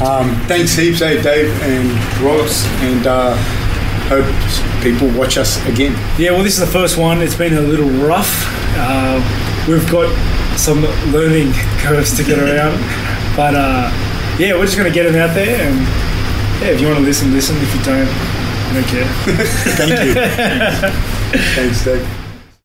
Um, 0.00 0.34
thanks 0.46 0.74
heaps, 0.74 1.00
eh, 1.02 1.20
Dave 1.20 1.50
and 1.62 1.90
Ross, 2.22 2.64
and 2.82 3.06
uh, 3.06 3.34
hope 4.08 4.24
people 4.82 5.08
watch 5.18 5.36
us 5.36 5.64
again. 5.66 5.92
yeah. 6.18 6.30
Well, 6.30 6.42
this 6.44 6.54
is 6.54 6.60
the 6.60 6.72
first 6.72 6.96
one. 6.96 7.20
It's 7.22 7.34
been 7.34 7.54
a 7.54 7.60
little 7.60 7.88
rough. 8.06 8.30
Uh, 8.76 9.20
we've 9.68 9.88
got 9.90 10.08
some 10.56 10.82
learning 11.12 11.52
curves 11.78 12.16
to 12.16 12.22
get 12.24 12.38
around, 12.44 12.78
but 13.36 13.54
uh, 13.54 13.90
yeah, 14.38 14.54
we're 14.54 14.64
just 14.66 14.76
going 14.76 14.88
to 14.88 14.94
get 14.94 15.10
them 15.10 15.16
out 15.20 15.34
there. 15.34 15.60
And 15.60 15.80
yeah, 16.62 16.70
if 16.72 16.80
you 16.80 16.86
want 16.86 16.98
to 16.98 17.04
listen, 17.04 17.32
listen. 17.32 17.56
If 17.58 17.74
you 17.74 17.82
don't, 17.82 18.08
I 18.08 18.72
don't 18.74 18.86
care. 18.86 19.04
Thank 19.76 20.06
you. 20.06 20.14
Thanks, 21.56 21.84
Dave. 21.84 22.19